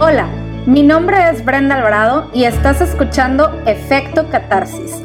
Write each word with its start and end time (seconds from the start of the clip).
Hola, 0.00 0.28
mi 0.64 0.84
nombre 0.84 1.28
es 1.28 1.44
Brenda 1.44 1.74
Alvarado 1.74 2.30
y 2.32 2.44
estás 2.44 2.80
escuchando 2.80 3.50
Efecto 3.66 4.30
Catarsis, 4.30 5.02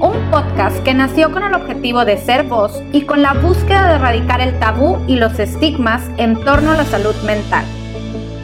un 0.00 0.14
podcast 0.30 0.82
que 0.82 0.94
nació 0.94 1.30
con 1.30 1.42
el 1.42 1.52
objetivo 1.52 2.06
de 2.06 2.16
ser 2.16 2.44
voz 2.44 2.82
y 2.90 3.02
con 3.02 3.20
la 3.20 3.34
búsqueda 3.34 3.88
de 3.88 3.94
erradicar 3.96 4.40
el 4.40 4.58
tabú 4.58 4.96
y 5.06 5.16
los 5.16 5.38
estigmas 5.38 6.02
en 6.16 6.42
torno 6.42 6.70
a 6.70 6.76
la 6.76 6.86
salud 6.86 7.14
mental. 7.26 7.66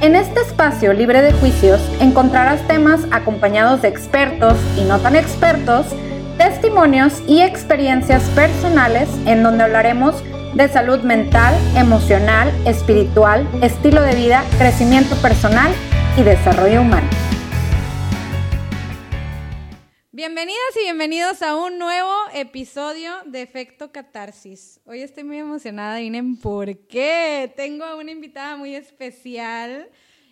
En 0.03 0.17
este 0.17 0.41
espacio 0.41 0.93
libre 0.93 1.23
de 1.23 1.33
juicios 1.33 1.81
encontrarás 1.99 2.61
temas 2.69 3.01
acompañados 3.11 3.81
de 3.81 3.89
expertos 3.89 4.59
y 4.77 4.85
no 4.85 4.99
tan 4.99 5.17
expertos, 5.17 5.87
testimonios 6.37 7.23
y 7.27 7.41
experiencias 7.41 8.23
personales 8.35 9.09
en 9.25 9.43
donde 9.43 9.65
hablaremos 9.65 10.23
de 10.57 10.69
salud 10.71 11.01
mental, 11.01 11.55
emocional, 11.77 12.51
espiritual, 12.67 13.47
estilo 13.63 14.01
de 14.01 14.15
vida, 14.15 14.43
crecimiento 14.57 15.15
personal 15.21 15.71
y 16.17 16.23
desarrollo 16.23 16.81
humano. 16.81 17.07
Bienvenidas 20.13 20.59
y 20.81 20.85
bienvenidos 20.85 21.43
a 21.43 21.57
un 21.57 21.79
nuevo 21.79 22.11
episodio 22.33 23.13
de 23.27 23.43
Efecto 23.43 23.93
Catarsis. 23.93 24.81
Hoy 24.87 25.03
estoy 25.03 25.25
muy 25.25 25.37
emocionada, 25.37 26.01
Inen, 26.01 26.39
por 26.39 26.87
qué. 26.87 27.53
Tengo 27.55 27.85
a 27.85 27.97
una 27.97 28.13
invitada 28.13 28.57
muy 28.57 28.75
especial 28.75 29.91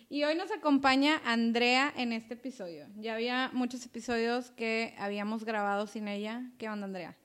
y 0.09 0.23
hoy 0.23 0.33
nos 0.33 0.49
acompaña 0.51 1.21
Andrea 1.23 1.93
en 1.95 2.13
este 2.13 2.33
episodio. 2.33 2.87
Ya 2.95 3.13
había 3.13 3.51
muchos 3.53 3.85
episodios 3.85 4.49
que 4.49 4.95
habíamos 4.97 5.45
grabado 5.45 5.85
sin 5.85 6.07
ella. 6.07 6.49
¿Qué 6.57 6.67
onda, 6.67 6.85
Andrea? 6.85 7.15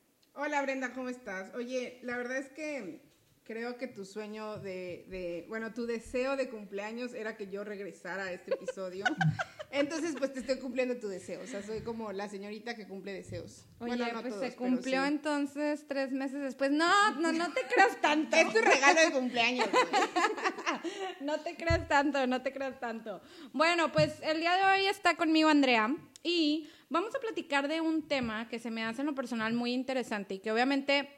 Hola 0.43 0.63
Brenda, 0.63 0.95
¿cómo 0.95 1.11
estás? 1.11 1.55
Oye, 1.55 1.99
la 2.01 2.17
verdad 2.17 2.39
es 2.39 2.49
que 2.49 3.03
creo 3.45 3.77
que 3.77 3.87
tu 3.87 4.07
sueño 4.07 4.57
de, 4.57 5.45
bueno, 5.51 5.75
tu 5.75 5.85
deseo 5.85 6.35
de 6.35 6.49
cumpleaños 6.49 7.13
era 7.13 7.37
que 7.37 7.49
yo 7.49 7.63
regresara 7.63 8.25
a 8.25 8.33
este 8.33 8.55
episodio. 8.55 9.05
Entonces, 9.71 10.15
pues 10.19 10.33
te 10.33 10.41
estoy 10.41 10.57
cumpliendo 10.57 10.97
tu 10.97 11.09
deseo. 11.09 11.43
O 11.43 11.47
sea, 11.47 11.63
soy 11.63 11.83
como 11.83 12.11
la 12.13 12.27
señorita 12.31 12.75
que 12.75 12.89
cumple 12.89 13.13
deseos. 13.13 13.67
Oye, 13.81 14.03
pues 14.23 14.35
se 14.37 14.57
cumplió 14.57 15.05
entonces 15.05 15.87
tres 15.87 16.11
meses 16.11 16.41
después. 16.41 16.73
No, 16.73 17.13
no, 17.21 17.31
no 17.31 17.53
te 17.53 17.61
creas 17.73 18.01
tanto. 18.01 18.35
Es 18.35 18.53
tu 18.53 18.61
regalo 18.61 19.01
de 19.01 19.13
cumpleaños. 19.13 19.69
no 21.21 21.39
te 21.41 21.55
creas 21.55 21.87
tanto, 21.87 22.27
no 22.27 22.43
te 22.43 22.53
creas 22.53 22.81
tanto. 22.81 23.21
Bueno, 23.53 23.93
pues 23.93 24.15
el 24.23 24.41
día 24.41 24.57
de 24.57 24.65
hoy 24.65 24.87
está 24.87 25.17
conmigo 25.17 25.51
Andrea 25.51 25.95
y 26.25 26.69
vamos 26.91 27.15
a 27.15 27.21
platicar 27.21 27.69
de 27.69 27.81
un 27.81 28.07
tema 28.07 28.49
que 28.49 28.59
se 28.59 28.71
me 28.71 28.85
hace 28.85 29.01
en 29.01 29.07
lo 29.07 29.15
personal 29.15 29.55
muy 29.55 29.73
interesante 29.73 30.35
y 30.35 30.39
que 30.41 30.53
obviamente 30.53 31.09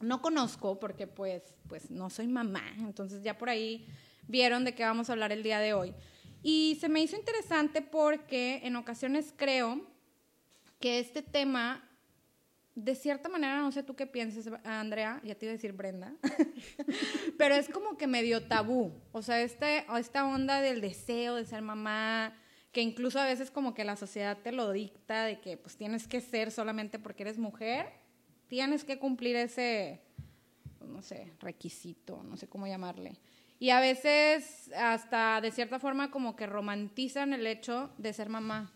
no 0.00 0.20
conozco 0.20 0.80
porque 0.80 1.06
pues, 1.06 1.42
pues 1.68 1.90
no 1.90 2.10
soy 2.10 2.26
mamá, 2.26 2.64
entonces 2.78 3.22
ya 3.22 3.38
por 3.38 3.48
ahí 3.50 3.86
vieron 4.26 4.64
de 4.64 4.74
qué 4.74 4.82
vamos 4.82 5.08
a 5.08 5.12
hablar 5.12 5.30
el 5.30 5.42
día 5.42 5.60
de 5.60 5.74
hoy. 5.74 5.94
Y 6.42 6.76
se 6.80 6.88
me 6.88 7.00
hizo 7.00 7.16
interesante 7.16 7.80
porque 7.80 8.60
en 8.64 8.76
ocasiones 8.76 9.32
creo 9.36 9.80
que 10.80 10.98
este 10.98 11.22
tema, 11.22 11.88
de 12.74 12.94
cierta 12.94 13.28
manera, 13.28 13.60
no 13.60 13.72
sé 13.72 13.82
tú 13.82 13.94
qué 13.94 14.06
piensas, 14.06 14.50
Andrea, 14.64 15.20
ya 15.24 15.34
te 15.34 15.46
iba 15.46 15.52
a 15.52 15.56
decir 15.56 15.72
Brenda, 15.72 16.14
pero 17.38 17.54
es 17.54 17.68
como 17.68 17.96
que 17.96 18.06
medio 18.06 18.46
tabú. 18.46 18.92
O 19.12 19.22
sea, 19.22 19.40
este, 19.40 19.86
esta 19.98 20.26
onda 20.26 20.60
del 20.60 20.80
deseo 20.80 21.36
de 21.36 21.46
ser 21.46 21.62
mamá, 21.62 22.34
que 22.74 22.82
incluso 22.82 23.20
a 23.20 23.24
veces 23.24 23.50
como 23.50 23.72
que 23.72 23.84
la 23.84 23.96
sociedad 23.96 24.36
te 24.36 24.52
lo 24.52 24.72
dicta, 24.72 25.24
de 25.24 25.40
que 25.40 25.56
pues 25.56 25.76
tienes 25.76 26.06
que 26.08 26.20
ser 26.20 26.50
solamente 26.50 26.98
porque 26.98 27.22
eres 27.22 27.38
mujer, 27.38 27.86
tienes 28.48 28.84
que 28.84 28.98
cumplir 28.98 29.36
ese, 29.36 30.00
no 30.80 31.00
sé, 31.00 31.32
requisito, 31.38 32.22
no 32.24 32.36
sé 32.36 32.48
cómo 32.48 32.66
llamarle. 32.66 33.12
Y 33.60 33.70
a 33.70 33.78
veces 33.78 34.72
hasta 34.76 35.40
de 35.40 35.52
cierta 35.52 35.78
forma 35.78 36.10
como 36.10 36.34
que 36.34 36.46
romantizan 36.46 37.32
el 37.32 37.46
hecho 37.46 37.90
de 37.96 38.12
ser 38.12 38.28
mamá. 38.28 38.72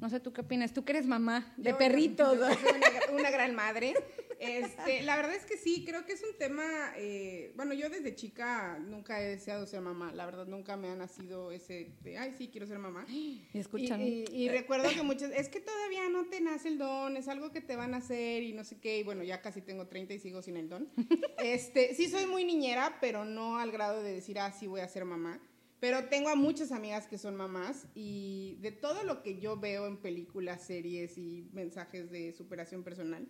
No 0.00 0.08
sé 0.08 0.18
tú 0.18 0.32
qué 0.32 0.40
opinas, 0.40 0.72
tú 0.72 0.84
que 0.84 0.92
eres 0.92 1.06
mamá 1.06 1.52
de 1.58 1.74
perritos. 1.74 2.38
soy 2.38 3.14
una, 3.14 3.30
gran 3.30 3.54
madre. 3.54 3.94
Este, 4.42 5.02
la 5.02 5.14
verdad 5.14 5.34
es 5.36 5.44
que 5.44 5.56
sí, 5.56 5.84
creo 5.86 6.04
que 6.04 6.14
es 6.14 6.22
un 6.22 6.36
tema, 6.36 6.64
eh, 6.96 7.52
bueno, 7.54 7.74
yo 7.74 7.88
desde 7.88 8.16
chica 8.16 8.76
nunca 8.80 9.22
he 9.22 9.28
deseado 9.28 9.66
ser 9.66 9.80
mamá, 9.82 10.12
la 10.12 10.26
verdad 10.26 10.46
nunca 10.46 10.76
me 10.76 10.88
ha 10.88 10.96
nacido 10.96 11.52
ese 11.52 11.92
de, 12.02 12.18
ay, 12.18 12.34
sí, 12.36 12.48
quiero 12.48 12.66
ser 12.66 12.78
mamá. 12.78 13.06
Y 13.54 13.58
escuchan. 13.58 14.00
Y, 14.02 14.48
recuerdo 14.48 14.88
que 14.90 15.02
muchas, 15.02 15.30
es 15.30 15.48
que 15.48 15.60
todavía 15.60 16.08
no 16.08 16.26
te 16.26 16.40
nace 16.40 16.68
el 16.68 16.78
don, 16.78 17.16
es 17.16 17.28
algo 17.28 17.52
que 17.52 17.60
te 17.60 17.76
van 17.76 17.94
a 17.94 17.98
hacer 17.98 18.42
y 18.42 18.52
no 18.52 18.64
sé 18.64 18.80
qué, 18.80 18.98
y 18.98 19.02
bueno, 19.04 19.22
ya 19.22 19.40
casi 19.40 19.60
tengo 19.62 19.86
30 19.86 20.14
y 20.14 20.18
sigo 20.18 20.42
sin 20.42 20.56
el 20.56 20.68
don. 20.68 20.88
Este, 21.42 21.94
sí 21.94 22.08
soy 22.08 22.26
muy 22.26 22.44
niñera, 22.44 22.98
pero 23.00 23.24
no 23.24 23.58
al 23.58 23.72
grado 23.72 24.02
de 24.02 24.12
decir, 24.12 24.38
ah, 24.38 24.52
sí 24.52 24.66
voy 24.66 24.80
a 24.80 24.88
ser 24.88 25.04
mamá. 25.04 25.40
Pero 25.82 26.04
tengo 26.04 26.28
a 26.28 26.36
muchas 26.36 26.70
amigas 26.70 27.08
que 27.08 27.18
son 27.18 27.34
mamás 27.34 27.88
y 27.92 28.56
de 28.60 28.70
todo 28.70 29.02
lo 29.02 29.20
que 29.20 29.40
yo 29.40 29.56
veo 29.56 29.88
en 29.88 29.96
películas, 29.96 30.62
series 30.62 31.18
y 31.18 31.48
mensajes 31.52 32.08
de 32.08 32.32
superación 32.32 32.84
personal, 32.84 33.26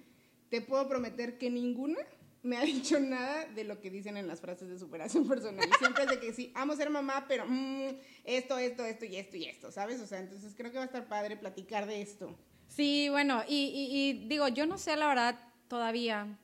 te 0.52 0.60
puedo 0.60 0.86
prometer 0.86 1.38
que 1.38 1.48
ninguna 1.48 1.98
me 2.42 2.58
ha 2.58 2.60
dicho 2.60 3.00
nada 3.00 3.46
de 3.46 3.64
lo 3.64 3.80
que 3.80 3.90
dicen 3.90 4.18
en 4.18 4.26
las 4.26 4.42
frases 4.42 4.68
de 4.68 4.78
superación 4.78 5.26
personal. 5.28 5.66
Siempre 5.78 6.04
es 6.04 6.10
de 6.10 6.20
que 6.20 6.34
sí, 6.34 6.52
amo 6.54 6.76
ser 6.76 6.90
mamá, 6.90 7.24
pero 7.26 7.46
mm, 7.48 7.88
esto, 8.24 8.58
esto, 8.58 8.84
esto 8.84 9.06
y 9.06 9.16
esto 9.16 9.38
y 9.38 9.46
esto, 9.46 9.72
¿sabes? 9.72 9.98
O 10.02 10.06
sea, 10.06 10.18
entonces 10.18 10.52
creo 10.54 10.70
que 10.70 10.76
va 10.76 10.82
a 10.82 10.86
estar 10.86 11.08
padre 11.08 11.38
platicar 11.38 11.86
de 11.86 12.02
esto. 12.02 12.36
Sí, 12.68 13.08
bueno, 13.08 13.42
y 13.48 14.26
digo, 14.28 14.46
yo 14.48 14.66
no 14.66 14.76
sé 14.76 14.94
la 14.94 15.08
verdad 15.08 15.38
todavía 15.68 16.38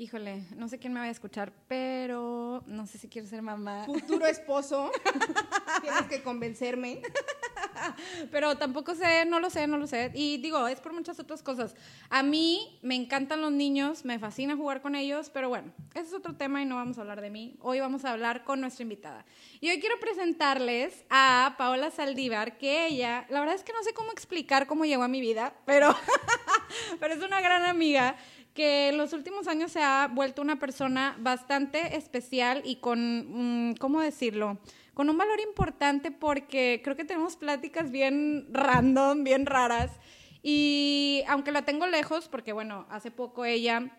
híjole, 0.00 0.46
no 0.56 0.66
sé 0.66 0.78
quién 0.78 0.94
me 0.94 1.00
va 1.00 1.06
a 1.06 1.10
escuchar, 1.10 1.52
pero 1.68 2.64
no 2.66 2.86
sé 2.86 2.96
si 2.96 3.08
quiero 3.08 3.28
ser 3.28 3.42
mamá. 3.42 3.84
Futuro 3.84 4.24
esposo, 4.26 4.90
tienes 5.82 6.02
que 6.08 6.22
convencerme. 6.22 7.02
Pero 8.30 8.56
tampoco 8.56 8.94
sé, 8.94 9.24
no 9.24 9.40
lo 9.40 9.50
sé, 9.50 9.66
no 9.66 9.78
lo 9.78 9.86
sé. 9.86 10.10
Y 10.14 10.38
digo, 10.38 10.66
es 10.68 10.80
por 10.80 10.92
muchas 10.92 11.18
otras 11.18 11.42
cosas. 11.42 11.74
A 12.08 12.22
mí 12.22 12.78
me 12.82 12.94
encantan 12.94 13.40
los 13.40 13.52
niños, 13.52 14.04
me 14.04 14.18
fascina 14.18 14.56
jugar 14.56 14.82
con 14.82 14.94
ellos, 14.94 15.30
pero 15.30 15.48
bueno, 15.48 15.72
ese 15.94 16.08
es 16.08 16.14
otro 16.14 16.34
tema 16.34 16.62
y 16.62 16.66
no 16.66 16.76
vamos 16.76 16.98
a 16.98 17.02
hablar 17.02 17.20
de 17.20 17.30
mí. 17.30 17.56
Hoy 17.60 17.80
vamos 17.80 18.04
a 18.04 18.12
hablar 18.12 18.44
con 18.44 18.60
nuestra 18.60 18.82
invitada. 18.82 19.24
Y 19.60 19.70
hoy 19.70 19.80
quiero 19.80 19.98
presentarles 20.00 21.04
a 21.10 21.54
Paola 21.58 21.90
Saldívar, 21.90 22.58
que 22.58 22.86
ella, 22.86 23.26
la 23.28 23.40
verdad 23.40 23.54
es 23.54 23.64
que 23.64 23.72
no 23.72 23.82
sé 23.82 23.92
cómo 23.92 24.12
explicar 24.12 24.66
cómo 24.66 24.84
llegó 24.84 25.02
a 25.02 25.08
mi 25.08 25.20
vida, 25.20 25.54
pero, 25.64 25.94
pero 27.00 27.14
es 27.14 27.22
una 27.22 27.40
gran 27.40 27.64
amiga 27.64 28.16
que 28.54 28.88
en 28.88 28.98
los 28.98 29.12
últimos 29.12 29.48
años 29.48 29.72
se 29.72 29.82
ha 29.82 30.08
vuelto 30.12 30.42
una 30.42 30.58
persona 30.58 31.16
bastante 31.20 31.96
especial 31.96 32.62
y 32.64 32.76
con, 32.76 33.70
mm, 33.70 33.74
¿cómo 33.76 34.00
decirlo? 34.00 34.58
Con 35.00 35.08
un 35.08 35.16
valor 35.16 35.40
importante 35.40 36.10
porque 36.10 36.82
creo 36.84 36.94
que 36.94 37.06
tenemos 37.06 37.34
pláticas 37.34 37.90
bien 37.90 38.46
random, 38.52 39.24
bien 39.24 39.46
raras. 39.46 39.90
Y 40.42 41.24
aunque 41.26 41.52
la 41.52 41.62
tengo 41.62 41.86
lejos, 41.86 42.28
porque 42.28 42.52
bueno, 42.52 42.84
hace 42.90 43.10
poco 43.10 43.46
ella 43.46 43.96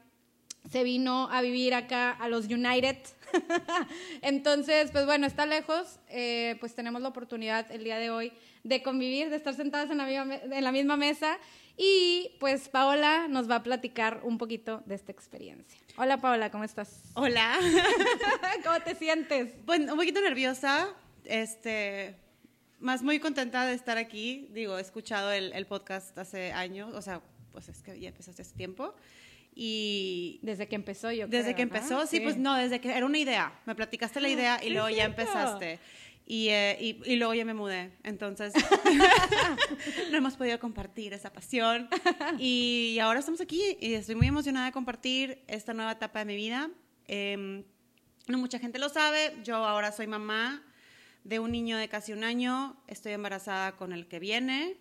se 0.69 0.83
vino 0.83 1.27
a 1.31 1.41
vivir 1.41 1.73
acá 1.73 2.11
a 2.11 2.27
los 2.27 2.45
United. 2.45 2.97
Entonces, 4.21 4.91
pues 4.91 5.07
bueno, 5.07 5.25
está 5.25 5.47
lejos, 5.47 5.97
eh, 6.07 6.57
pues 6.59 6.75
tenemos 6.75 7.01
la 7.01 7.07
oportunidad 7.07 7.71
el 7.71 7.83
día 7.83 7.97
de 7.97 8.11
hoy 8.11 8.31
de 8.63 8.83
convivir, 8.83 9.29
de 9.29 9.35
estar 9.35 9.53
sentadas 9.53 9.89
en 9.89 9.97
la, 9.97 10.05
misma, 10.05 10.35
en 10.35 10.63
la 10.63 10.71
misma 10.71 10.97
mesa 10.97 11.39
y 11.77 12.35
pues 12.39 12.69
Paola 12.69 13.27
nos 13.27 13.49
va 13.49 13.55
a 13.55 13.63
platicar 13.63 14.21
un 14.23 14.37
poquito 14.37 14.83
de 14.85 14.95
esta 14.95 15.11
experiencia. 15.11 15.79
Hola 15.97 16.17
Paola, 16.21 16.51
¿cómo 16.51 16.63
estás? 16.63 17.01
Hola. 17.15 17.57
¿Cómo 18.63 18.79
te 18.81 18.95
sientes? 18.95 19.53
Pues 19.65 19.79
un 19.79 19.97
poquito 19.97 20.21
nerviosa, 20.21 20.89
este, 21.25 22.15
más 22.79 23.03
muy 23.03 23.19
contenta 23.19 23.65
de 23.65 23.73
estar 23.73 23.97
aquí. 23.97 24.47
Digo, 24.51 24.77
he 24.77 24.81
escuchado 24.81 25.31
el, 25.31 25.65
podcast 25.65 26.17
hace 26.17 26.51
años, 26.51 26.93
o 26.93 27.01
sea, 27.01 27.21
pues 27.51 27.69
es 27.69 27.81
que 27.81 27.99
ya 27.99 28.09
empezaste 28.09 28.41
hace 28.41 28.55
tiempo. 28.55 28.93
Y 29.53 30.39
desde 30.43 30.67
que 30.67 30.75
empezó 30.75 31.11
yo 31.11 31.27
desde 31.27 31.55
que 31.55 31.61
empezó 31.61 32.07
sí, 32.07 32.21
pues 32.21 32.37
no 32.37 32.55
desde 32.55 32.79
que 32.79 32.89
era 32.95 33.05
una 33.05 33.17
idea 33.17 33.59
me 33.65 33.75
platicaste 33.75 34.21
la 34.21 34.29
ah, 34.29 34.31
idea 34.31 34.63
y 34.63 34.69
luego 34.69 34.89
ya 34.89 35.03
empezaste 35.03 35.77
eh, 36.27 36.77
y, 36.79 37.11
y, 37.11 37.15
luego 37.17 37.33
ya 37.33 37.45
me 37.45 37.53
mudé. 37.53 37.91
Entonces, 38.03 38.53
no 40.11 40.17
hemos 40.17 40.35
podido 40.37 40.59
compartir 40.59 41.13
esa 41.13 41.31
pasión. 41.31 41.89
Y, 42.39 42.97
ahora 43.01 43.19
estamos 43.19 43.41
aquí 43.41 43.77
y 43.79 43.93
estoy 43.93 44.15
muy 44.15 44.27
emocionada 44.27 44.67
de 44.67 44.71
compartir 44.71 45.43
esta 45.47 45.73
nueva 45.73 45.93
etapa 45.93 46.19
de 46.19 46.25
mi 46.25 46.35
vida. 46.35 46.69
Em, 47.07 47.63
no 48.27 48.37
mucha 48.37 48.59
gente 48.59 48.79
lo 48.79 48.89
sabe. 48.89 49.35
Yo 49.43 49.57
ahora 49.57 49.91
soy 49.91 50.07
mamá 50.07 50.63
de 51.23 51.39
un 51.39 51.51
niño 51.51 51.77
de 51.77 51.89
casi 51.89 52.13
un 52.13 52.23
año. 52.23 52.77
Estoy 52.87 53.13
embarazada 53.13 53.75
con 53.75 53.91
el 53.91 54.07
que 54.07 54.19
viene. 54.19 54.77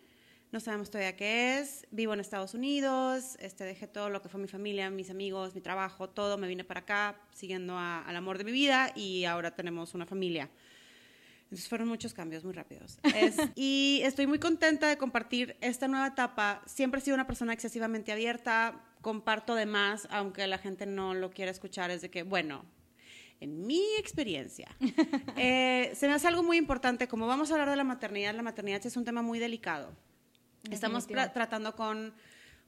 No 0.53 0.59
sabemos 0.59 0.91
todavía 0.91 1.17
qué 1.17 1.59
es. 1.59 1.87
Vivo 1.91 2.13
en 2.13 2.21
Estados 2.21 2.55
Unidos. 2.55 3.37
Este, 3.41 3.65
dejé 3.65 3.87
todo 3.87 4.11
lo 4.11 4.21
que 4.21 4.29
fue 4.29 4.41
mi 4.41 4.49
familia, 4.49 4.91
mis 4.91 5.11
amigos, 5.11 5.55
mi 5.55 5.61
trabajo, 5.61 6.09
todo. 6.09 6.39
Me 6.39 6.49
vine 6.49 6.65
para 6.65 6.81
acá 6.81 7.21
siguiendo 7.33 7.79
al 7.79 8.17
amor 8.17 8.37
de 8.39 8.45
mi 8.45 8.53
vida 8.53 8.93
y 8.97 9.25
ahora 9.25 9.55
tenemos 9.55 9.95
una 9.95 10.07
familia. 10.07 10.51
Entonces 11.51 11.69
fueron 11.69 11.89
muchos 11.89 12.15
cambios 12.15 12.45
muy 12.45 12.53
rápidos. 12.53 13.01
y 13.57 14.03
estoy 14.05 14.29
muy 14.29 14.39
contenta 14.39 14.89
de 14.89 14.97
compartir 14.97 15.57
esta 15.61 15.89
nueva 15.89 16.07
etapa. 16.07 16.63
Siempre 16.65 17.01
he 17.01 17.05
sido 17.05 17.17
una 17.17 17.27
persona 17.27 17.53
excesivamente 17.53 18.13
abierta, 18.13 18.85
comparto 19.01 19.57
de 19.57 19.67
más, 19.67 20.07
aunque 20.13 20.47
la 20.47 20.59
gente 20.59 20.87
no 20.87 21.13
lo 21.13 21.31
quiera 21.31 21.51
escuchar, 21.51 21.91
es 21.91 22.03
de 22.03 22.11
que, 22.11 22.23
bueno, 22.23 22.65
en 23.41 23.67
mi 23.67 23.83
experiencia, 23.99 24.69
eh, 25.37 25.91
se 25.97 26.07
me 26.07 26.15
hace 26.15 26.29
algo 26.29 26.45
muy 26.45 26.57
importante. 26.57 27.09
Como 27.09 27.27
vamos 27.27 27.51
a 27.51 27.55
hablar 27.55 27.71
de 27.71 27.77
la 27.77 27.85
maternidad, 27.85 28.33
la 28.33 28.43
maternidad 28.43 28.87
es 28.87 28.97
un 28.97 29.05
tema 29.05 29.23
muy 29.23 29.41
delicado. 29.41 29.93
Estamos 30.71 31.09
tratando 31.09 31.75
con, 31.75 32.15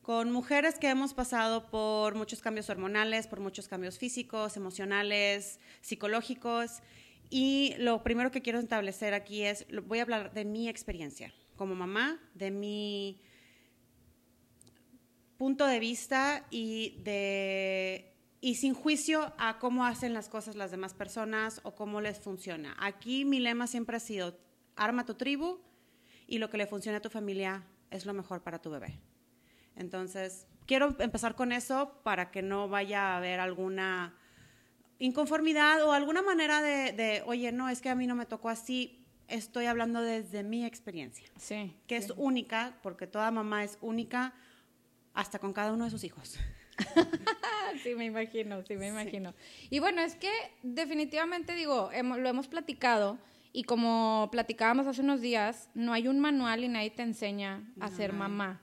con 0.01 0.33
mujeres 0.33 0.81
que 0.81 0.89
hemos 0.89 1.15
pasado 1.15 1.71
por 1.71 2.17
muchos 2.17 2.41
cambios 2.41 2.69
hormonales, 2.69 3.29
por 3.29 3.39
muchos 3.39 3.69
cambios 3.69 3.97
físicos, 3.97 4.57
emocionales, 4.57 5.61
psicológicos. 5.83 6.83
Y 7.35 7.75
lo 7.79 8.03
primero 8.03 8.31
que 8.31 8.43
quiero 8.43 8.59
establecer 8.59 9.15
aquí 9.15 9.43
es, 9.43 9.65
voy 9.87 10.01
a 10.01 10.03
hablar 10.03 10.35
de 10.35 10.45
mi 10.45 10.69
experiencia 10.69 11.33
como 11.57 11.75
mamá, 11.75 12.21
de 12.35 12.51
mi 12.51 13.23
punto 15.39 15.67
de 15.67 15.79
vista 15.79 16.47
y 16.51 17.01
de 17.05 18.15
y 18.43 18.57
sin 18.57 18.75
juicio 18.75 19.33
a 19.39 19.59
cómo 19.59 19.87
hacen 19.87 20.13
las 20.13 20.29
cosas 20.29 20.57
las 20.57 20.73
demás 20.73 20.93
personas 20.93 21.63
o 21.63 21.75
cómo 21.75 22.03
les 22.03 22.19
funciona. 22.19 22.77
Aquí 22.79 23.25
mi 23.25 23.41
lema 23.41 23.67
siempre 23.67 23.97
ha 23.97 24.01
sido 24.01 24.39
arma 24.77 25.07
tu 25.07 25.15
tribu 25.15 25.59
y 26.27 26.37
lo 26.37 26.51
que 26.51 26.59
le 26.59 26.67
funcione 26.67 26.99
a 26.99 27.03
tu 27.03 27.09
familia 27.09 27.65
es 27.91 28.05
lo 28.05 28.13
mejor 28.13 28.43
para 28.43 28.61
tu 28.61 28.69
bebé. 28.69 29.01
Entonces, 29.75 30.47
quiero 30.67 30.95
empezar 31.01 31.35
con 31.35 31.51
eso 31.51 32.03
para 32.05 32.31
que 32.31 32.43
no 32.43 32.69
vaya 32.69 33.15
a 33.15 33.17
haber 33.17 33.41
alguna 33.41 34.19
inconformidad 34.99 35.83
o 35.85 35.93
alguna 35.93 36.23
manera 36.23 36.61
de, 36.63 36.93
de, 36.93 37.23
oye, 37.27 37.53
no, 37.53 37.69
es 37.69 37.81
que 37.81 37.89
a 37.91 37.95
mí 37.95 38.07
no 38.07 38.15
me 38.15 38.27
tocó 38.27 38.49
así. 38.49 38.99
Estoy 39.29 39.67
hablando 39.67 40.03
desde 40.03 40.43
mi 40.43 40.65
experiencia, 40.65 41.27
Sí. 41.39 41.75
que 41.87 41.97
es 41.97 42.13
única, 42.17 42.79
porque 42.83 43.07
toda 43.07 43.31
mamá 43.31 43.65
es 43.65 43.79
única 43.81 44.35
hasta 45.15 45.39
con 45.39 45.53
cada 45.53 45.73
uno 45.73 45.85
de 45.85 45.91
sus 45.91 46.05
hijos. 46.05 46.37
Sí, 47.83 47.95
me 47.95 48.05
imagino, 48.05 48.63
sí, 48.63 48.77
me 48.77 48.89
imagino. 48.89 49.35
Y 49.71 49.79
bueno, 49.79 50.03
es 50.03 50.15
que 50.15 50.31
definitivamente 50.63 51.55
digo, 51.55 51.91
hemo- 51.93 52.19
lo 52.19 52.29
hemos 52.29 52.47
platicado 52.49 53.19
y 53.53 53.65
como 53.65 54.29
platicábamos 54.31 54.87
hace 54.87 55.01
unos 55.01 55.21
días, 55.23 55.71
no 55.75 55.93
hay 55.95 56.07
un 56.07 56.21
manual 56.21 56.65
y 56.65 56.69
nadie 56.69 56.91
te 56.91 57.03
enseña 57.03 57.73
a 57.81 57.89
No, 57.89 57.97
ser 57.97 58.13
mamá, 58.13 58.61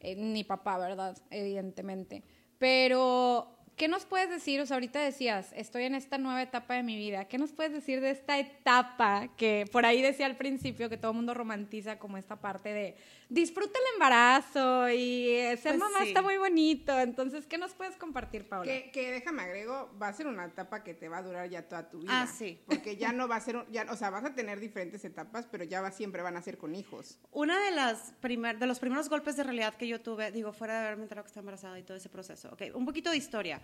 Eh, 0.00 0.14
ni 0.16 0.44
papá, 0.44 0.78
¿verdad? 0.78 1.18
Evidentemente. 1.30 2.22
Pero, 2.58 3.57
¿qué 3.78 3.88
nos 3.88 4.04
puedes 4.04 4.28
decir? 4.28 4.60
O 4.60 4.66
sea, 4.66 4.76
ahorita 4.76 5.00
decías, 5.00 5.52
estoy 5.54 5.84
en 5.84 5.94
esta 5.94 6.18
nueva 6.18 6.42
etapa 6.42 6.74
de 6.74 6.82
mi 6.82 6.96
vida. 6.96 7.26
¿Qué 7.26 7.38
nos 7.38 7.52
puedes 7.52 7.72
decir 7.72 8.00
de 8.00 8.10
esta 8.10 8.38
etapa 8.38 9.28
que 9.36 9.64
por 9.72 9.86
ahí 9.86 10.02
decía 10.02 10.26
al 10.26 10.36
principio 10.36 10.90
que 10.90 10.96
todo 10.96 11.12
el 11.12 11.16
mundo 11.16 11.32
romantiza 11.32 11.98
como 11.98 12.18
esta 12.18 12.36
parte 12.36 12.72
de 12.72 12.96
disfruta 13.28 13.78
el 13.78 13.94
embarazo 13.94 14.88
y 14.88 15.28
eh, 15.28 15.56
ser 15.56 15.72
Pues 15.72 15.78
mamá 15.78 16.00
sí. 16.02 16.08
está 16.08 16.22
muy 16.22 16.38
bonito? 16.38 16.98
Entonces, 16.98 17.46
¿qué 17.46 17.58
nos 17.58 17.74
puedes 17.74 17.96
compartir, 17.96 18.48
Paula? 18.48 18.64
Que, 18.64 18.90
que 18.90 19.12
déjame 19.12 19.42
agrego, 19.42 19.90
va 20.00 20.08
a 20.08 20.12
ser 20.12 20.26
una 20.26 20.46
etapa 20.46 20.82
que 20.82 20.94
te 20.94 21.08
va 21.08 21.18
a 21.18 21.22
durar 21.22 21.48
ya 21.48 21.62
toda 21.62 21.88
tu 21.88 22.00
vida. 22.00 22.22
Ah, 22.22 22.26
sí. 22.26 22.60
Porque 22.66 22.96
ya 22.96 23.12
no 23.12 23.28
va 23.28 23.36
a 23.36 23.40
ser, 23.40 23.64
ya, 23.70 23.86
o 23.90 23.96
sea, 23.96 24.10
vas 24.10 24.24
a 24.24 24.34
tener 24.34 24.60
diferentes 24.60 25.04
etapas, 25.04 25.46
pero 25.50 25.64
ya 25.64 25.80
va, 25.82 25.90
siempre 25.90 26.22
van 26.22 26.36
a 26.36 26.42
ser 26.42 26.58
con 26.58 26.74
hijos. 26.74 27.18
Una 27.30 27.62
de 27.64 27.70
las 27.70 28.12
primer, 28.20 28.58
de 28.58 28.66
los 28.66 28.78
primeros 28.78 29.08
golpes 29.08 29.36
de 29.36 29.44
realidad 29.44 29.74
que 29.74 29.86
yo 29.86 30.00
tuve, 30.00 30.32
digo, 30.32 30.52
fuera 30.52 30.80
de 30.80 30.86
haberme 30.86 31.02
enterado 31.04 31.24
que 31.24 31.28
estaba 31.28 31.42
embarazada 31.42 31.78
y 31.78 31.82
todo 31.82 31.96
ese 31.96 32.08
proceso. 32.08 32.50
Ok, 32.52 32.62
un 32.74 32.84
poquito 32.84 33.10
de 33.10 33.16
historia. 33.18 33.60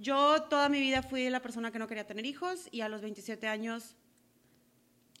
Yo 0.00 0.42
toda 0.44 0.68
mi 0.68 0.78
vida 0.80 1.02
fui 1.02 1.28
la 1.28 1.42
persona 1.42 1.72
que 1.72 1.78
no 1.80 1.88
quería 1.88 2.06
tener 2.06 2.24
hijos 2.24 2.68
y 2.70 2.82
a 2.82 2.88
los 2.88 3.00
27 3.02 3.48
años 3.48 3.96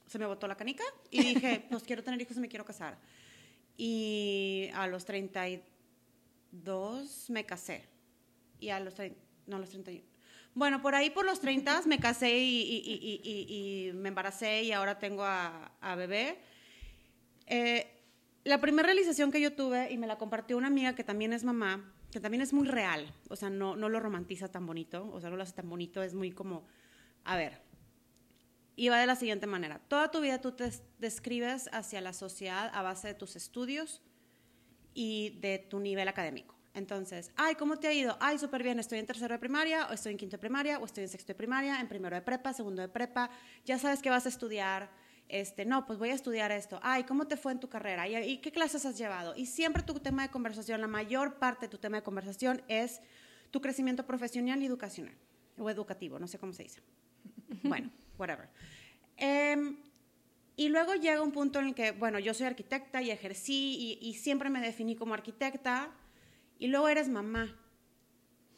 se 0.06 0.20
me 0.20 0.26
botó 0.26 0.46
la 0.46 0.54
canica 0.56 0.84
y 1.10 1.20
dije, 1.34 1.66
pues 1.68 1.82
quiero 1.82 2.04
tener 2.04 2.20
hijos 2.22 2.36
y 2.36 2.40
me 2.40 2.48
quiero 2.48 2.64
casar. 2.64 2.96
Y 3.76 4.70
a 4.74 4.86
los 4.86 5.04
32 5.04 7.30
me 7.30 7.44
casé. 7.44 7.84
Y 8.60 8.70
a 8.70 8.80
los 8.80 8.94
30, 8.94 9.18
no, 9.46 9.56
a 9.56 9.58
los 9.60 9.70
31. 9.70 10.04
Bueno, 10.54 10.82
por 10.82 10.94
ahí 10.94 11.10
por 11.10 11.24
los 11.24 11.40
30 11.40 11.82
me 11.86 11.98
casé 12.00 12.36
y, 12.38 12.60
y- 12.62 12.82
y- 12.86 13.20
y- 13.22 13.88
y 13.88 13.92
me 13.92 14.08
embaracé 14.08 14.62
y 14.64 14.72
ahora 14.72 14.98
tengo 14.98 15.24
a, 15.24 15.72
a 15.80 15.94
bebé. 15.94 16.38
Eh, 17.46 17.86
la 18.44 18.60
primera 18.60 18.86
realización 18.86 19.30
que 19.30 19.40
yo 19.40 19.52
tuve, 19.54 19.92
y 19.92 19.98
me 19.98 20.06
la 20.06 20.18
compartió 20.18 20.56
una 20.56 20.66
amiga 20.68 20.94
que 20.94 21.04
también 21.04 21.32
es 21.32 21.44
mamá, 21.44 21.92
que 22.10 22.20
también 22.20 22.42
es 22.42 22.52
muy 22.52 22.66
real, 22.66 23.12
o 23.28 23.36
sea, 23.36 23.50
no, 23.50 23.76
no 23.76 23.88
lo 23.88 24.00
romantiza 24.00 24.48
tan 24.48 24.66
bonito, 24.66 25.10
o 25.12 25.20
sea, 25.20 25.30
no 25.30 25.36
lo 25.36 25.42
hace 25.42 25.52
tan 25.52 25.68
bonito, 25.68 26.02
es 26.02 26.14
muy 26.14 26.30
como, 26.32 26.66
a 27.24 27.36
ver, 27.36 27.60
y 28.76 28.88
va 28.88 28.98
de 28.98 29.06
la 29.06 29.16
siguiente 29.16 29.46
manera, 29.46 29.80
toda 29.88 30.10
tu 30.10 30.20
vida 30.20 30.40
tú 30.40 30.52
te 30.52 30.64
des- 30.64 30.82
describes 30.98 31.68
hacia 31.72 32.00
la 32.00 32.12
sociedad 32.12 32.70
a 32.72 32.82
base 32.82 33.08
de 33.08 33.14
tus 33.14 33.36
estudios 33.36 34.02
y 34.94 35.38
de 35.40 35.58
tu 35.58 35.80
nivel 35.80 36.08
académico. 36.08 36.54
Entonces, 36.74 37.32
ay, 37.34 37.56
¿cómo 37.56 37.76
te 37.78 37.88
ha 37.88 37.92
ido? 37.92 38.16
Ay, 38.20 38.38
súper 38.38 38.62
bien, 38.62 38.78
estoy 38.78 39.00
en 39.00 39.06
tercero 39.06 39.34
de 39.34 39.38
primaria, 39.40 39.88
o 39.88 39.92
estoy 39.92 40.12
en 40.12 40.18
quinto 40.18 40.36
de 40.36 40.38
primaria, 40.38 40.78
o 40.78 40.84
estoy 40.84 41.02
en 41.04 41.08
sexto 41.08 41.32
de 41.32 41.34
primaria, 41.34 41.80
en 41.80 41.88
primero 41.88 42.14
de 42.14 42.22
prepa, 42.22 42.52
segundo 42.52 42.80
de 42.82 42.88
prepa, 42.88 43.30
ya 43.64 43.78
sabes 43.78 44.00
que 44.00 44.10
vas 44.10 44.26
a 44.26 44.28
estudiar, 44.28 44.88
este, 45.28 45.64
no, 45.64 45.86
pues 45.86 45.98
voy 45.98 46.10
a 46.10 46.14
estudiar 46.14 46.50
esto. 46.52 46.80
Ay, 46.82 47.04
¿cómo 47.04 47.26
te 47.26 47.36
fue 47.36 47.52
en 47.52 47.60
tu 47.60 47.68
carrera? 47.68 48.08
¿Y, 48.08 48.16
y 48.16 48.38
qué 48.38 48.50
clases 48.50 48.86
has 48.86 48.96
llevado? 48.96 49.34
Y 49.36 49.46
siempre 49.46 49.82
tu 49.82 49.94
tema 50.00 50.22
de 50.22 50.30
conversación, 50.30 50.80
la 50.80 50.86
mayor 50.86 51.38
parte 51.38 51.66
de 51.66 51.70
tu 51.70 51.78
tema 51.78 51.98
de 51.98 52.02
conversación 52.02 52.62
es 52.68 53.00
tu 53.50 53.60
crecimiento 53.60 54.06
profesional 54.06 54.62
y 54.62 54.66
educacional, 54.66 55.14
o 55.58 55.70
educativo, 55.70 56.18
no 56.18 56.26
sé 56.28 56.38
cómo 56.38 56.52
se 56.52 56.64
dice. 56.64 56.80
Bueno, 57.62 57.90
whatever. 58.18 58.48
Em, 59.16 59.78
y 60.54 60.68
luego 60.68 60.94
llega 60.94 61.22
un 61.22 61.32
punto 61.32 61.58
en 61.58 61.66
el 61.68 61.74
que, 61.74 61.92
bueno, 61.92 62.18
yo 62.18 62.34
soy 62.34 62.46
arquitecta 62.46 63.02
y 63.02 63.10
ejercí 63.10 63.98
y, 64.00 64.08
y 64.08 64.14
siempre 64.14 64.50
me 64.50 64.60
definí 64.60 64.96
como 64.96 65.14
arquitecta, 65.14 65.90
y 66.58 66.68
luego 66.68 66.88
eres 66.88 67.08
mamá. 67.08 67.56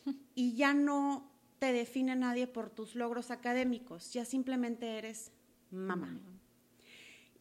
Y 0.34 0.54
ya 0.54 0.72
no 0.72 1.30
te 1.58 1.72
define 1.72 2.16
nadie 2.16 2.46
por 2.46 2.70
tus 2.70 2.94
logros 2.94 3.30
académicos, 3.30 4.12
ya 4.12 4.24
simplemente 4.24 4.96
eres 4.98 5.30
mamá. 5.70 6.18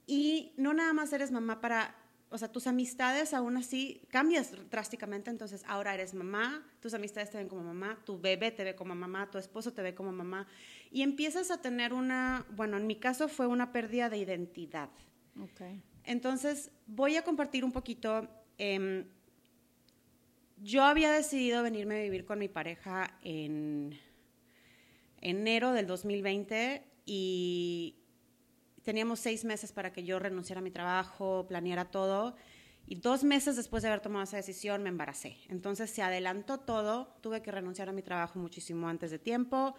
Y 0.09 0.53
no 0.57 0.73
nada 0.73 0.91
más 0.91 1.13
eres 1.13 1.29
mamá 1.29 1.61
para, 1.61 1.95
o 2.31 2.37
sea, 2.39 2.51
tus 2.51 2.65
amistades 2.65 3.31
aún 3.35 3.57
así 3.57 4.01
cambias 4.09 4.51
drásticamente, 4.71 5.29
entonces 5.29 5.63
ahora 5.67 5.93
eres 5.93 6.15
mamá, 6.15 6.65
tus 6.79 6.95
amistades 6.95 7.29
te 7.29 7.37
ven 7.37 7.47
como 7.47 7.61
mamá, 7.61 8.01
tu 8.05 8.19
bebé 8.19 8.49
te 8.49 8.63
ve 8.63 8.75
como 8.75 8.95
mamá, 8.95 9.29
tu 9.29 9.37
esposo 9.37 9.71
te 9.71 9.83
ve 9.83 9.93
como 9.93 10.11
mamá, 10.11 10.47
y 10.89 11.03
empiezas 11.03 11.51
a 11.51 11.61
tener 11.61 11.93
una, 11.93 12.43
bueno, 12.55 12.77
en 12.77 12.87
mi 12.87 12.95
caso 12.95 13.27
fue 13.27 13.45
una 13.45 13.71
pérdida 13.71 14.09
de 14.09 14.17
identidad. 14.17 14.89
Ok. 15.39 15.61
Entonces, 16.05 16.71
voy 16.87 17.15
a 17.15 17.23
compartir 17.23 17.63
un 17.63 17.71
poquito. 17.71 18.27
em, 18.57 19.05
yo 20.57 20.85
había 20.85 21.11
decidido 21.11 21.61
venirme 21.61 21.99
a 21.99 22.01
vivir 22.01 22.25
con 22.25 22.39
mi 22.39 22.47
pareja 22.47 23.15
en 23.23 23.95
enero 25.21 25.71
del 25.71 25.85
2020 25.85 26.83
y 27.05 27.98
teníamos 28.89 29.19
seis 29.19 29.45
meses 29.45 29.71
para 29.71 29.93
que 29.93 30.03
yo 30.03 30.17
renunciara 30.17 30.61
a 30.61 30.63
mi 30.63 30.71
trabajo, 30.71 31.45
planeara 31.47 31.85
todo. 31.91 32.35
Y 32.87 32.95
dos 32.95 33.23
meses 33.23 33.55
después 33.55 33.83
de 33.83 33.89
haber 33.89 34.01
tomado 34.01 34.23
esa 34.23 34.37
decisión 34.37 34.81
me 34.81 34.89
embaracé. 34.89 35.37
Entonces 35.47 35.91
se 35.91 36.01
adelantó 36.01 36.59
todo, 36.59 37.15
tuve 37.21 37.43
que 37.43 37.51
renunciar 37.51 37.87
a 37.87 37.91
mi 37.91 38.01
trabajo 38.01 38.39
muchísimo 38.39 38.89
antes 38.89 39.11
de 39.11 39.19
tiempo. 39.19 39.75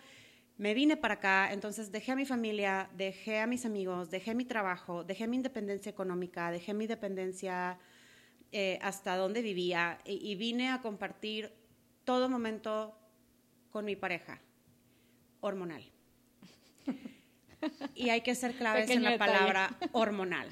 Me 0.59 0.75
vine 0.75 0.97
para 0.97 1.15
acá, 1.15 1.53
entonces 1.53 1.91
dejé 1.91 2.13
a 2.13 2.15
mi 2.15 2.25
familia, 2.25 2.89
dejé 2.97 3.41
a 3.41 3.49
mis 3.49 3.67
amigos, 3.67 4.11
dejé 4.11 4.37
mi 4.37 4.45
trabajo, 4.45 5.03
dejé 5.03 5.27
mi 5.27 5.35
independencia 5.35 5.91
económica, 5.91 6.53
dejé 6.53 6.73
mi 6.73 6.87
dependencia 6.87 7.81
eh, 8.53 8.79
hasta 8.81 9.17
donde 9.17 9.43
vivía 9.43 9.99
y, 10.05 10.25
y 10.25 10.37
vine 10.37 10.71
a 10.71 10.81
compartir 10.81 11.53
todo 12.05 12.29
momento 12.29 12.97
con 13.71 13.85
mi 13.85 13.97
pareja, 13.97 14.41
hormonal. 15.41 15.83
Y 17.95 18.11
hay 18.11 18.23
que 18.23 18.35
ser 18.35 18.57
claves 18.57 18.87
Pequeño 18.87 18.99
en 18.99 19.05
la 19.05 19.11
detalle. 19.13 19.33
palabra 19.33 19.77
hormonal. 19.93 20.49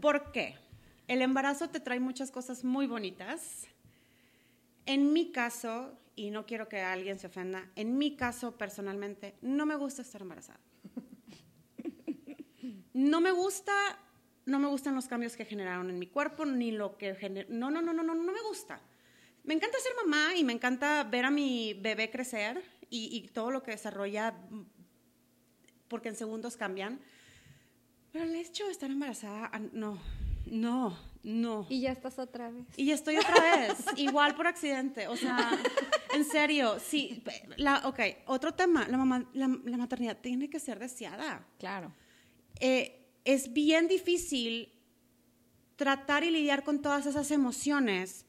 ¿Por 0.00 0.32
qué? 0.32 0.56
El 1.08 1.22
embarazo 1.22 1.70
te 1.70 1.80
trae 1.80 2.00
muchas 2.00 2.30
cosas 2.30 2.64
muy 2.64 2.86
bonitas. 2.86 3.66
En 4.86 5.12
mi 5.12 5.32
caso, 5.32 5.98
y 6.16 6.30
no 6.30 6.46
quiero 6.46 6.68
que 6.68 6.80
alguien 6.80 7.18
se 7.18 7.28
ofenda, 7.28 7.68
en 7.76 7.98
mi 7.98 8.16
caso 8.16 8.56
personalmente, 8.56 9.34
no 9.42 9.66
me 9.66 9.76
gusta 9.76 10.02
estar 10.02 10.22
embarazada. 10.22 10.60
No 12.92 13.20
me 13.20 13.30
gusta, 13.30 13.72
no 14.46 14.58
me 14.58 14.68
gustan 14.68 14.94
los 14.94 15.06
cambios 15.06 15.36
que 15.36 15.44
generaron 15.44 15.88
en 15.90 15.98
mi 15.98 16.06
cuerpo, 16.06 16.44
ni 16.44 16.70
lo 16.70 16.98
que 16.98 17.14
gener... 17.14 17.48
No, 17.48 17.70
no, 17.70 17.80
no, 17.80 17.92
no, 17.92 18.02
no, 18.02 18.14
no 18.14 18.32
me 18.32 18.42
gusta. 18.42 18.80
Me 19.44 19.54
encanta 19.54 19.78
ser 19.78 19.92
mamá 20.04 20.34
y 20.36 20.44
me 20.44 20.52
encanta 20.52 21.04
ver 21.04 21.24
a 21.24 21.30
mi 21.30 21.74
bebé 21.74 22.10
crecer 22.10 22.62
y, 22.90 23.16
y 23.16 23.28
todo 23.28 23.50
lo 23.50 23.62
que 23.62 23.70
desarrolla, 23.70 24.34
porque 25.90 26.08
en 26.08 26.16
segundos 26.16 26.56
cambian. 26.56 27.00
Pero 28.12 28.24
el 28.24 28.34
hecho 28.34 28.64
de 28.64 28.72
estar 28.72 28.90
embarazada, 28.90 29.50
ah, 29.52 29.60
no, 29.72 29.98
no, 30.46 30.96
no. 31.22 31.66
Y 31.68 31.82
ya 31.82 31.92
estás 31.92 32.18
otra 32.18 32.50
vez. 32.50 32.64
Y 32.76 32.90
estoy 32.92 33.18
otra 33.18 33.34
vez, 33.56 33.84
igual 33.96 34.34
por 34.34 34.46
accidente. 34.46 35.06
O 35.08 35.16
sea, 35.16 35.50
en 36.14 36.24
serio, 36.24 36.78
sí. 36.80 37.22
La, 37.56 37.86
ok, 37.86 38.00
otro 38.26 38.54
tema, 38.54 38.88
la, 38.88 38.96
mamá, 38.96 39.28
la, 39.34 39.48
la 39.64 39.76
maternidad 39.76 40.16
tiene 40.18 40.48
que 40.48 40.58
ser 40.58 40.78
deseada. 40.78 41.46
Claro. 41.58 41.92
Eh, 42.58 43.12
es 43.24 43.52
bien 43.52 43.86
difícil 43.86 44.72
tratar 45.76 46.24
y 46.24 46.30
lidiar 46.30 46.64
con 46.64 46.80
todas 46.80 47.06
esas 47.06 47.30
emociones. 47.30 48.24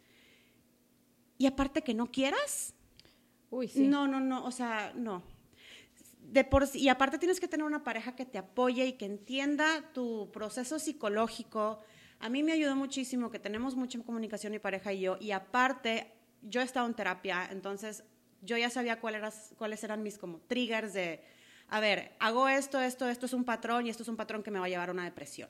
Y 1.37 1.45
aparte 1.47 1.81
que 1.81 1.93
no 1.93 2.11
quieras, 2.11 2.73
Uy, 3.49 3.67
sí. 3.67 3.87
no, 3.87 4.07
no, 4.07 4.19
no, 4.19 4.45
o 4.45 4.51
sea, 4.51 4.93
no. 4.95 5.23
Y 6.73 6.89
aparte 6.89 7.17
tienes 7.17 7.39
que 7.39 7.47
tener 7.47 7.65
una 7.65 7.83
pareja 7.83 8.15
que 8.15 8.25
te 8.25 8.37
apoye 8.37 8.85
y 8.85 8.93
que 8.93 9.05
entienda 9.05 9.91
tu 9.93 10.29
proceso 10.31 10.79
psicológico. 10.79 11.79
A 12.19 12.29
mí 12.29 12.43
me 12.43 12.51
ayudó 12.53 12.75
muchísimo 12.75 13.29
que 13.31 13.39
tenemos 13.39 13.75
mucha 13.75 13.99
comunicación 13.99 14.51
mi 14.51 14.59
pareja 14.59 14.93
y 14.93 15.01
yo, 15.01 15.17
y 15.19 15.31
aparte 15.31 16.11
yo 16.41 16.61
he 16.61 16.63
estado 16.63 16.87
en 16.87 16.93
terapia, 16.93 17.47
entonces 17.51 18.03
yo 18.41 18.57
ya 18.57 18.69
sabía 18.69 18.99
cuál 18.99 19.21
cuáles 19.57 19.83
eran 19.83 20.03
mis 20.03 20.17
como 20.17 20.39
triggers 20.39 20.93
de, 20.93 21.21
a 21.67 21.79
ver, 21.79 22.13
hago 22.19 22.47
esto, 22.47 22.79
esto, 22.79 23.07
esto 23.07 23.25
es 23.25 23.33
un 23.33 23.43
patrón 23.43 23.87
y 23.87 23.89
esto 23.89 24.03
es 24.03 24.09
un 24.09 24.15
patrón 24.15 24.43
que 24.43 24.51
me 24.51 24.59
va 24.59 24.65
a 24.65 24.69
llevar 24.69 24.89
a 24.89 24.91
una 24.93 25.03
depresión. 25.03 25.49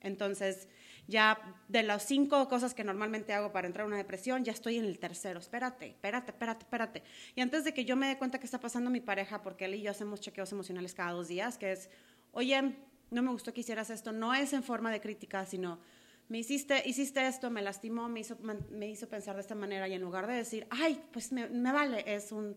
Entonces, 0.00 0.68
ya 1.10 1.38
de 1.68 1.82
las 1.82 2.06
cinco 2.06 2.48
cosas 2.48 2.72
que 2.72 2.84
normalmente 2.84 3.34
hago 3.34 3.52
para 3.52 3.66
entrar 3.66 3.84
a 3.84 3.88
una 3.88 3.96
depresión, 3.96 4.44
ya 4.44 4.52
estoy 4.52 4.78
en 4.78 4.84
el 4.84 4.98
tercero. 4.98 5.40
Espérate, 5.40 5.88
espérate, 5.88 6.30
espérate, 6.30 6.64
espérate. 6.64 7.02
Y 7.34 7.40
antes 7.40 7.64
de 7.64 7.74
que 7.74 7.84
yo 7.84 7.96
me 7.96 8.06
dé 8.06 8.16
cuenta 8.16 8.38
que 8.38 8.46
está 8.46 8.60
pasando 8.60 8.88
mi 8.90 9.00
pareja, 9.00 9.42
porque 9.42 9.66
él 9.66 9.74
y 9.74 9.82
yo 9.82 9.90
hacemos 9.90 10.20
chequeos 10.20 10.50
emocionales 10.52 10.94
cada 10.94 11.12
dos 11.12 11.28
días, 11.28 11.58
que 11.58 11.72
es, 11.72 11.90
oye, 12.32 12.76
no 13.10 13.22
me 13.22 13.30
gustó 13.30 13.52
que 13.52 13.60
hicieras 13.60 13.90
esto, 13.90 14.12
no 14.12 14.32
es 14.32 14.52
en 14.52 14.62
forma 14.62 14.90
de 14.90 15.00
crítica, 15.00 15.44
sino 15.44 15.80
me 16.28 16.38
hiciste, 16.38 16.88
hiciste 16.88 17.26
esto, 17.26 17.50
me 17.50 17.60
lastimó, 17.60 18.08
me 18.08 18.20
hizo, 18.20 18.38
me 18.70 18.88
hizo 18.88 19.08
pensar 19.08 19.34
de 19.34 19.40
esta 19.40 19.56
manera 19.56 19.88
y 19.88 19.94
en 19.94 20.00
lugar 20.00 20.28
de 20.28 20.34
decir, 20.34 20.66
ay, 20.70 21.02
pues 21.12 21.32
me, 21.32 21.48
vale, 21.72 22.04
es 22.06 22.30
un, 22.30 22.56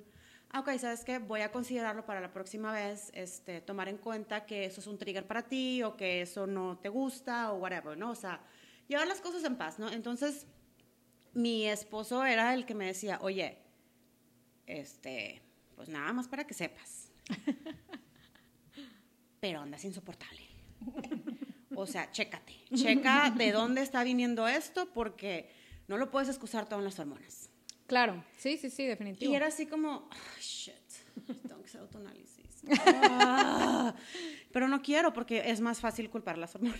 ok, 0.59 0.77
¿sabes 0.77 1.03
qué? 1.03 1.19
Voy 1.19 1.41
a 1.41 1.51
considerarlo 1.51 2.05
para 2.05 2.21
la 2.21 2.31
próxima 2.31 2.71
vez, 2.71 3.11
este, 3.13 3.61
tomar 3.61 3.89
en 3.89 3.97
cuenta 3.97 4.45
que 4.45 4.65
eso 4.65 4.81
es 4.81 4.87
un 4.87 4.97
trigger 4.97 5.25
para 5.25 5.43
ti 5.43 5.83
o 5.83 5.97
que 5.97 6.21
eso 6.21 6.47
no 6.47 6.77
te 6.77 6.89
gusta 6.89 7.51
o 7.51 7.57
whatever, 7.57 7.97
¿no? 7.97 8.11
O 8.11 8.15
sea, 8.15 8.41
llevar 8.87 9.07
las 9.07 9.21
cosas 9.21 9.43
en 9.43 9.55
paz, 9.55 9.79
¿no? 9.79 9.89
Entonces, 9.89 10.45
mi 11.33 11.67
esposo 11.67 12.23
era 12.25 12.53
el 12.53 12.65
que 12.65 12.75
me 12.75 12.85
decía, 12.85 13.17
oye, 13.21 13.57
este, 14.67 15.41
pues 15.75 15.89
nada 15.89 16.13
más 16.13 16.27
para 16.27 16.45
que 16.45 16.53
sepas. 16.53 17.11
Pero 19.39 19.61
andas 19.61 19.83
insoportable. 19.83 20.41
O 21.75 21.87
sea, 21.87 22.11
chécate, 22.11 22.53
checa 22.75 23.31
de 23.31 23.51
dónde 23.51 23.81
está 23.81 24.03
viniendo 24.03 24.47
esto 24.47 24.93
porque 24.93 25.51
no 25.87 25.97
lo 25.97 26.11
puedes 26.11 26.29
excusar 26.29 26.69
todo 26.69 26.79
en 26.79 26.85
las 26.85 26.99
hormonas. 26.99 27.49
Claro, 27.93 28.25
sí, 28.37 28.57
sí, 28.57 28.71
sí, 28.71 28.87
definitivo. 28.87 29.31
Y 29.31 29.35
era 29.35 29.45
así 29.45 29.67
como, 29.67 30.09
"Ah, 30.09 30.39
shit, 30.39 30.73
tengo 31.47 31.61
que 31.61 31.67
hacer 31.69 31.81
autoanálisis. 31.81 32.43
Ah, 33.05 33.93
pero 34.51 34.67
no 34.67 34.81
quiero 34.81 35.13
porque 35.13 35.43
es 35.51 35.61
más 35.61 35.79
fácil 35.79 36.09
culpar 36.09 36.39
las 36.39 36.55
hormonas. 36.55 36.79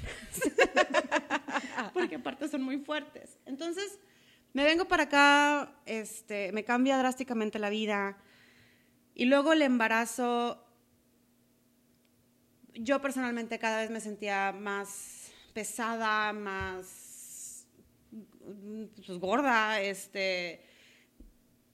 porque 1.93 2.15
aparte 2.15 2.47
son 2.47 2.63
muy 2.63 2.79
fuertes. 2.79 3.37
Entonces, 3.45 3.99
me 4.53 4.63
vengo 4.63 4.87
para 4.87 5.03
acá, 5.03 5.75
este, 5.85 6.51
me 6.51 6.63
cambia 6.63 6.97
drásticamente 6.97 7.59
la 7.59 7.69
vida. 7.69 8.17
Y 9.13 9.25
luego 9.25 9.53
el 9.53 9.61
embarazo, 9.61 10.65
yo 12.73 13.01
personalmente 13.01 13.59
cada 13.59 13.81
vez 13.81 13.91
me 13.91 13.99
sentía 13.99 14.51
más 14.51 15.31
pesada, 15.53 16.33
más 16.33 17.67
mm, 18.11 18.85
pues, 19.05 19.19
gorda, 19.19 19.79
este, 19.79 20.72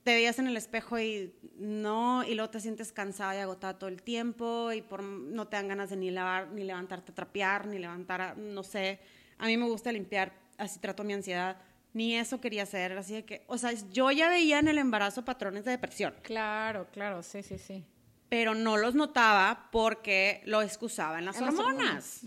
te 0.09 0.15
veías 0.15 0.39
en 0.39 0.47
el 0.47 0.57
espejo 0.57 0.97
y 0.97 1.31
no, 1.59 2.23
y 2.23 2.33
luego 2.33 2.49
te 2.49 2.59
sientes 2.59 2.91
cansada 2.91 3.35
y 3.35 3.37
agotada 3.41 3.77
todo 3.77 3.89
el 3.91 4.01
tiempo 4.01 4.71
y 4.71 4.81
por, 4.81 5.03
no 5.03 5.47
te 5.47 5.55
dan 5.55 5.67
ganas 5.67 5.91
de 5.91 5.97
ni 5.97 6.09
lavar, 6.09 6.47
ni 6.49 6.63
levantarte 6.63 7.11
a 7.11 7.15
trapear, 7.15 7.67
ni 7.67 7.77
levantar, 7.77 8.19
a- 8.19 8.33
no 8.33 8.63
sé, 8.63 8.99
a 9.37 9.45
mí 9.45 9.55
me 9.55 9.67
gusta 9.67 9.91
limpiar, 9.91 10.33
así 10.57 10.79
trato 10.79 11.03
mi 11.03 11.13
ansiedad, 11.13 11.57
ni 11.93 12.15
eso 12.15 12.41
quería 12.41 12.63
hacer, 12.63 12.97
así 12.97 13.13
de 13.13 13.23
que, 13.23 13.43
o 13.45 13.59
sea, 13.59 13.71
yo 13.91 14.09
ya 14.09 14.29
veía 14.29 14.57
en 14.57 14.67
el 14.67 14.79
embarazo 14.79 15.23
patrones 15.23 15.63
de 15.63 15.71
depresión, 15.71 16.15
Claro, 16.23 16.87
claro, 16.91 17.21
sí, 17.21 17.43
sí, 17.43 17.59
sí. 17.59 17.85
pero 18.29 18.55
no 18.55 18.77
los 18.77 18.95
notaba 18.95 19.69
porque 19.71 20.41
lo 20.45 20.63
excusaba 20.63 21.19
en 21.19 21.25
las 21.25 21.37
En 21.37 21.45
las 21.45 21.53
hormonas. 21.53 22.21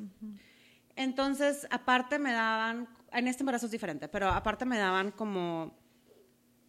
Entonces, 0.95 1.67
aparte 1.73 2.21
me 2.21 2.31
daban, 2.33 2.89
en 3.13 3.27
este 3.27 3.43
embarazo 3.43 3.67
es 3.67 3.73
diferente, 3.73 4.07
pero 4.07 4.29
aparte 4.29 4.65
me 4.67 4.79
daban 4.79 5.11
como, 5.11 5.75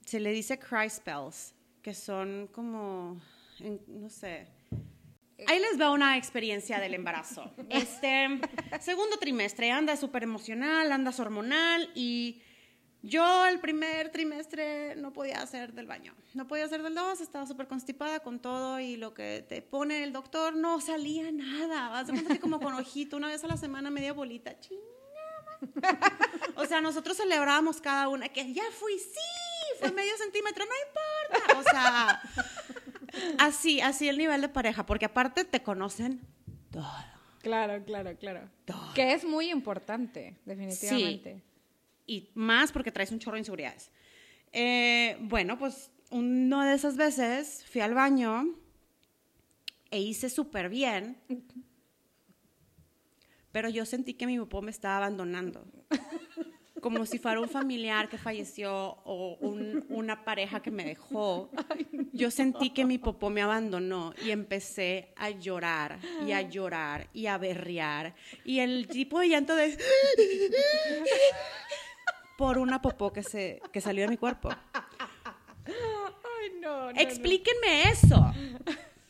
se 0.06 0.20
le 0.20 0.32
dice 0.32 0.60
cry 0.60 0.90
spells, 0.90 1.54
que 1.82 1.94
son 1.94 2.48
como, 2.52 3.22
en- 3.60 3.82
no 3.88 4.10
sé. 4.10 4.48
Ahí 5.48 5.60
les 5.60 5.80
va 5.80 5.92
una 5.92 6.18
experiencia 6.18 6.80
del 6.80 6.94
embarazo. 6.94 7.52
Este, 7.70 8.40
segundo 8.80 9.18
trimestre, 9.18 9.72
andas 9.72 10.00
súper 10.00 10.24
emocional, 10.24 10.92
andas 10.92 11.20
hormonal 11.20 11.90
y 11.96 12.42
yo 13.02 13.46
el 13.46 13.60
primer 13.60 14.10
trimestre 14.12 14.96
no 14.96 15.12
podía 15.12 15.42
hacer 15.42 15.74
del 15.74 15.88
baño, 15.88 16.16
no 16.34 16.48
podía 16.48 16.64
hacer 16.64 16.82
del 16.84 16.96
dos, 16.96 17.20
estaba 17.20 17.46
súper 17.46 17.68
constipada 17.68 18.22
con 18.22 18.40
todo 18.40 18.80
y 18.80 18.96
lo 18.96 19.14
que 19.14 19.46
te 19.50 19.62
pone 19.62 20.04
el 20.04 20.14
doctor 20.14 20.56
no 20.56 20.80
salía 20.80 21.30
nada. 21.32 21.90
Vas 21.90 22.08
de 22.08 22.14
cuenta 22.14 22.34
que 22.36 22.40
como 22.40 22.62
con 22.62 22.74
ojito, 22.76 23.18
una 23.18 23.28
vez 23.28 23.44
a 23.44 23.48
la 23.48 23.58
semana 23.58 23.90
media 23.90 24.14
bolita, 24.14 24.58
chingada. 24.60 24.90
O 26.56 26.66
sea, 26.66 26.80
nosotros 26.82 27.18
celebrábamos 27.18 27.82
cada 27.82 28.08
una 28.10 28.30
que 28.30 28.54
ya 28.54 28.64
fui, 28.72 28.98
sí, 29.00 29.20
fue 29.84 29.92
medio 29.92 30.18
centímetro, 30.18 30.66
no 30.66 30.72
importa. 30.88 31.60
O 31.60 31.64
sea, 31.64 32.22
así, 33.40 33.82
así 33.82 34.08
el 34.10 34.18
nivel 34.18 34.42
de 34.42 34.50
pareja, 34.50 34.86
porque 34.86 35.06
aparte 35.06 35.46
te 35.46 35.62
conocen 35.62 36.22
todo. 36.72 36.88
Claro, 37.42 37.84
claro, 37.86 38.16
claro. 38.18 38.50
Todo. 38.66 38.94
Que 38.94 39.14
es 39.14 39.26
muy 39.26 39.50
importante, 39.52 40.38
definitivamente. 40.46 41.44
y 42.08 42.30
más 42.34 42.72
porque 42.72 42.92
traes 42.92 43.12
un 43.12 43.20
chorro 43.20 43.36
de 43.36 43.40
inseguridades. 43.40 43.92
Eh, 44.54 45.18
bueno, 45.20 45.58
pues 45.58 45.92
una 46.12 46.70
de 46.70 46.76
esas 46.76 46.96
veces 46.96 47.66
fui 47.70 47.82
al 47.82 47.94
baño 47.94 48.56
e 49.92 50.00
hice 50.00 50.30
súper 50.30 50.70
bien, 50.70 51.18
pero 53.52 53.68
yo 53.70 53.86
sentí 53.86 54.14
que 54.14 54.26
mi 54.28 54.38
popó 54.40 54.62
me 54.62 54.72
estaba 54.72 54.98
abandonando. 54.98 55.66
Como 56.84 57.06
si 57.06 57.18
fuera 57.18 57.40
un 57.40 57.50
familiar 57.50 58.10
que 58.10 58.18
falleció 58.18 58.98
o 59.06 59.38
un- 59.40 59.86
una 59.90 60.24
pareja 60.26 60.62
que 60.62 60.70
me 60.70 60.84
dejó. 60.86 61.50
Yo 62.12 62.30
sentí 62.30 62.70
que 62.72 62.86
mi 62.86 62.98
popó 62.98 63.30
me 63.30 63.42
abandonó 63.42 64.14
y 64.24 64.32
empecé 64.32 65.14
a 65.16 65.30
llorar 65.32 65.98
y 66.28 66.34
a 66.34 66.42
llorar 66.42 67.08
y 67.14 67.26
a 67.28 67.38
berrear. 67.38 68.14
Y 68.46 68.60
el 68.60 68.88
tipo 68.88 69.20
de 69.20 69.30
llanto 69.30 69.56
de 69.56 69.78
por 72.38 72.58
una 72.58 72.82
popó 72.82 73.14
que, 73.14 73.24
se, 73.24 73.62
que 73.72 73.80
salió 73.82 74.04
de 74.04 74.10
mi 74.10 74.18
cuerpo. 74.18 74.50
Ay, 75.66 76.52
no, 76.62 76.92
no, 76.92 77.00
Explíquenme 77.00 77.90
eso. 77.90 78.32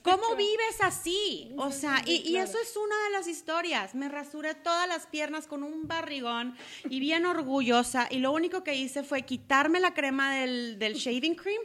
¿Cómo 0.04 0.36
vives 0.36 0.82
así? 0.82 1.54
O 1.58 1.72
sea, 1.72 2.02
y, 2.06 2.30
y 2.30 2.36
eso 2.38 2.58
es 2.60 2.76
una 2.76 3.04
de 3.06 3.10
las 3.12 3.28
historias. 3.28 3.96
Me 3.96 4.10
rasuré 4.10 4.54
todas 4.54 4.88
las 4.88 5.08
piernas 5.08 5.48
con 5.48 5.64
un 5.64 5.88
barrigón 5.88 6.56
y 6.90 7.00
bien 7.00 7.26
orgullosa. 7.26 8.08
Y 8.12 8.20
lo 8.20 8.34
único 8.34 8.64
que 8.64 8.76
hice 8.76 9.04
fue 9.04 9.22
quitarme 9.24 9.80
la 9.80 9.94
crema 9.94 10.36
del, 10.36 10.78
del 10.78 10.96
shaving 10.96 11.36
cream 11.36 11.62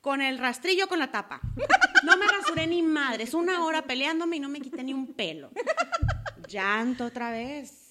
con 0.00 0.22
el 0.22 0.38
rastrillo 0.38 0.88
con 0.88 0.98
la 0.98 1.10
tapa. 1.10 1.40
No 2.02 2.16
me 2.16 2.26
rasuré 2.26 2.66
ni 2.66 2.82
madres. 2.82 3.34
Una 3.34 3.64
hora 3.64 3.82
peleándome 3.82 4.36
y 4.36 4.40
no 4.40 4.48
me 4.48 4.60
quité 4.60 4.82
ni 4.82 4.94
un 4.94 5.12
pelo. 5.12 5.50
Llanto 6.48 7.04
otra 7.04 7.30
vez. 7.30 7.81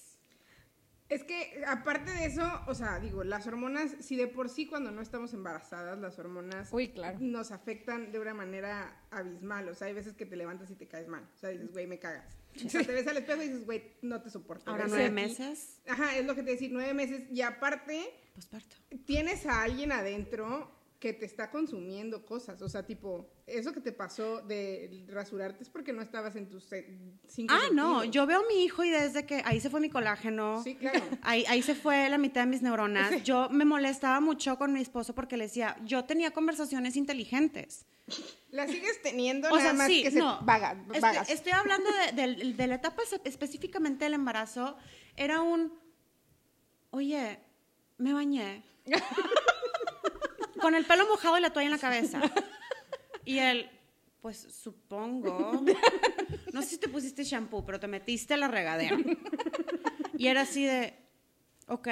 Es 1.12 1.24
que 1.24 1.62
aparte 1.66 2.10
de 2.10 2.24
eso, 2.24 2.42
o 2.66 2.74
sea, 2.74 2.98
digo, 2.98 3.22
las 3.22 3.46
hormonas, 3.46 3.94
si 4.00 4.16
de 4.16 4.28
por 4.28 4.48
sí 4.48 4.66
cuando 4.66 4.90
no 4.90 5.02
estamos 5.02 5.34
embarazadas, 5.34 5.98
las 5.98 6.18
hormonas 6.18 6.70
Uy, 6.72 6.88
claro. 6.88 7.18
nos 7.20 7.50
afectan 7.52 8.12
de 8.12 8.18
una 8.18 8.32
manera 8.32 9.04
abismal. 9.10 9.68
O 9.68 9.74
sea, 9.74 9.88
hay 9.88 9.92
veces 9.92 10.14
que 10.14 10.24
te 10.24 10.36
levantas 10.36 10.70
y 10.70 10.74
te 10.74 10.88
caes 10.88 11.08
mal. 11.08 11.28
O 11.34 11.38
sea, 11.38 11.50
dices, 11.50 11.70
güey, 11.70 11.86
me 11.86 11.98
cagas. 11.98 12.34
O 12.64 12.68
sea, 12.68 12.82
te 12.82 12.92
ves 12.92 13.06
al 13.06 13.18
espejo 13.18 13.42
y 13.42 13.48
dices, 13.48 13.66
güey, 13.66 13.92
no 14.00 14.22
te 14.22 14.30
soporto. 14.30 14.70
Ahora 14.70 14.86
nueve 14.88 15.04
aquí. 15.04 15.14
meses, 15.14 15.80
Ajá, 15.86 16.16
es 16.16 16.24
lo 16.24 16.34
que 16.34 16.42
te 16.42 16.52
decir, 16.52 16.70
nueve 16.72 16.94
meses. 16.94 17.24
Y 17.30 17.42
aparte, 17.42 18.02
posparto. 18.34 18.76
tienes 19.04 19.44
a 19.44 19.62
alguien 19.62 19.92
adentro 19.92 20.70
que 21.02 21.12
te 21.12 21.26
está 21.26 21.50
consumiendo 21.50 22.24
cosas. 22.24 22.62
O 22.62 22.68
sea, 22.68 22.86
tipo, 22.86 23.28
eso 23.44 23.72
que 23.72 23.80
te 23.80 23.90
pasó 23.90 24.40
de 24.40 25.04
rasurarte 25.08 25.64
es 25.64 25.68
porque 25.68 25.92
no 25.92 26.00
estabas 26.00 26.36
en 26.36 26.48
tus 26.48 26.72
eh, 26.72 26.96
cinco 27.26 27.52
Ah, 27.52 27.70
no, 27.72 27.94
sentidos. 28.02 28.14
yo 28.14 28.24
veo 28.26 28.38
a 28.38 28.46
mi 28.46 28.62
hijo 28.62 28.84
y 28.84 28.90
desde 28.90 29.26
que 29.26 29.42
ahí 29.44 29.58
se 29.58 29.68
fue 29.68 29.80
mi 29.80 29.90
colágeno. 29.90 30.62
Sí, 30.62 30.76
claro. 30.76 31.00
Ahí, 31.22 31.44
ahí 31.48 31.60
se 31.60 31.74
fue 31.74 32.08
la 32.08 32.18
mitad 32.18 32.42
de 32.42 32.46
mis 32.46 32.62
neuronas. 32.62 33.20
Yo 33.24 33.48
me 33.50 33.64
molestaba 33.64 34.20
mucho 34.20 34.56
con 34.58 34.72
mi 34.72 34.80
esposo 34.80 35.12
porque 35.12 35.36
le 35.36 35.44
decía, 35.48 35.76
yo 35.84 36.04
tenía 36.04 36.30
conversaciones 36.30 36.94
inteligentes. 36.94 37.84
La 38.50 38.68
sigues 38.68 39.02
teniendo 39.02 39.48
O 39.48 39.56
nada 39.56 39.62
sea, 39.62 39.72
más 39.72 39.86
sí, 39.88 40.04
que 40.04 40.12
se 40.12 40.18
no. 40.20 40.38
vaga- 40.42 40.76
Estoy- 40.86 41.00
vagas. 41.00 41.30
Estoy, 41.30 41.52
hablando 41.52 41.90
de, 41.90 42.12
del- 42.22 42.56
de 42.56 42.66
la 42.68 42.76
etapa 42.76 43.02
espe- 43.02 43.22
específicamente 43.24 44.04
del 44.04 44.14
embarazo. 44.14 44.76
Era 45.16 45.40
un, 45.40 45.72
oye, 46.90 47.40
me 47.98 48.12
bañé. 48.12 48.62
con 50.62 50.74
el 50.74 50.86
pelo 50.86 51.06
mojado 51.08 51.36
y 51.36 51.42
la 51.42 51.50
toalla 51.50 51.66
en 51.66 51.72
la 51.72 51.78
cabeza. 51.78 52.22
Y 53.24 53.38
él, 53.38 53.68
pues 54.20 54.38
supongo. 54.62 55.62
No 56.52 56.62
sé 56.62 56.68
si 56.68 56.78
te 56.78 56.88
pusiste 56.88 57.24
shampoo, 57.24 57.64
pero 57.64 57.78
te 57.78 57.88
metiste 57.88 58.34
a 58.34 58.36
la 58.36 58.48
regadera. 58.48 58.96
Y 60.16 60.26
era 60.28 60.42
así 60.42 60.64
de, 60.64 60.94
ok. 61.68 61.88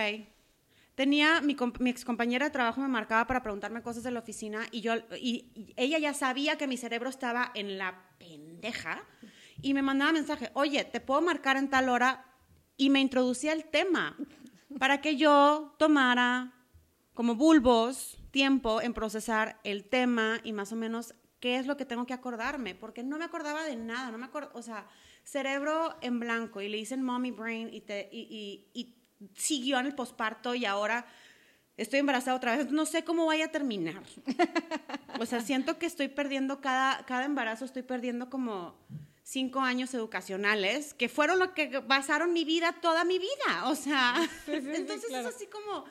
Tenía, 0.95 1.41
mi, 1.41 1.57
mi 1.79 1.91
excompañera 1.91 2.47
de 2.47 2.51
trabajo 2.51 2.81
me 2.81 2.89
marcaba 2.89 3.27
para 3.27 3.43
preguntarme 3.43 3.83
cosas 3.83 4.03
de 4.03 4.11
la 4.11 4.21
oficina 4.21 4.67
y 4.71 4.83
yo, 4.83 4.95
y, 5.19 5.51
y 5.55 5.75
ella 5.77 5.99
ya 5.99 6.15
sabía 6.15 6.59
que 6.59 6.67
mi 6.67 6.77
cerebro 6.77 7.09
estaba 7.09 7.53
en 7.55 7.79
la 7.79 7.93
pendeja 8.19 8.51
pendeja. 8.61 9.03
Y 9.63 9.75
me 9.75 9.83
mandaba 9.83 10.13
mensaje, 10.13 10.51
oye, 10.55 10.85
te 10.85 11.01
puedo 11.01 11.21
marcar 11.21 11.57
en 11.57 11.69
tal 11.69 11.89
hora. 11.89 12.27
Y 12.77 12.91
me 12.91 13.01
introducía 13.01 13.53
el 13.53 13.65
tema 13.65 14.17
para 14.79 15.01
que 15.01 15.17
yo 15.17 15.75
tomara 15.79 16.53
como 17.13 17.35
bulbos 17.35 18.19
tiempo 18.31 18.81
en 18.83 18.95
procesar 18.95 19.59
el 19.65 19.85
tema 19.85 20.41
y 20.45 20.53
más 20.53 20.73
o 20.73 20.77
menos 20.77 21.15
qué 21.41 21.57
es 21.59 21.67
lo 21.67 21.77
que 21.77 21.85
tengo 21.87 22.07
que 22.07 22.13
acordarme, 22.15 22.75
porque 22.75 23.03
no 23.03 23.19
me 23.19 23.25
acordaba 23.25 23.65
de 23.65 23.77
nada, 23.77 24.11
no 24.11 24.19
me 24.19 24.27
acuerdo, 24.27 24.51
o 24.55 24.63
sea, 24.63 24.87
cerebro 25.25 25.97
en 26.03 26.21
blanco 26.21 26.61
y 26.61 26.69
le 26.69 26.77
dicen 26.77 27.03
mommy 27.03 27.31
brain 27.31 27.69
y, 27.73 27.81
te, 27.81 28.09
y, 28.13 28.67
y, 28.75 28.81
y 28.81 28.95
siguió 29.35 29.79
en 29.79 29.87
el 29.87 29.95
posparto 29.95 30.55
y 30.55 30.65
ahora 30.67 31.07
estoy 31.77 32.01
embarazada 32.01 32.37
otra 32.37 32.57
vez, 32.57 32.71
no 32.71 32.85
sé 32.85 33.05
cómo 33.05 33.25
vaya 33.27 33.47
a 33.47 33.51
terminar. 33.51 34.03
O 35.19 35.27
sea, 35.27 35.41
siento 35.41 35.79
que 35.79 35.87
estoy 35.87 36.09
perdiendo 36.09 36.61
cada, 36.61 37.05
cada 37.07 37.25
embarazo, 37.25 37.65
estoy 37.65 37.83
perdiendo 37.83 38.29
como 38.31 38.75
cinco 39.23 39.61
años 39.61 39.95
educacionales, 39.95 40.93
que 40.95 41.09
fueron 41.09 41.39
lo 41.39 41.55
que 41.55 41.79
basaron 41.81 42.33
mi 42.33 42.45
vida 42.45 42.73
toda 42.83 43.05
mi 43.05 43.19
vida. 43.19 43.65
O 43.69 43.75
sea, 43.77 44.15
Sí, 44.45 44.53
sí, 44.53 44.61
sí, 44.61 44.71
entonces 44.75 45.07
claro. 45.09 45.29
es 45.29 45.35
así 45.35 45.47
como, 45.47 45.85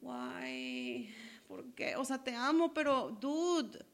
guay, 0.00 1.14
¿por 1.46 1.72
qué? 1.74 1.96
O 1.96 2.04
sea, 2.04 2.22
te 2.22 2.34
amo, 2.34 2.72
pero, 2.74 3.10
dude, 3.20 3.84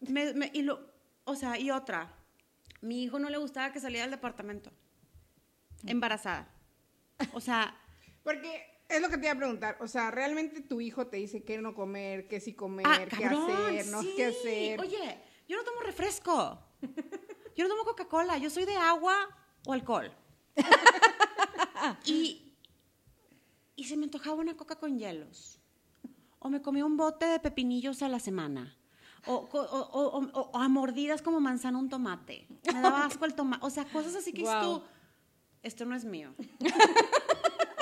me- 0.00 0.34
me- 0.34 0.50
y 0.54 0.62
lo, 0.62 0.80
o 1.24 1.34
sea, 1.34 1.58
y 1.58 1.70
otra, 1.70 2.12
mi 2.80 3.02
hijo 3.04 3.18
no 3.18 3.30
le 3.30 3.38
gustaba 3.38 3.72
que 3.72 3.80
saliera 3.80 4.04
del 4.04 4.12
departamento, 4.12 4.70
embarazada. 5.86 6.48
O 7.32 7.40
sea, 7.40 7.76
Porque 8.22 8.66
es 8.88 9.00
lo 9.00 9.08
que 9.08 9.18
te 9.18 9.26
iba 9.26 9.32
a 9.34 9.38
preguntar. 9.38 9.76
O 9.80 9.86
sea, 9.86 10.10
¿realmente 10.10 10.60
tu 10.60 10.80
hijo 10.80 11.06
te 11.06 11.16
dice 11.16 11.44
qué 11.44 11.58
no 11.58 11.74
comer, 11.74 12.26
qué 12.28 12.40
sí 12.40 12.54
comer, 12.54 12.86
ah, 12.86 13.04
qué 13.16 13.24
hacer, 13.24 13.86
no 13.86 14.02
sí. 14.02 14.12
qué 14.16 14.24
hacer? 14.26 14.80
Oye, 14.80 15.20
yo 15.48 15.56
no 15.56 15.64
tomo 15.64 15.80
refresco. 15.80 16.60
Yo 17.56 17.64
no 17.64 17.70
tomo 17.70 17.84
Coca-Cola, 17.84 18.36
yo 18.36 18.50
soy 18.50 18.66
de 18.66 18.76
agua 18.76 19.16
o 19.66 19.72
alcohol. 19.72 20.14
y, 22.04 22.45
y 23.76 23.84
se 23.84 23.96
me 23.96 24.04
antojaba 24.04 24.36
una 24.36 24.56
coca 24.56 24.76
con 24.76 24.98
hielos. 24.98 25.60
O 26.38 26.48
me 26.48 26.60
comía 26.62 26.84
un 26.84 26.96
bote 26.96 27.26
de 27.26 27.38
pepinillos 27.40 28.02
a 28.02 28.08
la 28.08 28.18
semana. 28.18 28.76
O, 29.26 29.34
o- 29.52 29.58
o- 29.60 30.30
o- 30.52 30.58
a 30.58 30.68
mordidas 30.68 31.20
como 31.22 31.40
manzana 31.40 31.78
un 31.78 31.88
tomate. 31.88 32.46
Me 32.72 32.80
daba 32.80 33.04
asco 33.06 33.24
el 33.24 33.34
tomate. 33.34 33.64
O 33.66 33.70
sea, 33.70 33.84
cosas 33.84 34.14
así 34.16 34.32
que 34.32 34.42
Guau. 34.42 34.78
tú, 34.78 34.84
esto 35.62 35.84
no 35.84 35.94
es 35.94 36.04
mío. 36.04 36.34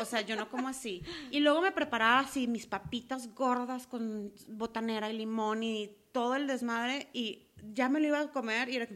O 0.01 0.07
sea, 0.07 0.21
yo 0.21 0.37
no 0.37 0.51
como 0.51 0.69
así. 0.69 1.03
Y 1.31 1.41
luego 1.41 1.63
me 1.63 1.73
preparaba 1.73 2.19
así 2.19 2.47
mis 2.47 2.67
papitas 2.67 3.33
gordas 3.35 3.87
con 3.87 4.35
botanera 4.49 5.11
y 5.11 5.17
limón 5.17 5.63
y 5.63 5.97
todo 6.13 6.35
el 6.35 6.47
desmadre 6.47 7.09
y 7.15 7.47
ya 7.73 7.89
me 7.89 8.01
lo 8.01 8.09
iba 8.09 8.21
a 8.21 8.31
comer 8.31 8.69
y 8.69 8.77
era 8.77 8.87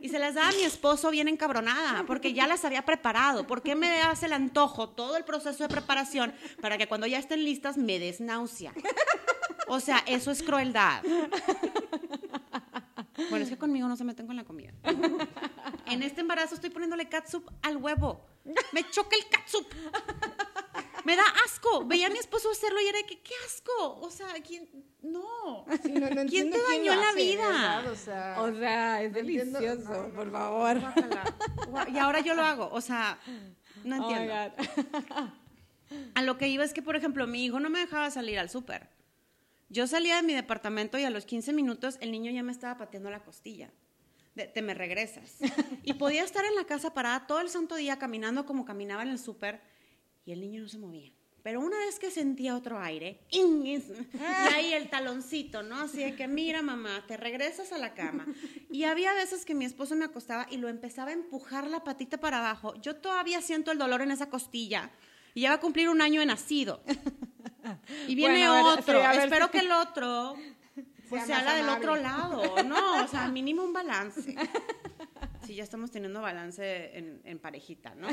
y 0.00 0.08
se 0.08 0.18
las 0.18 0.34
daba 0.34 0.48
a 0.48 0.52
mi 0.52 0.62
esposo 0.62 1.10
bien 1.10 1.28
encabronada, 1.28 2.04
porque 2.06 2.32
ya 2.32 2.46
las 2.46 2.64
había 2.64 2.84
preparado. 2.84 3.46
¿Por 3.46 3.62
qué 3.62 3.74
me 3.74 4.02
hace 4.02 4.26
el 4.26 4.32
antojo 4.32 4.90
todo 4.90 5.16
el 5.16 5.24
proceso 5.24 5.64
de 5.64 5.68
preparación 5.68 6.32
para 6.60 6.78
que 6.78 6.86
cuando 6.86 7.06
ya 7.06 7.18
estén 7.18 7.44
listas 7.44 7.76
me 7.76 7.98
des 7.98 8.20
náusea? 8.20 8.72
O 9.68 9.80
sea, 9.80 10.02
eso 10.06 10.30
es 10.30 10.42
crueldad. 10.42 11.02
Bueno, 13.28 13.44
es 13.44 13.50
que 13.50 13.58
conmigo 13.58 13.86
no 13.86 13.96
se 13.96 14.04
meten 14.04 14.26
con 14.26 14.36
la 14.36 14.44
comida. 14.44 14.72
En 15.86 16.02
este 16.02 16.22
embarazo 16.22 16.54
estoy 16.54 16.70
poniéndole 16.70 17.08
catsup 17.08 17.48
al 17.62 17.76
huevo. 17.76 18.26
Me 18.72 18.88
choca 18.90 19.16
el 19.16 19.28
catsup. 19.28 19.66
Me 21.04 21.16
da 21.16 21.24
asco. 21.44 21.84
Veía 21.84 22.06
a 22.06 22.10
mi 22.10 22.18
esposo 22.18 22.50
hacerlo 22.50 22.80
y 22.80 22.86
era 22.86 22.98
de 22.98 23.06
que, 23.06 23.20
qué 23.20 23.34
asco. 23.46 24.00
O 24.00 24.10
sea, 24.10 24.32
¿quién? 24.46 24.68
No. 25.02 25.64
Sí, 25.82 25.92
no- 25.92 26.10
no 26.10 26.26
¿Quién 26.26 26.50
te 26.50 26.58
dañó 26.62 26.94
la 26.94 27.10
hace, 27.10 27.20
vida? 27.22 27.84
O 27.90 27.94
sea, 27.96 28.36
O 28.40 28.52
sea, 28.54 29.02
es 29.02 29.14
entiendo- 29.16 29.58
delicioso, 29.58 30.10
por 30.14 30.30
favor. 30.30 30.78
Y 31.92 31.98
ahora 31.98 32.20
yo 32.20 32.34
lo 32.34 32.42
hago. 32.42 32.68
O 32.72 32.80
sea, 32.80 33.18
no 33.84 34.06
Oh 34.06 34.10
entiendo. 34.10 34.54
A 36.14 36.22
lo 36.22 36.38
que 36.38 36.48
iba 36.48 36.62
es 36.64 36.72
que, 36.72 36.82
por 36.82 36.94
ejemplo, 36.96 37.26
mi 37.26 37.44
hijo 37.44 37.58
no 37.58 37.68
me 37.68 37.80
dejaba 37.80 38.10
salir 38.10 38.38
al 38.38 38.48
súper. 38.48 38.88
Yo 39.70 39.86
salía 39.86 40.16
de 40.16 40.22
mi 40.22 40.34
departamento 40.34 40.98
y 40.98 41.04
a 41.04 41.10
los 41.10 41.24
15 41.26 41.52
minutos 41.52 41.96
el 42.00 42.10
niño 42.12 42.30
ya 42.30 42.42
me 42.42 42.52
estaba 42.52 42.76
pateando 42.76 43.10
la 43.10 43.20
costilla. 43.24 43.70
De, 44.36 44.46
te 44.46 44.62
me 44.62 44.74
regresas. 44.74 45.38
Y 45.82 45.94
podía 45.94 46.22
estar 46.24 46.44
en 46.44 46.54
la 46.54 46.64
casa 46.64 46.94
parada 46.94 47.26
todo 47.26 47.40
el 47.40 47.48
santo 47.48 47.74
día 47.74 47.98
caminando 47.98 48.46
como 48.46 48.64
caminaba 48.64 49.02
en 49.02 49.08
el 49.08 49.18
súper 49.18 49.60
y 50.24 50.32
el 50.32 50.40
niño 50.40 50.62
no 50.62 50.68
se 50.68 50.78
movía. 50.78 51.10
Pero 51.42 51.60
una 51.60 51.78
vez 51.78 51.98
que 51.98 52.10
sentía 52.10 52.54
otro 52.54 52.78
aire, 52.80 53.20
y 53.30 53.78
ahí 54.52 54.72
el 54.74 54.90
taloncito, 54.90 55.62
¿no? 55.62 55.80
Así 55.80 55.98
de 55.98 56.14
que, 56.14 56.28
mira, 56.28 56.60
mamá, 56.62 57.02
te 57.08 57.16
regresas 57.16 57.72
a 57.72 57.78
la 57.78 57.94
cama. 57.94 58.26
Y 58.70 58.84
había 58.84 59.14
veces 59.14 59.44
que 59.44 59.54
mi 59.54 59.64
esposo 59.64 59.96
me 59.96 60.04
acostaba 60.04 60.46
y 60.50 60.58
lo 60.58 60.68
empezaba 60.68 61.10
a 61.10 61.14
empujar 61.14 61.66
la 61.66 61.82
patita 61.82 62.18
para 62.18 62.38
abajo. 62.38 62.74
Yo 62.82 62.96
todavía 62.96 63.40
siento 63.40 63.72
el 63.72 63.78
dolor 63.78 64.02
en 64.02 64.10
esa 64.10 64.28
costilla. 64.28 64.90
Y 65.34 65.42
ya 65.42 65.50
va 65.50 65.54
a 65.56 65.60
cumplir 65.60 65.88
un 65.88 66.02
año 66.02 66.20
de 66.20 66.26
nacido. 66.26 66.82
Y 68.08 68.14
viene 68.14 68.38
Bueno, 68.48 68.52
a 68.52 68.56
ver, 68.74 68.78
otro. 68.80 69.00
sí, 69.12 69.18
Espero 69.18 69.46
si- 69.46 69.52
que 69.52 69.58
el 69.60 69.72
otro 69.72 70.34
pues 71.08 71.24
Sea 71.26 71.36
sea 71.40 71.44
la 71.44 71.54
del 71.56 71.68
otro 71.68 71.96
lado. 71.96 72.62
No, 72.64 73.04
o 73.04 73.08
sea, 73.08 73.28
mínimo 73.28 73.62
un 73.64 73.72
balance. 73.72 74.34
Sí, 75.50 75.56
ya 75.56 75.64
estamos 75.64 75.90
teniendo 75.90 76.22
balance 76.22 76.96
en, 76.96 77.22
en 77.24 77.40
parejita, 77.40 77.92
¿no? 77.96 78.06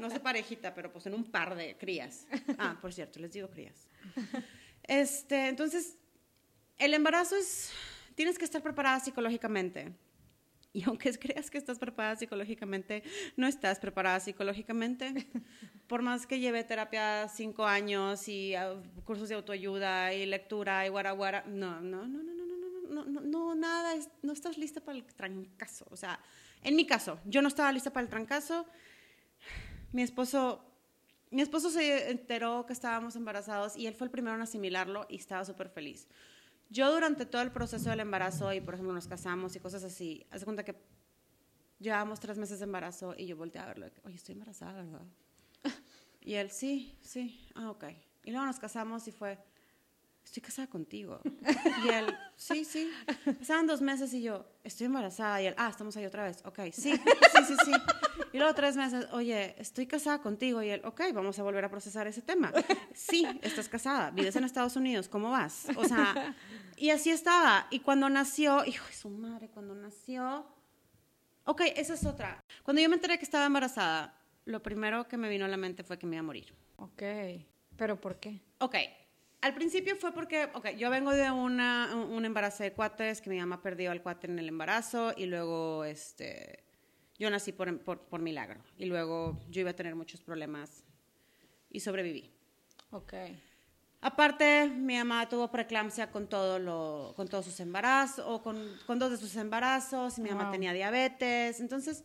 No 0.00 0.10
sé 0.10 0.18
parejita, 0.18 0.74
pero 0.74 0.92
pues 0.92 1.06
en 1.06 1.14
un 1.14 1.22
par 1.22 1.54
de 1.54 1.76
crías. 1.76 2.26
Ah, 2.58 2.78
por 2.82 2.92
cierto, 2.92 3.20
les 3.20 3.32
digo 3.32 3.48
crías. 3.48 3.86
Este, 4.82 5.46
entonces, 5.46 5.98
el 6.78 6.92
embarazo 6.92 7.36
es, 7.36 7.70
tienes 8.16 8.38
que 8.38 8.44
estar 8.44 8.60
preparada 8.60 8.98
psicológicamente. 8.98 9.92
Y 10.72 10.82
aunque 10.82 11.16
creas 11.16 11.48
que 11.48 11.58
estás 11.58 11.78
preparada 11.78 12.16
psicológicamente, 12.16 13.04
no 13.36 13.46
estás 13.46 13.78
preparada 13.78 14.18
psicológicamente. 14.18 15.28
Por 15.86 16.02
más 16.02 16.26
que 16.26 16.40
lleve 16.40 16.64
terapia 16.64 17.28
cinco 17.28 17.66
años 17.66 18.26
y 18.26 18.56
ah, 18.56 18.74
cursos 19.04 19.28
de 19.28 19.36
autoayuda 19.36 20.12
y 20.12 20.26
lectura 20.26 20.84
y 20.86 20.88
guaraguara, 20.88 21.44
no, 21.46 21.80
no, 21.80 22.08
no, 22.08 22.20
no, 22.20 22.34
no, 22.34 22.46
no, 22.46 22.56
no, 22.56 23.04
no, 23.04 23.04
no, 23.04 23.20
no, 23.20 23.54
nada, 23.54 23.94
no 24.22 24.32
estás 24.32 24.58
lista 24.58 24.80
para 24.80 24.98
el 24.98 25.04
trancazo. 25.04 25.86
O 25.92 25.96
sea, 25.96 26.18
en 26.62 26.76
mi 26.76 26.86
caso, 26.86 27.18
yo 27.24 27.42
no 27.42 27.48
estaba 27.48 27.72
lista 27.72 27.92
para 27.92 28.04
el 28.04 28.10
trancazo. 28.10 28.66
Mi 29.92 30.02
esposo, 30.02 30.64
mi 31.30 31.42
esposo 31.42 31.70
se 31.70 32.10
enteró 32.10 32.66
que 32.66 32.72
estábamos 32.72 33.16
embarazados 33.16 33.76
y 33.76 33.86
él 33.86 33.94
fue 33.94 34.06
el 34.06 34.10
primero 34.10 34.36
en 34.36 34.42
asimilarlo 34.42 35.06
y 35.08 35.16
estaba 35.16 35.44
súper 35.44 35.68
feliz. 35.68 36.06
Yo 36.68 36.92
durante 36.92 37.26
todo 37.26 37.42
el 37.42 37.50
proceso 37.50 37.90
del 37.90 38.00
embarazo 38.00 38.52
y, 38.52 38.60
por 38.60 38.74
ejemplo, 38.74 38.94
nos 38.94 39.08
casamos 39.08 39.56
y 39.56 39.60
cosas 39.60 39.82
así, 39.82 40.24
haz 40.30 40.40
de 40.40 40.44
cuenta 40.44 40.64
que 40.64 40.76
llevábamos 41.80 42.20
tres 42.20 42.38
meses 42.38 42.60
de 42.60 42.64
embarazo 42.64 43.14
y 43.16 43.26
yo 43.26 43.36
volteé 43.36 43.60
a 43.60 43.66
verlo, 43.66 43.86
oye, 44.04 44.14
estoy 44.14 44.34
embarazada, 44.34 44.82
¿verdad? 44.82 45.06
Y 46.22 46.34
él, 46.34 46.50
sí, 46.50 46.98
sí, 47.00 47.48
ah, 47.54 47.70
ok. 47.70 47.84
Y 48.24 48.30
luego 48.30 48.44
nos 48.44 48.58
casamos 48.58 49.08
y 49.08 49.10
fue, 49.10 49.38
estoy 50.24 50.42
casada 50.42 50.68
contigo. 50.68 51.20
Y 51.84 51.88
él, 51.88 52.06
sí, 52.36 52.64
sí. 52.64 52.90
Pasaban 53.38 53.66
dos 53.66 53.80
meses 53.80 54.12
y 54.14 54.22
yo, 54.22 54.46
estoy 54.64 54.86
embarazada. 54.86 55.42
Y 55.42 55.46
él, 55.46 55.54
ah, 55.56 55.68
estamos 55.68 55.96
ahí 55.96 56.06
otra 56.06 56.24
vez. 56.24 56.42
Ok, 56.44 56.60
sí, 56.72 56.92
sí, 56.92 57.44
sí, 57.46 57.54
sí. 57.64 57.72
Y 58.32 58.38
luego 58.38 58.54
tres 58.54 58.76
meses, 58.76 59.06
oye, 59.12 59.54
estoy 59.58 59.86
casada 59.86 60.20
contigo. 60.22 60.62
Y 60.62 60.70
él, 60.70 60.82
ok, 60.84 61.00
vamos 61.12 61.38
a 61.38 61.42
volver 61.42 61.64
a 61.64 61.70
procesar 61.70 62.06
ese 62.06 62.22
tema. 62.22 62.52
Sí, 62.94 63.26
estás 63.42 63.68
casada, 63.68 64.10
vives 64.10 64.36
en 64.36 64.44
Estados 64.44 64.76
Unidos, 64.76 65.08
¿cómo 65.08 65.30
vas? 65.30 65.66
O 65.76 65.84
sea, 65.84 66.36
y 66.76 66.90
así 66.90 67.10
estaba. 67.10 67.66
Y 67.70 67.80
cuando 67.80 68.08
nació, 68.08 68.64
hijo 68.64 68.86
de 68.86 68.92
su 68.94 69.08
madre, 69.10 69.48
cuando 69.48 69.74
nació... 69.74 70.46
Ok, 71.44 71.62
esa 71.74 71.94
es 71.94 72.04
otra. 72.04 72.38
Cuando 72.62 72.80
yo 72.80 72.88
me 72.88 72.94
enteré 72.94 73.18
que 73.18 73.24
estaba 73.24 73.46
embarazada, 73.46 74.14
lo 74.44 74.62
primero 74.62 75.08
que 75.08 75.16
me 75.16 75.28
vino 75.28 75.46
a 75.46 75.48
la 75.48 75.56
mente 75.56 75.82
fue 75.82 75.98
que 75.98 76.06
me 76.06 76.16
iba 76.16 76.20
a 76.20 76.24
morir. 76.24 76.54
Ok. 76.76 77.02
¿Pero 77.76 78.00
por 78.00 78.20
qué? 78.20 78.40
Ok. 78.58 78.76
Al 79.42 79.54
principio 79.54 79.96
fue 79.96 80.12
porque, 80.12 80.50
ok, 80.52 80.70
yo 80.76 80.90
vengo 80.90 81.12
de 81.12 81.30
una, 81.30 81.94
un 81.94 82.24
embarazo 82.26 82.62
de 82.62 82.72
cuates, 82.72 83.20
que 83.22 83.30
mi 83.30 83.38
mamá 83.38 83.62
perdió 83.62 83.90
al 83.90 84.02
cuate 84.02 84.26
en 84.26 84.38
el 84.38 84.48
embarazo 84.48 85.14
y 85.16 85.26
luego, 85.26 85.84
este, 85.84 86.64
yo 87.18 87.30
nací 87.30 87.52
por, 87.52 87.78
por, 87.80 88.00
por 88.00 88.20
milagro 88.20 88.60
y 88.76 88.84
luego 88.84 89.40
yo 89.48 89.62
iba 89.62 89.70
a 89.70 89.76
tener 89.76 89.94
muchos 89.94 90.20
problemas 90.20 90.84
y 91.70 91.80
sobreviví. 91.80 92.30
Ok. 92.90 93.14
Aparte, 94.02 94.66
mi 94.68 94.96
mamá 94.96 95.28
tuvo 95.28 95.50
preeclampsia 95.50 96.10
con, 96.10 96.26
todo 96.26 96.58
lo, 96.58 97.12
con 97.16 97.28
todos 97.28 97.44
sus 97.44 97.60
embarazos, 97.60 98.24
o 98.26 98.42
con, 98.42 98.56
con 98.86 98.98
dos 98.98 99.10
de 99.10 99.16
sus 99.18 99.36
embarazos, 99.36 100.16
y 100.18 100.22
mi 100.22 100.30
mamá 100.30 100.44
Wow. 100.44 100.52
tenía 100.52 100.72
diabetes. 100.72 101.60
Entonces, 101.60 102.02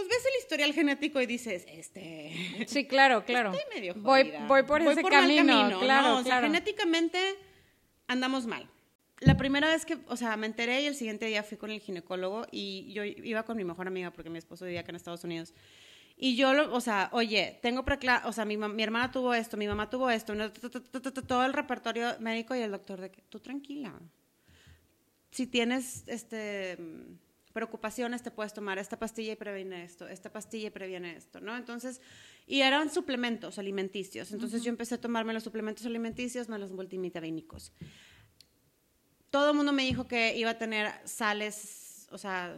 pues 0.00 0.08
ves 0.08 0.32
el 0.32 0.40
historial 0.40 0.72
genético 0.72 1.20
y 1.20 1.26
dices, 1.26 1.64
este, 1.68 2.64
Sí, 2.66 2.86
claro, 2.86 3.24
claro. 3.24 3.52
Estoy 3.52 3.74
medio 3.74 3.94
voy, 3.96 4.32
voy 4.46 4.62
por 4.62 4.80
ese 4.80 5.02
mal 5.02 5.12
camino, 5.12 5.80
claro, 5.80 6.08
¿no? 6.08 6.14
O 6.14 6.22
sea, 6.22 6.38
claro. 6.38 6.46
genéticamente 6.46 7.18
andamos 8.06 8.46
mal. 8.46 8.68
La 9.20 9.36
primera 9.36 9.68
vez 9.68 9.84
que, 9.84 9.98
o 10.08 10.16
sea, 10.16 10.36
me 10.36 10.46
enteré 10.46 10.80
y 10.80 10.86
el 10.86 10.94
siguiente 10.94 11.26
día 11.26 11.42
fui 11.42 11.58
con 11.58 11.70
el 11.70 11.80
ginecólogo 11.80 12.46
y 12.50 12.90
yo 12.94 13.04
iba 13.04 13.42
con 13.42 13.56
mi 13.58 13.64
mejor 13.64 13.86
amiga 13.86 14.10
porque 14.10 14.30
mi 14.30 14.38
esposo 14.38 14.64
vivía 14.64 14.80
acá 14.80 14.90
en 14.90 14.96
Estados 14.96 15.24
Unidos. 15.24 15.52
Y 16.16 16.36
yo, 16.36 16.54
lo, 16.54 16.74
o 16.74 16.80
sea, 16.80 17.10
oye, 17.12 17.58
tengo 17.60 17.84
precla 17.84 18.22
o 18.24 18.32
sea, 18.32 18.46
mi, 18.46 18.56
mi 18.56 18.82
hermana 18.82 19.12
tuvo 19.12 19.34
esto, 19.34 19.58
mi 19.58 19.66
mamá 19.66 19.90
tuvo 19.90 20.10
esto, 20.10 20.34
todo 21.26 21.44
el 21.44 21.52
repertorio 21.52 22.18
médico 22.20 22.54
y 22.54 22.60
el 22.60 22.70
doctor 22.70 23.00
de 23.00 23.10
que, 23.10 23.22
tú 23.28 23.40
tranquila. 23.40 23.92
si 25.30 25.46
tienes 25.46 26.04
este 26.06 26.78
preocupaciones, 27.52 28.22
te 28.22 28.30
puedes 28.30 28.52
tomar 28.52 28.78
esta 28.78 28.98
pastilla 28.98 29.32
y 29.32 29.36
previene 29.36 29.84
esto, 29.84 30.06
esta 30.08 30.32
pastilla 30.32 30.68
y 30.68 30.70
previene 30.70 31.16
esto, 31.16 31.40
¿no? 31.40 31.56
Entonces, 31.56 32.00
y 32.46 32.60
eran 32.60 32.90
suplementos 32.90 33.58
alimenticios. 33.58 34.32
Entonces 34.32 34.62
yo 34.62 34.70
empecé 34.70 34.96
a 34.96 35.00
tomarme 35.00 35.32
los 35.32 35.42
suplementos 35.42 35.86
alimenticios 35.86 36.48
más 36.48 36.60
los 36.60 36.72
multivitamínicos. 36.72 37.72
Todo 39.30 39.50
el 39.50 39.56
mundo 39.56 39.72
me 39.72 39.84
dijo 39.84 40.08
que 40.08 40.36
iba 40.36 40.50
a 40.50 40.58
tener 40.58 40.92
sales, 41.04 42.08
o 42.10 42.18
sea, 42.18 42.56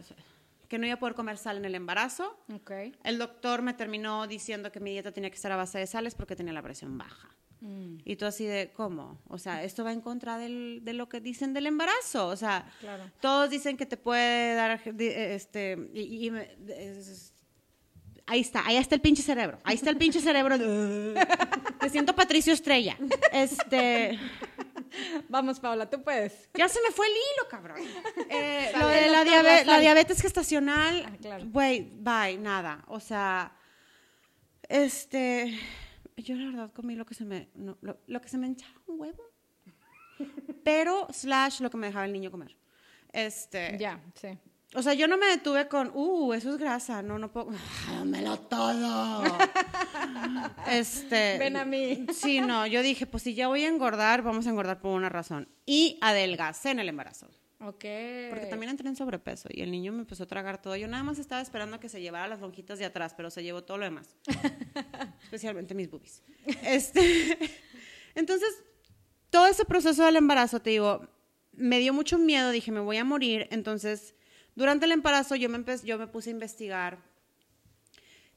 que 0.67 0.79
no 0.79 0.87
iba 0.87 0.95
a 0.95 0.99
poder 0.99 1.13
comer 1.13 1.37
sal 1.37 1.57
en 1.57 1.65
el 1.65 1.75
embarazo. 1.75 2.39
Ok. 2.51 2.71
El 3.03 3.19
doctor 3.19 3.61
me 3.61 3.73
terminó 3.73 4.25
diciendo 4.25 4.71
que 4.71 4.79
mi 4.79 4.91
dieta 4.91 5.11
tenía 5.11 5.29
que 5.29 5.35
estar 5.35 5.51
a 5.51 5.55
base 5.55 5.77
de 5.77 5.85
sales 5.85 6.15
porque 6.15 6.35
tenía 6.35 6.53
la 6.53 6.63
presión 6.63 6.97
baja. 6.97 7.29
Mm, 7.65 7.99
Y 8.03 8.17
tú 8.17 8.25
así 8.25 8.43
de, 8.45 8.71
¿cómo? 8.73 9.17
O 9.29 9.37
sea, 9.37 9.63
esto 9.63 9.85
va 9.85 9.93
en 9.93 10.01
contra 10.01 10.37
del- 10.37 10.81
de 10.83 10.91
lo 10.91 11.07
que 11.07 11.21
dicen 11.21 11.53
del 11.53 11.65
embarazo. 11.65 12.27
O 12.27 12.35
sea, 12.35 12.65
Claro. 12.81 13.09
todos 13.21 13.49
dicen 13.49 13.77
que 13.77 13.85
te 13.85 13.95
puede 13.95 14.53
dar, 14.55 14.81
di- 14.93 15.07
este, 15.07 15.77
y, 15.93 16.25
y 16.27 16.31
me- 16.31 16.49
es- 16.67 17.31
ahí 18.27 18.41
está, 18.41 18.65
ahí 18.65 18.75
está 18.75 18.95
el 18.95 19.01
pinche 19.01 19.21
cerebro. 19.23 19.59
Ahí 19.63 19.75
está 19.75 19.89
el 19.91 19.97
pinche 19.97 20.19
cerebro. 20.19 20.57
Me 21.81 21.89
siento 21.89 22.13
Patricio 22.13 22.51
Estrella. 22.53 22.97
Este, 23.31 24.19
Vamos, 25.29 25.59
Paula, 25.61 25.89
tú 25.89 26.03
puedes. 26.03 26.49
ya 26.53 26.67
se 26.69 26.79
me 26.81 26.91
fue 26.91 27.07
el 27.07 27.13
hilo, 27.13 27.47
cabrón. 27.49 27.79
Eh, 28.29 28.71
lo 28.79 28.87
de 28.87 29.07
la, 29.09 29.23
diabe- 29.23 29.79
diabetes 29.81 30.21
gestacional, 30.21 31.05
Ah, 31.07 31.17
claro. 31.21 31.45
güey, 31.47 31.89
bye, 31.95 32.37
nada. 32.37 32.83
O 32.87 32.99
sea, 32.99 33.55
este, 34.69 35.57
yo 36.17 36.35
la 36.35 36.45
verdad 36.45 36.71
comí 36.73 36.95
lo 36.95 37.05
que 37.05 37.13
se 37.13 37.25
me, 37.25 37.49
no, 37.55 37.77
lo, 37.81 37.97
lo 38.07 38.21
que 38.21 38.29
se 38.29 38.37
me 38.37 38.47
hinchaba 38.47 38.73
un 38.87 38.99
huevo. 38.99 39.23
Pero, 40.63 41.07
slash, 41.11 41.61
lo 41.61 41.69
que 41.69 41.77
me 41.77 41.87
dejaba 41.87 42.05
el 42.05 42.13
niño 42.13 42.31
comer. 42.31 42.55
Este, 43.11 43.77
Ya, 43.79 43.99
sí. 44.15 44.29
o 44.75 44.81
sea, 44.81 44.93
yo 44.93 45.07
no 45.07 45.17
me 45.17 45.25
detuve 45.27 45.67
con, 45.67 45.91
uh, 45.93 46.33
eso 46.33 46.51
es 46.51 46.57
grasa, 46.57 47.01
no, 47.01 47.19
no 47.19 47.31
puedo, 47.31 47.49
dámelo 47.89 48.39
todo. 48.39 49.23
este. 50.69 51.37
Ven 51.37 51.57
a 51.57 51.65
mí. 51.65 52.05
Sí, 52.13 52.39
no, 52.41 52.65
yo 52.67 52.81
dije, 52.81 53.05
pues 53.05 53.23
si 53.23 53.33
ya 53.33 53.47
voy 53.47 53.63
a 53.65 53.67
engordar, 53.67 54.21
vamos 54.21 54.47
a 54.47 54.49
engordar 54.49 54.79
por 54.79 54.91
una 54.91 55.09
razón. 55.09 55.47
Y 55.65 55.97
adelgacé 56.01 56.71
en 56.71 56.79
el 56.79 56.89
embarazo. 56.89 57.27
Ok. 57.65 57.85
Porque 58.29 58.47
también 58.49 58.69
entré 58.71 58.87
en 58.89 58.95
sobrepeso 58.95 59.47
y 59.51 59.61
el 59.61 59.71
niño 59.71 59.93
me 59.93 59.99
empezó 59.99 60.23
a 60.23 60.27
tragar 60.27 60.61
todo. 60.61 60.75
Yo 60.75 60.87
nada 60.87 61.03
más 61.03 61.17
estaba 61.17 61.41
esperando 61.41 61.79
que 61.79 61.87
se 61.87 62.01
llevara 62.01 62.27
las 62.27 62.41
lonjitas 62.41 62.77
de 62.77 62.85
atrás, 62.85 63.13
pero 63.15 63.29
se 63.29 63.41
llevó 63.41 63.63
todo 63.63 63.77
lo 63.77 63.85
demás. 63.85 64.15
Especialmente 65.23 65.73
mis 65.73 65.89
boobies. 65.89 66.21
Este, 66.65 67.37
entonces, 68.15 68.49
todo 69.29 69.47
ese 69.47 69.63
proceso 69.63 70.03
del 70.03 70.17
embarazo, 70.17 70.61
te 70.61 70.71
digo, 70.71 71.07
me 71.53 71.79
dio 71.79 71.93
mucho 71.93 72.17
miedo. 72.17 72.51
Dije, 72.51 72.71
me 72.71 72.81
voy 72.81 72.97
a 72.97 73.05
morir. 73.05 73.47
Entonces, 73.49 74.13
durante 74.55 74.85
el 74.85 74.91
embarazo 74.91 75.35
yo 75.35 75.47
me, 75.47 75.63
yo 75.83 75.97
me 75.97 76.07
puse 76.07 76.29
a 76.29 76.33
investigar 76.33 77.12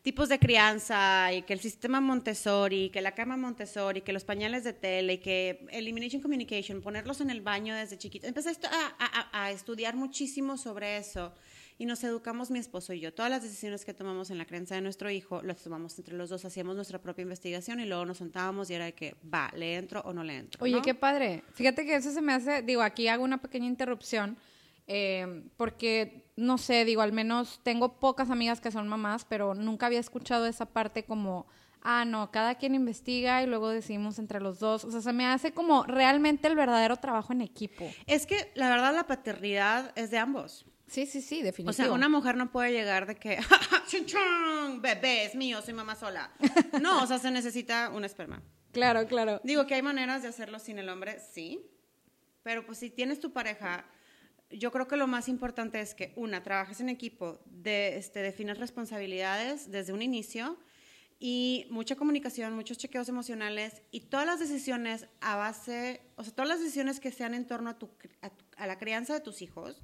tipos 0.07 0.29
de 0.29 0.39
crianza 0.39 1.33
y 1.33 1.43
que 1.43 1.53
el 1.53 1.59
sistema 1.59 2.01
Montessori, 2.01 2.91
que 2.91 3.01
la 3.01 3.11
cama 3.13 3.37
Montessori, 3.37 4.03
que 4.03 4.13
los 4.13 4.23
pañales 4.23 4.63
de 4.63 4.73
tele, 4.73 5.15
y 5.15 5.19
que 5.19 5.67
Elimination 5.73 6.23
Communication, 6.23 6.81
ponerlos 6.81 7.21
en 7.21 7.29
el 7.31 7.41
baño 7.41 7.75
desde 7.75 7.99
chiquito. 7.99 8.25
Empecé 8.29 8.51
a, 8.51 8.95
a- 9.01 9.45
a 9.47 9.51
estudiar 9.51 9.97
muchísimo 9.97 10.57
sobre 10.59 10.97
eso 10.99 11.33
y 11.77 11.87
nos 11.87 12.05
educamos 12.05 12.53
mi 12.53 12.61
esposo 12.61 12.93
y 12.93 13.01
yo. 13.01 13.13
Todas 13.13 13.31
las 13.33 13.43
decisiones 13.43 13.85
que 13.85 13.95
tomamos 13.95 14.31
en 14.31 14.39
la 14.39 14.45
crianza 14.45 14.77
de 14.77 14.81
nuestro 14.81 15.11
hijo 15.11 15.43
las 15.43 15.61
tomamos 15.61 15.99
entre 15.99 16.15
los 16.17 16.31
dos, 16.31 16.45
hacíamos 16.45 16.77
nuestra 16.77 17.01
propia 17.03 17.23
investigación 17.23 17.81
y 17.81 17.85
luego 17.87 18.05
nos 18.07 18.19
sentábamos 18.19 18.71
y 18.71 18.75
era 18.75 18.85
de 18.85 18.93
que, 18.95 19.17
va, 19.35 19.51
¿le 19.57 19.75
entro 19.75 20.03
o 20.03 20.13
no 20.13 20.23
le 20.23 20.37
entro? 20.37 20.63
Oye, 20.63 20.77
¿no? 20.77 20.83
qué 20.83 20.95
padre. 20.95 21.43
Fíjate 21.55 21.85
que 21.85 21.97
eso 21.97 22.13
se 22.13 22.23
me 22.23 22.33
hace, 22.33 22.63
digo, 22.63 22.81
aquí 22.83 23.09
hago 23.09 23.25
una 23.25 23.39
pequeña 23.43 23.67
interrupción, 23.67 24.37
eh, 24.87 25.43
porque, 25.57 26.26
no 26.37 26.59
sé, 26.59 26.85
digo, 26.85 27.03
al 27.03 27.13
menos 27.13 27.61
tengo 27.63 27.99
pocas 27.99 28.31
amigas 28.31 28.61
que 28.61 28.71
son 28.71 28.89
mamás, 28.89 29.25
pero 29.25 29.55
nunca 29.55 29.87
había 29.87 30.01
escuchado 30.01 30.47
esa 30.47 30.67
parte 30.67 31.05
como, 31.05 31.47
ah, 31.83 32.05
no, 32.05 32.31
cada 32.31 32.57
quien 32.57 32.75
investiga 32.75 33.43
y 33.43 33.47
luego 33.47 33.71
decidimos 33.71 34.19
entre 34.19 34.41
los 34.41 34.59
dos. 34.59 34.85
O 34.85 34.91
sea, 34.91 35.01
se 35.01 35.13
me 35.13 35.27
hace 35.27 35.53
como 35.53 35.85
realmente 35.85 36.47
el 36.49 36.55
verdadero 36.55 36.97
trabajo 36.97 37.33
en 37.33 37.41
equipo. 37.41 37.91
Es 38.07 38.27
que 38.27 38.53
la 38.55 38.69
verdad 38.69 38.95
la 38.95 39.07
paternidad 39.07 39.93
es 39.97 40.11
de 40.11 40.19
ambos. 40.19 40.67
Sí, 40.89 41.07
sí, 41.07 41.21
sí, 41.21 41.41
O 41.41 41.45
definitivo. 41.45 41.73
sea, 41.73 41.93
una 41.93 42.09
mujer 42.09 42.37
no 42.37 42.53
puede 42.53 42.71
llegar 42.71 43.07
de 43.07 43.17
que, 43.17 43.39
chun, 43.89 44.07
chun, 44.07 44.81
bebé, 44.81 45.25
es 45.25 45.35
mío, 45.35 45.61
soy 45.63 45.75
mamá 45.75 45.95
sola. 45.97 46.31
No, 46.81 47.03
o 47.03 47.07
sea, 47.07 47.19
se 47.19 47.31
necesita 47.31 47.89
un 47.91 48.05
esperma. 48.05 48.43
Claro, 48.73 49.07
claro. 49.07 49.41
Digo 49.43 49.67
que 49.67 49.75
hay 49.75 49.83
maneras 49.83 50.23
de 50.23 50.29
hacerlo 50.29 50.59
sin 50.59 50.79
el 50.79 50.89
hombre, 50.91 51.19
sí. 51.19 51.67
Pero 52.43 52.65
pues 52.67 52.79
si 52.79 52.91
tienes 52.91 53.19
tu 53.19 53.33
pareja, 53.33 53.85
yo 54.51 54.71
creo 54.71 54.87
que 54.87 54.97
lo 54.97 55.07
más 55.07 55.29
importante 55.29 55.81
es 55.81 55.95
que, 55.95 56.13
una, 56.17 56.43
trabajes 56.43 56.81
en 56.81 56.89
equipo, 56.89 57.41
de, 57.47 57.97
este, 57.97 58.21
definas 58.21 58.59
responsabilidades 58.59 59.71
desde 59.71 59.93
un 59.93 60.03
inicio 60.03 60.57
y 61.19 61.67
mucha 61.71 61.97
comunicación, 61.97 62.55
muchos 62.55 62.79
chequeos 62.79 63.09
emocionales 63.09 63.83
y 63.91 64.01
todas 64.03 64.27
las 64.27 64.39
decisiones 64.39 65.07
a 65.21 65.37
base, 65.37 66.03
o 66.17 66.23
sea, 66.23 66.33
todas 66.35 66.49
las 66.49 66.61
decisiones 66.61 67.01
que 67.01 67.11
sean 67.11 67.35
en 67.35 67.47
torno 67.47 67.71
a, 67.71 67.79
tu, 67.79 67.91
a, 68.21 68.31
tu- 68.31 68.45
a 68.57 68.67
la 68.67 68.79
crianza 68.79 69.15
de 69.15 69.21
tus 69.21 69.43
hijos, 69.43 69.83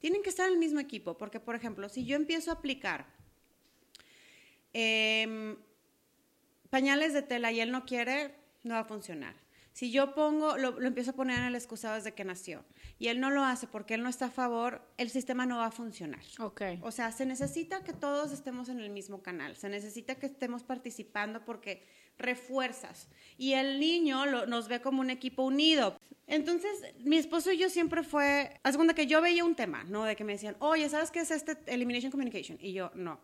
tienen 0.00 0.22
que 0.22 0.28
estar 0.30 0.46
en 0.46 0.54
el 0.54 0.58
mismo 0.58 0.80
equipo. 0.80 1.16
Porque, 1.16 1.40
por 1.40 1.54
ejemplo, 1.54 1.88
si 1.88 2.04
yo 2.04 2.16
empiezo 2.16 2.50
a 2.50 2.54
aplicar 2.54 3.06
em, 4.72 5.56
pañales 6.70 7.12
de 7.14 7.22
tela 7.22 7.52
y 7.52 7.60
él 7.60 7.70
no 7.72 7.84
quiere, 7.84 8.34
no 8.64 8.74
va 8.74 8.80
a 8.80 8.84
funcionar. 8.84 9.34
Si 9.72 9.90
yo 9.92 10.14
pongo, 10.14 10.56
lo, 10.56 10.72
lo 10.78 10.86
empiezo 10.88 11.12
a 11.12 11.14
poner 11.14 11.38
en 11.38 11.44
el 11.44 11.54
excusado 11.54 11.94
desde 11.94 12.12
que 12.14 12.24
nació 12.24 12.64
y 12.98 13.08
él 13.08 13.20
no 13.20 13.30
lo 13.30 13.44
hace 13.44 13.66
porque 13.66 13.94
él 13.94 14.02
no 14.02 14.08
está 14.08 14.26
a 14.26 14.30
favor, 14.30 14.82
el 14.96 15.10
sistema 15.10 15.46
no 15.46 15.58
va 15.58 15.66
a 15.66 15.70
funcionar. 15.70 16.20
Ok. 16.40 16.62
O 16.82 16.90
sea, 16.90 17.12
se 17.12 17.24
necesita 17.26 17.84
que 17.84 17.92
todos 17.92 18.32
estemos 18.32 18.68
en 18.68 18.80
el 18.80 18.90
mismo 18.90 19.22
canal, 19.22 19.56
se 19.56 19.68
necesita 19.68 20.16
que 20.16 20.26
estemos 20.26 20.62
participando 20.64 21.44
porque 21.44 21.86
refuerzas 22.18 23.08
y 23.36 23.52
el 23.52 23.78
niño 23.78 24.26
lo- 24.26 24.46
nos 24.46 24.68
ve 24.68 24.80
como 24.80 25.00
un 25.00 25.10
equipo 25.10 25.44
unido. 25.44 25.96
Entonces, 26.26 26.70
mi 27.04 27.16
esposo 27.16 27.52
y 27.52 27.58
yo 27.58 27.70
siempre 27.70 28.02
fue, 28.02 28.60
haz 28.62 28.76
cuenta 28.76 28.94
que 28.94 29.06
yo 29.06 29.22
veía 29.22 29.44
un 29.44 29.54
tema, 29.54 29.84
¿no? 29.84 30.04
De 30.04 30.14
que 30.16 30.24
me 30.24 30.32
decían, 30.32 30.56
oye, 30.58 30.88
¿sabes 30.88 31.10
qué 31.10 31.20
es 31.20 31.30
este 31.30 31.56
Elimination 31.66 32.10
Communication? 32.10 32.58
Y 32.60 32.72
yo, 32.72 32.90
no. 32.94 33.18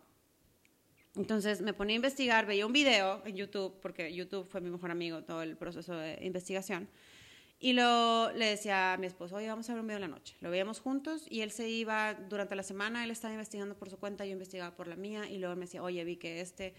Entonces 1.15 1.61
me 1.61 1.73
ponía 1.73 1.93
a 1.95 1.97
investigar, 1.97 2.45
veía 2.45 2.65
un 2.65 2.73
video 2.73 3.21
en 3.25 3.35
YouTube, 3.35 3.79
porque 3.81 4.13
YouTube 4.13 4.45
fue 4.47 4.59
mi 4.59 4.69
mejor 4.69 4.91
amigo 4.91 5.23
todo 5.23 5.43
el 5.43 5.55
proceso 5.55 5.95
de 5.95 6.17
investigación. 6.25 6.89
Y 7.57 7.73
lo, 7.73 8.31
le 8.33 8.47
decía 8.47 8.93
a 8.93 8.97
mi 8.97 9.07
esposo, 9.07 9.37
oye, 9.37 9.47
vamos 9.47 9.69
a 9.69 9.73
ver 9.73 9.81
un 9.81 9.87
video 9.87 9.97
en 9.97 10.09
la 10.09 10.15
noche. 10.15 10.35
Lo 10.41 10.49
veíamos 10.49 10.81
juntos 10.81 11.25
y 11.29 11.41
él 11.41 11.51
se 11.51 11.69
iba 11.69 12.13
durante 12.13 12.55
la 12.55 12.63
semana, 12.63 13.03
él 13.03 13.11
estaba 13.11 13.33
investigando 13.33 13.77
por 13.77 13.89
su 13.89 13.97
cuenta, 13.97 14.25
yo 14.25 14.33
investigaba 14.33 14.75
por 14.75 14.87
la 14.87 14.95
mía 14.95 15.29
y 15.29 15.37
luego 15.37 15.55
me 15.55 15.61
decía, 15.61 15.81
oye, 15.81 16.03
vi 16.03 16.17
que 16.17 16.41
este, 16.41 16.75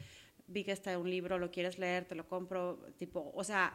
vi 0.47 0.65
que 0.65 0.73
está 0.73 0.99
un 0.99 1.11
libro, 1.11 1.39
lo 1.39 1.51
quieres 1.51 1.79
leer, 1.79 2.05
te 2.05 2.15
lo 2.15 2.29
compro, 2.29 2.85
tipo, 2.99 3.33
o 3.35 3.43
sea, 3.43 3.75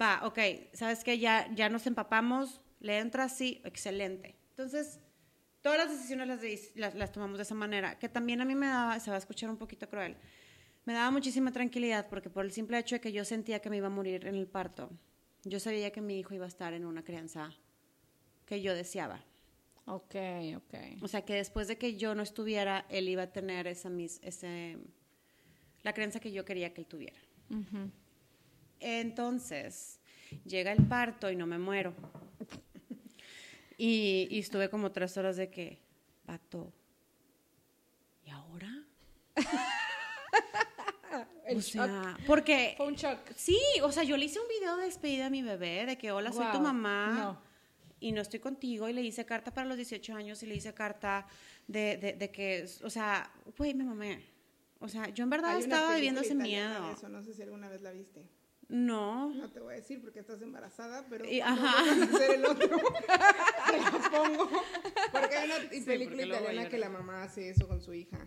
va, 0.00 0.20
ok, 0.24 0.38
¿sabes 0.72 1.02
qué? 1.02 1.18
Ya, 1.18 1.50
ya 1.54 1.68
nos 1.68 1.86
empapamos, 1.86 2.60
le 2.80 2.98
entra 2.98 3.28
sí, 3.28 3.62
excelente. 3.64 4.36
Entonces, 4.50 5.00
todas 5.62 5.78
las 5.78 5.90
decisiones 5.90 6.28
las, 6.28 6.40
las, 6.76 6.94
las 6.94 7.12
tomamos 7.12 7.38
de 7.38 7.42
esa 7.42 7.54
manera, 7.54 7.98
que 7.98 8.08
también 8.08 8.40
a 8.40 8.44
mí 8.44 8.54
me 8.54 8.66
daba, 8.66 9.00
se 9.00 9.10
va 9.10 9.16
a 9.16 9.18
escuchar 9.18 9.48
un 9.48 9.56
poquito 9.56 9.88
cruel, 9.88 10.16
me 10.84 10.92
daba 10.92 11.10
muchísima 11.10 11.50
tranquilidad 11.52 12.06
porque 12.08 12.28
por 12.28 12.44
el 12.44 12.52
simple 12.52 12.78
hecho 12.78 12.96
de 12.96 13.00
que 13.00 13.12
yo 13.12 13.24
sentía 13.24 13.60
que 13.60 13.70
me 13.70 13.78
iba 13.78 13.86
a 13.86 13.90
morir 13.90 14.26
en 14.26 14.34
el 14.34 14.46
parto, 14.46 14.90
yo 15.44 15.60
sabía 15.60 15.90
que 15.90 16.00
mi 16.00 16.18
hijo 16.18 16.34
iba 16.34 16.44
a 16.44 16.48
estar 16.48 16.72
en 16.72 16.84
una 16.84 17.04
crianza 17.04 17.52
que 18.46 18.60
yo 18.62 18.74
deseaba. 18.74 19.24
Ok, 19.86 20.14
ok. 20.56 20.74
O 21.02 21.08
sea, 21.08 21.24
que 21.24 21.34
después 21.34 21.68
de 21.68 21.76
que 21.76 21.96
yo 21.96 22.14
no 22.14 22.22
estuviera, 22.22 22.86
él 22.88 23.08
iba 23.08 23.24
a 23.24 23.32
tener 23.32 23.66
esa 23.66 23.90
mis, 23.90 24.18
ese, 24.22 24.78
la 25.82 25.92
crianza 25.92 26.20
que 26.20 26.32
yo 26.32 26.44
quería 26.44 26.72
que 26.72 26.80
él 26.80 26.86
tuviera. 26.86 27.18
Entonces, 28.80 30.00
llega 30.44 30.72
el 30.72 30.86
parto 30.86 31.30
y 31.30 31.36
no 31.36 31.46
me 31.46 31.58
muero. 31.58 31.94
Y, 33.76 34.28
y 34.30 34.38
estuve 34.38 34.70
como 34.70 34.92
tres 34.92 35.16
horas 35.16 35.36
de 35.36 35.50
que, 35.50 35.80
pato, 36.24 36.72
¿y 38.24 38.30
ahora? 38.30 38.86
El 41.46 41.58
o 41.58 41.62
sea, 41.62 42.16
porque 42.26 42.74
Fue 42.76 42.86
un 42.86 42.94
shock. 42.94 43.18
sí, 43.36 43.58
o 43.82 43.92
sea, 43.92 44.02
yo 44.02 44.16
le 44.16 44.24
hice 44.26 44.40
un 44.40 44.48
video 44.48 44.76
de 44.76 44.84
despedida 44.86 45.26
a 45.26 45.30
mi 45.30 45.42
bebé, 45.42 45.84
de 45.86 45.98
que 45.98 46.10
hola, 46.12 46.32
soy 46.32 46.46
tu 46.52 46.60
mamá. 46.60 47.08
no. 47.18 47.54
Y 48.00 48.12
no 48.12 48.20
estoy 48.20 48.38
contigo, 48.40 48.86
y 48.88 48.92
le 48.92 49.00
hice 49.02 49.24
carta 49.24 49.50
para 49.54 49.66
los 49.66 49.76
18 49.78 50.14
años, 50.14 50.42
y 50.42 50.46
le 50.46 50.54
hice 50.56 50.74
carta 50.74 51.26
de, 51.66 51.96
de, 51.96 52.12
de 52.12 52.30
que, 52.30 52.66
o 52.82 52.90
sea, 52.90 53.30
güey, 53.56 53.72
me 53.72 53.84
mamé. 53.84 54.22
O 54.80 54.88
sea, 54.88 55.08
yo 55.08 55.24
en 55.24 55.30
verdad 55.30 55.52
Hay 55.52 55.62
estaba 55.62 55.94
viviendo 55.94 56.20
ese 56.20 56.34
miedo. 56.34 56.90
Eso, 56.92 57.08
no 57.08 57.22
sé 57.22 57.32
si 57.32 57.40
alguna 57.42 57.68
vez 57.70 57.80
la 57.80 57.92
viste. 57.92 58.28
No. 58.68 59.30
No 59.34 59.50
te 59.50 59.60
voy 59.60 59.72
a 59.74 59.76
decir 59.76 60.02
porque 60.02 60.18
estás 60.20 60.42
embarazada, 60.42 61.06
pero 61.08 61.24
Y- 61.24 61.40
ajá. 61.40 61.78
a 61.78 62.04
hacer 62.04 62.30
el 62.32 62.44
otro, 62.44 62.68
te 63.70 63.78
la 63.80 64.10
pongo. 64.10 64.50
Porque 65.12 65.36
hay 65.36 65.46
una 65.50 65.70
Sí, 65.70 65.80
película 65.82 66.22
italiana 66.26 66.68
que 66.68 66.78
la 66.78 66.90
mamá 66.90 67.22
hace 67.22 67.48
eso 67.50 67.66
con 67.68 67.80
su 67.80 67.94
hija. 67.94 68.18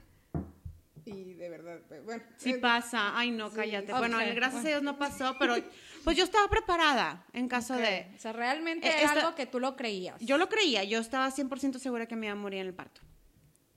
Y 1.08 1.34
de 1.36 1.50
verdad, 1.50 1.80
eh, 1.91 2.02
bueno. 2.04 2.24
Sí 2.38 2.52
eh, 2.52 2.58
pasa. 2.58 3.17
Ay, 3.17 3.32
no, 3.32 3.52
cállate. 3.52 3.93
Bueno, 3.93 4.17
gracias 4.17 4.54
bueno. 4.54 4.67
a 4.67 4.72
Dios 4.72 4.84
no 4.84 4.98
pasó, 4.98 5.36
pero 5.39 5.56
pues 6.04 6.17
yo 6.17 6.24
estaba 6.24 6.48
preparada 6.50 7.26
en 7.34 7.48
caso 7.48 7.76
de... 7.76 8.12
O 8.15 8.20
sea, 8.20 8.34
realmente 8.34 8.88
Eh, 8.88 9.02
era 9.02 9.12
algo 9.12 9.36
que 9.36 9.46
tú 9.46 9.60
lo 9.60 9.76
creías. 9.76 10.20
Yo 10.20 10.38
lo 10.38 10.50
creía, 10.50 10.84
yo 10.84 11.00
estaba 11.00 11.30
100% 11.30 11.80
segura 11.80 12.08
que 12.08 12.15
me 12.15 12.28
iba 12.28 12.34
a 12.34 12.36
morir 12.36 12.62
en 12.62 12.67
el 12.67 12.74
parto. 12.74 13.02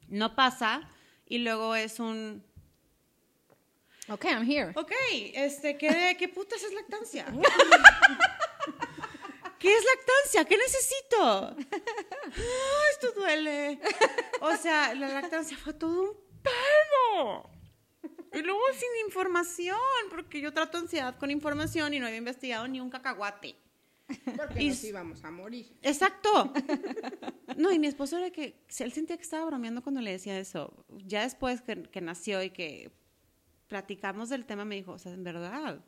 No 0.08 0.34
pasa 0.34 0.88
y 1.26 1.38
luego 1.38 1.76
es 1.76 2.00
un... 2.00 2.44
Ok, 4.08 4.24
I'm 4.24 4.50
here. 4.50 4.72
Ok, 4.74 4.90
este, 5.34 5.78
¿qué, 5.78 6.16
qué 6.18 6.28
putas 6.28 6.62
es 6.64 6.72
lactancia? 6.72 7.26
¿Qué 9.60 9.76
es 9.76 9.84
lactancia? 9.84 10.44
¿Qué 10.46 10.56
necesito? 10.56 11.54
Esto 12.92 13.12
duele. 13.14 13.78
O 14.40 14.56
sea, 14.56 14.94
la 14.94 15.08
lactancia 15.08 15.56
fue 15.56 15.74
todo 15.74 16.02
un 16.02 16.29
pedo. 16.42 17.50
Y 18.32 18.42
luego 18.42 18.60
sin 18.72 19.06
información, 19.06 19.76
porque 20.10 20.40
yo 20.40 20.52
trato 20.52 20.78
ansiedad 20.78 21.16
con 21.18 21.30
información 21.30 21.92
y 21.94 21.98
no 22.00 22.06
había 22.06 22.18
investigado 22.18 22.66
ni 22.68 22.80
un 22.80 22.88
cacahuate. 22.90 23.56
Porque 24.36 24.62
Y 24.62 24.68
nos 24.70 24.84
íbamos 24.84 25.24
a 25.24 25.30
morir. 25.30 25.76
Exacto. 25.82 26.52
No, 27.56 27.72
y 27.72 27.78
mi 27.78 27.86
esposo 27.86 28.16
era 28.18 28.30
que, 28.30 28.64
él 28.78 28.92
sentía 28.92 29.16
que 29.16 29.22
estaba 29.22 29.44
bromeando 29.46 29.82
cuando 29.82 30.00
le 30.00 30.12
decía 30.12 30.38
eso. 30.38 30.84
Ya 31.06 31.22
después 31.22 31.60
que, 31.62 31.82
que 31.82 32.00
nació 32.00 32.42
y 32.42 32.50
que 32.50 32.90
platicamos 33.68 34.28
del 34.28 34.46
tema, 34.46 34.64
me 34.64 34.76
dijo, 34.76 34.92
o 34.92 34.98
sea, 34.98 35.12
en 35.12 35.22
verdad. 35.24 35.84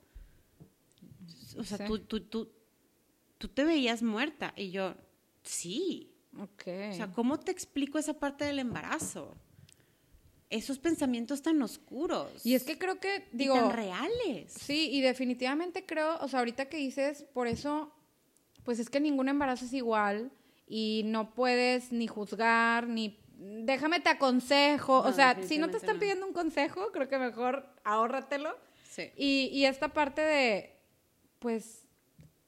O 1.57 1.65
sea, 1.65 1.79
Sí. 1.79 1.85
tú, 1.87 1.99
tú, 2.01 2.21
tú, 2.21 2.53
tú 3.39 3.49
te 3.49 3.65
veías 3.65 4.03
muerta. 4.03 4.53
Y 4.57 4.71
yo, 4.71 4.95
sí. 5.43 6.13
Ok. 6.39 6.63
O 6.91 6.95
sea, 6.95 7.13
¿cómo 7.13 7.39
te 7.41 7.51
explico 7.53 7.99
esa 7.99 8.15
parte 8.19 8.45
del 8.45 8.59
embarazo? 8.59 9.35
Esos 10.53 10.79
pensamientos 10.79 11.43
tan 11.43 11.61
oscuros. 11.63 12.45
y 12.45 12.55
es 12.55 12.65
que 12.65 12.79
creo 12.79 13.01
que, 13.01 13.29
y 13.33 13.37
digo, 13.37 13.55
tan 13.55 13.73
reales. 13.73 14.53
sí, 14.53 14.91
y 14.93 15.01
definitivamente 15.01 15.87
creo, 15.87 16.19
o 16.21 16.29
sea, 16.29 16.41
ahorita 16.41 16.67
que 16.67 16.77
dices, 16.77 17.25
por 17.33 17.47
eso, 17.47 17.93
pues 18.63 18.79
es 18.79 18.91
que 18.91 19.01
ningún 19.01 19.29
embarazo 19.29 19.65
es 19.65 19.73
igual 19.73 20.31
y 20.67 21.03
no 21.07 21.35
puedes 21.35 21.93
ni 21.93 22.07
juzgar, 22.07 22.87
ni... 22.87 23.19
Déjame 23.39 23.99
te 23.99 24.09
aconsejo, 24.11 25.03
No, 25.03 25.09
o 25.09 25.13
sea, 25.13 25.37
si 25.43 25.59
no 25.59 25.69
te 25.69 25.77
están 25.77 25.99
pidiendo 25.99 26.27
un 26.27 26.33
consejo, 26.33 26.93
creo 26.93 27.09
que 27.09 27.19
mejor 27.19 27.67
ahórratelo. 27.83 28.57
Sí. 28.89 29.11
Y, 29.17 29.51
y 29.53 29.65
esta 29.65 29.89
parte 29.89 30.21
de, 30.21 30.77
pues, 31.41 31.83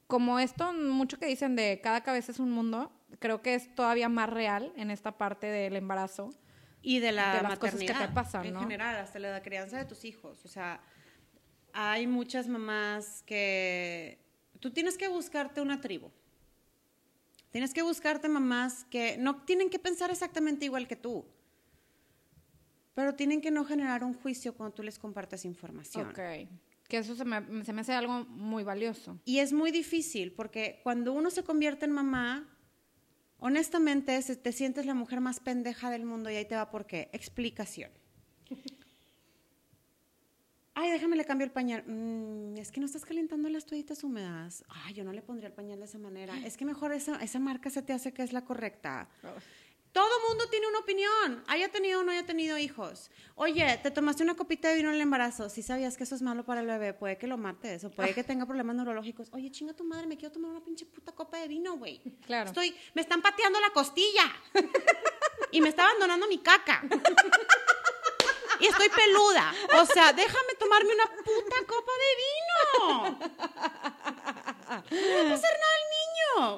como 0.07 0.39
esto, 0.39 0.71
mucho 0.73 1.19
que 1.19 1.25
dicen 1.25 1.55
de 1.55 1.81
cada 1.81 2.01
cabeza 2.01 2.31
es 2.31 2.39
un 2.39 2.51
mundo, 2.51 2.91
creo 3.19 3.41
que 3.41 3.55
es 3.55 3.73
todavía 3.75 4.09
más 4.09 4.29
real 4.29 4.71
en 4.75 4.91
esta 4.91 5.17
parte 5.17 5.47
del 5.47 5.75
embarazo. 5.75 6.29
Y 6.85 6.99
de 6.99 7.11
la 7.11 7.37
de 7.37 7.41
las 7.41 7.57
cosas 7.57 7.79
que 7.79 7.87
te 7.87 7.93
maternidad, 7.93 8.13
pasan, 8.13 8.45
en 8.45 8.53
¿no? 8.53 8.59
general, 8.59 8.95
hasta 8.97 9.17
la 9.17 9.41
crianza 9.41 9.77
de 9.79 9.85
tus 9.85 10.05
hijos. 10.05 10.45
O 10.45 10.47
sea, 10.47 10.79
hay 11.73 12.05
muchas 12.05 12.47
mamás 12.47 13.23
que 13.25 14.19
tú 14.59 14.69
tienes 14.69 14.95
que 14.95 15.07
buscarte 15.07 15.61
una 15.61 15.81
tribu. 15.81 16.11
Tienes 17.49 17.73
que 17.73 17.81
buscarte 17.81 18.29
mamás 18.29 18.83
que 18.85 19.17
no 19.17 19.37
tienen 19.45 19.71
que 19.71 19.79
pensar 19.79 20.11
exactamente 20.11 20.65
igual 20.65 20.87
que 20.87 20.95
tú, 20.95 21.25
pero 22.93 23.15
tienen 23.15 23.41
que 23.41 23.49
no 23.49 23.65
generar 23.65 24.03
un 24.03 24.13
juicio 24.13 24.53
cuando 24.53 24.75
tú 24.75 24.83
les 24.83 24.99
compartes 24.99 25.43
información. 25.43 26.09
Ok. 26.09 26.19
Que 26.87 26.97
eso 26.97 27.15
se 27.15 27.25
me, 27.25 27.65
se 27.65 27.73
me 27.73 27.81
hace 27.81 27.93
algo 27.93 28.25
muy 28.25 28.63
valioso. 28.63 29.19
Y 29.25 29.39
es 29.39 29.53
muy 29.53 29.71
difícil 29.71 30.33
porque 30.33 30.81
cuando 30.83 31.13
uno 31.13 31.31
se 31.31 31.43
convierte 31.43 31.85
en 31.85 31.93
mamá, 31.93 32.54
honestamente 33.39 34.21
se- 34.21 34.35
te 34.35 34.51
sientes 34.51 34.85
la 34.85 34.93
mujer 34.93 35.21
más 35.21 35.39
pendeja 35.39 35.89
del 35.89 36.05
mundo 36.05 36.29
y 36.29 36.35
ahí 36.35 36.45
te 36.45 36.55
va 36.55 36.69
por 36.69 36.85
qué. 36.85 37.09
Explicación. 37.13 37.91
Ay, 40.77 40.91
déjame 40.91 41.15
le 41.15 41.23
cambio 41.23 41.45
el 41.45 41.51
pañal. 41.51 41.83
Mm, 41.87 42.57
es 42.57 42.69
que 42.69 42.81
no 42.81 42.85
estás 42.85 43.05
calentando 43.05 43.47
las 43.47 43.65
toallitas 43.65 44.03
húmedas. 44.03 44.63
Ay, 44.67 44.93
yo 44.93 45.05
no 45.05 45.13
le 45.13 45.21
pondría 45.21 45.47
el 45.47 45.53
pañal 45.53 45.79
de 45.79 45.85
esa 45.85 45.97
manera. 45.97 46.37
Es 46.45 46.57
que 46.57 46.65
mejor 46.65 46.91
esa, 46.91 47.15
esa 47.23 47.39
marca 47.39 47.69
se 47.69 47.81
te 47.81 47.93
hace 47.93 48.11
que 48.13 48.23
es 48.23 48.33
la 48.33 48.43
correcta. 48.43 49.07
Todo 49.95 50.27
mundo 50.27 50.49
tiene 50.49 50.67
una 50.67 50.79
opinión, 50.79 51.41
haya 51.47 51.69
tenido 51.69 52.01
o 52.01 52.03
no 52.03 52.11
haya 52.11 52.25
tenido 52.25 52.57
hijos. 52.57 53.09
Oye, 53.35 53.79
te 53.81 53.91
tomaste 53.91 54.23
una 54.23 54.35
copita 54.35 54.67
de 54.67 54.75
vino 54.75 54.89
en 54.89 54.95
el 54.95 55.01
embarazo, 55.01 55.47
si 55.47 55.61
sabías 55.61 55.95
que 55.95 56.03
eso 56.03 56.15
es 56.15 56.21
malo 56.21 56.43
para 56.43 56.59
el 56.59 56.67
bebé, 56.67 56.93
puede 56.93 57.17
que 57.17 57.27
lo 57.27 57.37
mates 57.37 57.85
o 57.85 57.91
puede 57.91 58.13
que 58.13 58.21
tenga 58.25 58.45
problemas 58.45 58.75
neurológicos. 58.75 59.29
Oye, 59.31 59.49
chinga 59.51 59.73
tu 59.73 59.85
madre, 59.85 60.05
me 60.05 60.17
quiero 60.17 60.33
tomar 60.33 60.51
una 60.51 60.61
pinche 60.61 60.85
puta 60.85 61.13
copa 61.13 61.37
de 61.37 61.47
vino, 61.47 61.77
güey. 61.77 62.01
Claro. 62.25 62.49
Estoy, 62.49 62.75
me 62.93 63.03
están 63.03 63.21
pateando 63.21 63.57
la 63.61 63.69
costilla 63.69 64.35
y 65.51 65.61
me 65.61 65.69
está 65.69 65.85
abandonando 65.85 66.27
mi 66.27 66.39
caca. 66.39 66.83
Y 68.59 68.67
estoy 68.67 68.89
peluda. 68.89 69.53
O 69.81 69.85
sea, 69.85 70.11
déjame 70.11 70.55
tomarme 70.59 70.93
una 70.93 71.05
puta 71.05 71.55
copa 71.67 71.91
de 72.03 72.15
vino. 72.23 73.19
No 74.67 74.69
va 74.69 74.75
a 74.75 75.29
pasar 75.29 75.53
nada 75.53 75.75
al 75.75 75.85
niño. 75.91 76.04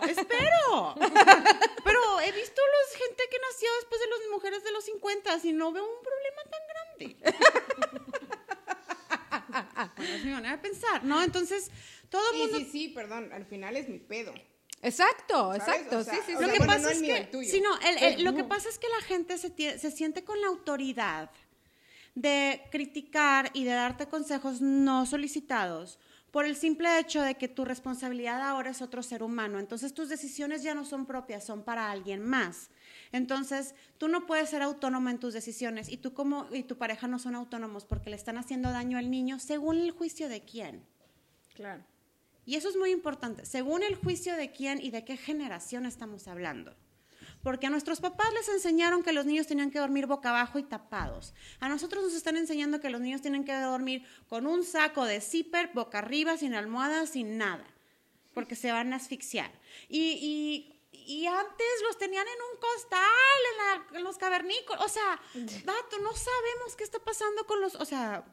Espero. 0.07 0.95
Pero 1.83 2.19
he 2.21 2.31
visto 2.31 2.61
los 2.61 2.95
gente 2.97 3.23
que 3.29 3.37
nació 3.39 3.69
después 3.79 4.01
de 4.01 4.07
las 4.07 4.19
mujeres 4.31 4.63
de 4.63 4.71
los 4.71 4.83
50 4.85 5.39
y 5.43 5.53
no 5.53 5.71
veo 5.71 5.83
un 5.85 6.01
problema 6.03 6.41
tan 6.51 6.61
grande. 6.69 7.17
Bueno, 9.95 10.13
es 10.15 10.23
mi 10.25 10.31
manera 10.31 10.55
de 10.55 10.61
pensar, 10.61 11.03
¿no? 11.03 11.21
Entonces, 11.23 11.71
todo 12.09 12.31
el 12.31 12.37
mundo 12.39 12.57
sí, 12.59 12.69
sí, 12.71 12.87
perdón, 12.89 13.31
al 13.33 13.45
final 13.45 13.75
es 13.75 13.89
mi 13.89 13.99
pedo. 13.99 14.33
Exacto, 14.81 15.53
¿Sabes? 15.53 15.61
exacto. 15.67 15.97
O 15.99 16.03
sea, 16.03 16.13
sí, 16.13 16.19
sí, 16.27 16.31
lo 16.33 16.39
sea, 16.39 16.51
que 16.51 16.57
bueno, 16.59 16.73
pasa 16.73 16.83
no 16.83 16.89
es 16.89 17.01
que, 17.01 17.45
sí, 17.45 17.61
no, 17.61 17.77
el- 17.79 17.97
el- 18.03 18.15
Sí, 18.17 18.23
lo 18.23 18.35
que 18.35 18.43
pasa 18.43 18.69
es 18.69 18.77
que 18.77 18.87
la 18.89 19.01
gente 19.05 19.37
se 19.37 19.91
siente 19.91 20.23
con 20.23 20.39
la 20.41 20.47
autoridad 20.47 21.31
de 22.13 22.61
criticar 22.71 23.49
y 23.53 23.63
de 23.63 23.71
darte 23.71 24.07
consejos 24.07 24.61
no 24.61 25.05
solicitados 25.05 25.99
por 26.37 26.45
el 26.45 26.55
simple 26.55 26.99
hecho 26.99 27.23
de 27.23 27.33
que 27.33 27.47
tu 27.47 27.65
responsabilidad 27.65 28.43
ahora 28.43 28.69
es 28.69 28.83
otro 28.83 29.01
ser 29.01 29.23
humano. 29.23 29.57
Entonces 29.57 29.95
tus 29.95 30.07
decisiones 30.07 30.61
ya 30.61 30.75
no 30.75 30.85
son 30.85 31.07
propias, 31.07 31.43
son 31.43 31.63
para 31.63 31.89
alguien 31.89 32.23
más. 32.23 32.69
Entonces 33.11 33.73
tú 33.97 34.07
no 34.07 34.27
puedes 34.27 34.51
ser 34.51 34.61
autónomo 34.61 35.09
en 35.09 35.17
tus 35.17 35.33
decisiones 35.33 35.89
y 35.89 35.97
tú 35.97 36.13
como 36.13 36.45
y 36.53 36.61
tu 36.61 36.77
pareja 36.77 37.07
no 37.07 37.17
son 37.17 37.33
autónomos 37.33 37.85
porque 37.85 38.11
le 38.11 38.17
están 38.17 38.37
haciendo 38.37 38.69
daño 38.69 38.99
al 38.99 39.09
niño 39.09 39.39
según 39.39 39.77
el 39.77 39.89
juicio 39.89 40.29
de 40.29 40.41
quién. 40.41 40.83
Claro. 41.55 41.83
Y 42.45 42.53
eso 42.53 42.69
es 42.69 42.77
muy 42.77 42.91
importante, 42.91 43.43
según 43.43 43.81
el 43.81 43.95
juicio 43.95 44.35
de 44.35 44.51
quién 44.51 44.79
y 44.79 44.91
de 44.91 45.03
qué 45.03 45.17
generación 45.17 45.87
estamos 45.87 46.27
hablando. 46.27 46.75
Porque 47.43 47.67
a 47.67 47.69
nuestros 47.69 48.01
papás 48.01 48.33
les 48.33 48.49
enseñaron 48.49 49.03
que 49.03 49.13
los 49.13 49.25
niños 49.25 49.47
tenían 49.47 49.71
que 49.71 49.79
dormir 49.79 50.05
boca 50.05 50.29
abajo 50.29 50.59
y 50.59 50.63
tapados. 50.63 51.33
A 51.59 51.69
nosotros 51.69 52.03
nos 52.03 52.13
están 52.13 52.35
enseñando 52.35 52.79
que 52.81 52.89
los 52.89 52.99
niños 52.99 53.21
tienen 53.21 53.45
que 53.45 53.53
dormir 53.55 54.05
con 54.27 54.47
un 54.47 54.63
saco 54.65 55.05
de 55.05 55.21
zipper, 55.21 55.71
boca 55.73 55.99
arriba, 55.99 56.35
sin 56.37 56.53
almohada, 56.55 57.05
sin 57.07 57.37
nada. 57.37 57.65
Porque 58.33 58.55
se 58.55 58.71
van 58.71 58.91
a 58.91 58.97
asfixiar. 58.97 59.51
Y, 59.87 60.77
y, 60.91 60.99
y 61.23 61.25
antes 61.27 61.67
los 61.83 61.97
tenían 61.97 62.25
en 62.27 62.33
un 62.53 62.59
costal, 62.59 62.99
en, 63.51 63.57
la- 63.93 63.97
en 63.99 64.03
los 64.03 64.17
cavernícolas. 64.17 64.83
O 64.83 64.89
sea, 64.89 65.19
vato, 65.65 65.99
no 66.01 66.11
sabemos 66.13 66.75
qué 66.77 66.83
está 66.83 66.99
pasando 66.99 67.45
con 67.45 67.61
los... 67.61 67.75
O 67.75 67.85
sea, 67.85 68.25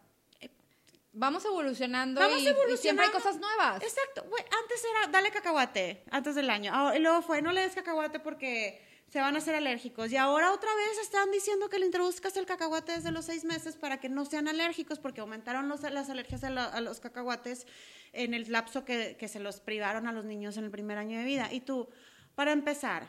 Vamos 1.16 1.44
evolucionando, 1.44 2.20
Vamos 2.20 2.38
y, 2.38 2.40
y 2.40 2.42
siempre 2.42 2.62
hay 2.64 3.10
evolucionando. 3.10 3.12
cosas 3.12 3.36
nuevas. 3.38 3.80
Exacto, 3.84 4.22
antes 4.24 4.84
era 4.84 5.06
dale 5.12 5.30
cacahuate, 5.30 6.02
antes 6.10 6.34
del 6.34 6.50
año. 6.50 6.72
Ah, 6.74 6.92
y 6.96 6.98
luego 6.98 7.22
fue, 7.22 7.40
no 7.40 7.52
le 7.52 7.60
des 7.60 7.72
cacahuate 7.72 8.18
porque 8.18 8.84
se 9.14 9.20
van 9.20 9.36
a 9.36 9.38
hacer 9.38 9.54
alérgicos. 9.54 10.10
Y 10.10 10.16
ahora 10.16 10.50
otra 10.52 10.74
vez 10.74 10.98
están 11.00 11.30
diciendo 11.30 11.68
que 11.68 11.78
le 11.78 11.86
introduzcas 11.86 12.36
el 12.36 12.46
cacahuate 12.46 12.90
desde 12.90 13.12
los 13.12 13.24
seis 13.24 13.44
meses 13.44 13.76
para 13.76 14.00
que 14.00 14.08
no 14.08 14.24
sean 14.24 14.48
alérgicos, 14.48 14.98
porque 14.98 15.20
aumentaron 15.20 15.68
los- 15.68 15.82
las 15.82 16.10
alergias 16.10 16.42
a, 16.42 16.50
la- 16.50 16.64
a 16.64 16.80
los 16.80 16.98
cacahuates 16.98 17.64
en 18.12 18.34
el 18.34 18.50
lapso 18.50 18.84
que, 18.84 19.16
que 19.16 19.28
se 19.28 19.38
los 19.38 19.60
privaron 19.60 20.08
a 20.08 20.12
los 20.12 20.24
niños 20.24 20.56
en 20.56 20.64
el 20.64 20.72
primer 20.72 20.98
año 20.98 21.16
de 21.16 21.24
vida. 21.24 21.52
Y 21.52 21.60
tú, 21.60 21.88
para 22.34 22.50
empezar, 22.50 23.06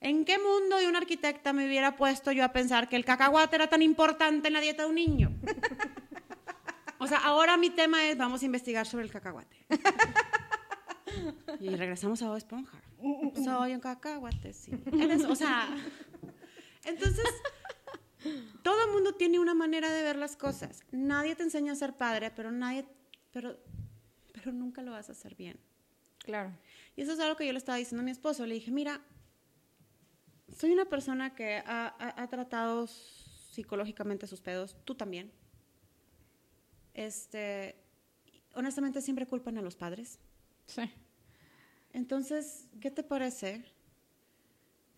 ¿en 0.00 0.24
qué 0.24 0.38
mundo 0.38 0.76
de 0.76 0.86
una 0.86 0.98
arquitecta 0.98 1.52
me 1.52 1.66
hubiera 1.66 1.96
puesto 1.96 2.30
yo 2.30 2.44
a 2.44 2.52
pensar 2.52 2.88
que 2.88 2.94
el 2.94 3.04
cacahuate 3.04 3.56
era 3.56 3.68
tan 3.68 3.82
importante 3.82 4.46
en 4.46 4.54
la 4.54 4.60
dieta 4.60 4.84
de 4.84 4.88
un 4.90 4.94
niño? 4.94 5.32
O 7.00 7.08
sea, 7.08 7.18
ahora 7.18 7.56
mi 7.56 7.70
tema 7.70 8.04
es, 8.08 8.16
vamos 8.16 8.42
a 8.42 8.44
investigar 8.44 8.86
sobre 8.86 9.02
el 9.02 9.10
cacahuate. 9.10 9.56
Y 11.58 11.74
regresamos 11.74 12.22
a 12.22 12.28
Bob 12.28 12.36
Esponja. 12.36 12.78
Soy 13.44 13.74
un 13.74 13.80
cacahuate, 13.80 14.52
sí. 14.52 14.72
Eres- 14.92 15.24
o 15.24 15.34
sea, 15.36 15.68
entonces, 16.84 17.24
todo 18.62 18.84
el 18.86 18.92
mundo 18.92 19.14
tiene 19.14 19.38
una 19.38 19.54
manera 19.54 19.90
de 19.92 20.02
ver 20.02 20.16
las 20.16 20.36
cosas. 20.36 20.82
Nadie 20.92 21.34
te 21.36 21.42
enseña 21.42 21.72
a 21.72 21.76
ser 21.76 21.96
padre, 21.96 22.30
pero 22.30 22.50
nadie, 22.52 22.86
pero, 23.32 23.58
pero 24.32 24.52
nunca 24.52 24.82
lo 24.82 24.92
vas 24.92 25.08
a 25.08 25.12
hacer 25.12 25.34
bien. 25.34 25.58
Claro. 26.18 26.52
Y 26.96 27.02
eso 27.02 27.12
es 27.12 27.20
algo 27.20 27.36
que 27.36 27.46
yo 27.46 27.52
le 27.52 27.58
estaba 27.58 27.78
diciendo 27.78 28.02
a 28.02 28.04
mi 28.04 28.10
esposo. 28.10 28.44
Le 28.46 28.54
dije, 28.54 28.70
mira, 28.70 29.00
soy 30.56 30.72
una 30.72 30.84
persona 30.84 31.34
que 31.34 31.62
ha, 31.66 31.86
ha- 31.98 32.22
ha 32.22 32.28
tratado 32.28 32.86
psicológicamente 32.86 34.26
sus 34.26 34.40
pedos, 34.40 34.76
tú 34.84 34.94
también. 34.94 35.32
Este, 36.94 37.76
honestamente 38.54 39.00
siempre 39.00 39.26
culpan 39.26 39.56
a 39.58 39.62
los 39.62 39.76
padres. 39.76 40.18
Sí. 40.66 40.82
Entonces, 41.92 42.68
¿qué 42.80 42.90
te 42.90 43.02
parece 43.02 43.64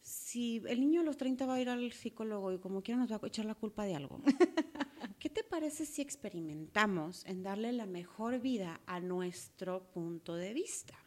si 0.03 0.63
el 0.67 0.81
niño 0.81 1.01
a 1.01 1.05
los 1.05 1.17
30 1.17 1.47
va 1.47 1.55
a 1.55 1.61
ir 1.61 1.69
al 1.69 1.93
psicólogo 1.93 2.53
y 2.53 2.59
como 2.59 2.83
quiera 2.83 3.01
nos 3.01 3.11
va 3.11 3.21
a 3.23 3.27
echar 3.27 3.45
la 3.45 3.55
culpa 3.55 3.85
de 3.85 3.95
algo? 3.95 4.21
¿qué 5.23 5.31
te 5.31 5.45
parece 5.45 5.87
si 5.87 6.03
experimentamos 6.03 7.25
en 7.27 7.45
darle 7.45 7.73
la 7.73 7.87
mejor 7.87 8.41
vida 8.41 8.81
a 8.87 8.99
nuestro 8.99 9.85
punto 9.93 10.35
de 10.35 10.53
vista? 10.53 10.99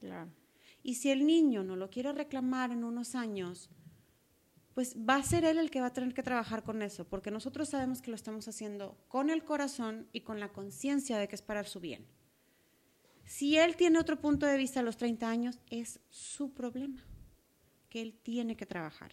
Claro. 0.00 0.28
Y 0.82 0.96
si 0.96 1.10
el 1.10 1.24
niño 1.24 1.62
no 1.62 1.76
lo 1.76 1.88
quiere 1.88 2.12
reclamar 2.12 2.72
en 2.72 2.82
unos 2.82 3.14
años, 3.14 3.70
pues 4.74 4.96
va 4.96 5.14
a 5.14 5.22
ser 5.22 5.44
él 5.44 5.56
el 5.56 5.70
que 5.70 5.80
va 5.80 5.86
a 5.86 5.92
tener 5.92 6.14
que 6.14 6.24
trabajar 6.24 6.64
con 6.64 6.82
eso, 6.82 7.06
porque 7.06 7.30
nosotros 7.30 7.68
sabemos 7.68 8.02
que 8.02 8.10
lo 8.10 8.16
estamos 8.16 8.48
haciendo 8.48 8.98
con 9.06 9.30
el 9.30 9.44
corazón 9.44 10.08
y 10.12 10.22
con 10.22 10.40
la 10.40 10.52
conciencia 10.52 11.16
de 11.16 11.28
que 11.28 11.36
es 11.36 11.42
para 11.42 11.62
su 11.62 11.78
bien. 11.78 12.08
Si 13.30 13.56
él 13.56 13.76
tiene 13.76 14.00
otro 14.00 14.20
punto 14.20 14.44
de 14.44 14.56
vista 14.56 14.80
a 14.80 14.82
los 14.82 14.96
30 14.96 15.30
años, 15.30 15.60
es 15.70 16.00
su 16.08 16.52
problema, 16.52 17.00
que 17.88 18.02
él 18.02 18.18
tiene 18.24 18.56
que 18.56 18.66
trabajar. 18.66 19.12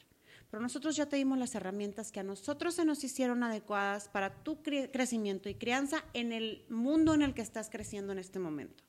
Pero 0.49 0.59
nosotros 0.59 0.95
ya 0.95 1.05
te 1.05 1.17
dimos 1.17 1.37
las 1.37 1.53
herramientas 1.53 2.11
que 2.11 2.19
a 2.19 2.23
nosotros 2.23 2.73
se 2.73 2.83
nos 2.83 3.03
hicieron 3.03 3.43
adecuadas 3.43 4.09
para 4.09 4.33
tu 4.43 4.63
cre 4.63 4.89
crecimiento 4.89 5.49
y 5.49 5.53
crianza 5.53 6.03
en 6.15 6.31
el 6.31 6.65
mundo 6.67 7.13
en 7.13 7.21
el 7.21 7.35
que 7.35 7.43
estás 7.43 7.69
creciendo 7.69 8.11
en 8.11 8.17
este 8.17 8.39
momento. 8.39 8.83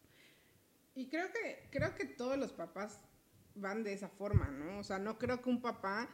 Y 0.95 1.09
creo 1.11 1.31
que, 1.31 1.69
creo 1.71 1.95
que 1.95 2.07
todos 2.07 2.39
los 2.39 2.53
papás 2.53 2.99
van 3.55 3.85
de 3.85 3.93
esa 3.93 4.09
forma, 4.09 4.49
¿no? 4.49 4.79
O 4.79 4.83
sea, 4.83 4.99
no 4.99 5.19
creo 5.19 5.43
que 5.43 5.51
un 5.51 5.61
papá 5.61 6.09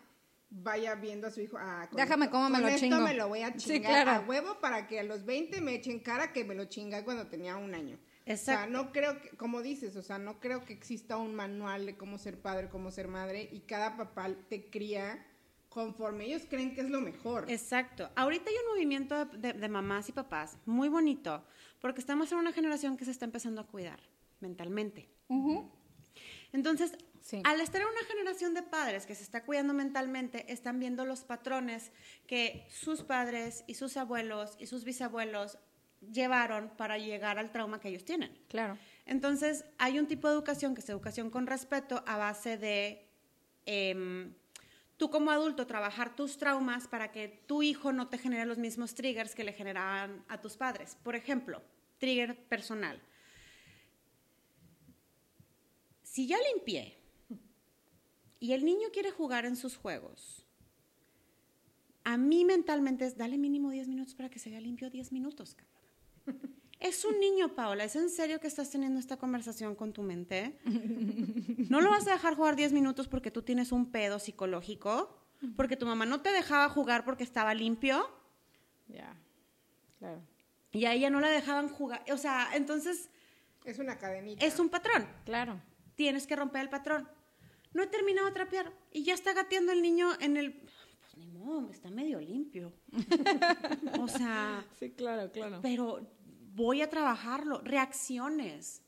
vaya 0.50 0.96
viendo 0.96 1.28
a 1.28 1.30
su 1.30 1.40
hijo, 1.40 1.56
ah, 1.60 1.86
con 1.88 2.00
Déjame 2.00 2.30
cómo 2.30 2.50
me 2.50 2.58
lo 2.58 2.66
esto 2.66 2.80
chingo. 2.80 3.00
me 3.00 3.14
lo 3.14 3.28
voy 3.28 3.42
a 3.42 3.52
Sí, 3.52 3.74
chingar 3.74 4.02
claro. 4.02 4.10
a 4.10 4.26
huevo 4.26 4.58
para 4.60 4.88
que 4.88 4.98
a 4.98 5.04
los 5.04 5.24
20 5.24 5.60
me 5.60 5.76
echen 5.76 6.00
cara 6.00 6.32
que 6.32 6.44
me 6.44 6.56
lo 6.56 6.64
chinga 6.64 7.04
cuando 7.04 7.28
tenía 7.28 7.56
un 7.56 7.76
año. 7.76 7.96
O 8.24 8.26
sea, 8.26 8.34
Exacto. 8.34 8.70
no 8.72 8.90
creo 8.92 9.20
que, 9.20 9.30
como 9.36 9.60
dices, 9.60 9.96
o 9.96 10.02
sea, 10.02 10.16
no 10.18 10.40
creo 10.40 10.64
que 10.64 10.72
exista 10.72 11.16
un 11.18 11.34
manual 11.34 11.84
de 11.84 11.96
cómo 11.96 12.16
ser 12.16 12.40
padre, 12.40 12.70
cómo 12.70 12.90
ser 12.90 13.06
madre, 13.06 13.48
y 13.52 13.60
cada 13.60 13.96
papá 13.98 14.28
te 14.48 14.70
cría 14.70 15.26
conforme 15.68 16.24
ellos 16.26 16.42
creen 16.48 16.74
que 16.74 16.80
es 16.80 16.88
lo 16.88 17.00
mejor. 17.02 17.50
Exacto. 17.50 18.10
Ahorita 18.16 18.48
hay 18.48 18.56
un 18.64 18.72
movimiento 18.72 19.24
de, 19.26 19.38
de- 19.38 19.52
de 19.58 19.68
mamás 19.68 20.08
y 20.08 20.12
papás 20.12 20.56
muy 20.64 20.88
bonito, 20.88 21.44
porque 21.80 22.00
estamos 22.00 22.32
en 22.32 22.38
una 22.38 22.52
generación 22.52 22.96
que 22.96 23.04
se 23.04 23.10
está 23.10 23.24
empezando 23.26 23.60
a 23.60 23.66
cuidar 23.66 24.00
mentalmente. 24.40 25.10
Entonces, 26.52 26.96
Sí. 27.20 27.40
al 27.44 27.60
estar 27.60 27.80
en 27.80 27.88
una 27.88 28.04
generación 28.06 28.52
de 28.54 28.62
padres 28.62 29.06
que 29.06 29.14
se 29.14 29.22
está 29.22 29.44
cuidando 29.44 29.72
mentalmente, 29.74 30.50
están 30.52 30.78
viendo 30.78 31.04
los 31.06 31.24
patrones 31.24 31.90
que 32.26 32.66
sus 32.70 33.02
padres 33.02 33.64
y 33.66 33.74
sus 33.74 33.96
abuelos 33.96 34.56
y 34.58 34.66
sus 34.66 34.84
bisabuelos 34.84 35.58
llevaron 36.12 36.70
para 36.76 36.98
llegar 36.98 37.38
al 37.38 37.50
trauma 37.52 37.80
que 37.80 37.88
ellos 37.88 38.04
tienen. 38.04 38.36
Claro. 38.48 38.78
Entonces, 39.06 39.64
hay 39.78 39.98
un 39.98 40.06
tipo 40.06 40.28
de 40.28 40.34
educación 40.34 40.74
que 40.74 40.80
es 40.80 40.88
educación 40.88 41.30
con 41.30 41.46
respeto 41.46 42.02
a 42.06 42.16
base 42.16 42.56
de 42.58 43.06
em, 43.66 44.34
tú 44.96 45.10
como 45.10 45.30
adulto 45.30 45.66
trabajar 45.66 46.14
tus 46.16 46.38
traumas 46.38 46.88
para 46.88 47.12
que 47.12 47.28
tu 47.28 47.62
hijo 47.62 47.92
no 47.92 48.08
te 48.08 48.18
genere 48.18 48.46
los 48.46 48.58
mismos 48.58 48.94
triggers 48.94 49.34
que 49.34 49.44
le 49.44 49.52
generaban 49.52 50.24
a 50.28 50.40
tus 50.40 50.56
padres. 50.56 50.96
Por 51.02 51.16
ejemplo, 51.16 51.62
trigger 51.98 52.36
personal. 52.48 53.00
Si 56.02 56.26
ya 56.26 56.36
limpié 56.52 56.96
y 58.38 58.52
el 58.52 58.64
niño 58.64 58.88
quiere 58.92 59.10
jugar 59.10 59.46
en 59.46 59.56
sus 59.56 59.76
juegos, 59.76 60.44
a 62.04 62.16
mí 62.18 62.44
mentalmente 62.44 63.06
es, 63.06 63.16
dale 63.16 63.38
mínimo 63.38 63.70
10 63.70 63.88
minutos 63.88 64.14
para 64.14 64.28
que 64.28 64.38
se 64.38 64.50
vea 64.50 64.60
limpio 64.60 64.90
10 64.90 65.10
minutos, 65.12 65.54
cabrón. 65.54 65.83
Es 66.84 67.02
un 67.06 67.18
niño, 67.18 67.54
Paola. 67.54 67.84
¿Es 67.84 67.96
en 67.96 68.10
serio 68.10 68.40
que 68.40 68.46
estás 68.46 68.68
teniendo 68.68 69.00
esta 69.00 69.16
conversación 69.16 69.74
con 69.74 69.94
tu 69.94 70.02
mente? 70.02 70.58
¿No 71.70 71.80
lo 71.80 71.88
vas 71.88 72.06
a 72.06 72.12
dejar 72.12 72.34
jugar 72.34 72.56
10 72.56 72.74
minutos 72.74 73.08
porque 73.08 73.30
tú 73.30 73.40
tienes 73.40 73.72
un 73.72 73.90
pedo 73.90 74.18
psicológico? 74.18 75.18
¿Porque 75.56 75.78
tu 75.78 75.86
mamá 75.86 76.04
no 76.04 76.20
te 76.20 76.30
dejaba 76.30 76.68
jugar 76.68 77.06
porque 77.06 77.24
estaba 77.24 77.54
limpio? 77.54 78.06
Ya. 78.86 79.16
Claro. 79.98 80.20
Y 80.72 80.84
a 80.84 80.92
ella 80.92 81.08
no 81.08 81.20
la 81.20 81.30
dejaban 81.30 81.70
jugar. 81.70 82.04
O 82.12 82.18
sea, 82.18 82.50
entonces 82.52 83.08
Es 83.64 83.78
una 83.78 83.96
cadenita. 83.96 84.44
es 84.44 84.58
un 84.58 84.68
patrón. 84.68 85.08
Claro. 85.24 85.62
Tienes 85.94 86.26
que 86.26 86.36
romper 86.36 86.60
el 86.60 86.68
patrón. 86.68 87.08
No 87.72 87.82
he 87.82 87.86
terminado 87.86 88.26
de 88.26 88.34
trapear 88.34 88.70
y 88.92 89.04
ya 89.04 89.14
está 89.14 89.32
gateando 89.32 89.72
el 89.72 89.80
niño 89.80 90.10
en 90.20 90.36
el... 90.36 90.52
Pues 90.52 91.16
ni 91.16 91.28
modo, 91.28 91.70
está 91.70 91.88
medio 91.88 92.20
limpio. 92.20 92.74
o 93.98 94.06
sea... 94.06 94.66
Sí, 94.78 94.90
claro, 94.90 95.32
claro. 95.32 95.60
pero 95.62 96.06
voy 96.54 96.82
a 96.82 96.90
trabajarlo. 96.90 97.60
Reacciones. 97.62 98.80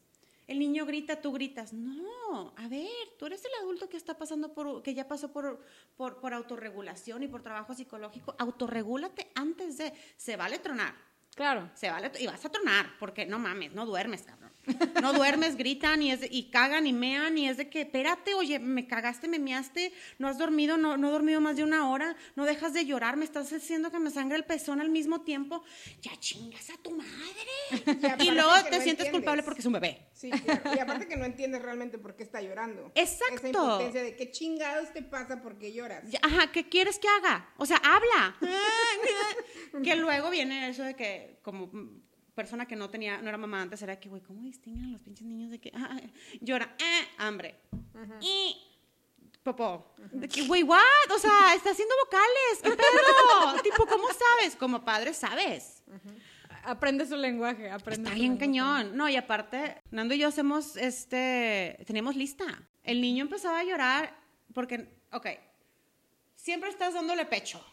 El 0.46 0.60
niño 0.60 0.86
grita, 0.86 1.20
tú 1.20 1.32
gritas. 1.32 1.72
No, 1.72 2.54
a 2.56 2.68
ver, 2.68 2.88
tú 3.18 3.26
eres 3.26 3.44
el 3.44 3.50
adulto 3.60 3.88
que 3.88 3.96
está 3.96 4.16
pasando 4.16 4.54
por, 4.54 4.82
que 4.82 4.94
ya 4.94 5.08
pasó 5.08 5.32
por, 5.32 5.60
por, 5.96 6.20
por 6.20 6.32
autorregulación 6.32 7.24
y 7.24 7.28
por 7.28 7.42
trabajo 7.42 7.74
psicológico. 7.74 8.36
Autorregúlate 8.38 9.30
antes 9.34 9.78
de, 9.78 9.92
se 10.16 10.36
vale 10.36 10.60
tronar. 10.60 10.94
Claro. 11.36 11.70
Se 11.74 11.90
vale, 11.90 12.10
y 12.18 12.26
vas 12.26 12.44
a 12.44 12.48
tronar, 12.48 12.86
porque 12.98 13.26
no 13.26 13.38
mames, 13.38 13.72
no 13.72 13.84
duermes, 13.86 14.22
cabrón. 14.22 14.46
No 15.00 15.12
duermes, 15.12 15.56
gritan 15.56 16.02
y, 16.02 16.10
es 16.10 16.20
de- 16.20 16.28
y 16.32 16.50
cagan 16.50 16.86
y 16.88 16.92
mean 16.92 17.38
y 17.38 17.48
es 17.48 17.56
de 17.56 17.68
que, 17.68 17.82
espérate, 17.82 18.34
oye, 18.34 18.58
me 18.58 18.88
cagaste, 18.88 19.28
me 19.28 19.38
measte, 19.38 19.92
no 20.18 20.26
has 20.26 20.38
dormido, 20.38 20.76
no, 20.76 20.96
no 20.96 21.08
he 21.08 21.10
dormido 21.12 21.40
más 21.40 21.54
de 21.56 21.62
una 21.62 21.88
hora, 21.88 22.16
no 22.34 22.44
dejas 22.46 22.72
de 22.72 22.84
llorar, 22.84 23.16
me 23.16 23.24
estás 23.24 23.52
haciendo 23.52 23.92
que 23.92 24.00
me 24.00 24.10
sangre 24.10 24.36
el 24.38 24.44
pezón 24.44 24.80
al 24.80 24.88
mismo 24.88 25.20
tiempo. 25.20 25.62
Ya 26.02 26.16
chingas 26.18 26.70
a 26.70 26.76
tu 26.78 26.90
madre. 26.90 28.24
Y 28.24 28.30
luego 28.32 28.50
te 28.68 28.78
no 28.78 28.82
sientes 28.82 29.10
culpable 29.10 29.42
porque 29.44 29.60
es 29.60 29.66
un 29.66 29.74
bebé. 29.74 30.08
Sí, 30.14 30.30
claro. 30.30 30.62
Y 30.74 30.78
aparte 30.80 31.06
que 31.06 31.16
no 31.16 31.26
entiendes 31.26 31.62
realmente 31.62 31.98
por 31.98 32.16
qué 32.16 32.22
está 32.24 32.40
llorando. 32.40 32.90
Exacto. 32.94 33.34
Esa 33.36 33.48
impotencia 33.48 34.02
de 34.02 34.16
qué 34.16 34.30
chingados 34.32 34.92
te 34.92 35.02
pasa 35.02 35.42
porque 35.42 35.72
lloras. 35.72 36.02
Ajá, 36.22 36.50
¿qué 36.50 36.68
quieres 36.68 36.98
que 36.98 37.06
haga? 37.08 37.50
O 37.58 37.66
sea, 37.66 37.76
habla. 37.76 38.36
que 39.84 39.94
luego 39.96 40.30
viene 40.30 40.68
eso 40.70 40.82
de 40.82 40.94
que, 40.94 41.25
como 41.42 41.66
mm, 41.66 42.02
persona 42.34 42.66
que 42.66 42.76
no 42.76 42.90
tenía, 42.90 43.20
no 43.20 43.28
era 43.28 43.38
mamá 43.38 43.62
antes, 43.62 43.80
era 43.82 43.98
que, 43.98 44.08
güey, 44.08 44.22
¿cómo 44.22 44.42
distinguen 44.42 44.86
a 44.86 44.88
los 44.90 45.00
pinches 45.00 45.26
niños 45.26 45.50
de 45.50 45.58
que 45.58 45.72
ah, 45.74 46.00
llora? 46.40 46.76
Eh, 46.78 47.08
hambre. 47.18 47.56
Y 48.20 48.56
popó. 49.42 49.94
De 50.12 50.28
que, 50.28 50.46
güey, 50.46 50.62
what? 50.62 50.80
O 51.14 51.18
sea, 51.18 51.54
está 51.54 51.70
haciendo 51.70 51.94
vocales. 52.04 52.60
¿Qué 52.62 52.70
pedo? 52.70 53.62
tipo, 53.62 53.86
¿cómo 53.86 54.08
sabes? 54.08 54.56
Como 54.56 54.84
padre 54.84 55.14
sabes. 55.14 55.82
Aprende 56.64 57.06
su 57.06 57.16
lenguaje. 57.16 57.70
Aprende 57.70 58.08
Está 58.08 58.14
bien 58.14 58.36
cañón. 58.36 58.96
No, 58.96 59.08
y 59.08 59.16
aparte, 59.16 59.82
Nando 59.90 60.14
y 60.14 60.18
yo 60.18 60.28
hacemos, 60.28 60.76
este, 60.76 61.82
teníamos 61.86 62.16
lista. 62.16 62.44
El 62.82 63.00
niño 63.00 63.22
empezaba 63.22 63.60
a 63.60 63.64
llorar 63.64 64.16
porque, 64.52 64.88
ok, 65.12 65.26
siempre 66.34 66.70
estás 66.70 66.94
dándole 66.94 67.24
pecho. 67.24 67.64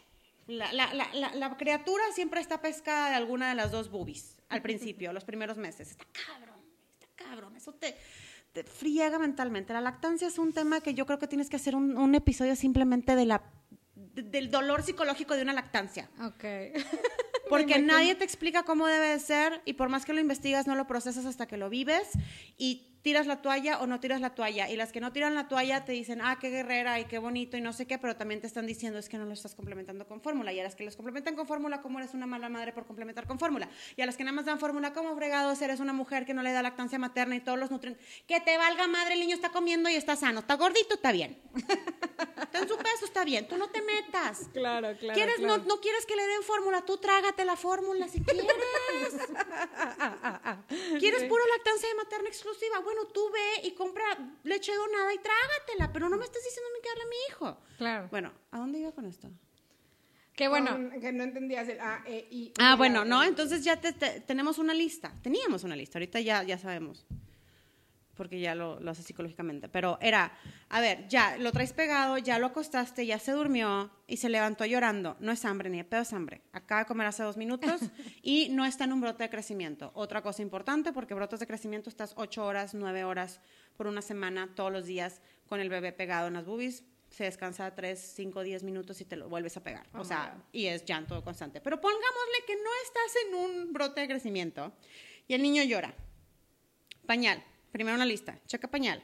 La, 0.48 0.72
la- 0.74 0.94
la- 0.94 1.34
la- 1.34 1.58
criatura 1.58 2.04
siempre 2.14 2.42
está 2.42 2.62
pescada 2.62 3.10
de 3.10 3.16
alguna 3.16 3.50
de 3.50 3.56
las 3.56 3.72
dos 3.72 3.90
boobies 3.90 4.38
al 4.50 4.62
principio, 4.62 5.14
los 5.14 5.24
primeros 5.24 5.58
meses. 5.58 5.92
Está 5.92 6.06
cabrón, 6.28 6.60
está 7.00 7.08
cabrón. 7.16 7.56
Eso 7.56 7.74
te, 7.74 7.96
te 8.52 8.64
friega 8.64 9.18
mentalmente. 9.20 9.72
La 9.74 9.82
lactancia 9.82 10.28
es 10.28 10.38
un 10.38 10.52
tema 10.54 10.82
que 10.82 10.94
yo 10.94 11.06
creo 11.06 11.18
que 11.20 11.28
tienes 11.28 11.50
que 11.50 11.56
hacer 11.56 11.76
un, 11.76 11.98
un 11.98 12.14
episodio 12.16 12.56
simplemente 12.56 13.16
de 13.16 13.26
la, 13.26 13.42
de- 13.96 14.24
del 14.24 14.52
dolor 14.52 14.84
psicológico 14.84 15.34
de 15.36 15.44
una 15.44 15.54
lactancia. 15.54 16.10
Ok. 16.26 16.44
Porque 17.50 17.80
nadie 17.80 18.16
te 18.16 18.24
explica 18.24 18.64
cómo 18.64 18.88
debe 18.88 19.08
de 19.10 19.20
ser 19.20 19.62
y 19.66 19.74
por 19.74 19.90
más 19.90 20.06
que 20.06 20.14
lo 20.14 20.20
investigas 20.22 20.66
no 20.66 20.76
lo 20.76 20.88
procesas 20.88 21.26
hasta 21.26 21.46
que 21.46 21.58
lo 21.58 21.70
vives 21.70 22.08
y 22.58 22.93
tiras 23.04 23.28
la 23.28 23.42
toalla 23.42 23.80
o 23.80 23.86
no 23.86 24.00
tiras 24.00 24.22
la 24.22 24.34
toalla. 24.34 24.70
Y 24.70 24.78
las 24.78 24.92
que 24.92 25.02
no 25.02 25.12
tiran 25.12 25.36
la 25.36 25.48
toalla 25.48 25.86
te 25.86 25.92
dicen, 25.92 26.22
ah, 26.22 26.40
qué 26.40 26.50
guerrera 26.50 27.00
y 27.00 27.06
qué 27.06 27.20
bonito 27.20 27.58
y 27.58 27.62
no 27.62 27.74
sé 27.74 27.86
qué, 27.86 28.00
pero 28.00 28.16
también 28.16 28.42
te 28.42 28.48
están 28.48 28.66
diciendo 28.66 28.98
es 28.98 29.10
que 29.10 29.18
no 29.18 29.26
lo 29.26 29.34
estás 29.34 29.54
complementando 29.54 30.08
con 30.08 30.22
fórmula. 30.22 30.54
Y 30.54 30.60
a 30.60 30.64
las 30.64 30.76
que 30.76 30.86
los 30.86 30.96
complementan 30.96 31.36
con 31.36 31.46
fórmula, 31.46 31.82
¿cómo 31.82 32.00
eres 32.00 32.14
una 32.14 32.26
mala 32.26 32.50
madre 32.50 32.72
por 32.72 32.86
complementar 32.86 33.28
con 33.28 33.38
fórmula? 33.38 33.70
Y 33.98 34.02
a 34.02 34.06
las 34.06 34.16
que 34.16 34.24
nada 34.24 34.34
más 34.34 34.46
dan 34.46 34.58
fórmula, 34.58 34.94
¿cómo 34.94 35.16
fregados 35.16 35.62
eres 35.62 35.82
una 35.82 35.94
mujer 35.94 36.26
que 36.26 36.34
no 36.34 36.42
le 36.42 36.54
da 36.54 36.62
lactancia 36.62 36.98
materna 36.98 37.36
y 37.36 37.42
todos 37.42 37.60
los 37.60 37.72
nutrientes? 37.72 38.04
Que 38.26 38.40
te 38.40 38.58
valga 38.58 38.88
madre, 38.88 39.16
el 39.16 39.20
niño 39.20 39.36
está 39.36 39.50
comiendo 39.50 39.90
y 39.90 39.96
está 39.96 40.16
sano. 40.16 40.40
Está 40.40 40.56
gordito, 40.56 40.96
está 40.96 41.12
bien. 41.12 41.38
Está 42.54 42.60
en 42.60 42.70
su 42.70 42.78
peso, 42.78 43.06
está 43.06 43.26
bien. 43.26 43.48
Tú 43.48 43.58
no 43.58 43.68
te 43.70 43.82
metas. 43.82 44.42
Claro, 44.54 44.96
claro. 45.00 45.16
¿Quieres, 45.16 45.38
claro. 45.38 45.58
No, 45.58 45.66
no 45.66 45.82
quieres 45.82 46.06
que 46.06 46.16
le 46.16 46.22
den 46.22 46.44
fórmula? 46.44 46.86
Tú 46.86 46.98
trágate 46.98 47.46
la 47.46 47.56
fórmula 47.56 48.08
si 48.08 48.22
quieres. 48.22 48.46
¿Quieres 51.00 51.24
pura 51.24 51.44
lactancia 51.56 51.90
materna 51.98 52.30
exclusiva? 52.30 52.78
Bueno, 52.82 52.93
tú 53.14 53.22
ve 53.32 53.68
y 53.68 53.72
compra 53.74 54.04
leche 54.44 54.74
donada 54.76 55.14
y 55.14 55.18
trágatela, 55.20 55.92
pero 55.94 56.10
no 56.10 56.18
me 56.18 56.26
estés 56.26 56.44
diciendo 56.44 56.70
a 56.70 56.74
mí 56.74 56.80
que 56.82 56.90
darle 56.90 57.04
a 57.04 57.08
mi 57.08 57.16
hijo. 57.30 57.58
Claro. 57.78 58.08
Bueno, 58.12 58.32
¿a 58.52 58.58
dónde 58.60 58.80
iba 58.80 58.92
con 58.92 59.06
esto? 59.06 59.30
Qué 60.36 60.48
bueno. 60.48 60.72
Con- 60.72 61.00
que 61.00 61.12
no 61.12 61.24
entendías 61.24 61.68
el 61.70 61.80
A, 61.80 62.04
E, 62.08 62.28
I. 62.32 62.54
Ah, 62.58 62.72
la- 62.72 62.76
bueno, 62.76 63.06
no, 63.06 63.24
entonces 63.24 63.64
ya 63.64 63.80
te- 63.80 63.94
te- 63.94 64.20
tenemos 64.22 64.58
una 64.58 64.74
lista. 64.74 65.14
Teníamos 65.22 65.64
una 65.64 65.76
lista, 65.76 66.00
ahorita 66.00 66.20
ya, 66.22 66.42
ya 66.44 66.58
sabemos. 66.58 67.06
Porque 68.16 68.40
ya 68.40 68.54
lo, 68.54 68.80
lo 68.80 68.92
hace 68.92 69.02
psicológicamente. 69.02 69.70
Pero 69.70 69.98
era, 70.02 70.34
a 70.70 70.82
ver, 70.82 71.08
ya 71.08 71.38
lo 71.38 71.52
traes 71.52 71.74
pegado, 71.74 72.18
ya 72.18 72.38
lo 72.40 72.48
acostaste, 72.48 73.06
ya 73.06 73.18
se 73.18 73.32
durmió 73.32 73.92
y 74.08 74.18
se 74.18 74.30
levantó 74.30 74.66
llorando. 74.66 75.18
No 75.20 75.32
es 75.32 75.46
hambre, 75.46 75.70
ni 75.70 75.78
de 75.78 75.84
pedo 75.84 76.02
es 76.02 76.14
hambre. 76.14 76.42
Acaba 76.52 76.82
de 76.82 76.88
comer 76.88 77.08
hace 77.08 77.24
dos 77.24 77.38
minutos 77.38 77.82
y 78.22 78.50
no 78.50 78.66
está 78.66 78.84
en 78.84 78.94
un 78.94 79.02
brote 79.02 79.24
de 79.24 79.30
crecimiento. 79.30 79.92
Otra 79.96 80.22
cosa 80.22 80.42
importante, 80.42 80.94
porque 80.94 81.14
brotes 81.14 81.40
de 81.40 81.48
crecimiento 81.48 81.90
estás 81.90 82.14
ocho 82.18 82.46
horas, 82.46 82.74
nueve 82.74 83.04
horas 83.04 83.42
por 83.76 83.88
una 83.88 84.02
semana, 84.02 84.54
todos 84.56 84.72
los 84.72 84.86
días, 84.86 85.22
con 85.48 85.60
el 85.60 85.70
bebé 85.70 85.92
pegado 85.92 86.28
en 86.28 86.34
las 86.36 86.46
boobies. 86.46 86.84
se 87.10 87.26
descansa 87.26 87.74
3, 87.76 88.00
5, 88.16 88.42
10 88.42 88.64
minutos 88.64 89.00
y 89.02 89.06
te 89.06 89.16
lo 89.16 89.30
vuelves 89.30 89.56
a 89.58 89.64
pegar. 89.64 89.86
o 89.94 90.04
sea, 90.04 90.36
y 90.52 90.66
es 90.66 90.84
llanto 90.86 91.24
constante. 91.24 91.62
Pero 91.62 91.80
pongámosle 91.80 92.46
que 92.48 92.56
no 92.56 92.70
estás 92.86 93.16
en 93.28 93.36
un 93.36 93.74
brote 93.74 94.02
de 94.02 94.08
crecimiento 94.08 94.74
y 95.28 95.34
el 95.34 95.42
niño 95.42 95.64
llora. 95.64 95.94
Pañal, 97.06 97.44
primero 97.74 97.96
una 97.96 98.06
lista, 98.06 98.40
checa 98.46 98.70
pañal. 98.70 99.04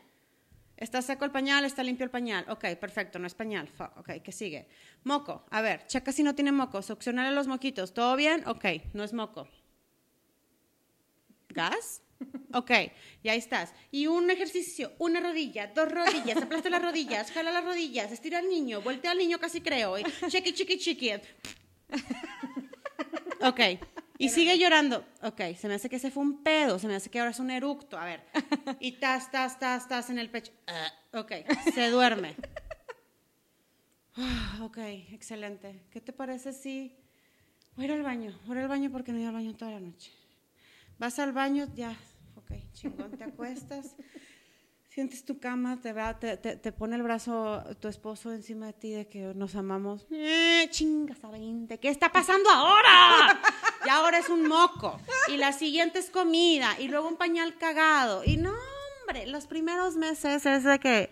Está 0.77 1.01
seco 1.01 1.25
el 1.25 1.31
pañal, 1.31 1.65
está 1.65 1.83
limpio 1.83 2.05
el 2.05 2.11
pañal. 2.11 2.45
Ok, 2.47 2.63
perfecto, 2.79 3.19
no 3.19 3.27
es 3.27 3.33
pañal. 3.33 3.67
Fuck, 3.67 3.97
Ok, 3.97 4.09
¿qué 4.23 4.31
sigue? 4.31 4.69
Moco, 5.03 5.45
a 5.49 5.61
ver, 5.61 5.85
checa 5.87 6.13
si 6.13 6.23
no 6.23 6.35
tiene 6.35 6.53
moco. 6.53 6.81
Succionale 6.81 7.35
los 7.35 7.47
moquitos. 7.47 7.93
¿Todo 7.93 8.15
bien? 8.15 8.47
Ok, 8.47 8.65
no 8.93 9.03
es 9.03 9.11
moco. 9.11 9.49
¿Gas? 11.49 12.01
Ok, 12.53 12.71
ya 13.23 13.33
estás. 13.33 13.73
Y 13.91 14.07
un 14.07 14.29
ejercicio, 14.29 14.93
una 14.99 15.19
rodilla, 15.19 15.67
dos 15.67 15.91
rodillas, 15.91 16.37
aplasta 16.37 16.69
las 16.69 16.81
rodillas, 16.81 17.31
jala 17.31 17.51
las 17.51 17.63
rodillas, 17.63 18.11
estira 18.11 18.39
al 18.39 18.49
niño, 18.49 18.81
voltea 18.81 19.11
al 19.11 19.17
niño 19.17 19.39
casi 19.39 19.61
creo, 19.61 19.97
y 19.97 20.03
chiqui, 20.27 20.53
chiqui, 20.53 20.77
chiqui. 20.77 21.11
Ok, 23.41 23.59
y 24.19 24.29
sigue 24.29 24.59
llorando. 24.59 25.05
Ok, 25.23 25.41
se 25.57 25.67
me 25.69 25.75
hace 25.75 25.89
que 25.89 25.95
ese 25.95 26.11
fue 26.11 26.21
un 26.21 26.43
pedo, 26.43 26.77
se 26.77 26.87
me 26.87 26.95
hace 26.95 27.09
que 27.09 27.19
ahora 27.19 27.31
es 27.31 27.39
un 27.39 27.49
eructo. 27.49 27.97
A 27.97 28.03
ver, 28.03 28.25
y 28.81 28.91
tas, 28.91 29.31
tas, 29.31 29.57
tas, 29.57 29.87
tas 29.87 30.09
en 30.09 30.19
el 30.19 30.29
pecho. 30.29 30.51
Ah, 30.67 30.91
ok, 31.19 31.31
se 31.73 31.89
duerme. 31.89 32.35
Ah, 34.17 34.59
ok, 34.61 34.77
excelente. 35.13 35.85
¿Qué 35.89 36.01
te 36.01 36.11
parece 36.11 36.51
si 36.51 36.97
voy 37.77 37.85
a 37.85 37.87
ir 37.87 37.93
al 37.93 38.03
baño? 38.03 38.37
Voy 38.45 38.57
a 38.57 38.59
ir 38.59 38.63
al 38.63 38.69
baño 38.69 38.91
porque 38.91 39.13
no 39.13 39.17
he 39.17 39.21
ido 39.21 39.29
al 39.29 39.35
baño 39.35 39.55
toda 39.55 39.71
la 39.71 39.79
noche. 39.79 40.11
Vas 40.97 41.17
al 41.19 41.31
baño, 41.31 41.69
ya, 41.73 41.95
ok, 42.35 42.51
chingón, 42.73 43.11
te 43.17 43.23
acuestas, 43.23 43.95
sientes 44.89 45.23
tu 45.23 45.39
cama, 45.39 45.79
te, 45.79 45.93
va, 45.93 46.19
te, 46.19 46.35
te, 46.35 46.57
te 46.57 46.71
pone 46.73 46.97
el 46.97 47.03
brazo 47.03 47.63
tu 47.79 47.87
esposo 47.87 48.33
encima 48.33 48.65
de 48.65 48.73
ti 48.73 48.91
de 48.91 49.07
que 49.07 49.33
nos 49.33 49.55
amamos. 49.55 50.05
Eh, 50.11 50.67
chingas 50.71 51.23
a 51.23 51.29
20, 51.29 51.79
¿qué 51.79 51.87
está 51.87 52.11
pasando 52.11 52.49
ahora? 52.49 53.39
Ahora 53.89 54.19
es 54.19 54.29
un 54.29 54.47
moco. 54.47 54.99
Y 55.27 55.37
la 55.37 55.51
siguiente 55.51 55.99
es 55.99 56.09
comida. 56.09 56.79
Y 56.79 56.87
luego 56.87 57.07
un 57.07 57.17
pañal 57.17 57.57
cagado. 57.57 58.23
Y 58.25 58.37
no, 58.37 58.53
hombre, 59.01 59.27
los 59.27 59.47
primeros 59.47 59.95
meses 59.97 60.45
es 60.45 60.63
de 60.63 60.79
que, 60.79 61.11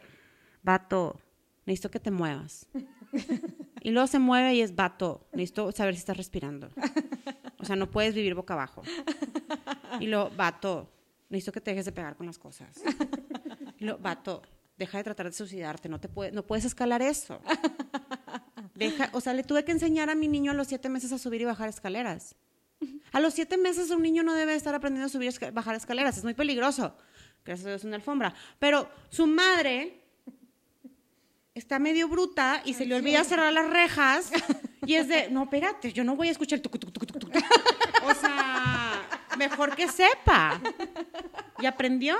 vato, 0.63 1.19
necesito 1.65 1.91
que 1.91 1.99
te 1.99 2.11
muevas. 2.11 2.67
Y 3.81 3.91
luego 3.91 4.07
se 4.07 4.19
mueve 4.19 4.53
y 4.55 4.61
es 4.61 4.75
vato, 4.75 5.27
necesito 5.31 5.71
saber 5.71 5.93
si 5.93 5.99
estás 5.99 6.17
respirando. 6.17 6.69
O 7.57 7.65
sea, 7.65 7.75
no 7.75 7.89
puedes 7.89 8.13
vivir 8.13 8.35
boca 8.35 8.53
abajo. 8.53 8.81
Y 9.99 10.07
luego, 10.07 10.29
vato, 10.35 10.91
necesito 11.29 11.53
que 11.53 11.61
te 11.61 11.71
dejes 11.71 11.85
de 11.85 11.91
pegar 11.91 12.15
con 12.17 12.25
las 12.25 12.37
cosas. 12.37 12.81
Y 13.79 13.85
luego, 13.85 13.99
vato, 13.99 14.41
deja 14.77 14.97
de 14.97 15.03
tratar 15.05 15.27
de 15.27 15.31
suicidarte, 15.31 15.87
no, 15.87 15.99
te 15.99 16.09
puede, 16.09 16.31
no 16.31 16.45
puedes 16.45 16.65
escalar 16.65 17.01
eso. 17.01 17.39
Deja, 18.75 19.09
o 19.13 19.21
sea, 19.21 19.33
le 19.33 19.43
tuve 19.43 19.63
que 19.63 19.71
enseñar 19.71 20.09
a 20.09 20.15
mi 20.15 20.27
niño 20.27 20.51
a 20.51 20.53
los 20.53 20.67
siete 20.67 20.89
meses 20.89 21.11
a 21.11 21.17
subir 21.17 21.41
y 21.41 21.45
bajar 21.45 21.69
escaleras. 21.69 22.35
A 23.17 23.19
los 23.19 23.33
siete 23.33 23.57
meses 23.57 23.89
un 23.89 24.03
niño 24.03 24.21
no 24.21 24.35
debe 24.35 24.53
estar 24.53 24.75
aprendiendo 24.75 25.07
a 25.07 25.09
subir 25.09 25.33
y 25.33 25.49
bajar 25.49 25.73
escaleras, 25.73 26.15
es 26.19 26.23
muy 26.23 26.35
peligroso. 26.35 26.95
Gracias 27.43 27.65
a 27.65 27.69
Dios 27.69 27.83
una 27.83 27.95
alfombra. 27.95 28.31
Pero 28.59 28.87
su 29.09 29.25
madre 29.25 30.03
está 31.55 31.79
medio 31.79 32.07
bruta 32.07 32.61
y 32.63 32.75
se 32.75 32.85
le 32.85 32.93
olvida 32.93 33.23
cerrar 33.23 33.51
las 33.51 33.71
rejas 33.71 34.31
y 34.85 34.93
es 34.93 35.07
de, 35.07 35.31
no, 35.31 35.45
espérate, 35.45 35.91
yo 35.93 36.03
no 36.03 36.15
voy 36.15 36.27
a 36.27 36.31
escuchar. 36.31 36.61
O 38.05 38.13
sea, 38.13 38.86
mejor 39.37 39.75
que 39.75 39.87
sepa. 39.87 40.59
Y 41.59 41.65
aprendió. 41.65 42.15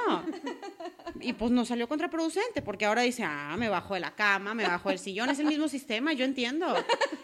Y 1.19 1.33
pues 1.33 1.51
no 1.51 1.65
salió 1.65 1.87
contraproducente, 1.87 2.61
porque 2.61 2.85
ahora 2.85 3.01
dice, 3.01 3.23
ah, 3.23 3.55
me 3.57 3.69
bajo 3.69 3.93
de 3.95 3.99
la 3.99 4.11
cama, 4.15 4.53
me 4.53 4.63
bajo 4.67 4.89
del 4.89 4.99
sillón, 4.99 5.29
es 5.29 5.39
el 5.39 5.45
mismo 5.47 5.67
sistema, 5.67 6.13
yo 6.13 6.25
entiendo. 6.25 6.67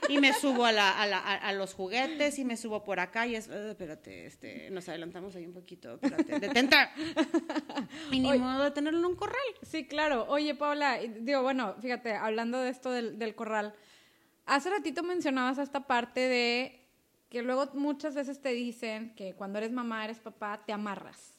Y 0.10 0.18
me 0.20 0.34
subo 0.34 0.66
a, 0.66 0.72
la, 0.72 1.00
a, 1.02 1.06
la, 1.08 1.20
a, 1.20 1.54
los 1.54 1.74
juguetes 1.74 2.40
y 2.40 2.46
me 2.46 2.58
subo 2.58 2.84
por 2.84 3.00
acá 3.00 3.28
y 3.28 3.36
es, 3.36 3.48
"Eh, 3.48 3.70
espérate, 3.72 4.26
este, 4.26 4.70
nos 4.72 4.88
adelantamos 4.90 5.36
ahí 5.36 5.46
un 5.46 5.54
poquito, 5.54 5.94
espérate, 5.96 6.40
detente. 6.40 6.76
Y 8.12 8.20
ni 8.20 8.30
Oye. 8.32 8.40
modo 8.40 8.64
de 8.64 8.72
tenerlo 8.72 9.00
en 9.00 9.06
un 9.06 9.16
corral. 9.16 9.38
Sí, 9.62 9.86
claro. 9.88 10.26
Oye, 10.30 10.56
Paula, 10.56 10.98
digo, 11.00 11.42
bueno, 11.44 11.76
fíjate, 11.82 12.14
hablando 12.16 12.60
de 12.60 12.70
esto 12.70 12.92
del, 12.92 13.18
del 13.20 13.36
corral, 13.36 13.74
hace 14.46 14.70
ratito 14.70 15.04
mencionabas 15.04 15.58
esta 15.58 15.82
parte 15.88 16.20
de 16.20 16.83
que 17.34 17.42
luego 17.42 17.66
muchas 17.74 18.14
veces 18.14 18.40
te 18.40 18.50
dicen 18.50 19.16
que 19.16 19.34
cuando 19.34 19.58
eres 19.58 19.72
mamá, 19.72 20.06
eres 20.06 20.20
papá, 20.20 20.62
te 20.68 20.72
amarras. 20.72 21.34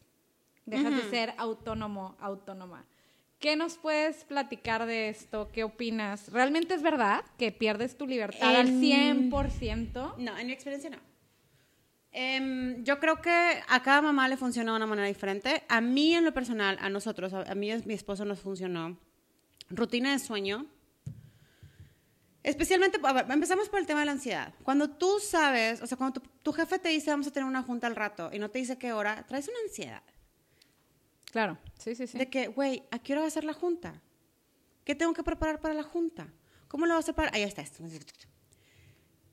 Dejas 0.67 0.93
de 0.97 1.09
ser 1.09 1.35
autónomo, 1.39 2.17
autónoma. 2.19 2.85
¿Qué 3.39 3.55
nos 3.55 3.77
puedes 3.77 4.25
platicar 4.25 4.87
de 4.87 5.09
esto? 5.09 5.51
¿Qué 5.53 5.63
opinas? 5.63 6.33
¿Realmente 6.33 6.75
es 6.75 6.83
verdad 6.83 7.25
que 7.39 7.53
pierdes 7.53 7.97
tu 7.97 8.09
libertad 8.09 8.57
al 8.57 8.67
En- 8.71 9.31
100%? 9.31 10.17
No, 10.19 10.37
en 10.37 10.47
mi 10.49 10.53
experiencia 10.53 10.91
no. 10.91 10.99
Em, 12.11 12.83
yo 12.83 12.99
creo 12.99 13.23
que 13.23 13.31
a 13.69 13.83
cada 13.85 14.03
mamá 14.03 14.27
le 14.29 14.37
funciona 14.37 14.73
de 14.73 14.77
una 14.79 14.87
manera 14.87 15.07
diferente. 15.07 15.63
A 15.69 15.81
mí, 15.81 16.13
en 16.15 16.25
lo 16.25 16.35
personal, 16.35 16.77
a 16.81 16.89
nosotros, 16.89 17.33
a, 17.35 17.43
a 17.43 17.55
mí 17.55 17.69
y 17.69 17.71
a 17.71 17.79
mi 17.85 17.95
esposo 17.95 18.25
nos 18.25 18.41
funcionó 18.41 18.99
rutina 19.69 20.11
de 20.11 20.19
sueño. 20.19 20.67
Especialmente, 22.45 23.01
a 23.03 23.13
ver, 23.15 23.27
empezamos 23.31 23.71
por 23.71 23.81
el 23.81 23.87
tema 23.87 24.01
de 24.01 24.07
la 24.07 24.13
ansiedad. 24.13 24.53
Cuando 24.63 24.91
tú 24.91 25.19
sabes, 25.19 25.81
o 25.81 25.87
sea, 25.87 25.97
cuando 25.97 26.21
tu, 26.21 26.29
tu 26.43 26.53
jefe 26.53 26.79
te 26.79 26.91
dice 26.91 27.11
vamos 27.11 27.27
a 27.27 27.33
tener 27.33 27.49
una 27.49 27.63
junta 27.63 27.87
al 27.87 27.97
rato 27.97 28.31
y 28.33 28.39
no 28.39 28.51
te 28.51 28.59
dice 28.59 28.77
qué 28.77 28.93
hora, 28.93 29.25
traes 29.27 29.49
una 29.49 29.59
ansiedad. 29.67 30.03
Claro, 31.33 31.59
sí, 31.79 31.95
sí, 31.95 32.07
sí. 32.07 32.19
De 32.19 32.29
que, 32.29 32.49
güey, 32.49 32.85
¿a 32.91 32.99
qué 32.99 33.15
hora 33.15 33.23
va 33.23 33.29
a 33.29 33.31
ser 33.31 33.45
la 33.45 33.55
junta? 33.55 34.03
¿Qué 34.85 34.95
tengo 34.95 35.15
que 35.15 35.23
preparar 35.23 35.59
para 35.59 35.73
la 35.73 35.83
junta? 35.83 36.29
¿Cómo 36.69 36.85
lo 36.85 36.95
vas 36.95 37.09
a 37.09 37.15
preparar? 37.15 37.35
Ahí 37.35 37.43
está 37.43 37.63
esto. 37.63 37.83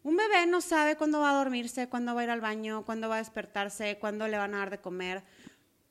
Un 0.03 0.15
bebé 0.15 0.47
no 0.47 0.61
sabe 0.61 0.95
cuándo 0.95 1.19
va 1.19 1.31
a 1.31 1.35
dormirse, 1.35 1.89
cuándo 1.89 2.15
va 2.15 2.21
a 2.21 2.23
ir 2.23 2.29
al 2.29 2.41
baño, 2.41 2.85
cuándo 2.85 3.09
va 3.09 3.15
a 3.15 3.17
despertarse, 3.19 3.99
cuándo 3.99 4.27
le 4.29 4.37
van 4.37 4.55
a 4.55 4.59
dar 4.59 4.69
de 4.69 4.79
comer, 4.79 5.23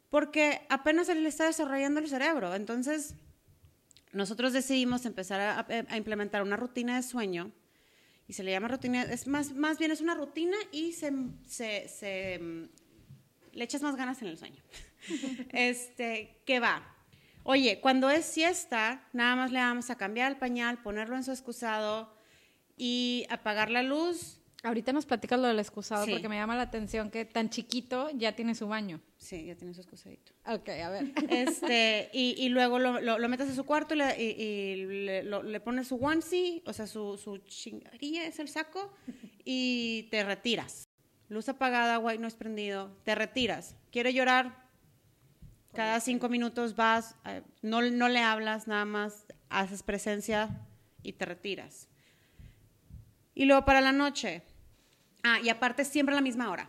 porque 0.08 0.66
apenas 0.68 1.08
le 1.08 1.28
está 1.28 1.44
desarrollando 1.44 2.00
el 2.00 2.08
cerebro. 2.08 2.54
Entonces, 2.54 3.14
nosotros 4.12 4.52
decidimos 4.52 5.06
empezar 5.06 5.40
a, 5.40 5.96
implementar 5.96 6.42
una 6.42 6.56
rutina 6.56 6.96
de 6.96 7.02
sueño 7.02 7.52
y 8.26 8.32
se 8.32 8.42
le 8.42 8.52
llama 8.52 8.68
rutina, 8.68 9.02
es 9.02 9.26
más, 9.26 9.52
más 9.52 9.78
bien 9.78 9.90
es 9.90 10.00
una 10.00 10.14
rutina 10.14 10.56
y 10.72 10.92
se, 10.92 11.12
se, 11.46 11.88
se, 11.88 12.38
mm, 12.38 12.68
le 13.52 13.64
echas 13.64 13.82
más 13.82 13.96
ganas 13.96 14.20
en 14.22 14.28
el 14.28 14.38
sueño. 14.38 14.62
este, 15.52 16.40
¿qué 16.44 16.60
va? 16.60 16.96
Oye, 17.42 17.80
cuando 17.80 18.10
es 18.10 18.26
siesta, 18.26 19.08
nada 19.12 19.34
más 19.34 19.50
le 19.50 19.58
vamos 19.58 19.90
a 19.90 19.96
cambiar 19.96 20.30
el 20.30 20.38
pañal, 20.38 20.82
ponerlo 20.82 21.16
en 21.16 21.24
su 21.24 21.32
excusado 21.32 22.14
y 22.76 23.26
apagar 23.30 23.70
la 23.70 23.82
luz. 23.82 24.39
Ahorita 24.62 24.92
nos 24.92 25.06
platicas 25.06 25.40
lo 25.40 25.46
del 25.46 25.58
excusado 25.58 26.04
Sí. 26.04 26.10
porque 26.12 26.28
me 26.28 26.36
llama 26.36 26.54
la 26.54 26.62
atención 26.62 27.10
que 27.10 27.24
tan 27.24 27.48
chiquito 27.48 28.10
ya 28.10 28.36
tiene 28.36 28.54
su 28.54 28.68
baño. 28.68 29.00
Sí, 29.16 29.46
ya 29.46 29.54
tiene 29.56 29.72
su 29.72 29.80
excusadito. 29.80 30.32
Ok, 30.46 30.68
a 30.68 30.90
ver. 30.90 31.12
Este, 31.30 32.10
y, 32.12 32.34
y 32.36 32.50
luego 32.50 32.78
lo, 32.78 33.00
lo, 33.00 33.18
lo 33.18 33.28
metes 33.30 33.48
a 33.48 33.54
su 33.54 33.64
cuarto 33.64 33.94
y 33.94 33.98
le, 33.98 34.22
y- 34.22 34.42
y 34.42 34.84
le, 35.06 35.22
lo- 35.22 35.42
le 35.42 35.60
pones 35.60 35.88
su 35.88 35.96
onesie, 35.96 36.62
o 36.66 36.74
sea, 36.74 36.86
su, 36.86 37.16
su 37.16 37.38
chingarilla 37.38 38.26
es 38.26 38.38
el 38.38 38.48
saco, 38.48 38.92
y 39.44 40.08
te 40.10 40.24
retiras. 40.24 40.84
Luz 41.30 41.48
apagada, 41.48 41.98
white 41.98 42.20
no 42.20 42.28
es 42.28 42.34
prendido, 42.34 42.90
te 43.04 43.14
retiras. 43.14 43.76
¿Quiere 43.90 44.12
llorar? 44.12 44.68
Cada 45.72 46.00
cinco 46.00 46.28
minutos 46.28 46.74
vas, 46.76 47.14
eh, 47.24 47.42
no, 47.62 47.80
no 47.80 48.08
le 48.10 48.18
hablas, 48.18 48.66
nada 48.66 48.84
más 48.84 49.24
haces 49.48 49.82
presencia 49.84 50.66
y 51.02 51.12
te 51.14 51.24
retiras. 51.24 51.88
Y 53.34 53.44
luego 53.46 53.64
para 53.64 53.80
la 53.80 53.92
noche. 53.92 54.42
Ah, 55.22 55.38
y 55.42 55.48
aparte 55.48 55.84
siempre 55.84 56.14
a 56.14 56.16
la 56.16 56.22
misma 56.22 56.50
hora. 56.50 56.68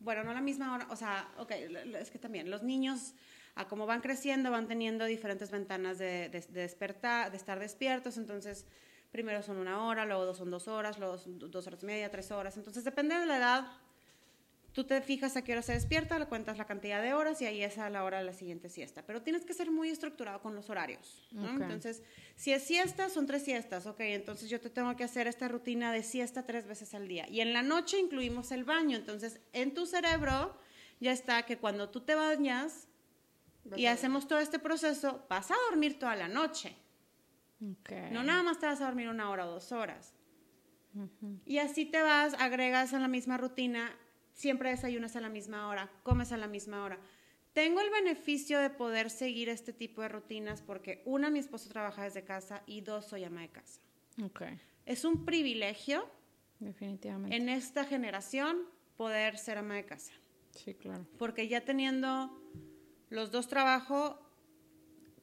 Bueno, 0.00 0.24
no 0.24 0.30
a 0.32 0.34
la 0.34 0.40
misma 0.40 0.74
hora, 0.74 0.86
o 0.90 0.96
sea, 0.96 1.28
ok, 1.38 1.52
es 2.00 2.10
que 2.10 2.18
también 2.18 2.50
los 2.50 2.62
niños, 2.64 3.14
a 3.54 3.68
como 3.68 3.86
van 3.86 4.00
creciendo, 4.00 4.50
van 4.50 4.66
teniendo 4.66 5.04
diferentes 5.04 5.50
ventanas 5.52 5.96
de, 5.98 6.28
de- 6.28 6.40
de 6.40 6.60
despertar, 6.62 7.30
de 7.30 7.36
estar 7.36 7.60
despiertos, 7.60 8.16
entonces 8.16 8.66
primero 9.12 9.42
son 9.42 9.58
una 9.58 9.84
hora, 9.84 10.04
luego 10.04 10.24
dos 10.24 10.38
son 10.38 10.50
dos 10.50 10.66
horas, 10.66 10.98
luego 10.98 11.18
son 11.18 11.38
do- 11.38 11.48
dos 11.48 11.66
horas 11.68 11.82
y 11.84 11.86
media, 11.86 12.10
tres 12.10 12.32
horas, 12.32 12.56
entonces 12.56 12.82
depende 12.82 13.14
de 13.14 13.26
la 13.26 13.36
edad, 13.36 13.66
tú 14.72 14.84
te 14.84 15.00
fijas 15.02 15.36
a 15.36 15.42
qué 15.42 15.52
hora 15.52 15.62
se 15.62 15.72
despierta, 15.72 16.18
le 16.18 16.26
cuentas 16.26 16.58
la 16.58 16.66
cantidad 16.66 17.02
de 17.02 17.14
horas 17.14 17.40
y 17.42 17.46
ahí 17.46 17.62
es 17.62 17.78
a 17.78 17.90
la 17.90 18.04
hora 18.04 18.18
de 18.18 18.24
la 18.24 18.32
siguiente 18.32 18.68
siesta, 18.68 19.04
pero 19.06 19.22
tienes 19.22 19.44
que 19.44 19.54
ser 19.54 19.70
muy 19.70 19.90
estructurado 19.90 20.40
con 20.40 20.54
los 20.54 20.70
horarios, 20.70 21.22
¿no? 21.32 21.44
Ok. 21.54 21.60
Entonces, 21.60 22.02
si 22.36 22.52
es 22.52 22.62
siesta, 22.62 23.08
son 23.08 23.26
tres 23.26 23.44
siestas, 23.44 23.86
ok, 23.86 24.00
entonces 24.00 24.48
yo 24.48 24.60
te 24.60 24.70
tengo 24.70 24.94
que 24.96 25.04
hacer 25.04 25.26
esta 25.26 25.48
rutina 25.48 25.92
de 25.92 26.02
siesta 26.02 26.44
tres 26.44 26.66
veces 26.66 26.94
al 26.94 27.06
día. 27.08 27.28
Y 27.28 27.40
en 27.40 27.52
la 27.52 27.62
noche 27.62 27.98
incluimos 27.98 28.50
el 28.52 28.64
baño, 28.64 28.96
entonces 28.96 29.40
en 29.52 29.74
tu 29.74 29.86
cerebro 29.86 30.56
ya 31.00 31.12
está 31.12 31.42
que 31.44 31.58
cuando 31.58 31.90
tú 31.90 32.00
te 32.00 32.14
bañas 32.14 32.88
y 33.76 33.86
hacemos 33.86 34.26
todo 34.26 34.38
este 34.38 34.58
proceso, 34.58 35.24
vas 35.28 35.50
a 35.50 35.54
dormir 35.70 35.98
toda 35.98 36.16
la 36.16 36.28
noche. 36.28 36.76
Ok. 37.60 37.92
No 38.10 38.22
nada 38.22 38.42
más 38.42 38.58
te 38.58 38.66
vas 38.66 38.80
a 38.80 38.86
dormir 38.86 39.08
una 39.08 39.30
hora 39.30 39.46
o 39.46 39.50
dos 39.50 39.70
horas. 39.72 40.14
Y 41.46 41.58
así 41.58 41.86
te 41.86 42.02
vas, 42.02 42.34
agregas 42.34 42.92
a 42.92 42.98
la 42.98 43.08
misma 43.08 43.38
rutina, 43.38 43.96
siempre 44.32 44.70
desayunas 44.70 45.16
a 45.16 45.20
la 45.20 45.28
misma 45.28 45.68
hora, 45.68 45.90
comes 46.02 46.32
a 46.32 46.36
la 46.36 46.46
misma 46.48 46.84
hora. 46.84 46.98
Tengo 47.52 47.80
el 47.80 47.90
beneficio 47.90 48.58
de 48.60 48.70
poder 48.70 49.10
seguir 49.10 49.48
este 49.48 49.72
tipo 49.72 50.00
de 50.02 50.08
rutinas 50.08 50.62
porque 50.62 51.02
una, 51.04 51.28
mi 51.30 51.38
esposo 51.38 51.68
trabaja 51.68 52.04
desde 52.04 52.24
casa 52.24 52.62
y 52.66 52.80
dos, 52.80 53.06
soy 53.06 53.24
ama 53.24 53.42
de 53.42 53.48
casa. 53.50 53.80
Ok. 54.24 54.42
Es 54.86 55.04
un 55.04 55.24
privilegio 55.24 56.08
Definitivamente. 56.60 57.36
en 57.36 57.48
esta 57.48 57.84
generación 57.84 58.58
poder 58.96 59.36
ser 59.36 59.58
ama 59.58 59.74
de 59.74 59.84
casa. 59.84 60.12
Sí, 60.54 60.74
claro. 60.74 61.06
Porque 61.18 61.48
ya 61.48 61.62
teniendo 61.64 62.30
los 63.10 63.30
dos 63.30 63.48
trabajos, 63.48 64.16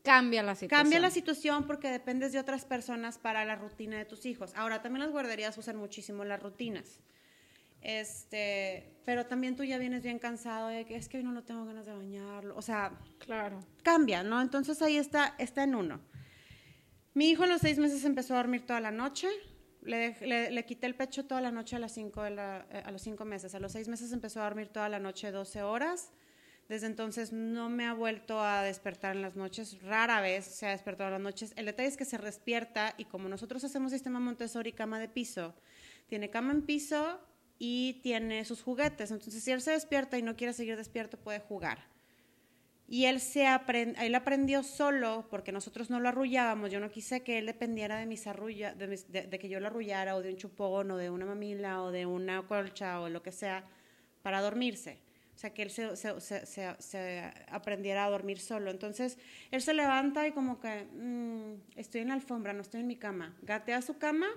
Cambia 0.03 0.41
la 0.43 0.55
situación. 0.55 0.81
cambia 0.83 0.99
la 1.01 1.11
situación 1.11 1.67
porque 1.67 1.89
dependes 1.89 2.31
de 2.31 2.39
otras 2.39 2.63
personas 2.63 3.17
para 3.17 3.43
la 3.43 3.55
rutina 3.55 3.97
de 3.97 4.05
tus 4.05 4.25
hijos. 4.25 4.53
Ahora, 4.55 4.81
también 4.81 5.03
las 5.03 5.11
guarderías 5.11 5.57
usan 5.57 5.75
muchísimo 5.75 6.23
las 6.23 6.41
rutinas. 6.41 6.99
Este, 7.81 8.95
pero 9.05 9.25
también 9.25 9.55
tú 9.55 9.63
ya 9.63 9.77
vienes 9.77 10.03
bien 10.03 10.19
cansado 10.19 10.67
de 10.67 10.85
que 10.85 10.95
es 10.95 11.09
que 11.09 11.17
hoy 11.17 11.23
no 11.23 11.31
lo 11.31 11.43
tengo 11.43 11.65
ganas 11.65 11.85
de 11.85 11.93
bañarlo. 11.93 12.55
O 12.55 12.61
sea, 12.61 12.91
Claro. 13.19 13.59
cambia, 13.83 14.23
¿no? 14.23 14.41
Entonces 14.41 14.81
ahí 14.81 14.97
está, 14.97 15.35
está 15.37 15.63
en 15.63 15.75
uno. 15.75 15.99
Mi 17.13 17.29
hijo 17.29 17.43
a 17.43 17.47
los 17.47 17.61
seis 17.61 17.79
meses 17.79 18.05
empezó 18.05 18.33
a 18.33 18.37
dormir 18.37 18.65
toda 18.65 18.79
la 18.79 18.91
noche. 18.91 19.27
Le, 19.81 20.15
le- 20.21 20.51
le 20.51 20.65
quité 20.65 20.85
el 20.87 20.95
pecho 20.95 21.25
toda 21.25 21.41
la 21.41 21.51
noche 21.51 21.75
a, 21.75 21.79
las 21.79 21.93
cinco 21.93 22.21
de 22.23 22.31
la- 22.31 22.65
eh, 22.71 22.83
a 22.85 22.91
los 22.91 23.01
cinco 23.01 23.25
meses. 23.25 23.55
A 23.55 23.59
los 23.59 23.71
seis 23.71 23.87
meses 23.87 24.11
empezó 24.11 24.41
a 24.41 24.43
dormir 24.43 24.67
toda 24.67 24.89
la 24.89 24.99
noche 24.99 25.31
12 25.31 25.63
horas. 25.63 26.11
Desde 26.67 26.85
entonces 26.85 27.33
no 27.33 27.67
me 27.69 27.87
ha 27.87 27.93
vuelto 27.93 28.39
a 28.43 28.61
despertar 28.61 29.15
en 29.15 29.23
las 29.23 29.35
noches. 29.35 29.81
Rara 29.81 30.21
vez 30.21 30.45
se 30.45 30.67
ha 30.67 30.69
despertado 30.71 31.07
en 31.07 31.13
las 31.13 31.21
noches. 31.21 31.53
El 31.55 31.65
detalle 31.65 31.87
es 31.89 31.97
que 31.97 32.05
se 32.05 32.17
despierta 32.19 32.93
y 32.97 33.05
como 33.05 33.27
nosotros 33.27 33.63
hacemos 33.63 33.91
sistema 33.91 34.19
Montessori 34.19 34.71
cama 34.73 34.99
de 34.99 35.07
piso, 35.09 35.55
tiene 36.07 36.29
cama 36.29 36.51
en 36.53 36.61
piso 36.61 37.19
y 37.59 37.99
tiene 38.01 38.45
sus 38.45 38.63
juguetes. 38.63 39.11
Entonces 39.11 39.43
si 39.43 39.51
él 39.51 39.61
se 39.61 39.71
despierta 39.71 40.17
y 40.17 40.23
no 40.23 40.35
quiere 40.35 40.53
seguir 40.53 40.77
despierto 40.77 41.17
puede 41.17 41.39
jugar. 41.41 41.79
Y 42.91 43.05
él, 43.05 43.19
se 43.19 43.45
aprendió 43.45 44.63
solo, 44.63 45.27
porque 45.29 45.51
nosotros 45.51 45.91
no 45.91 45.99
lo 45.99 46.09
arrullábamos. 46.09 46.71
Yo 46.71 46.79
no 46.79 46.89
quise 46.89 47.21
que 47.21 47.37
él 47.37 47.45
dependiera 47.45 47.97
de 47.97 48.07
mis 48.07 48.25
arrulla, 48.25 48.73
de, 48.73 49.37
que 49.39 49.47
yo 49.47 49.59
lo 49.59 49.67
arrullara, 49.67 50.15
o 50.15 50.23
de 50.23 50.29
un 50.31 50.37
chupón, 50.37 50.89
o 50.89 50.97
de 50.97 51.11
una 51.11 51.27
mamila, 51.27 51.83
o 51.83 51.91
de 51.91 52.07
una 52.07 52.47
colcha, 52.47 52.99
o 52.99 53.07
lo 53.09 53.21
que 53.21 53.31
sea, 53.31 53.63
para 54.23 54.41
dormirse. 54.41 54.97
O 55.35 55.37
sea, 55.37 55.53
que 55.53 55.61
él 55.61 55.69
se, 55.69 55.95
se- 55.95 57.31
aprendiera 57.51 58.05
a 58.05 58.09
dormir 58.09 58.39
solo. 58.39 58.71
Entonces, 58.71 59.19
él 59.51 59.61
se 59.61 59.75
levanta 59.75 60.27
y 60.27 60.31
como 60.31 60.59
que, 60.59 60.85
"Mm, 60.91 61.61
estoy 61.79 62.01
en 62.01 62.07
la 62.07 62.15
alfombra, 62.15 62.53
no 62.53 62.61
estoy 62.63 62.81
en 62.81 62.87
mi 62.87 62.95
cama. 62.95 63.37
Gatea 63.43 63.83
su 63.83 63.99
cama 63.99 64.27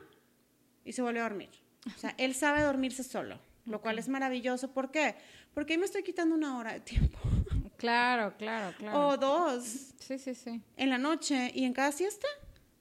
y 0.84 0.92
se 0.92 1.00
vuelve 1.02 1.20
a 1.20 1.24
dormir. 1.24 1.48
O 1.86 1.98
sea, 1.98 2.14
él 2.18 2.34
sabe 2.34 2.62
dormirse 2.62 3.02
solo, 3.02 3.38
lo 3.66 3.80
cual 3.80 3.98
es 3.98 4.08
maravilloso. 4.08 4.72
¿Por 4.72 4.90
qué? 4.90 5.16
Porque 5.54 5.72
ahí 5.74 5.78
me 5.78 5.84
estoy 5.86 6.02
quitando 6.02 6.34
una 6.34 6.58
hora 6.58 6.72
de 6.72 6.80
tiempo. 6.80 7.18
Claro, 7.76 8.36
claro, 8.38 8.76
claro. 8.78 9.08
O 9.08 9.16
dos 9.16 9.64
Sí, 9.98 10.16
sí, 10.16 10.36
sí. 10.36 10.60
en 10.76 10.88
la 10.88 10.98
noche 10.98 11.50
y 11.52 11.64
en 11.64 11.72
cada 11.72 11.90
siesta. 11.90 12.28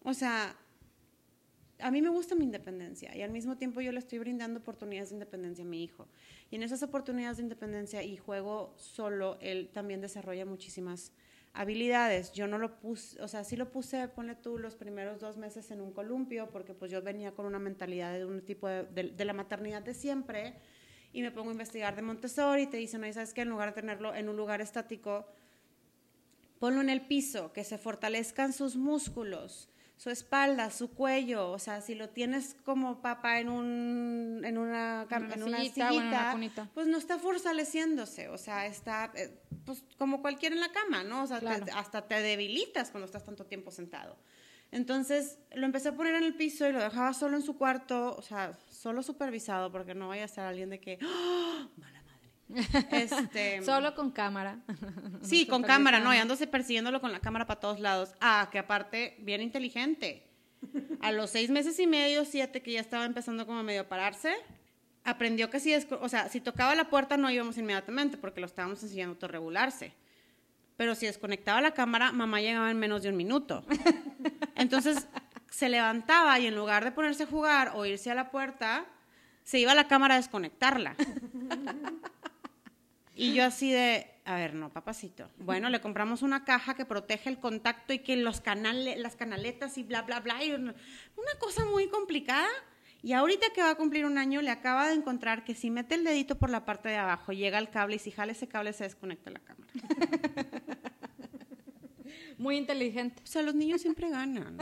O 0.03 0.13
sea, 0.13 0.55
a 1.79 1.89
mí 1.89 2.03
me 2.03 2.09
gusta 2.09 2.35
mi 2.35 2.43
independencia 2.43 3.15
y 3.17 3.23
al 3.23 3.31
mismo 3.31 3.57
tiempo 3.57 3.81
yo 3.81 3.91
le 3.91 3.97
estoy 3.97 4.19
brindando 4.19 4.59
oportunidades 4.59 5.09
de 5.09 5.15
independencia 5.15 5.65
a 5.65 5.67
mi 5.67 5.83
hijo. 5.83 6.07
Y 6.51 6.55
en 6.57 6.61
esas 6.61 6.83
oportunidades 6.83 7.37
de 7.37 7.43
independencia 7.43 8.03
y 8.03 8.15
juego 8.17 8.75
solo, 8.77 9.39
él 9.41 9.71
también 9.73 10.01
desarrolla 10.01 10.45
muchísimas 10.45 11.11
habilidades. 11.53 12.31
Yo 12.31 12.47
no 12.47 12.57
lo 12.57 12.79
puse, 12.79 13.21
o 13.21 13.27
sea, 13.27 13.43
sí 13.43 13.55
lo 13.55 13.71
puse, 13.71 14.07
ponle 14.07 14.35
tú, 14.35 14.57
los 14.57 14.75
primeros 14.75 15.19
dos 15.19 15.37
meses 15.37 15.69
en 15.71 15.81
un 15.81 15.91
columpio, 15.91 16.49
porque 16.51 16.73
pues 16.73 16.91
yo 16.91 17.01
venía 17.01 17.31
con 17.31 17.45
una 17.45 17.59
mentalidad 17.59 18.13
de 18.13 18.25
un 18.25 18.41
tipo 18.41 18.67
de, 18.67 18.83
de- 18.83 19.09
de 19.11 19.25
la 19.25 19.33
maternidad 19.33 19.81
de 19.81 19.93
siempre, 19.93 20.55
y 21.13 21.21
me 21.21 21.31
pongo 21.31 21.49
a 21.49 21.51
investigar 21.53 21.95
de 21.95 22.01
Montessori 22.03 22.63
y 22.63 22.67
te 22.67 22.77
dicen, 22.77 23.01
no, 23.01 23.11
¿sabes 23.13 23.33
qué? 23.33 23.41
En 23.41 23.49
lugar 23.49 23.69
de 23.75 23.81
tenerlo 23.81 24.15
en 24.15 24.29
un 24.29 24.37
lugar 24.37 24.61
estático, 24.61 25.25
ponlo 26.59 26.79
en 26.81 26.89
el 26.89 27.01
piso, 27.01 27.51
que 27.53 27.63
se 27.63 27.77
fortalezcan 27.77 28.53
sus 28.53 28.75
músculos, 28.75 29.67
su 30.01 30.09
espalda, 30.09 30.71
su 30.71 30.95
cuello, 30.95 31.51
o 31.51 31.59
sea, 31.59 31.79
si 31.81 31.93
lo 31.93 32.09
tienes 32.09 32.55
como 32.65 33.03
papá 33.03 33.39
en, 33.39 33.49
un, 33.49 34.41
en 34.43 34.57
una, 34.57 35.05
en 35.35 35.43
una 35.43 35.57
sillita 35.59 35.91
o 35.91 35.93
en 36.01 36.07
una 36.07 36.31
pues 36.73 36.87
no 36.87 36.97
está 36.97 37.19
fortaleciéndose, 37.19 38.27
o 38.29 38.37
sea, 38.39 38.65
está 38.65 39.11
eh, 39.15 39.29
pues 39.63 39.83
como 39.99 40.23
cualquiera 40.23 40.55
en 40.55 40.61
la 40.61 40.71
cama, 40.71 41.03
¿no? 41.03 41.21
O 41.21 41.27
sea, 41.27 41.39
te- 41.65 41.71
hasta 41.71 42.07
te 42.07 42.19
debilitas 42.19 42.89
cuando 42.89 43.05
estás 43.05 43.23
tanto 43.23 43.45
tiempo 43.45 43.69
sentado. 43.69 44.17
Entonces 44.71 45.37
lo 45.53 45.65
empecé 45.67 45.89
a 45.89 45.95
poner 45.95 46.15
en 46.15 46.23
el 46.23 46.33
piso 46.33 46.67
y 46.67 46.71
lo 46.71 46.81
dejaba 46.81 47.13
solo 47.13 47.37
en 47.37 47.43
su 47.43 47.55
cuarto, 47.57 48.15
o 48.17 48.21
sea, 48.23 48.57
solo 48.71 49.03
supervisado, 49.03 49.71
porque 49.71 49.93
no 49.93 50.07
vaya 50.07 50.23
a 50.25 50.27
ser 50.27 50.45
alguien 50.45 50.71
de 50.71 50.79
que, 50.79 50.97
madre. 51.77 52.00
Este, 52.91 53.63
Solo 53.63 53.95
con 53.95 54.11
cámara. 54.11 54.59
Sí, 55.21 55.45
con 55.45 55.63
cámara, 55.63 55.99
¿no? 55.99 56.13
Y 56.13 56.17
andándose 56.17 56.47
persiguiéndolo 56.47 56.99
con 56.99 57.11
la 57.11 57.19
cámara 57.19 57.45
para 57.45 57.59
todos 57.59 57.79
lados. 57.79 58.13
Ah, 58.19 58.49
que 58.51 58.59
aparte, 58.59 59.17
bien 59.19 59.41
inteligente. 59.41 60.27
A 60.99 61.11
los 61.11 61.29
seis 61.29 61.49
meses 61.49 61.79
y 61.79 61.87
medio, 61.87 62.25
siete, 62.25 62.61
que 62.61 62.71
ya 62.71 62.79
estaba 62.79 63.05
empezando 63.05 63.45
como 63.45 63.63
medio 63.63 63.81
a 63.81 63.89
pararse, 63.89 64.35
aprendió 65.03 65.49
que 65.49 65.59
si, 65.59 65.73
o 65.75 66.09
sea, 66.09 66.29
si 66.29 66.41
tocaba 66.41 66.75
la 66.75 66.89
puerta 66.89 67.17
no 67.17 67.31
íbamos 67.31 67.57
inmediatamente 67.57 68.17
porque 68.17 68.39
lo 68.39 68.47
estábamos 68.47 68.81
enseñando 68.83 69.11
a 69.11 69.15
autorregularse. 69.15 69.93
Pero 70.77 70.95
si 70.95 71.05
desconectaba 71.05 71.61
la 71.61 71.71
cámara, 71.71 72.11
mamá 72.11 72.41
llegaba 72.41 72.71
en 72.71 72.79
menos 72.79 73.03
de 73.03 73.09
un 73.09 73.17
minuto. 73.17 73.63
Entonces 74.55 75.07
se 75.49 75.69
levantaba 75.69 76.39
y 76.39 76.47
en 76.47 76.55
lugar 76.55 76.83
de 76.83 76.91
ponerse 76.91 77.23
a 77.23 77.27
jugar 77.27 77.73
o 77.75 77.85
irse 77.85 78.09
a 78.09 78.15
la 78.15 78.31
puerta, 78.31 78.85
se 79.43 79.59
iba 79.59 79.73
a 79.73 79.75
la 79.75 79.87
cámara 79.87 80.15
a 80.15 80.17
desconectarla. 80.17 80.95
Y 83.15 83.33
yo 83.33 83.45
así 83.45 83.71
de, 83.71 84.07
a 84.25 84.35
ver, 84.35 84.53
no, 84.53 84.69
papacito. 84.69 85.29
Bueno, 85.39 85.69
le 85.69 85.81
compramos 85.81 86.21
una 86.21 86.45
caja 86.45 86.75
que 86.75 86.85
protege 86.85 87.29
el 87.29 87.39
contacto 87.39 87.93
y 87.93 87.99
que 87.99 88.15
los 88.15 88.41
canales, 88.41 88.97
las 88.99 89.15
canaletas 89.15 89.77
y 89.77 89.83
bla, 89.83 90.03
bla, 90.03 90.19
bla. 90.19 90.43
y 90.43 90.53
una 90.53 90.73
cosa 91.39 91.65
muy 91.65 91.87
complicada. 91.87 92.47
Y 93.03 93.13
ahorita 93.13 93.47
que 93.53 93.61
va 93.61 93.71
a 93.71 93.75
cumplir 93.75 94.05
un 94.05 94.17
año, 94.17 94.41
le 94.41 94.51
acaba 94.51 94.87
de 94.87 94.93
encontrar 94.93 95.43
que 95.43 95.55
si 95.55 95.71
mete 95.71 95.95
el 95.95 96.03
dedito 96.03 96.37
por 96.37 96.51
la 96.51 96.65
parte 96.65 96.89
de 96.89 96.97
abajo, 96.97 97.31
llega 97.31 97.57
el 97.57 97.69
cable 97.69 97.95
y 97.95 97.99
si 97.99 98.11
jala 98.11 98.31
ese 98.31 98.47
cable 98.47 98.73
se 98.73 98.83
desconecta 98.83 99.31
la 99.31 99.39
cámara. 99.39 99.71
Muy 102.41 102.57
inteligente. 102.57 103.21
O 103.23 103.27
sea, 103.27 103.41
los 103.43 103.53
niños 103.53 103.81
siempre 103.81 104.09
ganan. 104.09 104.57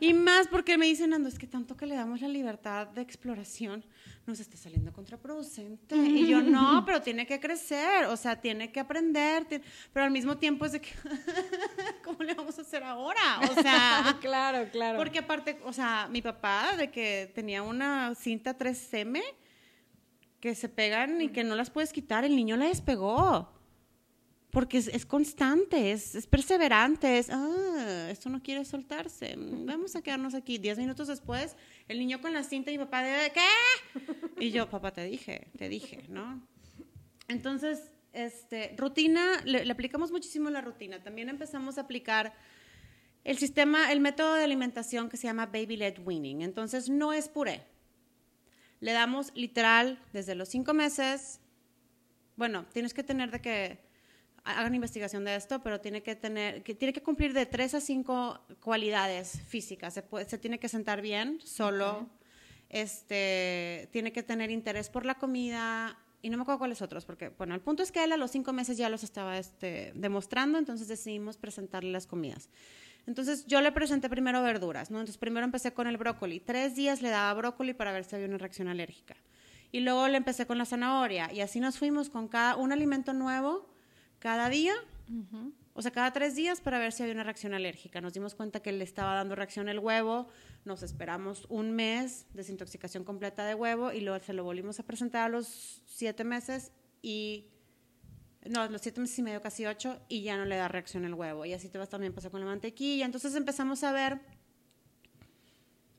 Y 0.00 0.12
más 0.12 0.46
porque 0.48 0.76
me 0.76 0.86
dicen, 0.86 1.14
Ando, 1.14 1.28
es 1.28 1.38
que 1.38 1.46
tanto 1.46 1.76
que 1.76 1.86
le 1.86 1.94
damos 1.94 2.20
la 2.20 2.28
libertad 2.28 2.88
de 2.88 3.00
exploración, 3.00 3.84
nos 4.26 4.40
está 4.40 4.56
saliendo 4.56 4.92
contraproducente. 4.92 5.96
Y 5.96 6.26
yo, 6.26 6.42
no, 6.42 6.82
pero 6.86 7.00
tiene 7.00 7.26
que 7.26 7.40
crecer, 7.40 8.04
o 8.06 8.16
sea, 8.16 8.40
tiene 8.40 8.70
que 8.70 8.80
aprender, 8.80 9.46
pero 9.92 10.04
al 10.04 10.10
mismo 10.10 10.36
tiempo 10.36 10.66
es 10.66 10.72
de 10.72 10.80
que, 10.80 10.90
¿cómo 12.04 12.22
le 12.22 12.34
vamos 12.34 12.58
a 12.58 12.62
hacer 12.62 12.82
ahora? 12.82 13.40
O 13.50 13.62
sea, 13.62 14.16
claro, 14.20 14.68
claro. 14.70 14.98
porque 14.98 15.20
aparte, 15.20 15.58
o 15.64 15.72
sea, 15.72 16.08
mi 16.10 16.20
papá, 16.20 16.76
de 16.76 16.90
que 16.90 17.30
tenía 17.34 17.62
una 17.62 18.14
cinta 18.14 18.56
3M 18.56 19.22
que 20.40 20.54
se 20.54 20.68
pegan 20.68 21.20
y 21.22 21.28
que 21.30 21.42
no 21.42 21.54
las 21.54 21.70
puedes 21.70 21.92
quitar, 21.92 22.24
el 22.24 22.36
niño 22.36 22.56
la 22.56 22.66
despegó. 22.66 23.55
Porque 24.56 24.78
es, 24.78 24.88
es 24.88 25.04
constante, 25.04 25.92
es, 25.92 26.26
perseverante, 26.28 27.18
es, 27.18 27.28
ah, 27.30 28.08
esto 28.10 28.30
no 28.30 28.42
quiere 28.42 28.64
soltarse, 28.64 29.34
vamos 29.36 29.94
a 29.96 30.00
quedarnos 30.00 30.34
aquí. 30.34 30.56
Diez 30.56 30.78
minutos 30.78 31.08
después, 31.08 31.54
el 31.88 31.98
niño 31.98 32.22
con 32.22 32.32
la 32.32 32.42
cinta 32.42 32.70
y 32.70 32.78
mi 32.78 32.84
papá 32.84 33.02
de, 33.02 33.32
¿qué? 33.32 34.40
Y 34.40 34.52
yo, 34.52 34.70
papá, 34.70 34.94
te 34.94 35.04
dije, 35.04 35.48
te 35.58 35.68
dije, 35.68 36.06
¿no? 36.08 36.42
Entonces, 37.28 37.92
este, 38.14 38.74
rutina, 38.78 39.42
le, 39.44 39.66
le 39.66 39.72
aplicamos 39.72 40.10
muchísimo 40.10 40.48
la 40.48 40.62
rutina. 40.62 41.02
También 41.02 41.28
empezamos 41.28 41.76
a 41.76 41.82
aplicar 41.82 42.32
el 43.24 43.36
sistema, 43.36 43.92
el 43.92 44.00
método 44.00 44.36
de 44.36 44.44
alimentación 44.44 45.10
que 45.10 45.18
se 45.18 45.26
llama 45.26 45.44
Baby 45.44 45.76
Led 45.76 45.98
Weaning. 46.02 46.40
Entonces, 46.40 46.88
no 46.88 47.12
es 47.12 47.28
puré. 47.28 47.66
Le 48.80 48.92
damos 48.92 49.32
literal 49.34 50.02
desde 50.14 50.34
los 50.34 50.48
cinco 50.48 50.72
meses. 50.72 51.40
Bueno, 52.36 52.64
tienes 52.72 52.94
que 52.94 53.02
tener 53.02 53.30
de 53.30 53.42
que 53.42 53.85
hagan 54.46 54.74
investigación 54.74 55.24
de 55.24 55.34
esto, 55.34 55.60
pero 55.62 55.80
tiene 55.80 56.02
que 56.02 56.14
tener, 56.16 56.62
que 56.62 56.74
tiene 56.74 56.92
que 56.92 57.02
cumplir 57.02 57.32
de 57.32 57.46
tres 57.46 57.74
a 57.74 57.80
cinco 57.80 58.40
cualidades 58.60 59.40
físicas. 59.48 59.92
Se, 59.94 60.02
puede- 60.02 60.28
se 60.28 60.38
tiene 60.38 60.58
que 60.58 60.68
sentar 60.68 61.00
bien, 61.02 61.40
solo. 61.44 62.08
Este, 62.68 63.88
tiene 63.92 64.12
que 64.12 64.22
tener 64.22 64.50
interés 64.50 64.88
por 64.88 65.04
la 65.06 65.14
comida 65.16 65.98
y 66.22 66.30
no 66.30 66.36
me 66.36 66.42
acuerdo 66.42 66.58
cuáles 66.58 66.82
otros, 66.82 67.04
porque 67.04 67.28
bueno, 67.30 67.54
el 67.54 67.60
punto 67.60 67.82
es 67.82 67.92
que 67.92 68.02
él 68.02 68.12
a 68.12 68.16
los 68.16 68.30
cinco 68.32 68.52
meses 68.52 68.76
ya 68.76 68.88
los 68.88 69.04
estaba 69.04 69.38
este, 69.38 69.92
demostrando, 69.94 70.58
entonces 70.58 70.88
decidimos 70.88 71.36
presentarle 71.36 71.92
las 71.92 72.06
comidas. 72.06 72.48
Entonces 73.06 73.46
yo 73.46 73.60
le 73.60 73.70
presenté 73.70 74.08
primero 74.08 74.42
verduras, 74.42 74.90
¿no? 74.90 74.98
Entonces 74.98 75.18
primero 75.18 75.44
empecé 75.44 75.72
con 75.72 75.86
el 75.86 75.96
brócoli. 75.96 76.40
Tres 76.40 76.74
días 76.74 77.02
le 77.02 77.10
daba 77.10 77.32
brócoli 77.34 77.72
para 77.74 77.92
ver 77.92 78.04
si 78.04 78.16
había 78.16 78.26
una 78.26 78.38
reacción 78.38 78.66
alérgica. 78.66 79.16
Y 79.70 79.80
luego 79.80 80.08
le 80.08 80.16
empecé 80.16 80.46
con 80.46 80.58
la 80.58 80.64
zanahoria. 80.64 81.32
Y 81.32 81.40
así 81.40 81.60
nos 81.60 81.78
fuimos 81.78 82.10
con 82.10 82.26
cada 82.26 82.56
un 82.56 82.72
alimento 82.72 83.12
nuevo 83.12 83.68
cada 84.26 84.48
día. 84.48 84.74
O 85.72 85.82
sea, 85.82 85.92
cada 85.92 86.12
tres 86.12 86.34
días 86.34 86.60
para 86.60 86.80
ver 86.80 86.90
si 86.90 87.04
había 87.04 87.14
una 87.14 87.22
reacción 87.22 87.54
alérgica. 87.54 88.00
Nos 88.00 88.12
dimos 88.12 88.34
cuenta 88.34 88.58
que 88.58 88.72
le 88.72 88.82
estaba 88.82 89.14
dando 89.14 89.36
reacción 89.36 89.68
el 89.68 89.78
huevo. 89.78 90.26
Nos 90.64 90.82
esperamos 90.82 91.46
un 91.48 91.70
mes, 91.70 92.26
desintoxicación 92.34 93.04
completa 93.04 93.44
de 93.44 93.54
huevo. 93.54 93.92
Y 93.92 94.00
luego 94.00 94.18
se 94.24 94.32
lo 94.32 94.42
volvimos 94.42 94.80
a 94.80 94.82
presentar 94.82 95.26
a 95.26 95.28
los 95.28 95.80
siete 95.86 96.24
meses 96.24 96.72
y 97.02 97.46
no, 98.50 98.68
los 98.68 98.82
siete 98.82 99.00
meses 99.00 99.16
y 99.20 99.22
medio, 99.22 99.40
casi 99.40 99.64
ocho, 99.64 100.00
y 100.08 100.22
ya 100.22 100.36
no 100.36 100.44
le 100.44 100.56
da 100.56 100.66
reacción 100.66 101.04
el 101.04 101.14
huevo. 101.14 101.44
Y 101.44 101.52
así 101.52 101.68
te 101.68 101.78
vas 101.78 101.88
también 101.88 102.12
pasar 102.12 102.32
con 102.32 102.40
la 102.40 102.46
mantequilla. 102.46 103.04
Entonces 103.04 103.32
empezamos 103.36 103.84
a 103.84 103.92
ver 103.92 104.18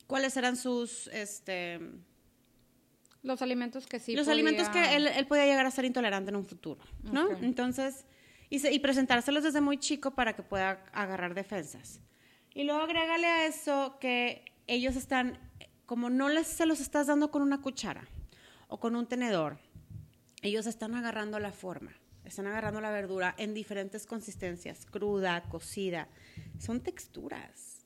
cuáles 0.06 0.36
eran 0.36 0.58
sus, 0.58 1.08
este, 1.14 1.80
Los 3.24 3.42
alimentos 3.42 3.88
que 3.88 4.02
sí. 4.02 4.18
los 4.18 4.28
alimentos 4.28 4.68
que 4.68 4.98
él, 4.98 5.08
él 5.08 5.28
podía 5.28 5.46
llegar 5.46 5.66
a 5.66 5.72
ser 5.72 5.86
intolerante 5.86 6.30
en 6.30 6.36
un 6.36 6.46
futuro, 6.46 6.82
¿no? 7.04 7.30
Entonces, 7.42 8.06
y, 8.50 8.60
se- 8.60 8.74
y 8.74 8.80
presentárselos 8.80 9.44
desde 9.44 9.62
muy 9.62 9.78
chico 9.78 10.12
para 10.12 10.34
que 10.36 10.44
pueda 10.44 10.84
agarrar 10.94 11.34
defensas. 11.34 12.00
Y 12.54 12.64
luego 12.64 12.82
agrégale 12.82 13.28
a 13.28 13.46
eso 13.46 13.98
que 14.00 14.44
ellos 14.68 14.96
están, 14.96 15.38
como 15.86 16.10
no 16.10 16.30
les, 16.30 16.48
se 16.48 16.66
los 16.66 16.80
estás 16.80 17.08
dando 17.08 17.30
con 17.32 17.42
una 17.42 17.62
cuchara 17.62 18.08
o 18.68 18.80
con 18.80 18.96
un 18.96 19.08
tenedor, 19.08 19.60
ellos 20.42 20.66
están 20.68 20.96
agarrando 20.96 21.40
la 21.40 21.52
forma, 21.52 21.94
están 22.26 22.48
agarrando 22.48 22.82
la 22.82 22.92
verdura 22.92 23.34
en 23.38 23.54
diferentes 23.54 24.06
consistencias, 24.06 24.86
cruda, 24.86 25.44
cocida, 25.50 26.08
son 26.60 26.82
texturas. 26.82 27.77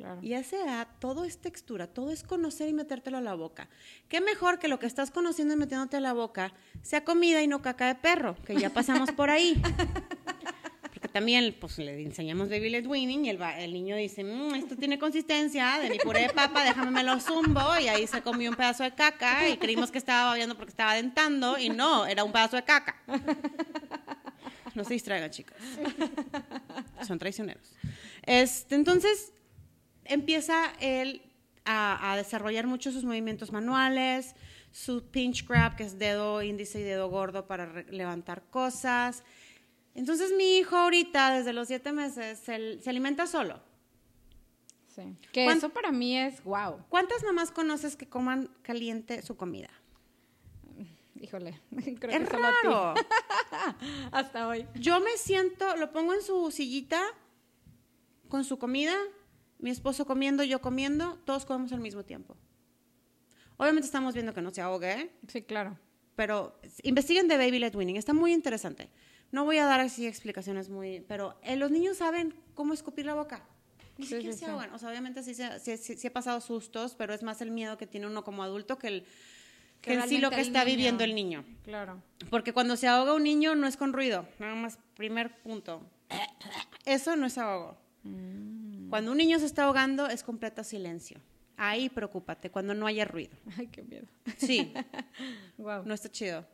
Claro. 0.00 0.18
Y 0.22 0.32
a 0.32 0.38
esa 0.38 0.56
edad 0.56 0.88
todo 0.98 1.26
es 1.26 1.36
textura, 1.36 1.86
todo 1.86 2.10
es 2.10 2.22
conocer 2.22 2.70
y 2.70 2.72
metértelo 2.72 3.18
a 3.18 3.20
la 3.20 3.34
boca. 3.34 3.68
¿Qué 4.08 4.22
mejor 4.22 4.58
que 4.58 4.66
lo 4.66 4.78
que 4.78 4.86
estás 4.86 5.10
conociendo 5.10 5.52
y 5.52 5.58
metiéndote 5.58 5.98
a 5.98 6.00
la 6.00 6.14
boca 6.14 6.54
sea 6.80 7.04
comida 7.04 7.42
y 7.42 7.46
no 7.46 7.60
caca 7.60 7.86
de 7.86 7.96
perro, 7.96 8.34
que 8.46 8.56
ya 8.56 8.70
pasamos 8.70 9.12
por 9.12 9.28
ahí? 9.28 9.60
Porque 10.82 11.06
también 11.08 11.54
pues, 11.60 11.76
le 11.76 12.02
enseñamos 12.02 12.48
baby 12.48 12.70
led 12.70 12.86
weaning 12.86 13.26
y 13.26 13.28
el, 13.28 13.72
niño 13.74 13.94
dice, 13.94 14.24
"Mm, 14.24 14.54
esto 14.54 14.74
tiene 14.74 14.98
consistencia 14.98 15.78
de 15.78 15.90
mi 15.90 15.98
puré 15.98 16.22
de 16.22 16.30
papa, 16.30 16.64
déjame 16.64 16.90
me 16.92 17.02
lo 17.02 17.20
zumbo. 17.20 17.78
Y 17.78 17.88
ahí 17.88 18.06
se 18.06 18.22
comió 18.22 18.48
un 18.48 18.56
pedazo 18.56 18.84
de 18.84 18.94
caca 18.94 19.50
y 19.50 19.58
creímos 19.58 19.90
que 19.90 19.98
estaba 19.98 20.30
babeando 20.30 20.56
porque 20.56 20.70
estaba 20.70 20.94
dentando 20.94 21.58
y 21.58 21.68
no, 21.68 22.06
era 22.06 22.24
un 22.24 22.32
pedazo 22.32 22.56
de 22.56 22.64
caca. 22.64 22.96
No 24.74 24.84
se 24.84 24.94
distraigan, 24.94 25.30
chicos. 25.30 25.56
Son 27.06 27.18
traicioneros. 27.18 27.72
Este, 28.22 28.76
entonces, 28.76 29.32
empieza 30.10 30.72
él 30.80 31.22
a, 31.64 32.12
a 32.12 32.16
desarrollar 32.16 32.66
mucho 32.66 32.92
sus 32.92 33.04
movimientos 33.04 33.52
manuales, 33.52 34.34
su 34.72 35.04
pinch 35.10 35.46
grab, 35.48 35.76
que 35.76 35.84
es 35.84 35.98
dedo 35.98 36.42
índice 36.42 36.80
y 36.80 36.82
dedo 36.84 37.08
gordo 37.08 37.46
para 37.46 37.82
levantar 37.90 38.42
cosas. 38.50 39.24
Entonces, 39.94 40.32
mi 40.36 40.58
hijo 40.58 40.76
ahorita, 40.76 41.32
desde 41.32 41.52
los 41.52 41.66
siete 41.68 41.92
meses, 41.92 42.38
se, 42.38 42.80
se 42.80 42.90
alimenta 42.90 43.26
solo. 43.26 43.60
Sí. 44.94 45.02
Que 45.32 45.44
¿Cuán- 45.44 45.58
eso 45.58 45.70
para 45.70 45.90
mí 45.92 46.16
es 46.18 46.42
wow. 46.44 46.84
¿Cuántas 46.88 47.22
mamás 47.24 47.50
conoces 47.50 47.96
que 47.96 48.08
coman 48.08 48.48
caliente 48.62 49.22
su 49.22 49.36
comida? 49.36 49.70
Híjole. 51.20 51.60
Creo 52.00 52.12
es 52.12 52.28
que 52.28 52.30
solo 52.30 52.46
a 52.46 52.50
ti. 52.62 52.68
raro. 52.68 52.94
Hasta 54.12 54.48
hoy. 54.48 54.66
Yo 54.74 55.00
me 55.00 55.16
siento, 55.16 55.76
lo 55.76 55.92
pongo 55.92 56.14
en 56.14 56.22
su 56.22 56.50
sillita 56.50 57.02
con 58.28 58.44
su 58.44 58.58
comida, 58.58 58.94
mi 59.60 59.70
esposo 59.70 60.06
comiendo, 60.06 60.42
yo 60.44 60.60
comiendo, 60.60 61.18
todos 61.24 61.44
comemos 61.44 61.72
al 61.72 61.80
mismo 61.80 62.04
tiempo. 62.04 62.36
Obviamente 63.56 63.86
estamos 63.86 64.14
viendo 64.14 64.32
que 64.34 64.40
no 64.42 64.50
se 64.50 64.60
ahogue, 64.62 64.92
¿eh? 64.92 65.10
Sí, 65.28 65.42
claro. 65.42 65.78
pero 66.16 66.58
investiguen 66.82 67.28
de 67.28 67.36
Baby 67.36 67.58
Led 67.58 67.74
Winning, 67.74 67.96
está 67.96 68.12
muy 68.12 68.32
interesante. 68.32 68.88
No 69.32 69.44
voy 69.44 69.58
a 69.58 69.64
dar 69.66 69.80
así 69.80 70.06
explicaciones 70.06 70.68
muy, 70.68 71.00
pero 71.08 71.38
eh, 71.42 71.56
los 71.56 71.70
niños 71.70 71.98
saben 71.98 72.34
cómo 72.54 72.72
escupir 72.74 73.06
la 73.06 73.14
boca. 73.14 73.44
Ni 73.96 74.06
Sí, 74.06 74.14
siquiera 74.14 74.32
sí, 74.32 74.38
se 74.40 74.44
sí. 74.46 74.50
ahogan. 74.50 74.72
O 74.74 74.78
sea, 74.78 74.88
obviamente 74.90 75.22
sí, 75.22 75.34
sí, 75.34 75.76
sí- 75.76 75.96
sí 75.96 76.06
he 76.06 76.10
pasado 76.10 76.40
sustos, 76.40 76.94
pero 76.94 77.12
es 77.14 77.22
más 77.22 77.40
el 77.42 77.50
miedo 77.50 77.76
que 77.78 77.86
tiene 77.86 78.06
uno 78.06 78.24
como 78.24 78.42
adulto 78.42 78.78
que 78.78 78.88
el 78.88 79.06
que, 79.82 79.94
en 79.94 80.08
sí 80.08 80.18
lo 80.18 80.30
que 80.30 80.40
está 80.40 80.64
niño. 80.64 80.76
viviendo 80.76 81.04
el 81.04 81.14
niño. 81.14 81.44
Claro. 81.62 82.02
Porque 82.28 82.52
cuando 82.52 82.76
se 82.76 82.86
ahoga 82.88 83.14
un 83.14 83.22
niño 83.24 83.54
no 83.54 83.66
es 83.66 83.76
con 83.78 83.92
ruido, 83.92 84.26
nada 84.38 84.54
más, 84.54 84.78
primer 84.94 85.40
punto. 85.42 85.86
Eso 86.84 87.14
no 87.16 87.26
es 87.26 87.38
ahogo. 87.38 87.78
Cuando 88.90 89.12
un 89.12 89.16
niño 89.18 89.38
se 89.38 89.46
está 89.46 89.64
ahogando 89.64 90.06
es 90.08 90.22
completo 90.22 90.62
silencio. 90.64 91.18
Ahí 91.56 91.88
preocúpate, 91.88 92.50
cuando 92.50 92.74
no 92.74 92.86
haya 92.86 93.04
ruido. 93.04 93.36
Ay, 93.58 93.66
qué 93.68 93.82
miedo. 93.82 94.06
Sí, 94.38 94.72
Wow. 95.58 95.84
no 95.86 95.94
está 95.94 96.10
chido. 96.10 96.44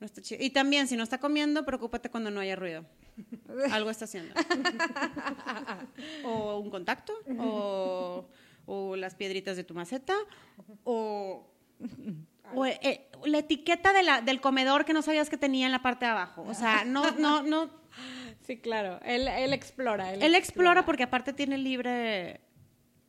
No 0.00 0.06
está 0.06 0.22
chido. 0.22 0.42
Y 0.44 0.50
también, 0.50 0.86
si 0.88 0.96
no 0.96 1.02
está 1.02 1.18
comiendo, 1.18 1.64
preocúpate 1.64 2.08
cuando 2.08 2.30
no 2.30 2.40
haya 2.40 2.54
ruido. 2.56 2.84
Algo 3.72 3.90
está 3.90 4.04
haciendo. 4.04 4.32
o 6.24 6.58
un 6.58 6.70
contacto, 6.70 7.12
o, 7.38 8.26
o 8.66 8.96
las 8.96 9.14
piedritas 9.14 9.56
de 9.56 9.64
tu 9.64 9.74
maceta, 9.74 10.14
o, 10.84 11.48
o, 12.54 12.66
eh, 12.66 13.08
la 13.24 13.38
etiqueta 13.38 13.92
de 13.92 14.02
la- 14.04 14.20
del 14.20 14.40
comedor 14.40 14.84
que 14.84 14.92
no 14.92 15.02
sabías 15.02 15.28
que 15.30 15.36
tenía 15.36 15.66
en 15.66 15.72
la 15.72 15.82
parte 15.82 16.04
de 16.04 16.12
abajo. 16.12 16.42
O 16.46 16.54
sea, 16.54 16.84
no, 16.84 17.10
no, 17.12 17.42
no. 17.42 17.70
Sí, 18.46 18.58
claro. 18.58 18.98
Él, 19.04 19.28
él 19.28 19.52
explora. 19.52 20.12
Él, 20.14 20.22
Él 20.22 20.34
explora 20.34 20.84
porque 20.86 21.02
aparte 21.02 21.32
tiene 21.32 21.58
libre. 21.58 22.40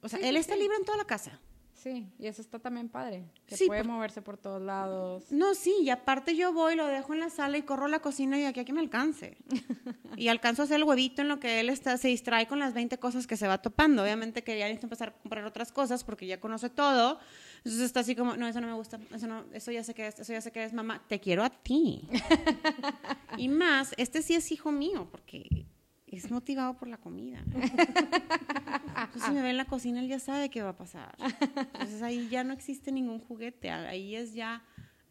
O 0.01 0.09
sea, 0.09 0.19
Sí, 0.19 0.25
él 0.25 0.35
sí, 0.35 0.39
está 0.41 0.53
sí. 0.55 0.59
libre 0.61 0.77
en 0.77 0.85
toda 0.85 0.97
la 0.97 1.05
casa. 1.05 1.39
Sí, 1.73 2.11
y 2.19 2.27
eso 2.27 2.41
está 2.41 2.59
también 2.59 2.89
padre. 2.89 3.23
Que 3.45 3.55
Sí, 3.55 3.67
puede 3.67 3.83
por- 3.85 3.91
moverse 3.93 4.21
por 4.21 4.35
todos 4.35 4.61
lados. 4.61 5.31
No, 5.31 5.55
sí, 5.55 5.73
y 5.81 5.89
aparte 5.89 6.35
yo 6.35 6.51
voy, 6.51 6.75
lo 6.75 6.85
dejo 6.87 7.13
en 7.13 7.21
la 7.21 7.29
sala 7.29 7.57
y 7.57 7.61
corro 7.61 7.85
a 7.85 7.89
la 7.89 7.99
cocina 8.01 8.37
y 8.37 8.43
aquí 8.43 8.59
a 8.59 8.65
que 8.65 8.73
me 8.73 8.81
alcance. 8.81 9.37
Y 10.17 10.27
alcanzo 10.27 10.63
a 10.63 10.65
hacer 10.65 10.75
el 10.77 10.83
huevito 10.83 11.21
en 11.21 11.29
lo 11.29 11.39
que 11.39 11.61
él 11.61 11.69
está, 11.69 11.95
se 11.97 12.09
distrae 12.09 12.45
con 12.47 12.59
las 12.59 12.73
20 12.73 12.97
cosas 12.97 13.25
que 13.27 13.37
se 13.37 13.47
va 13.47 13.59
topando. 13.61 14.03
Obviamente 14.03 14.43
que 14.43 14.57
ya 14.59 14.65
necesito 14.65 14.87
empezar 14.87 15.09
a 15.09 15.11
comprar 15.13 15.45
otras 15.45 15.71
cosas 15.71 16.03
porque 16.03 16.27
ya 16.27 16.41
conoce 16.41 16.69
todo. 16.69 17.19
Entonces 17.59 17.81
está 17.81 18.01
así 18.01 18.15
como, 18.15 18.35
no, 18.35 18.47
eso 18.47 18.61
no 18.61 18.67
me 18.67 18.73
gusta, 18.73 18.99
eso 19.13 19.27
no, 19.27 19.45
eso 19.53 19.71
ya 19.71 19.83
sé 19.83 19.93
que 19.93 20.07
es, 20.07 20.19
eso 20.19 20.33
ya 20.33 20.41
sé 20.41 20.51
que 20.51 20.63
es 20.63 20.73
mamá, 20.73 21.03
te 21.07 21.19
quiero 21.19 21.43
a 21.43 21.49
ti. 21.49 22.07
y 23.37 23.47
más, 23.49 23.93
este 23.97 24.21
sí 24.21 24.35
es 24.35 24.51
hijo 24.51 24.71
mío 24.71 25.07
porque 25.11 25.65
es 26.07 26.31
motivado 26.31 26.75
por 26.77 26.87
la 26.87 26.97
comida. 26.97 27.43
Entonces, 27.45 29.23
si 29.23 29.31
me 29.31 29.41
ve 29.41 29.51
en 29.51 29.57
la 29.57 29.65
cocina, 29.65 29.99
él 29.99 30.07
ya 30.07 30.19
sabe 30.19 30.49
qué 30.49 30.61
va 30.61 30.69
a 30.69 30.77
pasar. 30.77 31.15
Entonces 31.55 32.01
ahí 32.01 32.27
ya 32.29 32.43
no 32.43 32.53
existe 32.53 32.91
ningún 32.91 33.19
juguete, 33.19 33.69
ahí 33.69 34.15
es 34.15 34.33
ya 34.33 34.63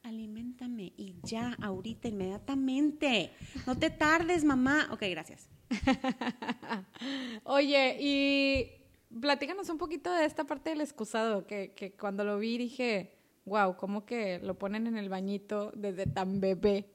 aliméntame 0.02 0.92
y 0.96 1.16
ya, 1.22 1.56
ahorita, 1.60 2.08
inmediatamente. 2.08 3.32
No 3.66 3.76
te 3.76 3.90
tardes, 3.90 4.44
mamá. 4.44 4.88
Ok, 4.90 5.02
gracias. 5.10 5.48
Oye, 7.44 7.96
y 8.00 8.77
platícanos 9.20 9.68
un 9.68 9.78
poquito 9.78 10.12
de 10.12 10.24
esta 10.24 10.44
parte 10.44 10.70
del 10.70 10.80
excusado, 10.80 11.46
que, 11.46 11.72
que 11.74 11.92
cuando 11.92 12.24
lo 12.24 12.38
vi 12.38 12.58
dije, 12.58 13.12
wow, 13.44 13.76
¿cómo 13.76 14.04
que 14.04 14.38
lo 14.40 14.58
ponen 14.58 14.86
en 14.86 14.96
el 14.96 15.08
bañito 15.08 15.72
desde 15.74 16.06
tan 16.06 16.40
bebé? 16.40 16.86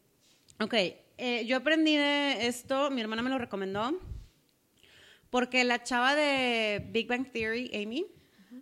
Ok, 0.59 0.73
eh, 1.17 1.45
yo 1.45 1.57
aprendí 1.57 1.95
de 1.97 2.47
esto, 2.47 2.89
mi 2.91 3.01
hermana 3.01 3.21
me 3.21 3.29
lo 3.29 3.37
recomendó, 3.37 3.99
porque 5.29 5.63
la 5.63 5.83
chava 5.83 6.15
de 6.15 6.87
Big 6.91 7.07
Bang 7.07 7.31
Theory, 7.31 7.71
Amy, 7.73 8.05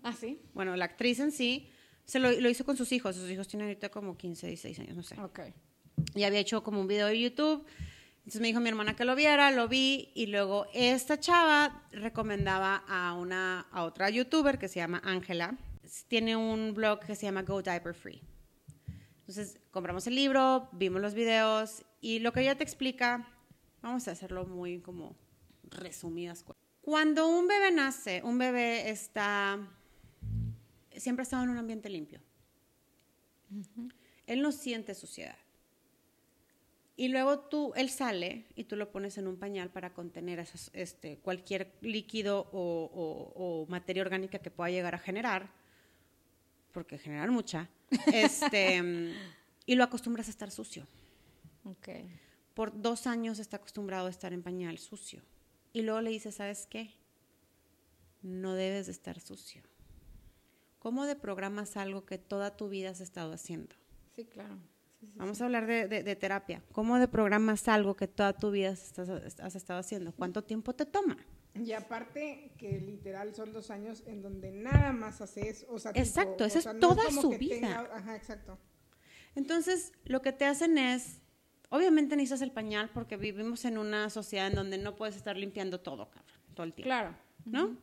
¿Ah, 0.03 0.13
sí? 0.13 0.39
bueno, 0.53 0.75
la 0.75 0.85
actriz 0.85 1.19
en 1.19 1.31
sí, 1.31 1.69
se 2.05 2.19
lo, 2.19 2.31
lo 2.31 2.49
hizo 2.49 2.65
con 2.65 2.75
sus 2.77 2.91
hijos. 2.91 3.15
Sus 3.15 3.29
hijos 3.29 3.47
tienen 3.47 3.67
ahorita 3.67 3.89
como 3.89 4.17
15, 4.17 4.47
16 4.47 4.79
años, 4.79 4.95
no 4.95 5.03
sé. 5.03 5.19
Ok. 5.21 5.39
y 6.15 6.23
había 6.23 6.39
hecho 6.39 6.63
como 6.63 6.81
un 6.81 6.87
video 6.87 7.07
de 7.07 7.19
YouTube. 7.19 7.65
Entonces 8.21 8.41
me 8.41 8.47
dijo 8.47 8.59
mi 8.59 8.69
hermana 8.69 8.95
que 8.95 9.03
lo 9.03 9.15
viera, 9.15 9.51
lo 9.51 9.67
vi 9.67 10.11
y 10.13 10.27
luego 10.27 10.67
esta 10.73 11.19
chava 11.19 11.83
recomendaba 11.91 12.83
a 12.87 13.13
una 13.13 13.61
a 13.71 13.83
otra 13.83 14.09
youtuber 14.09 14.59
que 14.59 14.67
se 14.67 14.79
llama 14.79 15.01
Ángela. 15.03 15.57
Tiene 16.07 16.35
un 16.35 16.73
blog 16.73 16.99
que 16.99 17.15
se 17.15 17.25
llama 17.25 17.41
Go 17.41 17.61
Diaper 17.61 17.93
Free. 17.93 18.21
Entonces 19.19 19.59
compramos 19.71 20.05
el 20.07 20.15
libro, 20.15 20.69
vimos 20.71 21.01
los 21.01 21.13
videos 21.13 21.83
y 21.99 22.19
lo 22.19 22.31
que 22.31 22.41
ella 22.41 22.55
te 22.55 22.63
explica, 22.63 23.27
vamos 23.81 24.07
a 24.07 24.11
hacerlo 24.11 24.45
muy 24.45 24.81
como 24.81 25.15
resumidas. 25.63 26.43
cosas. 26.43 26.61
Cuando 26.81 27.27
un 27.27 27.47
bebé 27.47 27.71
nace, 27.71 28.21
un 28.23 28.37
bebé 28.37 28.89
está 28.89 29.59
siempre 30.99 31.21
ha 31.21 31.23
estado 31.23 31.43
en 31.43 31.49
un 31.49 31.57
ambiente 31.57 31.89
limpio. 31.89 32.21
Él 34.27 34.41
no 34.41 34.51
siente 34.51 34.93
suciedad. 34.95 35.37
Y 36.97 37.07
luego 37.07 37.39
tú, 37.39 37.73
él 37.75 37.89
sale 37.89 38.45
y 38.55 38.65
tú 38.65 38.75
lo 38.75 38.91
pones 38.91 39.17
en 39.17 39.27
un 39.27 39.37
pañal 39.37 39.69
para 39.71 39.93
contener 39.93 40.39
esas, 40.39 40.69
este, 40.73 41.17
cualquier 41.17 41.73
líquido 41.81 42.49
o, 42.51 42.91
o- 42.93 43.33
o 43.63 43.65
materia 43.67 44.03
orgánica 44.03 44.39
que 44.39 44.51
pueda 44.51 44.69
llegar 44.69 44.93
a 44.93 44.99
generar, 44.99 45.49
porque 46.71 46.97
generar 46.97 47.31
mucha, 47.31 47.69
este, 48.13 49.13
y 49.65 49.75
lo 49.75 49.83
acostumbras 49.83 50.27
a 50.27 50.31
estar 50.31 50.51
sucio. 50.51 50.85
Ok. 51.63 51.89
Por 52.53 52.81
dos 52.81 53.07
años 53.07 53.39
está 53.39 53.57
acostumbrado 53.57 54.07
a 54.07 54.09
estar 54.09 54.33
en 54.33 54.43
pañal 54.43 54.77
sucio. 54.77 55.21
Y 55.73 55.83
luego 55.83 56.01
le 56.01 56.09
dices, 56.09 56.35
¿sabes 56.35 56.67
qué? 56.67 56.91
No 58.21 58.53
debes 58.53 58.87
de 58.87 58.91
estar 58.91 59.19
sucio. 59.19 59.63
¿Cómo 60.79 61.05
deprogramas 61.05 61.77
algo 61.77 62.05
que 62.05 62.17
toda 62.17 62.57
tu 62.57 62.67
vida 62.69 62.89
has 62.89 62.99
estado 63.01 63.31
haciendo? 63.33 63.75
Sí, 64.15 64.25
claro. 64.25 64.57
Sí, 65.01 65.11
Vamos 65.15 65.41
a 65.41 65.45
hablar 65.45 65.65
de, 65.65 65.87
de- 65.87 66.03
de 66.03 66.15
terapia. 66.15 66.61
¿Cómo 66.71 66.97
deprogramas 66.99 67.67
algo 67.67 67.95
que 67.95 68.07
toda 68.07 68.33
tu 68.33 68.51
vida 68.51 68.69
has, 68.69 68.93
has 69.39 69.55
estado 69.55 69.79
haciendo? 69.79 70.13
¿Cuánto 70.13 70.43
tiempo 70.43 70.73
te 70.73 70.85
toma? 70.85 71.17
Y 71.55 71.73
aparte 71.73 72.53
que 72.57 72.79
literal 72.79 73.35
son 73.35 73.51
dos 73.51 73.71
años 73.71 74.03
en 74.05 74.21
donde 74.21 74.51
nada 74.51 74.93
más 74.93 75.19
haces, 75.19 75.65
o 75.69 75.79
sea, 75.79 75.91
tipo, 75.91 76.03
Exacto, 76.05 76.43
o 76.45 76.47
esa 76.47 76.59
es 76.59 76.65
no 76.67 76.75
toda 76.79 77.09
su 77.11 77.29
vida. 77.31 77.55
tenga- 77.55 77.89
ajá, 77.97 78.15
exacto. 78.15 78.57
Entonces, 79.35 79.91
lo 80.05 80.21
que 80.21 80.31
te 80.31 80.45
hacen 80.45 80.77
es 80.77 81.19
obviamente 81.69 82.15
necesitas 82.15 82.41
el 82.41 82.51
pañal 82.51 82.89
porque 82.93 83.17
vivimos 83.17 83.65
en 83.65 83.77
una 83.77 84.09
sociedad 84.09 84.47
en 84.47 84.55
donde 84.55 84.77
no 84.77 84.95
puedes 84.95 85.15
estar 85.15 85.35
limpiando 85.37 85.79
todo, 85.79 86.09
cabrón, 86.11 86.35
todo 86.53 86.65
el 86.65 86.73
tiempo. 86.73 86.87
Claro. 86.87 87.15
¿no? 87.45 87.77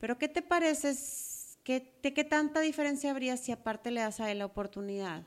Pero 0.00 0.18
¿qué 0.18 0.28
te 0.28 0.42
parece? 0.42 0.92
¿Qué, 1.62 1.94
de 2.02 2.12
qué 2.12 2.24
tanta 2.24 2.60
diferencia 2.60 3.10
habría 3.12 3.36
si 3.36 3.52
aparte 3.52 3.90
le 3.92 4.00
das 4.00 4.18
a 4.20 4.30
él 4.32 4.38
la 4.38 4.46
oportunidad 4.46 5.24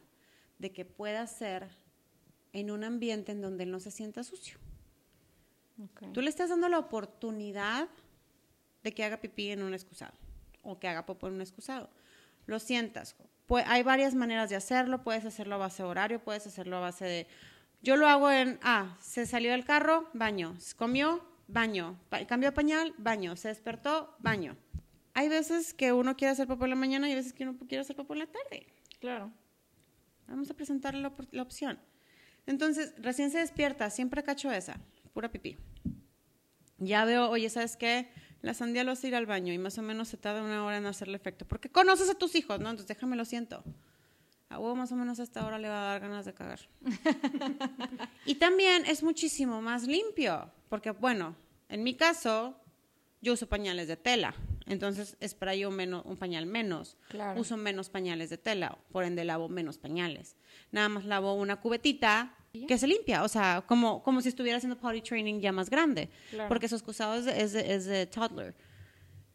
de 0.59 0.71
que 0.71 0.85
pueda 0.85 1.25
ser 1.27 1.67
en 2.53 2.71
un 2.71 2.83
ambiente 2.83 3.31
en 3.31 3.41
donde 3.41 3.63
él 3.63 3.71
no 3.71 3.79
se 3.79 3.91
sienta 3.91 4.23
sucio? 4.23 4.57
Ok. 5.83 6.13
Tú 6.13 6.21
le 6.21 6.29
estás 6.29 6.49
dando 6.49 6.69
la 6.69 6.79
oportunidad 6.79 7.87
de 8.83 8.93
que 8.93 9.03
haga 9.03 9.17
pipí 9.19 9.49
en 9.51 9.63
un 9.63 9.73
excusado 9.73 10.13
o 10.61 10.79
que 10.79 10.87
haga 10.87 11.05
popó 11.05 11.27
en 11.27 11.33
un 11.33 11.41
excusado. 11.41 11.89
Lo 12.45 12.59
sientas. 12.59 13.15
Pues, 13.47 13.65
hay 13.67 13.83
varias 13.83 14.15
maneras 14.15 14.49
de 14.49 14.55
hacerlo. 14.55 15.03
Puedes 15.03 15.25
hacerlo 15.25 15.55
a 15.55 15.59
base 15.59 15.83
de 15.83 15.89
horario, 15.89 16.23
puedes 16.23 16.47
hacerlo 16.47 16.77
a 16.77 16.81
base 16.81 17.05
de... 17.05 17.27
Yo 17.81 17.97
lo 17.97 18.07
hago 18.07 18.31
en, 18.31 18.57
ah, 18.63 18.97
se 19.01 19.25
salió 19.27 19.51
del 19.51 19.65
carro, 19.65 20.09
baño. 20.13 20.55
Se 20.59 20.75
comió, 20.75 21.23
baño. 21.47 21.99
Pa- 22.09 22.25
cambió 22.25 22.49
de 22.49 22.55
pañal, 22.55 22.95
baño. 22.97 23.35
Se 23.35 23.49
despertó, 23.49 24.15
baño. 24.19 24.55
Hay 25.13 25.29
veces 25.29 25.73
que 25.73 25.93
uno 25.93 26.15
quiere 26.15 26.31
hacer 26.31 26.47
popó 26.47 26.63
en 26.63 26.71
la 26.71 26.75
mañana 26.75 27.07
y 27.07 27.11
hay 27.11 27.17
veces 27.17 27.33
que 27.33 27.43
uno 27.43 27.57
quiere 27.59 27.81
hacer 27.81 27.95
popó 27.95 28.13
en 28.13 28.19
la 28.19 28.27
tarde. 28.27 28.65
Claro. 28.99 29.31
Vamos 30.27 30.49
a 30.49 30.53
presentarle 30.53 31.01
la, 31.01 31.11
opor- 31.15 31.27
la 31.31 31.41
opción. 31.41 31.79
Entonces, 32.45 32.93
recién 32.97 33.31
se 33.31 33.39
despierta, 33.39 33.89
siempre 33.89 34.23
cacho 34.23 34.51
esa, 34.51 34.79
pura 35.13 35.29
pipí. 35.31 35.57
Ya 36.77 37.05
veo, 37.05 37.29
oye, 37.29 37.49
¿sabes 37.49 37.77
qué? 37.77 38.09
La 38.41 38.53
sandía 38.53 38.83
lo 38.83 38.91
hace 38.91 39.07
ir 39.07 39.15
al 39.15 39.25
baño 39.25 39.53
y 39.53 39.57
más 39.57 39.77
o 39.77 39.81
menos 39.81 40.09
se 40.09 40.17
tarda 40.17 40.43
una 40.43 40.63
hora 40.63 40.77
en 40.77 40.85
hacerle 40.85 41.15
efecto. 41.15 41.45
Porque 41.47 41.69
conoces 41.69 42.09
a 42.09 42.15
tus 42.15 42.35
hijos, 42.35 42.59
¿no? 42.59 42.69
Entonces 42.69 42.87
déjame 42.87 43.15
lo 43.15 43.25
siento. 43.25 43.63
A 44.49 44.59
huevo 44.59 44.75
más 44.75 44.91
o 44.91 44.95
menos 44.95 45.19
a 45.19 45.23
esta 45.23 45.45
hora 45.45 45.57
le 45.57 45.67
va 45.69 45.81
a 45.81 45.91
dar 45.93 46.01
ganas 46.01 46.25
de 46.25 46.33
cagar. 46.33 46.59
y 48.25 48.35
también 48.35 48.85
es 48.85 49.01
muchísimo 49.03 49.61
más 49.61 49.87
limpio. 49.87 50.51
Porque, 50.69 50.91
bueno, 50.91 51.35
en 51.69 51.83
mi 51.83 51.95
caso, 51.95 52.55
yo 53.21 53.33
uso 53.33 53.47
pañales 53.47 53.87
de 53.87 53.97
tela. 53.97 54.35
Entonces, 54.67 55.15
sprayo 55.23 55.69
menos, 55.69 56.03
un 56.05 56.17
pañal 56.17 56.45
menos. 56.47 56.97
Claro. 57.09 57.39
Uso 57.39 57.55
menos 57.57 57.89
pañales 57.89 58.29
de 58.31 58.37
tela, 58.37 58.77
por 58.91 59.03
ende 59.03 59.23
lavo 59.23 59.47
menos 59.47 59.77
pañales. 59.77 60.35
Nada 60.71 60.89
más 60.89 61.05
lavo 61.05 61.33
una 61.35 61.59
cubetita 61.61 62.35
que 62.67 62.77
se 62.77 62.87
limpia, 62.87 63.23
o 63.23 63.27
sea, 63.27 63.63
como, 63.67 64.01
como 64.01 64.21
si 64.21 64.29
estuviera 64.29 64.57
haciendo 64.57 64.79
potty 64.79 65.01
training 65.01 65.39
ya 65.41 65.51
más 65.51 65.69
grande, 65.69 66.09
Claro. 66.31 66.47
porque 66.49 66.67
su 66.69 66.75
excusado 66.75 67.15
es 67.15 67.25
de, 67.53 67.73
es 67.73 67.85
de- 67.85 68.07
toddler, 68.07 68.55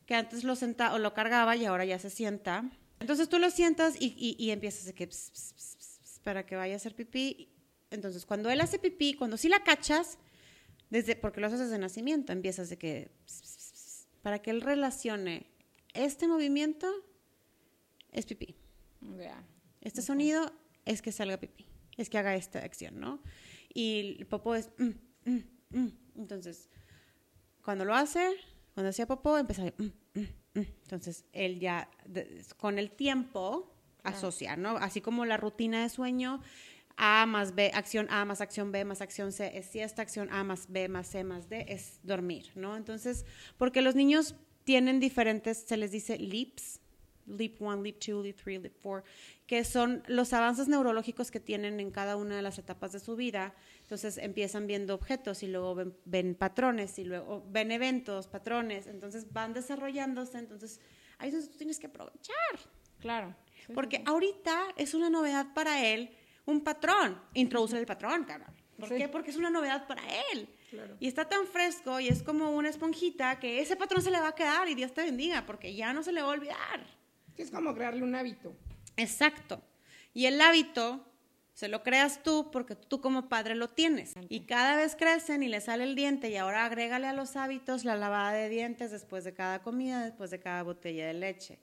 que 0.07 0.14
antes 0.14 0.43
lo 0.43 0.57
senta 0.57 0.95
o 0.95 0.99
lo 0.99 1.12
cargaba 1.14 1.55
y 1.55 1.64
ahora 1.66 1.85
ya 1.85 1.99
se 1.99 2.09
sienta. 2.11 2.64
Entonces 2.99 3.28
tú 3.28 3.39
lo 3.39 3.51
sientas 3.51 3.95
y, 4.01 4.14
y, 4.18 4.43
y 4.43 4.51
empiezas 4.51 4.87
de 4.87 4.95
que 4.95 5.07
ps, 5.07 5.31
ps, 5.33 5.53
ps, 5.55 5.76
ps, 5.76 5.99
ps, 6.03 6.18
para 6.24 6.45
que 6.47 6.57
vaya 6.57 6.72
a 6.74 6.76
hacer 6.76 6.95
pipí. 6.97 7.53
Entonces 7.91 8.24
cuando 8.26 8.51
él 8.51 8.61
hace 8.62 8.78
pipí, 8.78 9.12
cuando 9.14 9.37
sí 9.37 9.49
la 9.51 9.62
cachas, 9.62 10.18
desde, 10.89 11.14
porque 11.14 11.41
lo 11.41 11.47
haces 11.47 11.61
desde 11.61 11.78
nacimiento, 11.78 12.33
empiezas 12.33 12.68
de 12.70 12.78
que 12.78 13.11
para 14.23 14.41
que 14.41 14.51
él 14.51 14.61
relacione 14.61 15.47
este 15.95 16.29
movimiento 16.29 16.89
es 18.12 18.27
pipí. 18.27 18.57
Este 19.81 20.03
sonido 20.03 20.53
es 20.85 21.03
que 21.03 21.12
salga 21.12 21.39
pipí, 21.39 21.66
es 21.97 22.11
que 22.11 22.18
haga 22.18 22.35
esta 22.35 22.61
acción, 22.61 23.01
¿no? 23.01 23.21
Y 23.73 24.16
el 24.18 24.27
popó 24.27 24.55
es... 24.55 24.71
mm, 24.79 25.31
mm, 25.31 25.41
mm. 25.71 25.89
Entonces, 26.16 26.68
cuando 27.64 27.85
lo 27.85 27.95
hace, 27.95 28.37
cuando 28.75 28.91
hacía 28.91 29.07
popó, 29.07 29.39
empezaba 29.39 29.73
mm, 29.79 30.18
mm, 30.18 30.21
mm. 30.55 30.66
Entonces, 30.83 31.25
él 31.33 31.61
ya, 31.61 31.91
con 32.57 32.79
el 32.79 32.91
tiempo, 32.91 33.73
asocia, 34.03 34.57
¿no? 34.57 34.77
Así 34.77 35.01
como 35.01 35.25
la 35.25 35.37
rutina 35.37 35.83
de 35.83 35.89
sueño, 35.89 36.43
A 36.97 37.26
más 37.26 37.55
B, 37.55 37.70
acción 37.74 38.07
A 38.11 38.24
más 38.24 38.41
acción 38.41 38.72
B 38.72 38.84
más 38.84 39.01
acción 39.01 39.32
C 39.32 39.57
es 39.57 39.66
siesta, 39.66 40.03
acción 40.03 40.30
A 40.32 40.45
más 40.45 40.66
B 40.68 40.88
más 40.88 41.09
C 41.09 41.24
más 41.24 41.49
D 41.49 41.64
es 41.68 41.99
dormir, 42.03 42.51
¿no? 42.55 42.76
Entonces, 42.76 43.24
porque 43.57 43.80
los 43.80 43.95
niños 43.95 44.34
tienen 44.64 45.01
diferentes, 45.01 45.64
se 45.66 45.76
les 45.76 45.91
dice 45.91 46.18
leaps, 46.18 46.80
Leap 47.26 47.61
1, 47.61 47.82
Leap 47.82 47.99
2, 47.99 48.24
Leap 48.24 48.36
3, 48.43 48.62
Leap 48.62 48.74
4, 48.82 49.05
que 49.47 49.64
son 49.64 50.03
los 50.07 50.32
avances 50.32 50.68
neurológicos 50.68 51.30
que 51.30 51.41
tienen 51.41 51.80
en 51.80 51.91
cada 51.91 52.16
una 52.16 52.36
de 52.36 52.43
las 52.43 52.59
etapas 52.59 52.93
de 52.93 53.01
su 53.01 53.16
vida. 53.16 53.55
Entonces 53.82 54.18
empiezan 54.18 54.66
viendo 54.66 54.95
objetos 54.95 55.43
y 55.43 55.49
luego 55.49 55.74
ven, 55.74 55.97
ven 56.05 56.34
patrones 56.34 56.99
y 56.99 57.05
luego 57.05 57.45
ven 57.49 57.72
eventos, 57.72 58.28
patrones, 58.28 58.86
entonces 58.86 59.32
van 59.32 59.53
desarrollándose, 59.53 60.38
entonces 60.38 60.80
ahí 61.18 61.28
es 61.28 61.34
donde 61.34 61.49
tú 61.49 61.57
tienes 61.59 61.78
que 61.78 61.86
aprovechar. 61.86 62.36
Claro. 63.01 63.34
Sí, 63.66 63.72
Porque 63.72 63.99
sí, 63.99 64.03
ahorita 64.07 64.74
es 64.76 64.95
una 64.95 65.11
novedad 65.11 65.53
para 65.55 65.86
él 65.86 66.11
un 66.47 66.62
patrón. 66.62 67.20
Introduce 67.34 67.78
el 67.78 67.86
patrón, 67.86 68.24
cabrón. 68.24 68.55
¿Por 68.78 68.88
Sí. 68.88 68.95
qué? 68.97 69.09
Porque 69.09 69.30
es 69.30 69.36
una 69.36 69.51
novedad 69.51 69.86
para 69.86 70.03
él. 70.32 70.49
Claro. 70.70 70.97
Y 71.01 71.09
está 71.09 71.28
tan 71.28 71.47
fresco 71.47 72.01
y 72.01 72.09
es 72.09 72.22
como 72.22 72.51
una 72.57 72.68
esponjita 72.68 73.38
que 73.38 73.61
ese 73.61 73.76
patrón 73.76 74.03
se 74.03 74.11
le 74.11 74.20
va 74.20 74.28
a 74.28 74.34
quedar 74.34 74.68
y 74.68 74.74
Dios 74.74 74.95
te 74.95 75.03
bendiga, 75.05 75.45
porque 75.45 75.74
ya 75.74 75.93
no 75.93 76.03
se 76.03 76.12
le 76.12 76.22
va 76.22 76.28
a 76.28 76.32
olvidar. 76.32 76.86
Sí, 77.36 77.43
es 77.43 77.51
como 77.51 77.74
crearle 77.74 78.03
un 78.03 78.14
hábito. 78.14 78.55
Exacto. 78.97 79.62
Y 80.14 80.26
el 80.26 80.41
hábito 80.41 81.07
se 81.53 81.68
lo 81.68 81.82
creas 81.82 82.22
tú 82.22 82.51
porque 82.51 82.74
tú 82.74 83.01
como 83.01 83.28
padre 83.28 83.55
lo 83.55 83.68
tienes. 83.68 84.14
Y 84.28 84.41
cada 84.47 84.76
vez 84.76 84.97
crecen 84.97 85.43
y 85.43 85.49
le 85.49 85.61
sale 85.61 85.84
el 85.84 85.95
diente 85.95 86.30
y 86.30 86.36
ahora 86.36 86.64
agrégale 86.64 87.07
a 87.07 87.12
los 87.12 87.36
hábitos 87.36 87.84
la 87.84 87.97
lavada 87.97 88.32
de 88.32 88.49
dientes 88.49 88.91
después 88.91 89.24
de 89.24 89.34
cada 89.34 89.62
comida, 89.62 90.03
después 90.05 90.30
de 90.30 90.41
cada 90.41 90.62
botella 90.62 91.07
de 91.07 91.14
leche. 91.14 91.59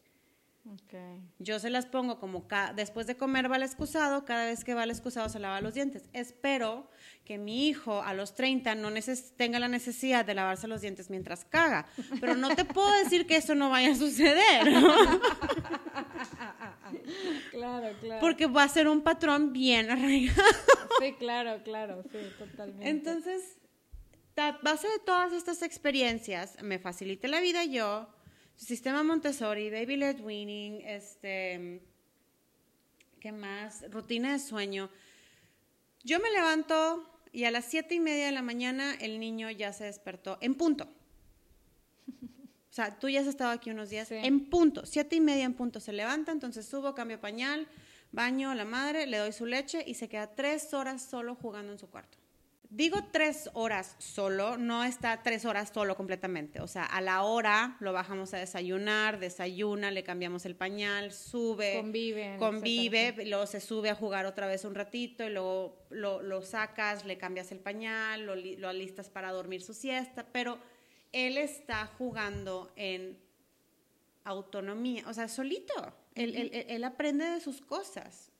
Ok. 0.74 0.94
Yo 1.40 1.60
se 1.60 1.70
las 1.70 1.86
pongo 1.86 2.20
como 2.20 2.48
ca- 2.48 2.74
después 2.76 3.08
de 3.08 3.16
comer 3.16 3.50
va 3.50 3.56
al 3.56 3.64
excusado, 3.64 4.26
cada 4.26 4.46
vez 4.46 4.64
que 4.66 4.74
va 4.74 4.84
al 4.84 4.90
excusado 4.92 5.30
se 5.30 5.40
lava 5.40 5.62
los 5.62 5.74
dientes. 5.74 6.10
Espero 6.14 6.90
que 7.24 7.38
mi 7.38 7.68
hijo 7.68 8.02
a 8.04 8.14
los 8.14 8.36
30 8.36 8.76
no 8.76 8.90
neces- 8.92 9.32
tenga 9.38 9.60
la 9.60 9.68
necesidad 9.70 10.26
de 10.26 10.34
lavarse 10.34 10.68
los 10.68 10.82
dientes 10.82 11.10
mientras 11.10 11.46
caga, 11.46 11.86
pero 12.20 12.36
no 12.36 12.54
te 12.56 12.66
puedo 12.66 12.92
decir 13.04 13.26
que 13.28 13.38
eso 13.38 13.56
no 13.56 13.70
vaya 13.70 13.92
a 13.92 13.96
suceder. 13.96 14.68
Claro, 17.52 17.96
claro. 18.00 18.22
porque 18.22 18.46
va 18.48 18.64
a 18.64 18.68
ser 18.68 18.88
un 18.88 19.02
patrón 19.02 19.52
bien 19.54 19.90
arraigado. 19.90 20.42
Sí, 21.00 21.14
claro, 21.18 21.62
claro, 21.64 22.04
sí, 22.12 22.18
totalmente. 22.38 22.90
Entonces, 22.90 23.58
a 24.36 24.58
base 24.64 24.88
de 24.88 25.00
todas 25.00 25.34
estas 25.34 25.62
experiencias, 25.64 26.62
me 26.62 26.80
facilité 26.80 27.28
la 27.28 27.40
vida 27.42 27.64
yo, 27.66 28.10
sistema 28.58 29.04
Montessori, 29.04 29.70
baby 29.70 29.98
led 29.98 30.20
weaning, 30.22 30.82
este, 30.86 31.82
¿qué 33.20 33.32
más? 33.32 33.90
Rutina 33.92 34.34
de 34.34 34.40
sueño. 34.40 34.90
Yo 36.04 36.20
me 36.20 36.32
levanto 36.32 37.10
y 37.32 37.44
a 37.44 37.52
las 37.52 37.66
siete 37.66 37.96
y 37.96 38.00
media 38.00 38.26
de 38.26 38.32
la 38.32 38.42
mañana 38.42 38.96
el 38.96 39.20
niño 39.20 39.50
ya 39.52 39.74
se 39.74 39.84
despertó 39.86 40.38
en 40.42 40.56
punto. 40.56 40.88
O 42.70 42.74
sea, 42.78 43.00
tú 43.00 43.10
ya 43.10 43.22
has 43.22 43.28
estado 43.28 43.52
aquí 43.52 43.72
unos 43.72 43.90
días 43.90 44.08
Sí. 44.08 44.16
en 44.16 44.50
punto, 44.50 44.86
siete 44.86 45.16
y 45.16 45.20
media 45.22 45.46
en 45.46 45.54
punto 45.56 45.80
se 45.80 45.94
levanta, 45.94 46.32
entonces 46.32 46.68
subo, 46.68 46.94
cambio 46.94 47.20
pañal, 47.20 47.68
baño 48.12 48.52
a 48.52 48.56
la 48.56 48.66
madre, 48.66 49.08
le 49.08 49.18
doy 49.18 49.32
su 49.34 49.48
leche 49.48 49.84
y 49.86 49.96
se 49.96 50.08
queda 50.08 50.36
tres 50.36 50.74
horas 50.74 51.02
solo 51.02 51.34
jugando 51.36 51.72
en 51.72 51.80
su 51.80 51.90
cuarto. 51.90 52.18
Digo 52.70 53.00
tres 53.12 53.50
horas 53.54 53.96
solo, 53.98 54.58
no 54.58 54.84
está 54.84 55.24
tres 55.24 55.46
horas 55.46 55.72
solo 55.74 55.96
completamente. 55.96 56.60
O 56.60 56.68
sea, 56.68 56.84
a 56.84 57.00
la 57.00 57.24
hora 57.24 57.78
lo 57.80 57.94
bajamos 57.94 58.34
a 58.34 58.38
desayunar, 58.38 59.20
desayuna, 59.20 59.90
le 59.90 60.04
cambiamos 60.04 60.46
el 60.46 60.56
pañal, 60.56 61.14
sube, 61.14 61.76
Conviven, 61.78 62.38
convive, 62.38 63.04
etcétera, 63.08 63.30
luego 63.30 63.46
se 63.48 63.62
sube 63.62 63.90
a 63.90 63.96
jugar 63.96 64.26
otra 64.26 64.48
vez 64.48 64.66
un 64.66 64.76
ratito 64.76 65.24
y 65.26 65.30
luego 65.30 65.86
lo, 65.90 66.22
lo 66.22 66.42
sacas, 66.42 67.06
le 67.06 67.18
cambias 67.18 67.52
el 67.54 67.60
pañal, 67.60 68.26
lo, 68.26 68.36
lo 68.36 68.68
alistas 68.68 69.10
para 69.10 69.32
dormir 69.32 69.62
su 69.62 69.74
siesta, 69.74 70.26
pero 70.34 70.60
él 71.14 71.38
está 71.38 71.86
jugando 71.98 72.74
en 72.76 73.18
autonomía, 74.26 75.04
o 75.08 75.14
sea, 75.14 75.28
solito. 75.30 75.74
Él- 76.16 76.36
él- 76.36 76.66
él 76.68 76.84
aprende 76.84 77.24
de 77.26 77.40
sus 77.40 77.62
cosas. 77.62 78.32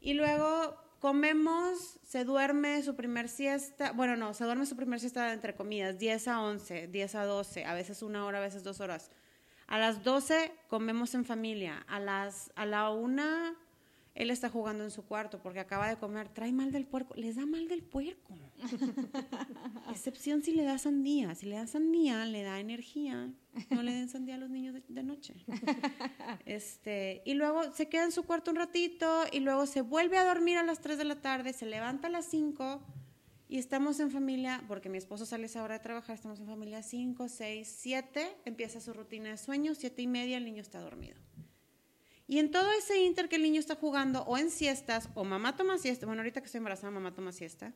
Y 0.00 0.14
luego 0.14 0.76
comemos, 1.00 1.98
se 2.04 2.24
duerme 2.24 2.82
su 2.82 2.94
primer 2.94 3.28
siesta, 3.28 3.92
bueno, 3.92 4.16
no, 4.16 4.34
se 4.34 4.44
duerme 4.44 4.66
su 4.66 4.76
primer 4.76 5.00
siesta 5.00 5.32
entre 5.32 5.54
comidas, 5.54 5.98
10 5.98 6.28
a 6.28 6.42
11, 6.42 6.88
10 6.88 7.14
a 7.14 7.24
12, 7.24 7.64
a 7.64 7.74
veces 7.74 8.02
una 8.02 8.24
hora, 8.26 8.38
a 8.38 8.42
veces 8.42 8.62
dos 8.62 8.80
horas. 8.80 9.10
A 9.66 9.78
las 9.78 10.04
12 10.04 10.52
comemos 10.68 11.14
en 11.14 11.24
familia, 11.24 11.84
a, 11.88 11.98
las, 11.98 12.52
a 12.54 12.66
la 12.66 12.90
una 12.90 13.56
él 14.14 14.30
está 14.30 14.48
jugando 14.48 14.84
en 14.84 14.90
su 14.90 15.04
cuarto 15.04 15.40
porque 15.42 15.60
acaba 15.60 15.88
de 15.88 15.96
comer, 15.96 16.28
trae 16.28 16.52
mal 16.52 16.72
del 16.72 16.86
puerco, 16.86 17.14
les 17.14 17.36
da 17.36 17.46
mal 17.46 17.68
del 17.68 17.82
puerco. 17.82 18.34
Excepción 19.90 20.42
si 20.42 20.52
le 20.52 20.64
da 20.64 20.78
sandía, 20.78 21.34
si 21.34 21.46
le 21.46 21.56
da 21.56 21.66
sandía 21.66 22.24
le 22.26 22.42
da 22.42 22.60
energía, 22.60 23.32
no 23.70 23.82
le 23.82 23.92
den 23.92 24.08
sandía 24.08 24.34
a 24.34 24.38
los 24.38 24.50
niños 24.50 24.74
de, 24.74 24.82
de 24.88 25.02
noche. 25.02 25.34
Este, 26.46 27.22
y 27.24 27.34
luego 27.34 27.72
se 27.72 27.88
queda 27.88 28.04
en 28.04 28.12
su 28.12 28.24
cuarto 28.24 28.50
un 28.50 28.56
ratito 28.56 29.24
y 29.30 29.40
luego 29.40 29.66
se 29.66 29.82
vuelve 29.82 30.18
a 30.18 30.24
dormir 30.24 30.58
a 30.58 30.62
las 30.62 30.80
3 30.80 30.98
de 30.98 31.04
la 31.04 31.20
tarde, 31.20 31.52
se 31.52 31.66
levanta 31.66 32.08
a 32.08 32.10
las 32.10 32.26
5 32.26 32.80
y 33.48 33.58
estamos 33.58 33.98
en 34.00 34.10
familia, 34.10 34.62
porque 34.68 34.88
mi 34.88 34.98
esposo 34.98 35.26
sale 35.26 35.44
a 35.44 35.46
esa 35.46 35.62
hora 35.62 35.74
de 35.74 35.80
trabajar, 35.80 36.14
estamos 36.14 36.38
en 36.38 36.46
familia 36.46 36.82
5, 36.82 37.28
6, 37.28 37.76
7, 37.80 38.36
empieza 38.44 38.80
su 38.80 38.92
rutina 38.92 39.30
de 39.30 39.36
sueño, 39.36 39.74
7 39.74 40.02
y 40.02 40.06
media 40.06 40.36
el 40.36 40.44
niño 40.44 40.62
está 40.62 40.80
dormido. 40.80 41.16
Y 42.30 42.38
en 42.38 42.52
todo 42.52 42.70
ese 42.70 42.96
inter 43.02 43.28
que 43.28 43.34
el 43.34 43.42
niño 43.42 43.58
está 43.58 43.74
jugando, 43.74 44.22
o 44.22 44.38
en 44.38 44.52
siestas, 44.52 45.08
o 45.14 45.24
mamá 45.24 45.56
toma 45.56 45.78
siesta, 45.78 46.06
bueno, 46.06 46.22
ahorita 46.22 46.40
que 46.40 46.46
estoy 46.46 46.58
embarazada, 46.58 46.92
mamá 46.92 47.12
toma 47.12 47.32
siesta. 47.32 47.72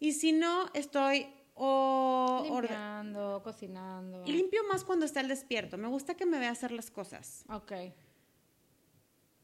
Y 0.00 0.12
si 0.12 0.32
no, 0.32 0.70
estoy 0.72 1.26
o 1.52 2.44
Limpiando, 2.50 3.42
cocinando. 3.44 4.24
limpio 4.24 4.64
más 4.70 4.84
cuando 4.84 5.04
está 5.04 5.20
el 5.20 5.28
despierto. 5.28 5.76
Me 5.76 5.86
gusta 5.88 6.14
que 6.14 6.24
me 6.24 6.38
vea 6.38 6.50
hacer 6.50 6.72
las 6.72 6.90
cosas. 6.90 7.44
Ok. 7.50 7.72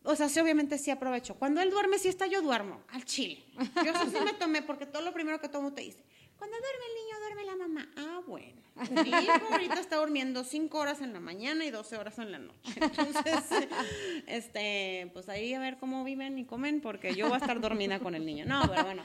O 0.05 0.17
sea, 0.17 0.31
sí, 0.31 0.41
obviamente 0.41 0.79
sí 0.79 0.91
aprovecho. 0.91 1.35
Cuando 1.35 1.61
él 1.61 1.71
duerme 1.71 1.99
siesta, 1.99 2.27
yo 2.27 2.41
duermo, 2.41 2.81
al 2.89 3.05
chile. 3.05 3.45
Yo 3.85 3.91
eso 3.91 4.07
sí 4.07 4.17
me 4.25 4.33
tomé, 4.33 4.63
porque 4.63 4.87
todo 4.87 5.03
lo 5.03 5.13
primero 5.13 5.39
que 5.39 5.51
tomo 5.51 5.75
te 5.75 5.83
dice, 5.83 6.03
cuando 6.39 6.57
duerme 6.57 6.85
el 6.89 6.95
niño, 7.05 7.19
duerme 7.21 7.45
la 7.45 7.57
mamá. 7.57 7.93
Ah, 7.97 8.21
bueno. 8.27 8.63
Mi 9.03 9.11
hijo 9.11 9.33
ahorita 9.51 9.81
está 9.81 9.97
durmiendo 9.97 10.45
cinco 10.45 10.79
horas 10.79 11.01
en 11.03 11.13
la 11.13 11.19
mañana 11.21 11.65
y 11.65 11.71
12 11.73 11.97
horas 11.97 12.19
en 12.21 12.31
la 12.31 12.39
noche. 12.39 12.75
Entonces, 12.81 13.45
este, 14.27 15.11
pues 15.13 15.29
ahí 15.29 15.53
a 15.55 15.59
ver 15.59 15.79
cómo 15.79 16.05
viven 16.05 16.39
y 16.39 16.45
comen, 16.45 16.81
porque 16.81 17.15
yo 17.15 17.27
voy 17.27 17.35
a 17.35 17.39
estar 17.39 17.61
dormida 17.61 17.99
con 17.99 18.15
el 18.15 18.25
niño. 18.25 18.45
No, 18.47 18.63
pero 18.69 18.85
bueno, 18.85 19.03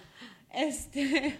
este, 0.53 1.39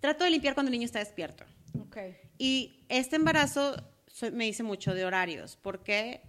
trato 0.00 0.24
de 0.24 0.30
limpiar 0.30 0.54
cuando 0.54 0.68
el 0.70 0.72
niño 0.72 0.86
está 0.86 0.98
despierto. 1.00 1.44
Ok. 1.80 1.96
Y 2.38 2.84
este 2.88 3.16
embarazo 3.16 3.76
soy- 4.06 4.30
me 4.30 4.44
dice 4.44 4.62
mucho 4.62 4.94
de 4.94 5.04
horarios, 5.04 5.58
porque 5.60 6.22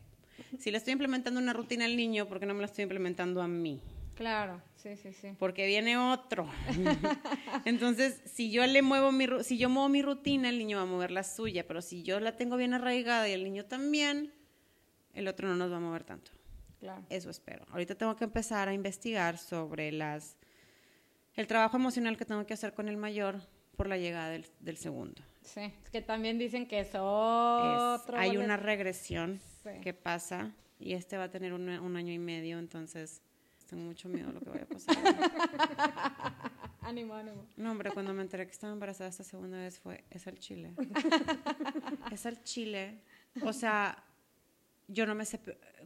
si 0.59 0.71
le 0.71 0.77
estoy 0.77 0.91
implementando 0.93 1.39
una 1.39 1.53
rutina 1.53 1.85
al 1.85 1.95
niño, 1.95 2.27
¿por 2.27 2.39
qué 2.39 2.45
no 2.45 2.53
me 2.53 2.59
la 2.61 2.65
estoy 2.65 2.83
implementando 2.83 3.41
a 3.41 3.47
mí? 3.47 3.81
Claro, 4.15 4.61
sí, 4.81 4.95
sí, 4.97 5.13
sí. 5.13 5.33
Porque 5.37 5.65
viene 5.67 5.97
otro. 5.97 6.47
Entonces, 7.65 8.21
si 8.25 8.51
yo 8.51 8.65
le 8.65 8.81
muevo 8.81 9.11
mi, 9.11 9.27
si 9.43 9.57
yo 9.57 9.69
muevo 9.69 9.89
mi 9.89 10.01
rutina, 10.01 10.49
el 10.49 10.57
niño 10.57 10.77
va 10.77 10.83
a 10.83 10.87
mover 10.87 11.11
la 11.11 11.23
suya, 11.23 11.67
pero 11.67 11.81
si 11.81 12.03
yo 12.03 12.19
la 12.19 12.35
tengo 12.35 12.57
bien 12.57 12.73
arraigada 12.73 13.27
y 13.27 13.33
el 13.33 13.43
niño 13.43 13.65
también, 13.65 14.33
el 15.13 15.27
otro 15.27 15.47
no 15.47 15.55
nos 15.55 15.71
va 15.71 15.77
a 15.77 15.81
mover 15.81 16.03
tanto. 16.03 16.31
Claro. 16.79 17.03
Eso 17.09 17.29
espero. 17.29 17.65
Ahorita 17.71 17.95
tengo 17.95 18.15
que 18.15 18.23
empezar 18.23 18.69
a 18.69 18.73
investigar 18.73 19.37
sobre 19.37 19.91
las 19.91 20.37
el 21.35 21.47
trabajo 21.47 21.77
emocional 21.77 22.17
que 22.17 22.25
tengo 22.25 22.45
que 22.45 22.53
hacer 22.53 22.73
con 22.73 22.89
el 22.89 22.97
mayor 22.97 23.41
por 23.77 23.87
la 23.87 23.97
llegada 23.97 24.29
del, 24.29 24.45
del 24.59 24.77
segundo. 24.77 25.21
Sí. 25.41 25.61
Es 25.83 25.89
que 25.89 26.01
también 26.01 26.37
dicen 26.37 26.67
que 26.67 26.79
es 26.81 26.89
Es- 26.89 26.95
otro. 26.95 28.17
hay 28.17 28.29
boleto. 28.29 28.45
una 28.45 28.57
regresión 28.57 29.39
Sí. 29.63 29.69
que 29.81 29.93
pasa 29.93 30.53
y 30.79 30.93
este 30.93 31.17
va 31.17 31.25
a 31.25 31.29
tener 31.31 31.53
un, 31.53 31.67
un 31.69 31.95
año 31.97 32.13
y 32.13 32.19
medio, 32.19 32.59
entonces 32.59 33.21
tengo 33.69 33.83
mucho 33.83 34.09
miedo 34.09 34.27
de 34.27 34.33
lo 34.33 34.39
que 34.41 34.49
vaya 34.49 34.63
a 34.63 34.67
pasar. 34.67 34.97
Ánimo, 36.81 37.13
ánimo. 37.13 37.45
No, 37.57 37.71
hombre, 37.71 37.91
cuando 37.91 38.13
me 38.13 38.21
enteré 38.23 38.45
que 38.45 38.51
estaba 38.51 38.73
embarazada 38.73 39.09
esta 39.09 39.23
segunda 39.23 39.57
vez 39.57 39.79
fue, 39.79 40.03
es 40.09 40.25
al 40.27 40.39
chile. 40.39 40.73
es 42.11 42.25
al 42.25 42.41
chile. 42.43 43.01
O 43.43 43.53
sea, 43.53 44.03
yo 44.87 45.05
no 45.05 45.13
me 45.13 45.25
sé 45.25 45.39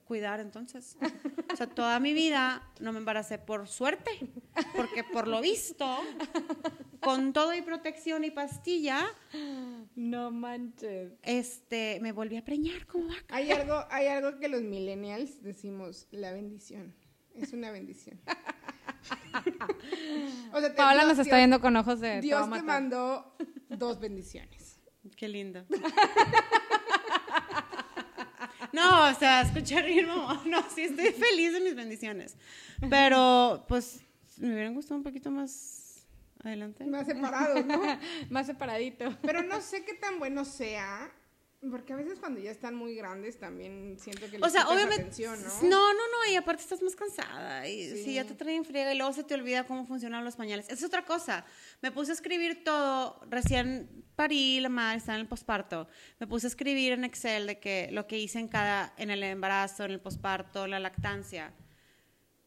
cuidar 0.05 0.39
entonces. 0.39 0.97
O 1.51 1.55
sea, 1.55 1.67
toda 1.67 1.99
mi 1.99 2.13
vida 2.13 2.71
no 2.79 2.93
me 2.93 2.99
embaracé 2.99 3.37
por 3.37 3.67
suerte, 3.67 4.11
porque 4.75 5.03
por 5.03 5.27
lo 5.27 5.41
visto, 5.41 5.97
con 7.01 7.33
todo 7.33 7.53
y 7.53 7.61
protección 7.61 8.23
y 8.23 8.31
pastilla, 8.31 9.01
No 9.95 10.31
manches. 10.31 11.11
este, 11.23 11.99
me 12.01 12.11
volví 12.11 12.37
a 12.37 12.45
preñar 12.45 12.85
como 12.85 13.07
vaca. 13.07 13.23
Hay 13.35 13.51
algo, 13.51 13.83
hay 13.89 14.07
algo 14.07 14.39
que 14.39 14.47
los 14.47 14.61
millennials 14.61 15.41
decimos, 15.43 16.07
la 16.11 16.31
bendición. 16.31 16.93
Es 17.35 17.53
una 17.53 17.71
bendición. 17.71 18.19
o 20.53 20.59
sea, 20.59 20.69
te- 20.71 20.75
Paola 20.77 21.03
Dios- 21.03 21.07
nos 21.07 21.19
está 21.19 21.23
Dios- 21.23 21.37
viendo 21.37 21.61
con 21.61 21.75
ojos 21.75 21.99
de. 21.99 22.21
Dios 22.21 22.49
te 22.51 22.63
mandó 22.63 23.35
dos 23.69 23.99
bendiciones. 23.99 24.79
Qué 25.15 25.27
lindo. 25.27 25.65
No, 28.71 29.07
o 29.07 29.13
sea, 29.13 29.41
escuchar 29.41 29.83
ritmo, 29.83 30.41
no, 30.45 30.63
sí 30.73 30.81
estoy 30.83 31.11
feliz 31.11 31.53
de 31.53 31.59
mis 31.59 31.75
bendiciones. 31.75 32.35
Pero, 32.89 33.65
pues, 33.67 34.01
me 34.37 34.51
hubieran 34.51 34.73
gustado 34.73 34.95
un 34.97 35.03
poquito 35.03 35.29
más 35.29 36.07
adelante. 36.43 36.83
Más 36.85 37.05
separados, 37.05 37.63
¿no? 37.67 37.79
Más 38.31 38.47
separadito. 38.47 39.15
Pero 39.21 39.43
no 39.43 39.61
sé 39.61 39.85
qué 39.85 39.93
tan 39.93 40.17
bueno 40.17 40.43
sea. 40.43 41.11
Porque 41.71 41.93
a 41.93 41.95
veces 41.95 42.19
cuando 42.19 42.39
ya 42.41 42.51
están 42.51 42.75
muy 42.75 42.95
grandes 42.95 43.37
también 43.39 43.97
siento 43.99 44.25
que 44.29 44.37
les 44.37 44.41
O 44.43 44.49
sea, 44.49 44.67
obviamente. 44.67 45.01
atención, 45.03 45.41
¿no? 45.41 45.69
No, 45.69 45.93
no, 45.93 45.99
no, 46.11 46.31
y 46.31 46.35
aparte 46.35 46.61
estás 46.61 46.81
más 46.81 46.95
cansada. 46.95 47.67
Y 47.67 47.89
Sí. 47.89 48.03
si 48.03 48.13
ya 48.15 48.25
te 48.25 48.33
traen 48.35 48.65
friega 48.65 48.93
y 48.93 48.97
luego 48.97 49.13
se 49.13 49.23
te 49.23 49.33
olvida 49.33 49.65
cómo 49.65 49.85
funcionan 49.85 50.25
los 50.25 50.35
pañales. 50.35 50.67
Es 50.69 50.83
otra 50.83 51.05
cosa. 51.05 51.45
Me 51.81 51.91
puse 51.91 52.11
a 52.11 52.15
escribir 52.15 52.63
todo. 52.63 53.21
Recién 53.29 54.03
parí 54.15 54.59
la 54.59 54.69
madre, 54.69 54.97
estaba 54.97 55.15
en 55.15 55.21
el 55.21 55.27
posparto. 55.27 55.87
Me 56.19 56.27
puse 56.27 56.47
a 56.47 56.49
escribir 56.49 56.91
en 56.93 57.03
Excel 57.05 57.47
de 57.47 57.59
que 57.59 57.89
lo 57.91 58.07
que 58.07 58.17
hice 58.19 58.39
en 58.39 58.47
cada, 58.49 58.93
en 58.97 59.09
el 59.09 59.23
embarazo, 59.23 59.85
en 59.85 59.91
el 59.91 60.01
posparto, 60.01 60.67
la 60.67 60.79
lactancia. 60.79 61.53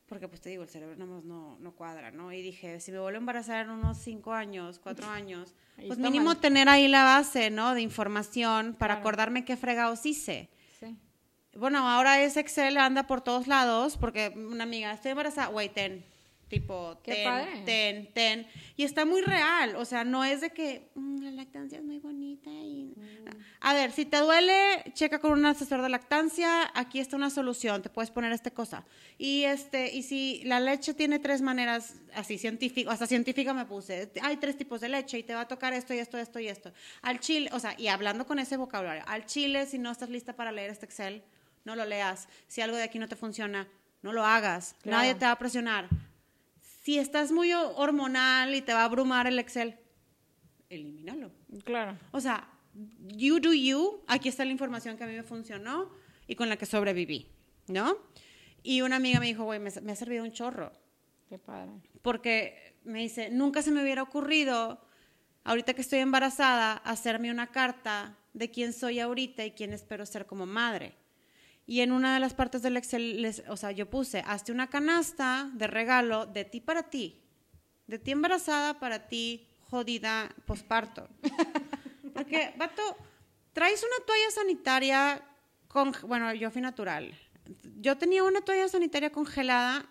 Porque 0.08 0.28
pues 0.28 0.40
te 0.40 0.50
digo, 0.50 0.62
el 0.62 0.68
cerebro 0.68 0.94
nada 0.96 1.10
más 1.10 1.24
no, 1.24 1.58
no 1.58 1.72
cuadra, 1.72 2.12
¿no? 2.12 2.32
Y 2.32 2.40
dije, 2.40 2.78
si 2.80 2.92
me 2.92 3.00
vuelvo 3.00 3.16
a 3.16 3.18
embarazar 3.18 3.64
en 3.64 3.70
unos 3.72 3.98
cinco 3.98 4.32
años, 4.32 4.78
cuatro 4.78 5.08
años, 5.08 5.52
Ahí 5.76 5.88
pues 5.88 5.98
mínimo 5.98 6.26
mal. 6.26 6.38
tener 6.40 6.68
ahí 6.68 6.86
la 6.86 7.02
base, 7.02 7.50
¿no? 7.50 7.74
De 7.74 7.80
información 7.80 8.74
para 8.78 8.94
Claro. 8.94 9.00
acordarme 9.00 9.44
qué 9.44 9.56
fregados 9.56 10.06
hice. 10.06 10.48
Sí. 10.78 10.96
Bueno, 11.56 11.88
ahora 11.88 12.20
ese 12.22 12.38
Excel 12.40 12.76
anda 12.78 13.08
por 13.08 13.20
todos 13.20 13.48
lados 13.48 13.96
porque 13.96 14.32
una 14.36 14.62
amiga, 14.62 14.92
estoy 14.92 15.10
embarazada, 15.10 15.48
güey, 15.48 15.70
ten. 15.70 16.04
Tipo, 16.48 17.00
Qué 17.02 17.12
ten, 17.12 17.24
padre. 17.24 17.62
ten, 17.64 18.12
ten. 18.12 18.46
Y 18.76 18.84
está 18.84 19.04
muy 19.04 19.20
real. 19.20 19.74
O 19.74 19.84
sea, 19.84 20.04
no 20.04 20.22
es 20.22 20.40
de 20.42 20.50
que 20.50 20.88
"Mm, 20.94 21.22
la 21.24 21.30
lactancia 21.32 21.78
es 21.78 21.84
muy 21.84 21.98
bonita. 21.98 22.48
Y... 22.50 22.94
A 23.60 23.74
ver, 23.74 23.90
si 23.90 24.04
te 24.04 24.18
duele, 24.18 24.54
checa 24.92 25.18
con 25.18 25.32
un 25.32 25.44
asesor 25.44 25.82
de 25.82 25.88
lactancia. 25.88 26.70
Aquí 26.74 27.00
está 27.00 27.16
una 27.16 27.30
solución. 27.30 27.82
Te 27.82 27.90
puedes 27.90 28.12
poner 28.12 28.30
esta 28.30 28.52
cosa. 28.52 28.84
Y 29.18 29.42
este, 29.42 29.92
y 29.92 30.04
si 30.04 30.42
la 30.44 30.60
leche 30.60 30.94
tiene 30.94 31.18
tres 31.18 31.42
maneras, 31.42 31.94
así 32.14 32.38
científico, 32.38 32.92
hasta 32.92 33.08
científica 33.08 33.52
me 33.52 33.64
puse. 33.64 34.12
Hay 34.22 34.36
tres 34.36 34.56
tipos 34.56 34.80
de 34.80 34.88
leche 34.88 35.18
y 35.18 35.24
te 35.24 35.34
va 35.34 35.40
a 35.40 35.48
tocar 35.48 35.72
esto 35.72 35.94
y 35.94 35.98
esto, 35.98 36.16
esto 36.16 36.38
y 36.38 36.46
esto. 36.46 36.72
Al 37.02 37.18
chile, 37.18 37.50
o 37.54 37.58
sea, 37.58 37.74
y 37.76 37.88
hablando 37.88 38.24
con 38.24 38.38
ese 38.38 38.56
vocabulario, 38.56 39.02
al 39.08 39.26
chile, 39.26 39.66
si 39.66 39.78
no 39.78 39.90
estás 39.90 40.10
lista 40.10 40.36
para 40.36 40.52
leer 40.52 40.70
este 40.70 40.86
Excel, 40.86 41.24
no 41.64 41.74
lo 41.74 41.84
leas. 41.84 42.28
Si 42.46 42.60
algo 42.60 42.76
de 42.76 42.84
aquí 42.84 43.00
no 43.00 43.08
te 43.08 43.16
funciona, 43.16 43.66
no 44.02 44.12
lo 44.12 44.24
hagas. 44.24 44.76
Claro. 44.82 44.98
Nadie 44.98 45.16
te 45.16 45.24
va 45.24 45.32
a 45.32 45.38
presionar. 45.38 45.88
Si 46.86 47.00
estás 47.00 47.32
muy 47.32 47.52
ho- 47.52 47.74
hormonal 47.76 48.54
y 48.54 48.62
te 48.62 48.72
va 48.72 48.82
a 48.82 48.84
abrumar 48.84 49.26
el 49.26 49.40
Excel, 49.40 49.76
elimínalo. 50.70 51.32
Claro. 51.64 51.98
O 52.12 52.20
sea, 52.20 52.48
you 53.08 53.40
do 53.40 53.52
you. 53.52 54.04
Aquí 54.06 54.28
está 54.28 54.44
la 54.44 54.52
información 54.52 54.96
que 54.96 55.02
a 55.02 55.08
mí 55.08 55.14
me 55.16 55.24
funcionó 55.24 55.90
y 56.28 56.36
con 56.36 56.48
la 56.48 56.56
que 56.56 56.64
sobreviví, 56.64 57.26
¿no? 57.66 57.96
Y 58.62 58.82
una 58.82 58.96
amiga 58.96 59.18
me 59.18 59.26
dijo, 59.26 59.42
güey, 59.42 59.58
me, 59.58 59.68
me 59.82 59.90
ha 59.90 59.96
servido 59.96 60.22
un 60.22 60.30
chorro. 60.30 60.70
Qué 61.28 61.40
padre. 61.40 61.72
Porque 62.02 62.76
me 62.84 63.00
dice, 63.00 63.30
nunca 63.30 63.62
se 63.62 63.72
me 63.72 63.82
hubiera 63.82 64.04
ocurrido, 64.04 64.80
ahorita 65.42 65.74
que 65.74 65.80
estoy 65.80 65.98
embarazada, 65.98 66.74
hacerme 66.74 67.32
una 67.32 67.48
carta 67.48 68.16
de 68.32 68.52
quién 68.52 68.72
soy 68.72 69.00
ahorita 69.00 69.44
y 69.44 69.50
quién 69.50 69.72
espero 69.72 70.06
ser 70.06 70.24
como 70.26 70.46
madre. 70.46 70.94
Y 71.66 71.80
en 71.80 71.90
una 71.92 72.14
de 72.14 72.20
las 72.20 72.32
partes 72.34 72.62
del 72.62 72.76
Excel, 72.76 73.20
les- 73.22 73.42
o 73.48 73.56
sea, 73.56 73.72
yo 73.72 73.90
puse, 73.90 74.22
hazte 74.26 74.52
una 74.52 74.68
canasta 74.68 75.50
de 75.54 75.66
regalo 75.66 76.26
de 76.26 76.44
ti 76.44 76.60
para 76.60 76.84
ti. 76.84 77.20
De 77.86 77.98
ti 77.98 78.12
embarazada 78.12 78.78
para 78.78 79.08
ti, 79.08 79.46
jodida, 79.70 80.28
posparto. 80.46 81.08
Porque, 82.14 82.54
vato, 82.56 82.82
traes 83.52 83.82
una 83.82 84.04
toalla 84.06 84.30
sanitaria 84.30 85.22
con, 85.68 85.92
bueno, 86.06 86.32
yo 86.34 86.50
fui 86.50 86.62
natural. 86.62 87.12
Yo 87.80 87.96
tenía 87.98 88.22
una 88.24 88.40
toalla 88.40 88.68
sanitaria 88.68 89.10
congelada, 89.10 89.86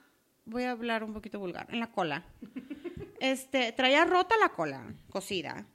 voy 0.46 0.64
a 0.64 0.72
hablar 0.72 1.04
un 1.04 1.14
poquito 1.14 1.40
vulgar, 1.40 1.68
en 1.72 1.80
la 1.80 1.92
cola. 1.92 2.24
Este, 3.20 3.72
traía 3.72 4.06
rota 4.06 4.36
la 4.40 4.50
cola, 4.50 4.94
cocida. 5.10 5.66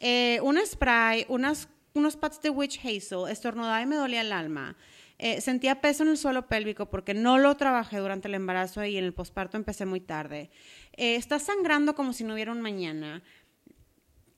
Eh, 0.00 0.38
un 0.42 0.58
spray, 0.64 1.26
unas, 1.28 1.68
unos 1.94 2.16
pads 2.16 2.40
de 2.42 2.50
witch 2.50 2.78
hazel, 2.84 3.28
estornudaba 3.30 3.80
y 3.82 3.86
me 3.86 3.96
dolía 3.96 4.20
el 4.22 4.32
alma. 4.32 4.76
Eh, 5.22 5.42
sentía 5.42 5.82
peso 5.82 6.02
en 6.02 6.08
el 6.08 6.16
suelo 6.16 6.48
pélvico 6.48 6.88
porque 6.88 7.12
no 7.12 7.36
lo 7.36 7.54
trabajé 7.58 7.98
durante 7.98 8.26
el 8.26 8.34
embarazo 8.34 8.82
y 8.86 8.96
en 8.96 9.04
el 9.04 9.12
posparto 9.12 9.58
empecé 9.58 9.84
muy 9.84 10.00
tarde. 10.00 10.50
Eh, 10.96 11.16
estás 11.16 11.42
sangrando 11.42 11.94
como 11.94 12.14
si 12.14 12.24
no 12.24 12.32
hubiera 12.32 12.52
un 12.52 12.62
mañana. 12.62 13.22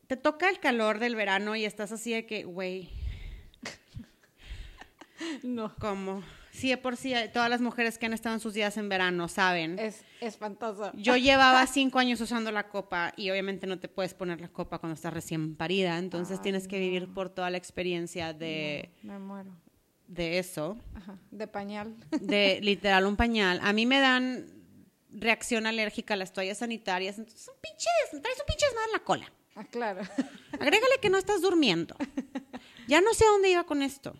Te 0.09 0.17
toca 0.17 0.51
el 0.51 0.59
calor 0.59 0.99
del 0.99 1.15
verano 1.15 1.55
y 1.55 1.65
estás 1.65 1.93
así 1.93 2.13
de 2.13 2.27
que, 2.27 2.43
güey, 2.43 2.91
No. 5.45 5.73
¿cómo? 5.79 6.25
Sí, 6.51 6.69
de 6.69 6.79
por 6.79 6.97
sí, 6.97 7.15
todas 7.33 7.49
las 7.49 7.61
mujeres 7.61 7.97
que 7.97 8.07
han 8.07 8.13
estado 8.13 8.35
en 8.35 8.41
sus 8.41 8.53
días 8.53 8.77
en 8.77 8.89
verano 8.89 9.29
saben. 9.29 9.79
Es 9.79 10.05
espantoso. 10.21 10.91
Yo 10.95 11.17
llevaba 11.17 11.65
cinco 11.69 12.01
años 12.01 12.21
usando 12.21 12.51
la 12.51 12.69
copa 12.69 13.15
y 13.17 13.31
obviamente 13.31 13.69
no 13.69 13.79
te 13.79 13.87
puedes 13.87 14.15
poner 14.15 14.41
la 14.41 14.49
copa 14.49 14.79
cuando 14.81 14.95
estás 14.95 15.15
recién 15.15 15.55
parida, 15.55 15.97
entonces 15.99 16.43
tienes 16.43 16.67
que 16.67 16.81
vivir 16.81 17.07
por 17.15 17.31
toda 17.31 17.51
la 17.51 17.57
experiencia 17.57 18.33
de, 18.33 18.91
Me 19.05 19.21
muero. 19.21 19.53
De 20.15 20.39
eso, 20.39 20.77
Ajá. 20.95 21.19
De 21.31 21.47
pañal. 21.47 21.95
de 22.21 22.61
literal 22.63 23.07
un 23.07 23.17
pañal. 23.17 23.59
A 23.63 23.73
mí 23.73 23.87
me 23.87 24.01
dan 24.01 24.47
reacción 25.11 25.67
alérgica 25.67 26.15
a 26.15 26.17
las 26.17 26.33
toallas 26.33 26.59
sanitarias, 26.59 27.19
entonces 27.19 27.43
son 27.43 27.55
pinches, 27.63 28.23
traes 28.23 28.39
un 28.41 28.47
pinche 28.47 28.67
desmadre 28.67 28.87
en 28.89 28.93
la 28.93 29.05
cola. 29.05 29.33
Ah, 29.55 29.65
claro. 29.65 30.01
Agrégale 30.61 30.97
que 31.01 31.11
no 31.11 31.19
estás 31.19 31.41
durmiendo. 31.43 31.95
Ya 32.89 33.01
no 33.01 33.13
sé 33.15 33.25
a 33.25 33.29
dónde 33.31 33.51
iba 33.51 33.65
con 33.65 33.83
esto. 33.83 34.15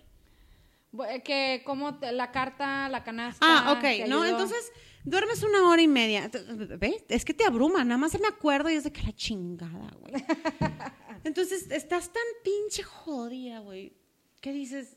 Eh, 1.09 1.23
Que 1.23 1.63
como 1.65 1.99
te- 1.99 2.13
la 2.13 2.31
carta, 2.31 2.89
la 2.91 3.03
canasta. 3.03 3.41
Ah, 3.47 3.73
ok, 3.73 4.07
¿no? 4.09 4.25
Entonces, 4.27 4.71
duermes 5.05 5.43
una 5.43 5.67
hora 5.69 5.81
y 5.81 5.89
media. 5.89 6.31
¿Ves? 6.79 7.05
Es 7.09 7.25
que 7.25 7.33
te 7.33 7.45
abruma, 7.47 7.83
nada 7.85 7.97
más 7.99 8.19
me 8.21 8.29
acuerdo 8.29 8.69
y 8.71 8.75
es 8.75 8.85
de 8.85 8.93
que 8.93 9.03
la 9.03 9.13
chingada, 9.15 9.91
güey. 10.01 10.13
Entonces, 11.25 11.71
estás 11.71 12.13
tan 12.13 12.23
pinche 12.45 12.83
jodida, 12.83 13.61
güey, 13.61 13.95
que 14.43 14.53
dices, 14.53 14.97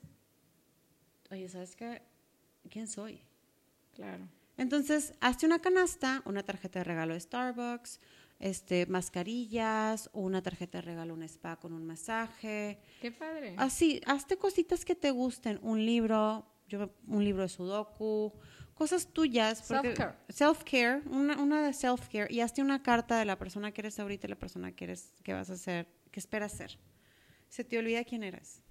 oye, 1.31 1.49
¿sabes 1.49 1.75
qué? 1.75 2.01
¿Quién 2.69 2.87
soy? 2.87 3.21
Claro. 3.93 4.27
Entonces, 4.57 5.13
hazte 5.19 5.45
una 5.45 5.59
canasta, 5.59 6.21
una 6.25 6.43
tarjeta 6.43 6.79
de 6.79 6.85
regalo 6.85 7.13
de 7.13 7.19
Starbucks, 7.19 7.99
este, 8.39 8.85
mascarillas, 8.85 10.09
o 10.13 10.21
una 10.21 10.41
tarjeta 10.41 10.79
de 10.79 10.83
regalo, 10.83 11.13
un 11.13 11.23
spa 11.23 11.57
con 11.57 11.73
un 11.73 11.85
masaje. 11.85 12.79
Qué 13.01 13.11
padre. 13.11 13.55
Así, 13.57 14.01
hazte 14.05 14.37
cositas 14.37 14.85
que 14.85 14.95
te 14.95 15.11
gusten, 15.11 15.59
un 15.61 15.85
libro, 15.85 16.45
yo 16.67 16.89
un 17.07 17.23
libro 17.23 17.43
de 17.43 17.49
sudoku, 17.49 18.33
cosas 18.73 19.07
tuyas. 19.07 19.59
Self-care. 19.69 20.15
Self-care, 20.29 21.01
una, 21.09 21.41
una 21.41 21.65
de 21.65 21.73
self-care, 21.73 22.31
y 22.31 22.39
hazte 22.41 22.61
una 22.61 22.81
carta 22.81 23.17
de 23.17 23.25
la 23.25 23.37
persona 23.37 23.71
que 23.71 23.81
eres 23.81 23.99
ahorita 23.99 24.27
y 24.27 24.29
la 24.29 24.39
persona 24.39 24.71
que 24.71 24.85
eres, 24.85 25.13
que 25.23 25.33
vas 25.33 25.49
a 25.49 25.57
ser, 25.57 25.87
que 26.11 26.19
esperas 26.19 26.53
ser. 26.53 26.77
Se 27.49 27.63
te 27.63 27.77
olvida 27.77 28.03
quién 28.03 28.23
eres. 28.23 28.61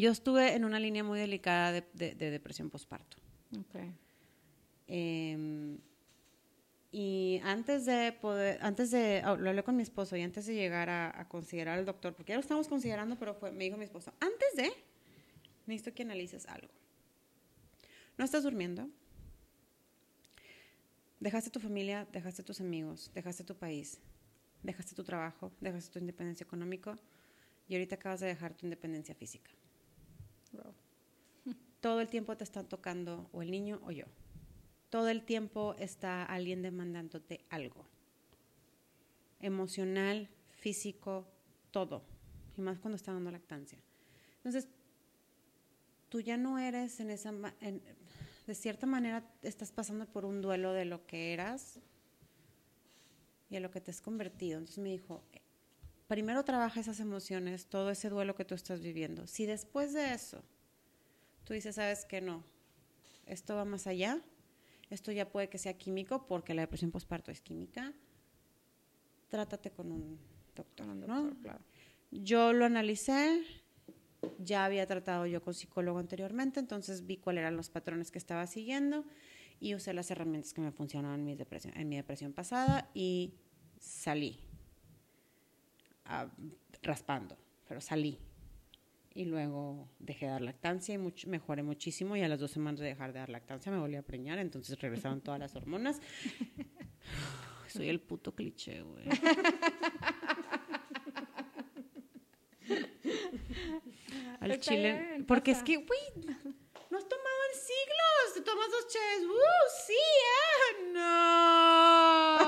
Yo 0.00 0.10
estuve 0.12 0.54
en 0.54 0.64
una 0.64 0.78
línea 0.78 1.02
muy 1.02 1.18
delicada 1.18 1.72
de, 1.72 1.84
de- 1.92 2.14
de 2.14 2.30
depresión 2.30 2.70
postparto. 2.70 3.16
Ok. 3.58 3.74
Em, 4.86 5.78
y 6.92 7.40
antes 7.44 7.84
de 7.84 8.12
poder, 8.12 8.58
antes 8.62 8.90
de, 8.92 9.22
oh, 9.26 9.36
lo 9.36 9.50
hablé 9.50 9.62
con 9.62 9.76
mi 9.76 9.82
esposo 9.82 10.16
y 10.16 10.22
antes 10.22 10.46
de 10.46 10.54
llegar 10.54 10.88
a, 10.88 11.20
a 11.20 11.28
considerar 11.28 11.78
al 11.78 11.84
doctor, 11.84 12.14
porque 12.14 12.30
ya 12.30 12.36
lo 12.36 12.40
estamos 12.42 12.68
considerando, 12.68 13.16
pero 13.18 13.34
fue, 13.34 13.50
me 13.50 13.64
dijo 13.64 13.76
mi 13.76 13.84
esposo, 13.84 14.12
antes 14.20 14.54
de, 14.56 14.70
necesito 15.66 15.94
que 15.94 16.02
analices 16.04 16.46
algo. 16.46 16.72
No 18.16 18.24
estás 18.24 18.42
durmiendo. 18.44 18.88
Dejaste 21.20 21.50
tu 21.50 21.58
familia, 21.60 22.06
dejaste 22.12 22.42
tus 22.44 22.60
amigos, 22.60 23.10
dejaste 23.12 23.42
tu 23.44 23.56
país, 23.56 23.98
dejaste 24.62 24.94
tu 24.94 25.02
trabajo, 25.02 25.50
dejaste 25.60 25.90
tu 25.92 25.98
independencia 25.98 26.44
económica 26.44 26.96
y 27.68 27.74
ahorita 27.74 27.96
acabas 27.96 28.20
de 28.20 28.28
dejar 28.28 28.54
tu 28.54 28.64
independencia 28.66 29.14
física. 29.14 29.50
Todo 31.80 32.00
el 32.00 32.08
tiempo 32.08 32.36
te 32.36 32.44
están 32.44 32.68
tocando 32.68 33.28
o 33.32 33.42
el 33.42 33.50
niño 33.50 33.80
o 33.84 33.90
yo. 33.90 34.06
Todo 34.90 35.08
el 35.08 35.22
tiempo 35.22 35.74
está 35.78 36.24
alguien 36.24 36.62
demandándote 36.62 37.44
algo. 37.50 37.84
Emocional, 39.40 40.28
físico, 40.50 41.26
todo. 41.70 42.02
Y 42.56 42.62
más 42.62 42.78
cuando 42.78 42.96
está 42.96 43.12
dando 43.12 43.30
lactancia. 43.30 43.78
Entonces, 44.36 44.66
tú 46.08 46.20
ya 46.20 46.36
no 46.36 46.58
eres 46.58 47.00
en 47.00 47.10
esa... 47.10 47.32
de 47.32 48.54
cierta 48.54 48.86
manera 48.86 49.30
estás 49.42 49.72
pasando 49.72 50.06
por 50.06 50.24
un 50.24 50.40
duelo 50.40 50.72
de 50.72 50.86
lo 50.86 51.06
que 51.06 51.34
eras 51.34 51.78
y 53.50 53.56
a 53.56 53.60
lo 53.60 53.70
que 53.70 53.80
te 53.80 53.90
has 53.90 54.00
convertido. 54.00 54.58
Entonces 54.58 54.82
me 54.82 54.90
dijo, 54.90 55.22
primero 56.08 56.42
trabaja 56.42 56.80
esas 56.80 56.98
emociones, 57.00 57.66
todo 57.66 57.90
ese 57.90 58.08
duelo 58.08 58.34
que 58.34 58.44
tú 58.44 58.54
estás 58.54 58.80
viviendo. 58.80 59.26
Si 59.26 59.46
después 59.46 59.92
de 59.92 60.14
eso 60.14 60.42
tú 61.44 61.54
dices, 61.54 61.76
sabes 61.76 62.04
que 62.04 62.20
no, 62.20 62.42
esto 63.26 63.54
va 63.54 63.64
más 63.64 63.86
allá, 63.86 64.20
esto 64.90 65.12
ya 65.12 65.30
puede 65.30 65.48
que 65.48 65.58
sea 65.58 65.74
químico 65.74 66.26
porque 66.26 66.54
la 66.54 66.62
depresión 66.62 66.90
postparto 66.90 67.30
es 67.30 67.40
química, 67.40 67.92
trátate 69.28 69.70
con 69.70 69.92
un 69.92 70.18
doctor. 70.54 70.86
Con 70.86 71.02
un 71.02 71.06
¿no? 71.06 71.40
claro. 71.40 71.60
Yo 72.10 72.54
lo 72.54 72.64
analicé, 72.64 73.42
ya 74.38 74.64
había 74.64 74.86
tratado 74.86 75.26
yo 75.26 75.42
con 75.42 75.52
psicólogo 75.52 75.98
anteriormente, 75.98 76.58
entonces 76.58 77.06
vi 77.06 77.18
cuáles 77.18 77.42
eran 77.42 77.56
los 77.56 77.68
patrones 77.68 78.10
que 78.10 78.18
estaba 78.18 78.46
siguiendo 78.46 79.04
y 79.60 79.74
usé 79.74 79.92
las 79.92 80.10
herramientas 80.10 80.54
que 80.54 80.62
me 80.62 80.72
funcionaban 80.72 81.20
en 81.20 81.26
mi 81.26 81.34
depresión, 81.34 81.76
en 81.76 81.88
mi 81.88 81.96
depresión 81.96 82.32
pasada 82.32 82.90
y 82.94 83.34
salí 83.78 84.47
raspando, 86.82 87.36
pero 87.66 87.80
salí. 87.80 88.18
Y 89.14 89.24
luego 89.24 89.88
dejé 89.98 90.26
de 90.26 90.32
dar 90.32 90.42
lactancia 90.42 90.94
y 90.94 90.98
much- 90.98 91.26
mejoré 91.26 91.62
muchísimo 91.62 92.14
y 92.16 92.22
a 92.22 92.28
las 92.28 92.38
dos 92.38 92.50
semanas 92.52 92.78
de 92.80 92.86
dejar 92.86 93.12
de 93.12 93.18
dar 93.18 93.30
lactancia 93.30 93.72
me 93.72 93.78
volví 93.78 93.96
a 93.96 94.02
preñar, 94.02 94.38
entonces 94.38 94.78
regresaron 94.80 95.20
todas 95.20 95.40
las 95.40 95.56
hormonas. 95.56 96.00
Soy 97.68 97.88
el 97.88 98.00
puto 98.00 98.34
cliché, 98.34 98.82
güey. 98.82 99.04
Al 104.40 104.50
Está 104.52 104.70
chile. 104.70 104.92
bien, 105.08 105.26
porque 105.26 105.52
pasa. 105.52 105.60
es 105.60 105.66
que, 105.66 105.76
güey, 105.76 106.00
no 106.90 106.98
has 106.98 107.08
tomado 107.08 107.38
en 107.52 107.58
siglos. 107.60 108.34
Te 108.34 108.40
tomas 108.42 108.70
dos 108.70 108.86
ches. 108.88 109.24
¡Uh, 109.24 109.68
sí! 109.86 109.94
¡Ah, 110.38 110.70
no! 112.44 112.47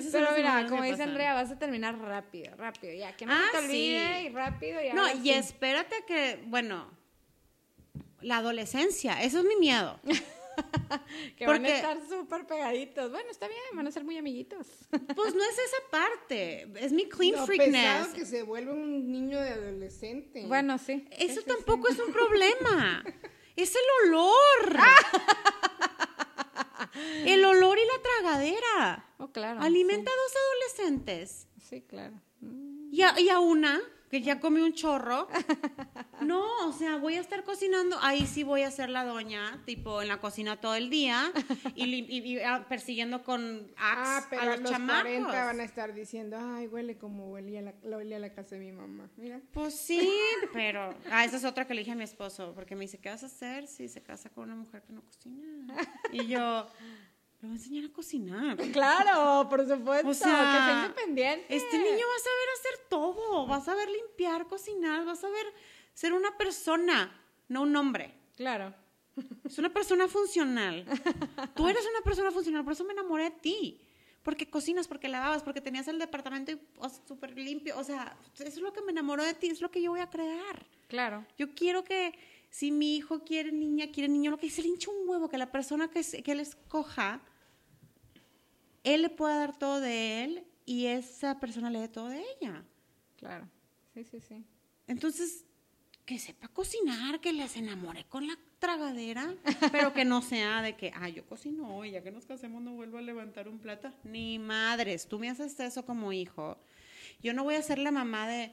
Son 0.00 0.12
Pero 0.12 0.28
mira, 0.36 0.66
como 0.68 0.82
que 0.82 0.90
dice. 0.90 1.02
Andrea, 1.02 1.34
vas 1.34 1.50
a 1.50 1.58
terminar 1.58 1.98
rápido, 1.98 2.54
rápido. 2.56 2.92
Ya, 2.94 3.14
que 3.16 3.26
no 3.26 3.32
Ah, 3.34 3.42
se 3.52 3.58
te 3.58 3.64
olvide 3.64 4.18
sí. 4.20 4.26
y 4.26 4.28
rápido. 4.30 4.80
Ya, 4.82 4.94
No, 4.94 5.10
y 5.12 5.20
sí. 5.22 5.30
espérate 5.30 5.96
que, 6.06 6.42
bueno, 6.46 6.90
la 8.20 8.38
adolescencia, 8.38 9.22
eso 9.22 9.40
es 9.40 9.44
mi 9.44 9.56
miedo. 9.56 10.00
Que 11.38 11.46
van 11.46 11.54
a 11.56 11.58
porque- 11.60 11.76
estar 11.76 11.98
súper 12.06 12.46
pegaditos. 12.46 13.10
Bueno, 13.10 13.30
está 13.30 13.48
bien, 13.48 13.58
van 13.72 13.86
a 13.86 13.90
ser 13.90 14.04
muy 14.04 14.18
amiguitos. 14.18 14.66
Pues 15.16 15.34
no 15.34 15.42
es 15.42 15.58
esa 15.58 15.76
parte, 15.90 16.68
es 16.76 16.92
mi 16.92 17.08
clean 17.08 17.36
Lo 17.36 17.46
freakness. 17.46 17.70
pesado 17.98 18.14
que 18.14 18.26
se 18.26 18.42
vuelve 18.42 18.72
un 18.72 19.10
niño 19.10 19.40
de 19.40 19.48
adolescente. 19.48 20.44
bueno, 20.46 20.76
sí. 20.76 21.08
Eso 21.12 21.34
Sí, 21.34 21.40
sí, 21.40 21.46
tampoco 21.46 21.88
es 21.88 21.98
un 21.98 22.12
problema. 22.12 23.02
Es 23.56 23.74
el 23.74 24.10
olor. 24.10 24.78
el 27.24 27.44
olor 27.44 27.78
y 27.78 27.82
la 27.86 28.02
tragadera. 28.02 29.06
Oh, 29.22 29.30
claro. 29.30 29.60
Alimenta 29.60 30.10
a 30.10 30.14
dos 30.14 30.32
adolescentes. 30.80 31.48
Sí, 31.60 31.82
claro. 31.82 32.20
Y 32.90 33.02
a, 33.02 33.18
y 33.20 33.28
a 33.28 33.38
una 33.38 33.80
que 34.10 34.20
ya 34.20 34.40
come 34.40 34.62
un 34.62 34.72
chorro. 34.74 35.28
No, 36.22 36.68
o 36.68 36.72
sea, 36.72 36.98
voy 36.98 37.16
a 37.16 37.20
estar 37.20 37.42
cocinando. 37.42 37.98
Ahí 38.00 38.26
sí 38.28 38.44
voy 38.44 38.62
a 38.62 38.70
ser 38.70 38.88
la 38.90 39.04
doña, 39.04 39.60
tipo 39.66 40.02
en 40.02 40.06
la 40.06 40.20
cocina 40.20 40.60
todo 40.60 40.76
el 40.76 40.88
día 40.88 41.32
y, 41.74 41.86
lim- 41.86 42.06
y- 42.08 42.34
y, 42.34 42.38
ah, 42.40 42.64
persiguiendo 42.68 43.24
con 43.24 43.66
Ah, 43.76 44.18
axe 44.18 44.28
pero 44.30 44.42
a 44.42 44.44
a 44.44 44.46
los, 44.50 44.60
los 44.60 44.70
chamacos. 44.70 45.02
40 45.02 45.44
van 45.46 45.58
a 45.60 45.64
estar 45.64 45.92
diciendo, 45.94 46.36
ay, 46.40 46.68
huele 46.68 46.96
como 46.96 47.30
huelía 47.32 47.60
la, 47.62 47.74
la 47.82 47.96
olía 47.96 48.20
la 48.20 48.32
casa 48.32 48.54
de 48.54 48.60
mi 48.60 48.70
mamá. 48.70 49.10
Mira. 49.16 49.40
Pues 49.52 49.74
sí, 49.74 50.08
pero. 50.52 50.94
Ah, 51.10 51.24
esa 51.24 51.38
es 51.38 51.44
otra 51.44 51.66
que 51.66 51.74
le 51.74 51.80
dije 51.80 51.90
a 51.90 51.96
mi 51.96 52.04
esposo, 52.04 52.52
porque 52.54 52.76
me 52.76 52.82
dice, 52.82 52.98
¿qué 53.00 53.08
vas 53.08 53.24
a 53.24 53.26
hacer 53.26 53.66
si 53.66 53.88
se 53.88 54.00
casa 54.00 54.30
con 54.30 54.44
una 54.44 54.54
mujer 54.54 54.82
que 54.84 54.92
no 54.92 55.02
cocina? 55.02 55.74
Y 56.12 56.28
yo, 56.28 56.68
le 57.42 57.48
voy 57.48 57.56
a 57.56 57.58
enseñar 57.58 57.84
a 57.84 57.92
cocinar. 57.92 58.56
Claro, 58.72 59.48
por 59.48 59.66
supuesto. 59.66 60.08
O 60.08 60.14
sea, 60.14 60.28
que 60.28 60.64
sea 60.64 60.82
independiente. 60.86 61.56
Este 61.56 61.76
niño 61.76 62.06
va 62.06 62.16
a 62.16 62.24
saber 62.30 62.48
hacer 62.54 62.88
todo, 62.88 63.46
va 63.48 63.56
a 63.56 63.60
saber 63.60 63.88
limpiar, 63.90 64.46
cocinar, 64.46 65.06
va 65.06 65.12
a 65.12 65.16
saber 65.16 65.44
ser 65.92 66.12
una 66.12 66.36
persona, 66.38 67.20
no 67.48 67.62
un 67.62 67.74
hombre. 67.74 68.14
Claro. 68.36 68.72
Es 69.44 69.58
una 69.58 69.72
persona 69.72 70.06
funcional. 70.06 70.86
Tú 71.54 71.68
eres 71.68 71.84
una 71.84 72.00
persona 72.04 72.30
funcional, 72.30 72.62
por 72.62 72.74
eso 72.74 72.84
me 72.84 72.92
enamoré 72.92 73.24
de 73.24 73.30
ti. 73.32 73.80
Porque 74.22 74.48
cocinas, 74.48 74.86
porque 74.86 75.08
lavabas, 75.08 75.42
porque 75.42 75.60
tenías 75.60 75.88
el 75.88 75.98
departamento 75.98 76.52
sea, 76.52 76.90
súper 77.08 77.36
limpio. 77.36 77.76
O 77.76 77.82
sea, 77.82 78.16
eso 78.34 78.44
es 78.44 78.56
lo 78.58 78.72
que 78.72 78.82
me 78.82 78.92
enamoró 78.92 79.24
de 79.24 79.34
ti, 79.34 79.48
es 79.48 79.60
lo 79.60 79.70
que 79.72 79.82
yo 79.82 79.90
voy 79.90 80.00
a 80.00 80.08
crear. 80.08 80.64
Claro. 80.86 81.26
Yo 81.36 81.56
quiero 81.56 81.82
que 81.82 82.16
si 82.50 82.70
mi 82.70 82.96
hijo 82.96 83.24
quiere 83.24 83.50
niña, 83.50 83.90
quiere 83.90 84.08
niño, 84.08 84.30
lo 84.30 84.38
que 84.38 84.48
se 84.48 84.62
le 84.62 84.68
hincha 84.68 84.92
un 84.92 85.08
huevo, 85.08 85.28
que 85.28 85.38
la 85.38 85.50
persona 85.50 85.88
que, 85.88 86.04
que 86.22 86.32
él 86.32 86.38
escoja, 86.38 87.20
él 88.84 89.02
le 89.02 89.10
pueda 89.10 89.38
dar 89.38 89.58
todo 89.58 89.80
de 89.80 90.24
él 90.24 90.46
y 90.64 90.86
esa 90.86 91.38
persona 91.40 91.70
le 91.70 91.80
dé 91.80 91.88
todo 91.88 92.08
de 92.08 92.22
ella. 92.40 92.64
Claro. 93.16 93.48
Sí, 93.94 94.04
sí, 94.04 94.20
sí. 94.20 94.44
Entonces, 94.86 95.44
que 96.04 96.18
sepa 96.18 96.48
cocinar, 96.48 97.20
que 97.20 97.32
les 97.32 97.56
enamore 97.56 98.04
con 98.08 98.26
la 98.26 98.36
tragadera, 98.58 99.34
pero 99.70 99.92
que 99.92 100.04
no 100.04 100.22
sea 100.22 100.62
de 100.62 100.76
que, 100.76 100.92
ah, 100.94 101.08
yo 101.08 101.24
cocino 101.26 101.76
hoy, 101.76 101.92
ya 101.92 102.02
que 102.02 102.10
nos 102.10 102.26
casemos 102.26 102.62
no 102.62 102.74
vuelvo 102.74 102.98
a 102.98 103.02
levantar 103.02 103.48
un 103.48 103.58
plato. 103.58 103.92
Ni 104.04 104.38
madres, 104.38 105.06
tú 105.06 105.18
me 105.18 105.30
haces 105.30 105.58
eso 105.60 105.84
como 105.84 106.12
hijo. 106.12 106.58
Yo 107.22 107.34
no 107.34 107.44
voy 107.44 107.54
a 107.54 107.62
ser 107.62 107.78
la 107.78 107.92
mamá 107.92 108.26
de, 108.26 108.52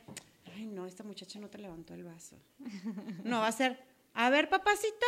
ay, 0.56 0.68
no, 0.68 0.86
esta 0.86 1.04
muchacha 1.04 1.40
no 1.40 1.50
te 1.50 1.58
levantó 1.58 1.94
el 1.94 2.04
vaso. 2.04 2.38
No, 3.24 3.40
va 3.40 3.48
a 3.48 3.52
ser, 3.52 3.84
a 4.14 4.30
ver, 4.30 4.50
papacito. 4.50 5.06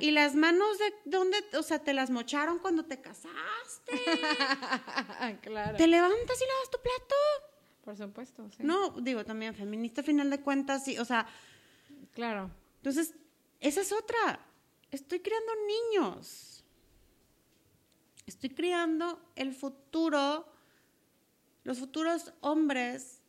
Y 0.00 0.10
las 0.10 0.34
manos 0.34 0.78
de 0.78 0.94
dónde, 1.04 1.36
o 1.58 1.62
sea, 1.62 1.78
te 1.78 1.92
las 1.94 2.10
mocharon 2.10 2.58
cuando 2.58 2.84
te 2.84 3.00
casaste. 3.00 3.92
claro. 5.42 5.76
Te 5.76 5.86
levantas 5.86 6.40
y 6.40 6.44
lavas 6.46 6.70
tu 6.70 6.78
plato. 6.82 7.14
Por 7.84 7.96
supuesto, 7.96 8.48
sí. 8.50 8.58
No, 8.60 8.90
digo, 9.00 9.24
también 9.24 9.54
feminista 9.54 10.00
a 10.00 10.04
final 10.04 10.30
de 10.30 10.40
cuentas, 10.40 10.84
sí, 10.84 10.98
o 10.98 11.04
sea, 11.04 11.26
Claro. 12.12 12.50
entonces, 12.76 13.14
esa 13.60 13.80
es 13.80 13.92
otra. 13.92 14.40
Estoy 14.90 15.20
criando 15.20 15.52
niños. 15.66 16.64
Estoy 18.26 18.50
criando 18.50 19.20
el 19.36 19.52
futuro, 19.52 20.46
los 21.62 21.78
futuros 21.78 22.32
hombres, 22.40 23.20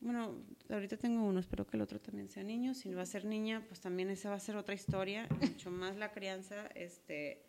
bueno, 0.00 0.34
ahorita 0.74 0.96
tengo 0.96 1.24
uno, 1.24 1.40
espero 1.40 1.66
que 1.66 1.76
el 1.76 1.82
otro 1.82 2.00
también 2.00 2.28
sea 2.28 2.42
niño. 2.42 2.74
Si 2.74 2.92
va 2.92 3.02
a 3.02 3.06
ser 3.06 3.24
niña, 3.24 3.64
pues 3.68 3.80
también 3.80 4.10
esa 4.10 4.30
va 4.30 4.36
a 4.36 4.40
ser 4.40 4.56
otra 4.56 4.74
historia, 4.74 5.28
mucho 5.40 5.70
más 5.70 5.96
la 5.96 6.12
crianza, 6.12 6.66
este, 6.74 7.42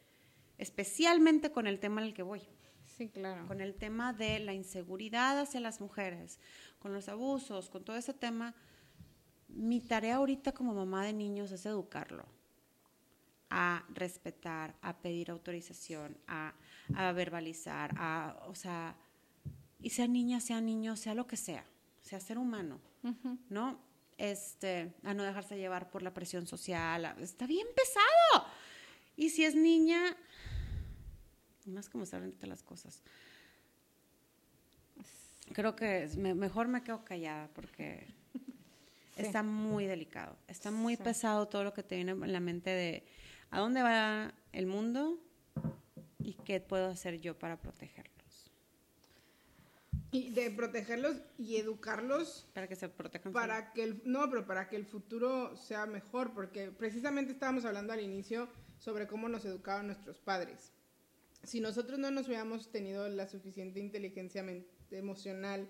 especialmente 0.58 1.52
con 1.52 1.68
el 1.68 1.80
tema 1.80 2.02
al 2.02 2.14
que 2.14 2.24
voy. 2.24 2.42
Sí, 2.86 3.10
claro. 3.10 3.48
Con 3.48 3.62
el 3.62 3.76
tema 3.76 4.14
de 4.14 4.40
la 4.40 4.54
inseguridad 4.54 5.40
hacia 5.40 5.60
las 5.60 5.82
mujeres, 5.82 6.40
con 6.80 6.94
los 6.94 7.10
abusos, 7.10 7.70
con 7.70 7.84
todo 7.84 7.96
ese 7.96 8.14
tema. 8.14 8.54
Mi 9.48 9.82
tarea 9.82 10.16
ahorita 10.16 10.52
como 10.52 10.74
mamá 10.74 11.06
de 11.06 11.14
niños 11.14 11.52
es 11.52 11.66
educarlo 11.66 12.26
a 13.50 13.86
respetar, 13.94 14.76
a 14.82 14.98
pedir 14.98 15.30
autorización, 15.30 16.18
a, 16.28 16.54
a 16.96 17.12
verbalizar, 17.12 17.94
a, 17.98 18.36
o 18.48 18.56
sea, 18.56 18.96
y 19.80 19.92
sea 19.92 20.08
niña, 20.08 20.40
sea 20.40 20.60
niño, 20.60 20.96
sea 20.96 21.14
lo 21.14 21.28
que 21.28 21.38
sea, 21.38 21.64
sea 22.04 22.20
ser 22.20 22.38
humano, 22.38 22.80
¿no? 23.50 23.80
Este, 24.18 24.94
a 25.04 25.14
no 25.14 25.24
dejarse 25.24 25.58
llevar 25.58 25.90
por 25.90 26.04
la 26.04 26.14
presión 26.14 26.46
social, 26.46 27.16
está 27.20 27.48
bien 27.48 27.66
pesado. 27.76 28.48
Y 29.16 29.30
si 29.30 29.46
es 29.46 29.56
niña, 29.56 30.16
más 31.66 31.90
como 31.90 32.06
saben 32.06 32.36
las 32.42 32.62
cosas. 32.62 33.02
Creo 35.54 35.76
que 35.76 36.10
mejor 36.18 36.68
me 36.68 36.84
quedo 36.84 37.04
callada 37.04 37.48
porque 37.54 38.08
está 39.18 39.42
muy 39.42 39.86
delicado, 39.86 40.38
está 40.48 40.72
muy 40.72 40.98
pesado 40.98 41.48
todo 41.48 41.64
lo 41.64 41.74
que 41.74 41.84
te 41.84 41.96
viene 41.96 42.12
en 42.12 42.34
la 42.34 42.40
mente 42.40 42.70
de 42.70 43.04
a 43.50 43.60
dónde 43.60 43.82
va 43.82 44.34
el 44.52 44.66
mundo 44.66 45.20
y 46.20 46.34
qué 46.34 46.60
puedo 46.60 46.90
hacer 46.90 47.20
yo 47.22 47.38
para 47.38 47.60
protegerlo. 47.60 48.23
Y 50.14 50.30
de 50.30 50.52
protegerlos 50.52 51.18
y 51.38 51.58
educarlos. 51.58 52.48
Para 52.54 52.68
que 52.68 52.76
se 52.76 52.88
protejan. 52.88 53.34
Para 53.34 53.74
que 53.74 53.84
el, 53.84 54.02
no, 54.06 54.30
pero 54.30 54.46
para 54.46 54.70
que 54.70 54.76
el 54.76 54.86
futuro 54.86 55.58
sea 55.58 55.86
mejor, 55.86 56.34
porque 56.34 56.72
precisamente 56.72 57.34
estábamos 57.34 57.66
hablando 57.66 57.92
al 57.92 58.00
inicio 58.00 58.48
sobre 58.78 59.08
cómo 59.08 59.28
nos 59.28 59.44
educaban 59.44 59.88
nuestros 59.88 60.20
padres. 60.20 60.72
Si 61.44 61.60
nosotros 61.60 62.00
no 62.00 62.12
nos 62.12 62.28
hubiéramos 62.28 62.72
tenido 62.72 63.10
la 63.10 63.28
suficiente 63.28 63.80
inteligencia 63.80 64.46
emocional 64.92 65.68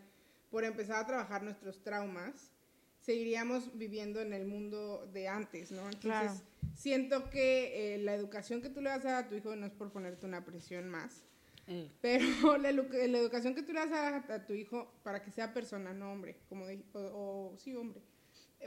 por 0.51 0.65
empezar 0.65 0.97
a 0.97 1.07
trabajar 1.07 1.41
nuestros 1.41 1.81
traumas, 1.81 2.51
seguiríamos 2.99 3.77
viviendo 3.77 4.21
en 4.21 4.33
el 4.33 4.45
mundo 4.45 5.09
de 5.13 5.27
antes, 5.27 5.71
¿no? 5.71 5.89
Entonces, 5.89 6.43
siento 6.75 7.29
que 7.29 7.95
eh, 7.95 7.97
la 7.99 8.13
educación 8.13 8.61
que 8.61 8.69
tú 8.69 8.81
le 8.81 8.89
vas 8.89 9.05
a 9.05 9.11
dar 9.11 9.23
a 9.25 9.27
tu 9.27 9.35
hijo 9.35 9.55
no 9.55 9.65
es 9.65 9.73
por 9.73 9.91
ponerte 9.91 10.25
una 10.25 10.45
presión 10.45 10.89
más, 10.89 11.23
eh. 11.68 11.91
Pero 12.01 12.26
la, 12.57 12.70
educación 12.70 13.55
que 13.55 13.64
tú 13.64 13.74
le 13.74 13.86
das 13.86 14.30
a, 14.30 14.45
tu 14.45 14.53
hijo 14.53 14.91
para 15.03 15.22
que 15.22 15.32
sea 15.32 15.53
persona, 15.53 15.93
no 15.93 16.11
hombre, 16.11 16.38
como 16.49 16.66
o, 16.93 17.55
sí 17.57 17.76
hombre, 17.76 18.01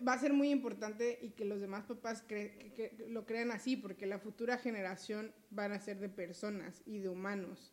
va 0.06 0.14
a 0.14 0.18
ser 0.18 0.32
muy 0.32 0.50
importante 0.50 1.18
y 1.22 1.30
que 1.30 1.44
los 1.44 1.60
demás 1.60 1.84
papás 1.84 2.22
que, 2.22 3.06
lo 3.08 3.26
crean 3.26 3.50
así, 3.50 3.76
porque 3.76 4.06
la 4.06 4.18
futura 4.18 4.58
generación 4.58 5.32
van 5.50 5.72
a 5.72 5.80
ser 5.80 5.98
de 5.98 6.08
personas 6.08 6.82
y 6.86 6.98
de 6.98 7.08
humanos, 7.08 7.72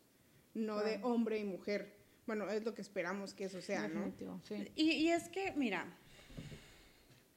no 0.54 0.78
de 0.80 1.00
hombre 1.02 1.38
y 1.38 1.44
mujer. 1.44 2.02
Bueno, 2.26 2.48
es 2.48 2.64
lo 2.64 2.74
que 2.74 2.80
esperamos 2.80 3.34
que 3.34 3.44
eso 3.44 3.60
sea, 3.60 3.86
¿no? 3.88 4.14
Y, 4.74 4.92
y, 4.92 5.08
es 5.10 5.28
que, 5.28 5.52
mira, 5.52 5.86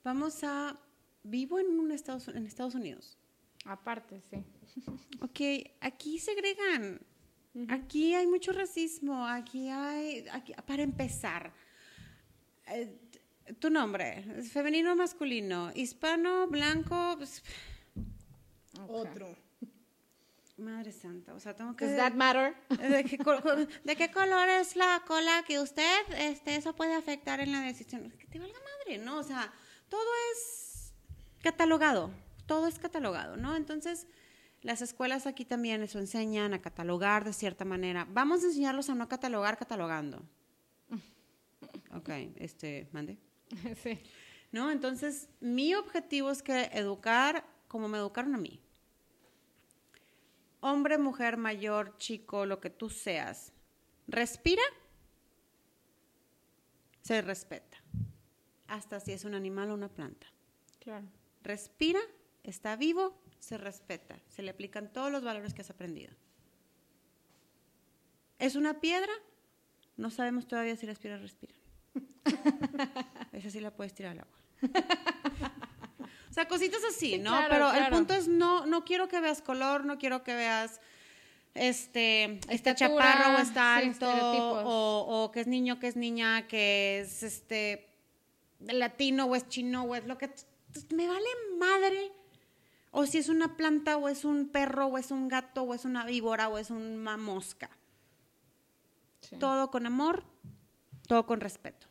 vamos 0.04 0.44
a... 0.44 0.80
Vivo 1.24 1.60
en, 1.60 1.78
un 1.78 1.92
Estados, 1.92 2.30
en 2.30 2.46
Estados 2.46 2.74
Unidos. 2.74 3.18
Aparte, 3.66 4.22
sí. 4.22 4.38
Ok, 5.20 5.72
aquí 5.82 6.20
segregan 6.20 7.02
Aquí 7.70 8.14
hay 8.14 8.28
mucho 8.28 8.52
racismo, 8.52 9.26
aquí 9.26 9.70
hay, 9.70 10.26
para 10.66 10.84
empezar, 10.84 11.52
eh, 12.68 12.95
tu 13.60 13.70
nombre, 13.70 14.24
femenino 14.43 14.91
o 14.91 14.95
masculino, 14.95 15.72
hispano, 15.74 16.48
blanco, 16.48 17.16
pues, 17.18 17.41
otro. 18.88 19.36
Madre 20.58 20.91
santa, 20.91 21.36
o 21.36 21.39
sea, 21.39 21.56
tengo 21.56 21.76
que... 21.76 21.86
Does 21.86 21.98
that 21.98 22.14
matter? 22.14 22.56
¿De 22.70 23.04
qué, 23.04 23.18
color 24.12 24.50
es 24.50 24.76
la 24.76 25.04
cola 25.06 25.43
que 25.48 25.60
usted, 25.60 26.00
este, 26.18 26.56
eso 26.56 26.76
puede 26.76 26.95
afectar 26.95 27.39
en 27.39 27.52
la 27.52 27.62
decisión? 27.62 28.10
Que 28.18 28.26
te 28.26 28.39
valga 28.39 28.58
madre, 28.60 28.98
¿no? 28.98 29.20
O 29.20 29.24
sea, 29.24 29.54
todo 29.88 30.10
es 30.34 30.93
catalogado, 31.43 32.12
todo 32.48 32.68
es 32.68 32.80
catalogado, 32.80 33.38
¿no? 33.38 33.56
Entonces, 33.56 34.08
las 34.68 34.82
escuelas 34.82 35.28
aquí 35.28 35.45
también 35.45 35.82
eso 35.82 35.97
enseñan 35.97 36.53
a 36.53 36.61
catalogar 36.61 37.24
de 37.24 37.32
cierta 37.32 37.63
manera. 37.63 38.05
Vamos 38.11 38.43
a 38.43 38.47
enseñarlos 38.47 38.89
a 38.89 38.95
no 38.95 39.07
catalogar 39.07 39.57
catalogando. 39.57 40.22
Ok, 41.95 42.09
este, 42.36 42.89
mande. 42.91 43.18
Sí. 43.82 43.97
¿No? 44.51 44.70
Entonces, 44.70 45.30
mi 45.39 45.74
objetivo 45.74 46.32
es 46.32 46.43
que 46.43 46.65
educar 46.74 47.45
como 47.70 47.88
me 47.88 47.97
educaron 47.97 48.36
a 48.36 48.38
mí. 48.38 48.61
Hombre, 50.59 50.97
mujer, 50.97 51.38
mayor, 51.38 51.97
chico, 51.97 52.45
lo 52.45 52.59
que 52.59 52.70
tú 52.70 52.89
seas. 52.89 53.53
Respira, 54.05 54.63
se 57.03 57.22
respeta. 57.22 57.78
Hasta 58.68 58.99
si 58.99 59.13
es 59.13 59.24
un 59.24 59.34
animal 59.34 59.72
o 59.72 59.76
una 59.76 59.88
planta. 59.88 60.28
Claro. 60.80 61.07
Respira, 61.41 62.01
está 62.43 62.76
vivo, 62.76 63.18
se 63.48 63.58
respeta, 63.58 64.20
se 64.28 64.41
le 64.41 64.52
aplican 64.52 64.91
todos 64.91 65.10
los 65.10 65.24
valores 65.24 65.54
que 65.54 65.62
has 65.62 65.70
aprendido. 65.70 66.12
¿Es 68.39 68.56
una 68.56 68.82
piedra? 68.82 69.12
No 69.95 70.12
sabemos 70.12 70.48
todavía 70.48 70.76
si 70.76 70.86
las 70.86 71.00
piedras 71.00 71.22
respiran. 71.22 71.56
Esa 73.32 73.50
sí 73.50 73.62
la 73.62 73.72
puedes 73.72 73.93
tirar 73.93 74.12
al 74.12 74.20
agua. 74.20 74.38
o 76.30 76.34
sea, 76.34 76.45
cositas 76.50 76.82
así, 76.84 77.20
¿no? 77.20 77.39
Pero 77.50 77.72
el 77.72 77.88
punto 77.88 78.14
es 78.14 78.28
no, 78.28 78.66
no 78.66 78.84
quiero 78.84 79.08
que 79.08 79.22
veas 79.22 79.41
color, 79.41 79.86
no 79.86 79.98
quiero 79.98 80.26
que 80.26 80.36
veas 80.36 80.82
este, 81.54 82.41
este 82.50 82.76
chaparro 82.76 83.38
o 83.38 83.38
está 83.38 83.78
alto, 83.78 84.10
o, 84.10 85.24
o, 85.24 85.32
que 85.32 85.39
es 85.39 85.48
niño, 85.48 85.80
que 85.80 85.88
es 85.88 85.95
niña, 85.95 86.48
que 86.50 87.00
es 87.00 87.24
este 87.24 87.88
latino 88.60 89.26
o 89.26 89.36
es 89.38 89.48
chino 89.48 89.84
o 89.84 89.95
es 89.95 90.06
lo 90.06 90.18
que 90.18 90.30
me 90.93 91.08
vale 91.08 91.28
madre 91.58 92.12
o 93.00 93.06
si 93.06 93.20
es 93.20 93.30
una 93.30 93.56
planta, 93.58 93.95
o 93.95 94.10
es 94.10 94.26
un 94.26 94.50
perro, 94.50 94.88
o 94.88 94.98
es 94.98 95.12
un 95.12 95.28
gato, 95.28 95.62
o 95.62 95.76
es 95.76 95.86
una 95.86 96.04
víbora, 96.04 96.50
o 96.50 96.58
es 96.58 96.72
una 96.72 97.16
mosca. 97.16 97.70
Todo 99.39 99.70
con 99.70 99.86
amor, 99.86 100.24
todo 101.08 101.28
con 101.28 101.39
respeto. 101.39 101.86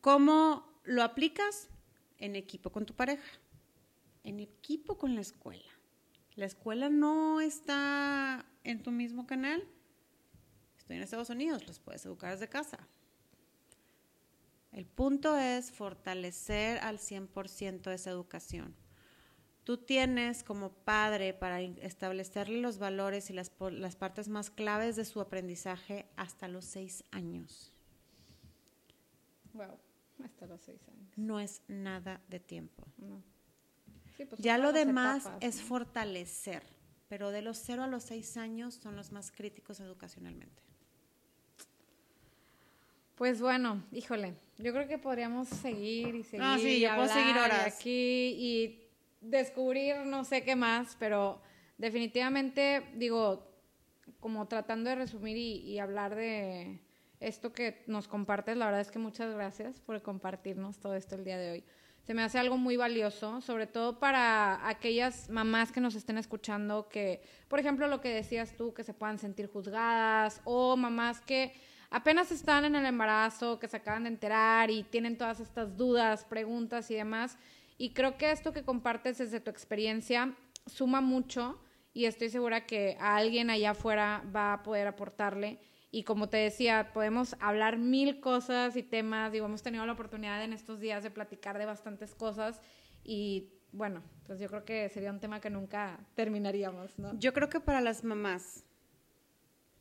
¿Cómo 0.00 0.72
lo 0.84 1.02
aplicas? 1.02 1.68
En 2.16 2.34
equipo 2.34 2.72
con 2.72 2.86
tu 2.86 2.94
pareja, 2.94 3.30
en 4.24 4.40
equipo 4.40 4.96
con 4.96 5.14
la 5.14 5.20
escuela. 5.20 5.70
La 6.34 6.46
escuela 6.46 6.88
no 6.88 7.42
está 7.42 8.46
en 8.64 8.82
tu 8.82 8.90
mismo 8.90 9.26
canal. 9.26 9.68
Estoy 10.78 10.96
en 10.96 11.02
Estados 11.02 11.28
Unidos, 11.28 11.66
los 11.66 11.78
puedes 11.78 12.06
educar 12.06 12.32
desde 12.32 12.48
casa. 12.48 12.78
El 14.72 14.86
punto 14.86 15.36
es 15.36 15.70
fortalecer 15.72 16.78
al 16.78 16.98
100% 16.98 17.92
esa 17.92 18.08
educación 18.08 18.74
tú 19.70 19.76
tienes 19.76 20.42
como 20.42 20.72
padre 20.72 21.32
para 21.32 21.60
establecerle 21.60 22.60
los 22.60 22.78
valores 22.78 23.30
y 23.30 23.34
las, 23.34 23.52
las 23.70 23.94
partes 23.94 24.28
más 24.28 24.50
claves 24.50 24.96
de 24.96 25.04
su 25.04 25.20
aprendizaje 25.20 26.06
hasta 26.16 26.48
los 26.48 26.64
seis 26.64 27.04
años. 27.12 27.72
Wow, 29.52 29.78
hasta 30.24 30.48
los 30.48 30.60
seis 30.60 30.80
años. 30.88 31.12
No 31.14 31.38
es 31.38 31.62
nada 31.68 32.20
de 32.26 32.40
tiempo. 32.40 32.84
Pues, 34.16 34.40
ya 34.40 34.58
lo 34.58 34.72
demás 34.72 35.30
es 35.40 35.62
fortalecer, 35.62 36.64
pero 37.08 37.30
de 37.30 37.42
los 37.42 37.56
cero 37.56 37.84
a 37.84 37.86
los 37.86 38.02
seis 38.02 38.36
años 38.36 38.74
son 38.74 38.96
los 38.96 39.12
más 39.12 39.30
críticos 39.30 39.78
educacionalmente. 39.78 40.64
Pues 43.14 43.40
bueno, 43.40 43.84
híjole, 43.92 44.34
yo 44.58 44.72
creo 44.72 44.88
que 44.88 44.98
podríamos 44.98 45.46
seguir 45.46 46.16
y 46.16 46.24
seguir. 46.24 46.44
Ah, 46.44 46.58
sí, 46.58 46.80
yo 46.80 46.92
puedo 46.96 47.06
seguir 47.06 47.36
horas. 47.36 47.76
Aquí 47.76 48.34
y 48.36 48.79
descubrir 49.20 49.96
no 50.06 50.24
sé 50.24 50.42
qué 50.42 50.56
más, 50.56 50.96
pero 50.98 51.40
definitivamente, 51.78 52.82
digo, 52.94 53.50
como 54.18 54.46
tratando 54.48 54.90
de 54.90 54.96
resumir 54.96 55.36
y, 55.36 55.78
hablar 55.78 56.14
de 56.14 56.80
esto 57.20 57.52
que 57.52 57.84
nos 57.86 58.08
compartes, 58.08 58.56
la 58.56 58.66
verdad 58.66 58.80
es 58.80 58.90
que 58.90 58.98
muchas 58.98 59.32
gracias 59.34 59.80
por 59.80 60.00
compartirnos 60.02 60.78
todo 60.78 60.94
esto 60.94 61.14
el 61.14 61.24
día 61.24 61.38
de 61.38 61.52
hoy. 61.52 61.64
Se 62.02 62.14
me 62.14 62.22
hace 62.22 62.38
algo 62.38 62.56
muy 62.56 62.76
valioso, 62.76 63.40
sobre 63.40 63.66
todo 63.66 63.98
para 63.98 64.66
aquellas 64.68 65.28
mamás 65.28 65.70
que 65.70 65.80
nos 65.80 65.94
estén 65.94 66.18
escuchando, 66.18 66.88
que, 66.88 67.22
por 67.46 67.60
ejemplo, 67.60 67.86
lo 67.88 68.00
que 68.00 68.08
decías 68.08 68.56
tú, 68.56 68.72
que 68.72 68.84
se 68.84 68.94
puedan 68.94 69.18
sentir 69.18 69.48
juzgadas, 69.48 70.40
o 70.44 70.76
mamás 70.76 71.20
que 71.20 71.52
apenas 71.90 72.32
están 72.32 72.64
en 72.64 72.74
el 72.74 72.86
embarazo, 72.86 73.58
que 73.58 73.68
se 73.68 73.76
acaban 73.76 74.04
de 74.04 74.10
enterar 74.10 74.70
y 74.70 74.82
tienen 74.82 75.18
todas 75.18 75.40
estas 75.40 75.76
dudas, 75.76 76.24
preguntas 76.24 76.90
y 76.90 76.94
demás. 76.94 77.36
Y 77.80 77.94
creo 77.94 78.18
que 78.18 78.30
esto 78.30 78.52
que 78.52 78.62
compartes 78.62 79.16
desde 79.16 79.40
tu 79.40 79.50
experiencia 79.50 80.36
suma 80.66 81.00
mucho 81.00 81.58
y 81.94 82.04
estoy 82.04 82.28
segura 82.28 82.66
que 82.66 82.98
a 83.00 83.16
alguien 83.16 83.48
allá 83.48 83.70
afuera 83.70 84.22
va 84.36 84.52
a 84.52 84.62
poder 84.62 84.86
aportarle. 84.86 85.60
Y 85.90 86.02
como 86.02 86.28
te 86.28 86.36
decía, 86.36 86.90
podemos 86.92 87.36
hablar 87.40 87.78
mil 87.78 88.20
cosas 88.20 88.76
y 88.76 88.82
temas. 88.82 89.32
Digo, 89.32 89.46
hemos 89.46 89.62
tenido 89.62 89.86
la 89.86 89.92
oportunidad 89.94 90.44
en 90.44 90.52
estos 90.52 90.78
días 90.78 91.02
de 91.02 91.10
platicar 91.10 91.56
de 91.56 91.64
bastantes 91.64 92.14
cosas. 92.14 92.60
Y 93.02 93.48
bueno, 93.72 94.02
pues 94.26 94.38
yo 94.38 94.48
creo 94.48 94.66
que 94.66 94.90
sería 94.90 95.10
un 95.10 95.20
tema 95.20 95.40
que 95.40 95.48
nunca 95.48 96.06
terminaríamos, 96.14 96.98
¿no? 96.98 97.18
Yo 97.18 97.32
creo 97.32 97.48
que 97.48 97.60
para 97.60 97.80
las 97.80 98.04
mamás 98.04 98.66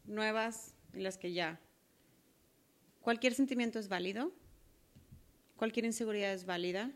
nuevas 0.06 0.74
y 0.94 1.02
las 1.02 1.18
que 1.18 1.34
ya, 1.34 1.60
cualquier 3.02 3.34
sentimiento 3.34 3.78
es 3.78 3.90
válido, 3.90 4.32
cualquier 5.58 5.86
inseguridad 5.86 6.32
es 6.32 6.46
válida, 6.46 6.94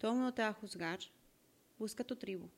todo 0.00 0.12
el 0.12 0.16
mundo 0.16 0.32
te 0.32 0.40
va 0.40 0.48
a 0.48 0.54
juzgar, 0.54 0.98
busca 1.78 2.02
tu 2.02 2.16
tribu. 2.16 2.48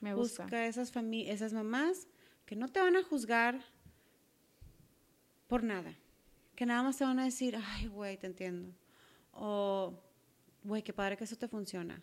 Me 0.00 0.14
gusta. 0.14 0.44
Busca 0.44 0.66
esas, 0.66 0.90
esas 0.96 1.52
mamás 1.52 2.08
que 2.46 2.56
no 2.56 2.68
te 2.68 2.80
van 2.80 2.96
a 2.96 3.02
juzgar 3.02 3.62
por 5.46 5.62
nada. 5.62 5.94
Que 6.56 6.64
nada 6.64 6.82
más 6.82 6.96
te 6.96 7.04
van 7.04 7.18
a 7.18 7.24
decir, 7.26 7.56
ay, 7.62 7.88
güey, 7.88 8.16
te 8.16 8.26
entiendo. 8.26 8.74
O, 9.32 10.00
güey, 10.64 10.82
qué 10.82 10.94
padre 10.94 11.18
que 11.18 11.24
eso 11.24 11.36
te 11.36 11.46
funciona. 11.46 12.02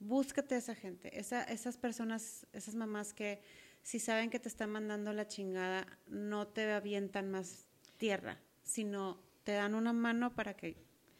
Búscate 0.00 0.56
esa 0.56 0.74
gente, 0.74 1.16
esa- 1.18 1.44
esas 1.44 1.76
personas, 1.76 2.46
esas 2.52 2.74
mamás 2.74 3.14
que 3.14 3.40
si 3.82 4.00
saben 4.00 4.30
que 4.30 4.40
te 4.40 4.48
están 4.48 4.70
mandando 4.70 5.12
la 5.12 5.28
chingada, 5.28 5.86
no 6.08 6.48
te 6.48 6.72
avientan 6.72 7.30
más 7.30 7.66
tierra, 7.98 8.40
sino 8.64 9.20
te 9.44 9.52
dan 9.52 9.74
una 9.74 9.92
mano 9.92 10.34
para 10.34 10.54
que 10.56 10.76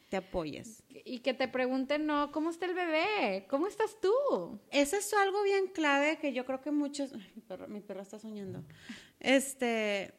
te 0.08 0.16
apoyes. 0.16 0.82
Y 1.04 1.18
que 1.20 1.34
te 1.34 1.48
pregunten, 1.48 2.06
no, 2.06 2.32
¿cómo 2.32 2.50
está 2.50 2.66
el 2.66 2.74
bebé? 2.74 3.46
¿Cómo 3.48 3.66
estás 3.66 4.00
tú? 4.00 4.58
Eso 4.70 4.96
es 4.96 5.12
algo 5.14 5.42
bien 5.42 5.68
clave 5.68 6.18
que 6.18 6.32
yo 6.32 6.44
creo 6.44 6.60
que 6.60 6.70
muchos. 6.70 7.12
Ay, 7.12 7.32
mi, 7.34 7.42
perro, 7.42 7.68
mi 7.68 7.80
perro 7.80 8.02
está 8.02 8.18
soñando. 8.18 8.64
Este. 9.20 10.14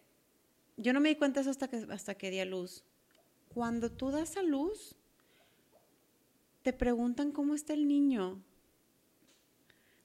Yo 0.78 0.94
no 0.94 1.02
me 1.02 1.10
di 1.10 1.16
cuenta 1.16 1.40
de 1.40 1.42
eso 1.42 1.50
hasta 1.50 1.68
que, 1.68 1.86
hasta 1.92 2.16
que 2.16 2.32
di 2.32 2.40
a 2.40 2.46
luz. 2.46 2.84
Cuando 3.50 3.92
tú 3.92 4.12
das 4.12 4.38
a 4.38 4.44
luz, 4.44 4.96
te 6.62 6.72
preguntan 6.72 7.32
cómo 7.32 7.56
está 7.56 7.74
el 7.74 7.88
niño. 7.88 8.42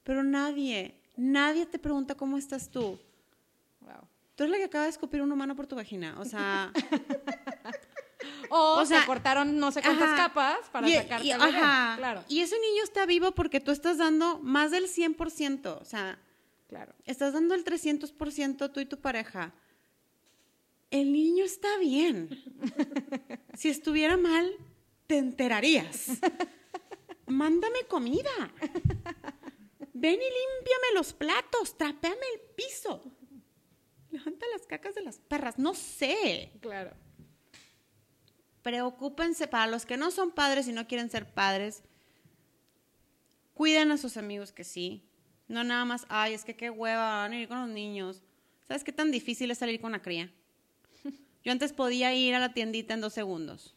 Pero 0.03 0.25
nadie, 0.25 1.01
nadie 1.17 1.67
te 1.67 1.79
pregunta 1.79 2.15
cómo 2.15 2.39
estás 2.39 2.71
tú. 2.71 2.99
Wow. 3.81 4.09
Tú 4.35 4.45
eres 4.45 4.51
la 4.51 4.59
que 4.59 4.65
acaba 4.65 4.85
de 4.85 4.91
escupir 4.91 5.23
un 5.23 5.31
humano 5.31 5.55
por 5.55 5.67
tu 5.67 5.77
vagina. 5.77 6.17
O 6.19 6.25
sea. 6.25 6.73
O, 8.57 8.77
O 8.81 8.87
sea, 8.87 9.01
se 9.01 9.07
cortaron 9.07 9.59
no 9.59 9.73
sé 9.73 9.83
cuántas 9.83 10.11
ajá. 10.11 10.17
capas 10.29 10.59
para 10.71 10.89
Y- 10.89 10.95
sacarte 10.95 11.27
y- 11.27 11.33
bebé. 11.33 11.43
ajá. 11.43 11.97
Claro, 11.97 12.25
Y 12.29 12.41
ese 12.41 12.55
niño 12.61 12.85
está 12.85 13.05
vivo 13.05 13.33
porque 13.33 13.59
tú 13.61 13.73
estás 13.73 13.99
dando 13.99 14.39
más 14.39 14.71
del 14.71 14.87
100%. 14.89 15.79
O 15.81 15.85
sea. 15.85 16.19
claro. 16.69 16.95
Estás 17.05 17.33
dando 17.33 17.55
el 17.57 17.65
300% 17.65 18.71
tú 18.71 18.79
y 18.81 18.87
tu 18.87 19.01
pareja. 19.01 19.53
El 20.91 21.13
niño 21.13 21.45
está 21.45 21.77
bien. 21.79 22.29
Si 23.55 23.69
estuviera 23.69 24.17
mal, 24.17 24.53
te 25.09 25.17
enterarías. 25.19 26.07
Mándame 27.27 27.81
comida. 27.89 28.31
Ven 29.93 30.15
y 30.15 30.17
límpiame 30.17 30.89
los 30.95 31.13
platos, 31.13 31.77
trapéame 31.79 32.27
el 32.35 32.41
piso. 32.57 33.03
Levanta 34.11 34.47
las 34.53 34.67
cacas 34.67 34.95
de 34.95 35.03
las 35.03 35.19
perras, 35.19 35.59
no 35.59 35.73
sé. 35.75 36.53
Claro. 36.61 36.93
Preocúpense 38.65 39.47
para 39.47 39.67
los 39.67 39.85
que 39.85 39.99
no 39.99 40.11
son 40.11 40.31
padres 40.33 40.67
y 40.67 40.73
no 40.73 40.87
quieren 40.89 41.11
ser 41.11 41.27
padres. 41.33 41.83
Cuiden 43.53 43.93
a 43.93 43.99
sus 43.99 44.17
amigos 44.17 44.53
que 44.53 44.65
sí. 44.65 45.05
No 45.49 45.63
nada 45.63 45.85
más, 45.85 46.07
ay, 46.09 46.33
es 46.33 46.45
que 46.47 46.57
qué 46.57 46.71
hueva, 46.71 47.19
van 47.19 47.33
a 47.33 47.39
ir 47.39 47.47
con 47.47 47.61
los 47.61 47.69
niños. 47.69 48.23
¿Sabes 48.67 48.83
qué 48.83 48.91
tan 48.93 49.11
difícil 49.11 49.51
es 49.51 49.59
salir 49.59 49.81
con 49.83 49.91
una 49.91 50.01
cría? 50.01 50.33
Yo 51.45 51.53
antes 51.53 51.75
podía 51.75 52.15
ir 52.15 52.35
a 52.35 52.39
la 52.39 52.55
tiendita 52.55 52.95
en 52.95 53.03
dos 53.03 53.13
segundos. 53.13 53.75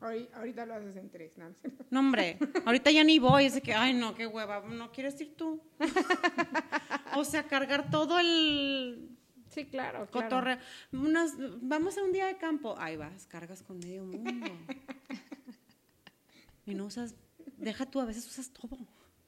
Ahori- 0.00 0.28
Ahorita 0.34 0.66
lo 0.66 0.74
haces 0.74 0.96
en 0.96 1.08
tres, 1.08 1.38
¿no? 1.38 1.54
No, 1.90 2.00
hombre, 2.00 2.38
ahorita 2.66 2.90
ya 2.90 3.04
ni 3.04 3.20
voy. 3.20 3.44
Es 3.44 3.54
de 3.54 3.60
que, 3.62 3.74
ay, 3.74 3.94
no, 3.94 4.16
qué 4.16 4.26
hueva, 4.26 4.60
¿no 4.68 4.90
quieres 4.90 5.20
ir 5.20 5.36
tú? 5.36 5.62
o 7.16 7.24
sea, 7.24 7.44
cargar 7.46 7.88
todo 7.92 8.18
el 8.18 9.08
Sí, 9.52 9.66
claro, 9.66 10.08
claro. 10.10 10.58
Unas- 10.92 11.34
vamos 11.60 11.98
a 11.98 12.02
un 12.02 12.12
día 12.12 12.26
de 12.26 12.36
campo. 12.36 12.74
Ahí 12.78 12.96
vas, 12.96 13.26
cargas 13.26 13.62
con 13.62 13.78
medio 13.78 14.04
mundo. 14.04 14.30
y 16.66 16.74
no 16.74 16.86
usas, 16.86 17.14
deja 17.58 17.86
tú, 17.86 18.00
a 18.00 18.06
veces 18.06 18.26
usas 18.26 18.50
todo. 18.50 18.78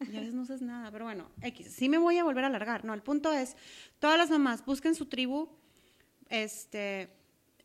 Y 0.00 0.16
a 0.16 0.20
veces 0.20 0.34
no 0.34 0.42
usas 0.42 0.62
nada. 0.62 0.90
Pero 0.90 1.04
bueno, 1.04 1.30
X, 1.42 1.72
sí 1.72 1.88
me 1.88 1.98
voy 1.98 2.18
a 2.18 2.24
volver 2.24 2.44
a 2.44 2.46
alargar. 2.46 2.84
No, 2.84 2.94
el 2.94 3.02
punto 3.02 3.32
es, 3.32 3.56
todas 3.98 4.18
las 4.18 4.30
mamás, 4.30 4.64
busquen 4.64 4.94
su 4.94 5.06
tribu. 5.06 5.48
Este, 6.30 7.10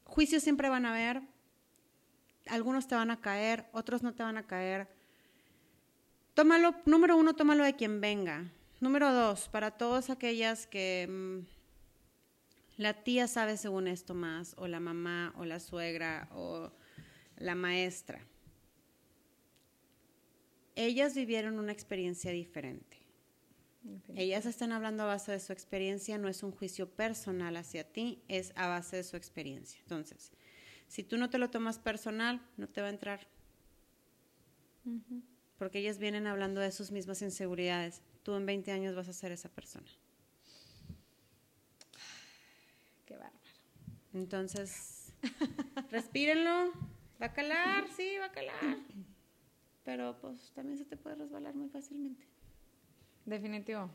juicios 0.03 0.43
siempre 0.43 0.69
van 0.69 0.85
a 0.85 0.89
haber. 0.89 1.21
Algunos 2.47 2.87
te 2.87 2.95
van 2.95 3.11
a 3.11 3.21
caer, 3.21 3.67
otros 3.71 4.03
no 4.03 4.13
te 4.13 4.23
van 4.23 4.37
a 4.37 4.47
caer. 4.47 4.89
Tómalo, 6.33 6.75
número 6.85 7.15
uno, 7.15 7.35
tómalo 7.35 7.63
de 7.63 7.75
quien 7.75 8.01
venga. 8.01 8.51
Número 8.79 9.13
dos, 9.13 9.49
para 9.49 9.71
todas 9.71 10.09
aquellas 10.09 10.67
que 10.67 11.07
mm, 11.09 11.58
la 12.79 12.93
tía 12.93 13.27
sabe 13.27 13.57
según 13.57 13.89
esto 13.89 14.13
más, 14.13 14.55
o 14.57 14.65
la 14.65 14.79
mamá, 14.79 15.33
o 15.37 15.43
la 15.43 15.59
suegra, 15.59 16.29
o 16.31 16.71
la 17.35 17.53
maestra. 17.53 18.25
Ellas 20.75 21.13
vivieron 21.13 21.59
una 21.59 21.73
experiencia 21.73 22.31
diferente. 22.31 22.97
Ellas 24.15 24.45
están 24.45 24.71
hablando 24.71 25.03
a 25.03 25.07
base 25.07 25.33
de 25.33 25.41
su 25.41 25.51
experiencia, 25.51 26.17
no 26.17 26.29
es 26.29 26.41
un 26.41 26.53
juicio 26.53 26.89
personal 26.89 27.57
hacia 27.57 27.83
ti, 27.83 28.23
es 28.29 28.53
a 28.55 28.67
base 28.67 28.95
de 28.95 29.03
su 29.03 29.17
experiencia. 29.17 29.81
Entonces, 29.81 30.31
si 30.87 31.03
tú 31.03 31.17
no 31.17 31.29
te 31.29 31.37
lo 31.37 31.49
tomas 31.49 31.79
personal, 31.79 32.41
no 32.55 32.69
te 32.69 32.79
va 32.79 32.87
a 32.87 32.91
entrar. 32.91 33.27
Porque 35.57 35.79
ellas 35.79 35.99
vienen 35.99 36.27
hablando 36.27 36.61
de 36.61 36.71
sus 36.71 36.91
mismas 36.91 37.21
inseguridades. 37.21 38.01
Tú 38.23 38.35
en 38.35 38.45
20 38.45 38.71
años 38.71 38.95
vas 38.95 39.09
a 39.09 39.13
ser 39.13 39.33
esa 39.33 39.49
persona. 39.49 39.91
Qué 43.09 43.15
bárbaro. 43.15 43.39
Entonces, 44.13 45.11
respírenlo. 45.89 46.71
Va 47.19 47.25
a 47.25 47.33
calar, 47.33 47.87
sí, 47.97 48.17
va 48.19 48.25
a 48.25 48.31
calar. 48.31 48.77
Pero 49.83 50.19
pues 50.21 50.51
también 50.53 50.77
se 50.77 50.85
te 50.85 50.95
puede 50.95 51.15
resbalar 51.15 51.55
muy 51.55 51.69
fácilmente. 51.69 52.23
Definitivo. 53.25 53.89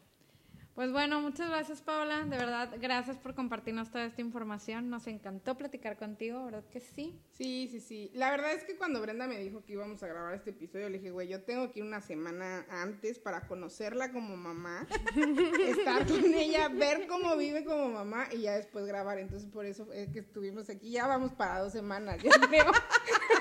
Pues 0.74 0.90
bueno, 0.90 1.20
muchas 1.20 1.48
gracias 1.48 1.82
Paola, 1.82 2.24
de 2.24 2.36
verdad, 2.36 2.68
gracias 2.80 3.16
por 3.16 3.36
compartirnos 3.36 3.92
toda 3.92 4.06
esta 4.06 4.20
información, 4.22 4.90
nos 4.90 5.06
encantó 5.06 5.56
platicar 5.56 5.96
contigo, 5.96 6.44
¿verdad 6.44 6.64
que 6.72 6.80
sí? 6.80 7.16
Sí, 7.30 7.68
sí, 7.70 7.78
sí. 7.78 8.10
La 8.12 8.32
verdad 8.32 8.52
es 8.55 8.64
que 8.64 8.76
cuando 8.76 9.01
Brenda 9.01 9.28
me 9.28 9.38
dijo 9.38 9.64
que 9.64 9.74
íbamos 9.74 10.02
a 10.02 10.09
grabar 10.09 10.34
este 10.34 10.51
episodio, 10.51 10.88
le 10.88 10.98
dije, 10.98 11.12
güey, 11.12 11.28
yo 11.28 11.44
tengo 11.44 11.70
que 11.70 11.78
ir 11.78 11.84
una 11.84 12.01
semana 12.01 12.66
antes 12.68 13.20
para 13.20 13.46
conocerla 13.46 14.10
como 14.10 14.36
mamá, 14.36 14.84
estar 15.60 16.09
con 16.09 16.34
ella, 16.34 16.66
ver 16.68 17.06
cómo 17.06 17.36
vive 17.36 17.64
como 17.64 17.90
mamá 17.90 18.26
y 18.32 18.42
ya 18.42 18.56
después 18.56 18.84
grabar. 18.84 19.18
Entonces, 19.18 19.48
por 19.48 19.66
eso 19.66 19.92
es 19.92 20.09
que 20.09 20.18
estuvimos 20.18 20.68
aquí. 20.70 20.90
Ya 20.90 21.06
vamos 21.06 21.32
para 21.32 21.60
dos 21.60 21.72
semanas, 21.72 22.20
ya 22.20 22.32
creo. 22.48 22.66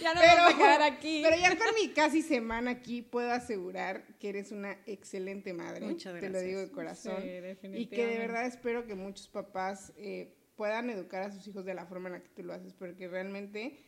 Ya 0.00 0.14
nos 0.14 0.22
vamos 0.22 0.54
a 0.54 0.56
quedar 0.56 0.82
aquí. 0.82 1.20
pero 1.22 1.36
ya 1.36 1.56
con 1.56 1.74
mi 1.80 1.88
casi 1.92 2.22
semana 2.22 2.72
aquí 2.72 3.02
puedo 3.02 3.30
asegurar 3.30 4.04
que 4.18 4.28
eres 4.30 4.52
una 4.52 4.72
excelente 4.86 5.52
madre. 5.52 5.86
Muchas 5.86 6.14
Te 6.20 6.26
lo 6.26 6.32
gracias. 6.32 6.44
digo 6.44 6.60
de 6.60 6.70
corazón. 6.70 7.16
Sí, 7.22 7.28
y 7.28 7.30
que 7.30 7.32
de 7.32 7.40
definitivamente. 7.42 8.18
verdad 8.18 8.46
espero 8.46 8.86
que 8.86 8.94
muchos 8.94 9.28
papás 9.28 9.92
eh, 9.96 10.34
puedan 10.56 10.90
educar 10.90 11.22
a 11.22 11.32
sus 11.32 11.46
hijos 11.48 11.64
de 11.64 11.74
la 11.74 11.86
forma 11.86 12.08
en 12.08 12.12
la 12.14 12.22
que 12.22 12.28
tú 12.30 12.42
lo 12.42 12.52
haces, 12.52 12.72
porque 12.74 13.08
realmente 13.08 13.78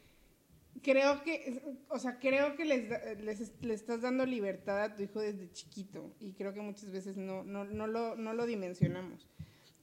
creo 0.83 1.23
que, 1.23 1.63
o 1.89 1.99
sea, 1.99 2.19
creo 2.19 2.55
que 2.57 2.65
les, 2.65 2.91
les, 3.21 3.53
le 3.63 3.75
estás 3.75 4.03
dando 4.03 4.27
libertad 4.27 4.83
a 4.83 4.95
tu 4.95 5.03
hijo 5.03 5.21
desde 5.21 5.51
chiquito 5.53 6.15
y 6.21 6.35
creo 6.35 6.53
que 6.53 6.61
muchas 6.61 6.91
veces 6.91 7.17
no, 7.17 7.45
no, 7.45 7.65
no, 7.65 7.87
lo, 7.87 8.15
no 8.17 8.35
lo 8.35 8.47
dimensionamos. 8.47 9.27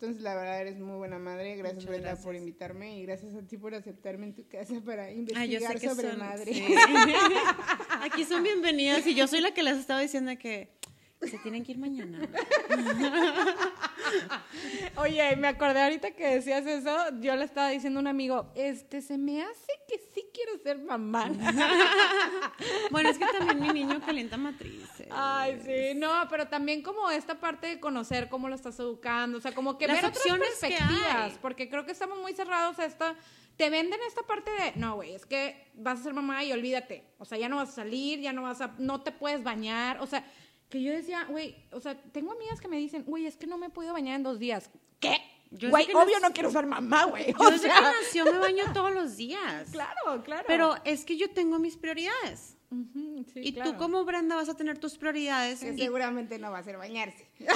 Entonces, 0.03 0.21
la 0.21 0.35
verdad, 0.35 0.59
eres 0.59 0.79
muy 0.81 0.97
buena 0.97 1.17
madre. 1.17 1.55
Gracias, 1.55 1.85
Brenda, 1.85 2.09
gracias. 2.09 2.25
por 2.25 2.35
invitarme 2.35 2.97
y 2.99 3.03
gracias 3.03 3.35
a 3.35 3.41
ti 3.47 3.57
por 3.57 3.73
aceptarme 3.73 4.25
en 4.25 4.35
tu 4.35 4.45
casa 4.49 4.73
para 4.85 5.05
Ay, 5.05 5.19
investigar 5.19 5.79
sobre 5.79 6.11
madre. 6.17 6.53
sí. 6.53 6.75
Aquí 8.01 8.25
son 8.25 8.43
bienvenidas 8.43 9.07
y 9.07 9.15
yo 9.15 9.27
soy 9.27 9.39
la 9.39 9.53
que 9.53 9.63
les 9.63 9.77
estaba 9.77 10.01
diciendo 10.01 10.33
que 10.37 10.67
se 11.27 11.37
tienen 11.39 11.63
que 11.63 11.73
ir 11.73 11.77
mañana. 11.77 12.19
Oye, 14.97 15.35
me 15.35 15.47
acordé 15.47 15.81
ahorita 15.81 16.11
que 16.11 16.35
decías 16.35 16.65
eso, 16.65 16.95
yo 17.19 17.35
le 17.35 17.45
estaba 17.45 17.69
diciendo 17.69 17.99
a 17.99 18.01
un 18.01 18.07
amigo, 18.07 18.51
este, 18.55 19.01
se 19.01 19.17
me 19.17 19.41
hace 19.41 19.71
que 19.87 19.99
sí 20.13 20.25
quiero 20.33 20.57
ser 20.61 20.79
mamá. 20.79 21.31
Bueno, 22.91 23.09
es 23.09 23.17
que 23.17 23.25
también 23.25 23.59
mi 23.59 23.69
niño 23.69 23.99
calienta 24.05 24.37
matrices. 24.37 25.07
Ay, 25.09 25.59
sí, 25.65 25.97
no, 25.97 26.27
pero 26.29 26.47
también 26.47 26.83
como 26.83 27.09
esta 27.09 27.39
parte 27.39 27.67
de 27.67 27.79
conocer 27.79 28.29
cómo 28.29 28.47
lo 28.47 28.55
estás 28.55 28.79
educando, 28.79 29.37
o 29.37 29.41
sea, 29.41 29.53
como 29.53 29.77
que 29.77 29.87
Las 29.87 30.01
ver 30.01 30.11
otras 30.11 30.37
perspectivas, 30.37 31.37
porque 31.41 31.69
creo 31.69 31.85
que 31.85 31.91
estamos 31.91 32.19
muy 32.19 32.33
cerrados 32.33 32.77
a 32.79 32.85
esta, 32.85 33.15
te 33.57 33.69
venden 33.69 33.99
esta 34.07 34.23
parte 34.23 34.51
de, 34.51 34.73
no, 34.75 34.95
güey, 34.95 35.13
es 35.13 35.25
que 35.25 35.71
vas 35.75 35.99
a 35.99 36.03
ser 36.03 36.13
mamá 36.13 36.43
y 36.43 36.51
olvídate, 36.51 37.05
o 37.17 37.25
sea, 37.25 37.37
ya 37.37 37.49
no 37.49 37.57
vas 37.57 37.69
a 37.69 37.73
salir, 37.73 38.19
ya 38.19 38.33
no 38.33 38.43
vas 38.43 38.61
a, 38.61 38.75
no 38.77 39.01
te 39.01 39.11
puedes 39.11 39.43
bañar, 39.43 39.99
o 39.99 40.05
sea, 40.05 40.25
que 40.73 40.81
yo 40.81 40.91
decía, 40.91 41.25
güey, 41.29 41.55
o 41.71 41.79
sea, 41.79 41.95
tengo 42.11 42.31
amigas 42.31 42.59
que 42.59 42.67
me 42.67 42.77
dicen, 42.77 43.03
güey, 43.05 43.27
es 43.27 43.37
que 43.37 43.45
no 43.45 43.59
me 43.59 43.67
he 43.67 43.69
podido 43.69 43.93
bañar 43.93 44.15
en 44.15 44.23
dos 44.23 44.39
días. 44.39 44.71
¿Qué? 44.99 45.15
Güey, 45.51 45.85
obvio 45.93 46.19
no 46.19 46.31
quiero 46.33 46.49
ser 46.49 46.65
mamá, 46.65 47.03
güey. 47.05 47.31
Yo 47.39 47.51
desde 47.51 47.67
sea, 47.67 47.75
que 47.75 47.81
nació 47.81 48.25
me 48.25 48.39
baño 48.39 48.63
todos 48.73 48.91
los 48.91 49.15
días. 49.15 49.69
claro, 49.71 50.23
claro. 50.23 50.43
Pero 50.47 50.75
es 50.83 51.05
que 51.05 51.15
yo 51.15 51.29
tengo 51.29 51.59
mis 51.59 51.77
prioridades. 51.77 52.57
Sí, 52.71 53.23
y 53.35 53.53
claro. 53.53 53.69
tú 53.73 53.77
como 53.77 54.03
Brenda 54.03 54.35
vas 54.35 54.49
a 54.49 54.55
tener 54.57 54.79
tus 54.79 54.97
prioridades. 54.97 55.59
Que 55.59 55.73
y- 55.73 55.77
seguramente 55.77 56.39
no 56.39 56.49
va 56.49 56.57
a 56.57 56.63
ser 56.63 56.77
bañarse. 56.77 57.29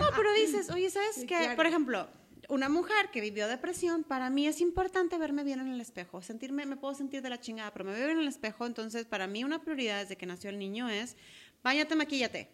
No, 0.00 0.06
pero 0.16 0.32
dices, 0.32 0.70
oye, 0.70 0.88
¿sabes 0.90 1.14
Sí, 1.16 1.20
qué? 1.26 1.36
claro. 1.36 1.56
Por 1.56 1.66
ejemplo, 1.66 2.08
una 2.50 2.68
mujer 2.68 3.10
que 3.12 3.20
vivió 3.20 3.48
depresión, 3.48 4.04
para 4.04 4.28
mí 4.28 4.46
es 4.46 4.60
importante 4.60 5.16
verme 5.18 5.44
bien 5.44 5.60
en 5.60 5.68
el 5.68 5.80
espejo. 5.80 6.20
Sentirme, 6.20 6.66
me 6.66 6.76
puedo 6.76 6.94
sentir 6.94 7.22
de 7.22 7.30
la 7.30 7.40
chingada, 7.40 7.72
pero 7.72 7.84
me 7.84 7.92
veo 7.92 8.06
bien 8.06 8.18
en 8.18 8.22
el 8.22 8.28
espejo. 8.28 8.66
Entonces, 8.66 9.06
para 9.06 9.26
mí 9.26 9.44
una 9.44 9.62
prioridad 9.62 10.00
desde 10.00 10.16
que 10.16 10.26
nació 10.26 10.50
el 10.50 10.58
niño 10.58 10.88
es, 10.88 11.16
bañate, 11.62 11.94
maquíllate. 11.94 12.48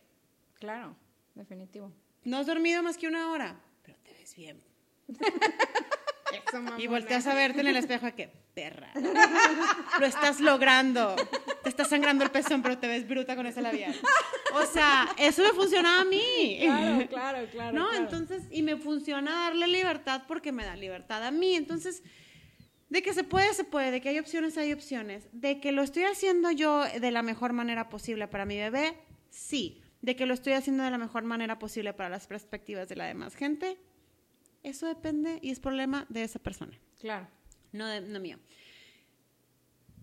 Claro, 0.54 0.94
definitivo. 1.34 1.90
No 2.24 2.36
has 2.38 2.46
dormido 2.46 2.82
más 2.82 2.96
que 2.98 3.08
una 3.08 3.30
hora, 3.30 3.58
pero 3.82 3.96
te 4.04 4.12
ves 4.12 4.36
bien. 4.36 4.62
Eso, 6.32 6.62
Y 6.78 6.86
volteas 6.86 7.26
a 7.26 7.34
verte 7.34 7.60
en 7.60 7.68
el 7.68 7.76
espejo, 7.76 8.06
que 8.14 8.28
perra. 8.54 8.90
Lo 10.00 10.06
estás 10.06 10.40
logrando. 10.40 11.14
Te 11.62 11.68
está 11.68 11.84
sangrando 11.84 12.24
el 12.24 12.30
pezón, 12.30 12.62
pero 12.62 12.78
te 12.78 12.88
ves 12.88 13.06
bruta 13.06 13.36
con 13.36 13.46
ese 13.46 13.62
labial. 13.62 13.94
O 14.54 14.64
sea, 14.64 15.08
eso 15.18 15.42
me 15.42 15.50
funciona 15.50 16.00
a 16.00 16.04
mí. 16.04 16.58
Claro, 16.60 17.08
claro, 17.08 17.48
claro. 17.50 17.78
¿No? 17.78 17.88
claro. 17.88 18.04
Entonces, 18.04 18.44
y 18.50 18.62
me 18.62 18.76
funciona 18.76 19.32
darle 19.32 19.66
libertad 19.68 20.22
porque 20.26 20.52
me 20.52 20.64
da 20.64 20.74
libertad 20.76 21.22
a 21.24 21.30
mí. 21.30 21.54
Entonces, 21.54 22.02
de 22.88 23.02
que 23.02 23.12
se 23.12 23.24
puede, 23.24 23.52
se 23.52 23.64
puede, 23.64 23.90
de 23.90 24.00
que 24.00 24.08
hay 24.08 24.18
opciones, 24.18 24.56
hay 24.56 24.72
opciones. 24.72 25.28
De 25.32 25.60
que 25.60 25.72
lo 25.72 25.82
estoy 25.82 26.04
haciendo 26.04 26.50
yo 26.50 26.84
de 26.84 27.10
la 27.10 27.22
mejor 27.22 27.52
manera 27.52 27.88
posible 27.88 28.28
para 28.28 28.46
mi 28.46 28.56
bebé, 28.56 28.96
sí. 29.28 29.82
De 30.02 30.14
que 30.14 30.26
lo 30.26 30.34
estoy 30.34 30.52
haciendo 30.52 30.84
de 30.84 30.90
la 30.90 30.98
mejor 30.98 31.24
manera 31.24 31.58
posible 31.58 31.92
para 31.92 32.08
las 32.08 32.26
perspectivas 32.26 32.88
de 32.88 32.96
la 32.96 33.06
demás 33.06 33.34
gente, 33.34 33.76
eso 34.68 34.86
depende 34.86 35.38
y 35.42 35.50
es 35.50 35.60
problema 35.60 36.06
de 36.08 36.22
esa 36.24 36.38
persona, 36.38 36.72
Claro, 37.00 37.26
no, 37.72 37.86
de- 37.86 38.00
no 38.02 38.20
mío. 38.20 38.38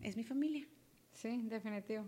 Es 0.01 0.15
mi 0.17 0.23
familia. 0.23 0.65
sí, 1.13 1.41
definitivo. 1.43 2.05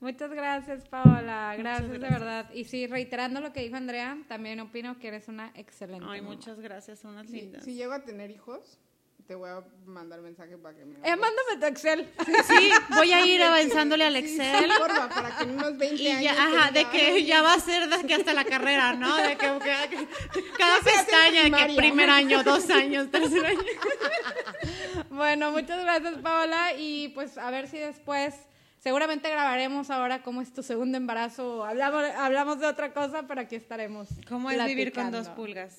Muchas 0.00 0.30
gracias, 0.32 0.86
Paola. 0.88 1.54
Gracias, 1.56 1.90
de 1.92 1.98
verdad. 1.98 2.50
Y 2.52 2.64
sí, 2.64 2.86
reiterando 2.86 3.40
lo 3.40 3.52
que 3.54 3.60
dijo 3.62 3.76
Andrea, 3.76 4.18
también 4.28 4.60
opino 4.60 4.98
que 4.98 5.08
eres 5.08 5.28
una 5.28 5.50
excelente. 5.54 6.04
Ay, 6.06 6.20
mamá. 6.20 6.34
muchas 6.34 6.60
gracias, 6.60 7.04
unas 7.04 7.26
Si, 7.28 7.40
lindas. 7.40 7.64
si 7.64 7.74
llego 7.74 7.92
a 7.94 8.04
tener 8.04 8.30
hijos, 8.30 8.78
te 9.26 9.34
voy 9.34 9.48
a 9.48 9.62
mandar 9.86 10.20
mensaje 10.20 10.58
para 10.58 10.76
que 10.76 10.84
me... 10.84 10.96
Eh, 10.98 11.16
mándame 11.16 11.56
tu 11.58 11.66
Excel. 11.66 12.10
Sí, 12.46 12.70
voy 12.90 13.10
a 13.12 13.24
ir 13.24 13.42
avanzándole 13.42 14.04
al 14.04 14.16
Excel. 14.16 14.64
sí, 14.70 14.78
porfa, 14.78 15.08
para 15.08 15.36
que 15.36 15.44
en 15.44 15.50
unos 15.50 15.78
20 15.78 16.02
Y 16.02 16.08
años... 16.08 16.22
ya, 16.22 16.32
ajá, 16.32 16.70
de 16.72 16.84
que 16.90 17.00
"Ay, 17.00 17.24
ya 17.24 17.40
va 17.42 17.54
a 17.54 17.60
ser 17.60 17.88
de 17.88 18.06
que 18.06 18.14
hasta 18.14 18.34
la 18.34 18.44
carrera, 18.44 18.92
¿no? 18.92 19.16
De 19.16 19.36
que, 19.36 19.46
que- 19.58 19.96
que- 19.96 20.50
cada 20.58 20.78
pestaña, 20.80 21.44
de 21.44 21.50
que 21.52 21.74
primer 21.76 22.10
año, 22.10 22.42
dos 22.42 22.68
años, 22.70 23.10
tercer 23.10 23.46
año. 23.46 23.60
Bueno, 25.10 25.50
muchas 25.52 25.80
gracias, 25.80 26.14
Paola. 26.22 26.72
Y 26.76 27.08
pues 27.10 27.38
a 27.38 27.50
ver 27.50 27.68
si 27.68 27.78
después, 27.78 28.34
seguramente 28.84 29.30
grabaremos 29.30 29.90
ahora 29.90 30.22
cómo 30.22 30.42
es 30.42 30.52
tu 30.52 30.62
segundo 30.62 30.98
embarazo. 30.98 31.60
o 31.60 31.64
Hablamos, 31.64 32.04
hablamos 32.18 32.60
de 32.60 32.66
otra 32.66 32.92
cosa, 32.92 33.24
pero 33.26 33.40
aquí 33.40 33.56
estaremos. 33.56 34.08
¿Cómo 34.28 34.50
es 34.50 34.64
vivir 34.66 34.92
con 34.92 35.10
dos 35.10 35.28
pulgas? 35.30 35.78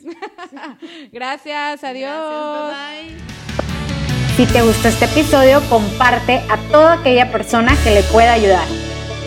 Gracias, 1.14 1.84
adiós. 1.84 2.12
Gracias, 2.12 2.74
bye 2.74 3.14
bye. 3.14 4.36
Si 4.36 4.46
te 4.52 4.62
gustó 4.64 4.88
este 4.90 5.06
episodio, 5.06 5.62
comparte 5.70 6.42
a 6.50 6.58
toda 6.72 6.94
aquella 6.96 7.32
persona 7.32 7.78
que 7.84 7.92
le 7.92 8.04
pueda 8.04 8.34
ayudar. 8.34 8.68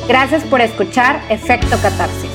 Gracias 0.09 0.43
por 0.45 0.61
escuchar 0.61 1.23
Efecto 1.31 1.79
Catarsis. 1.81 2.28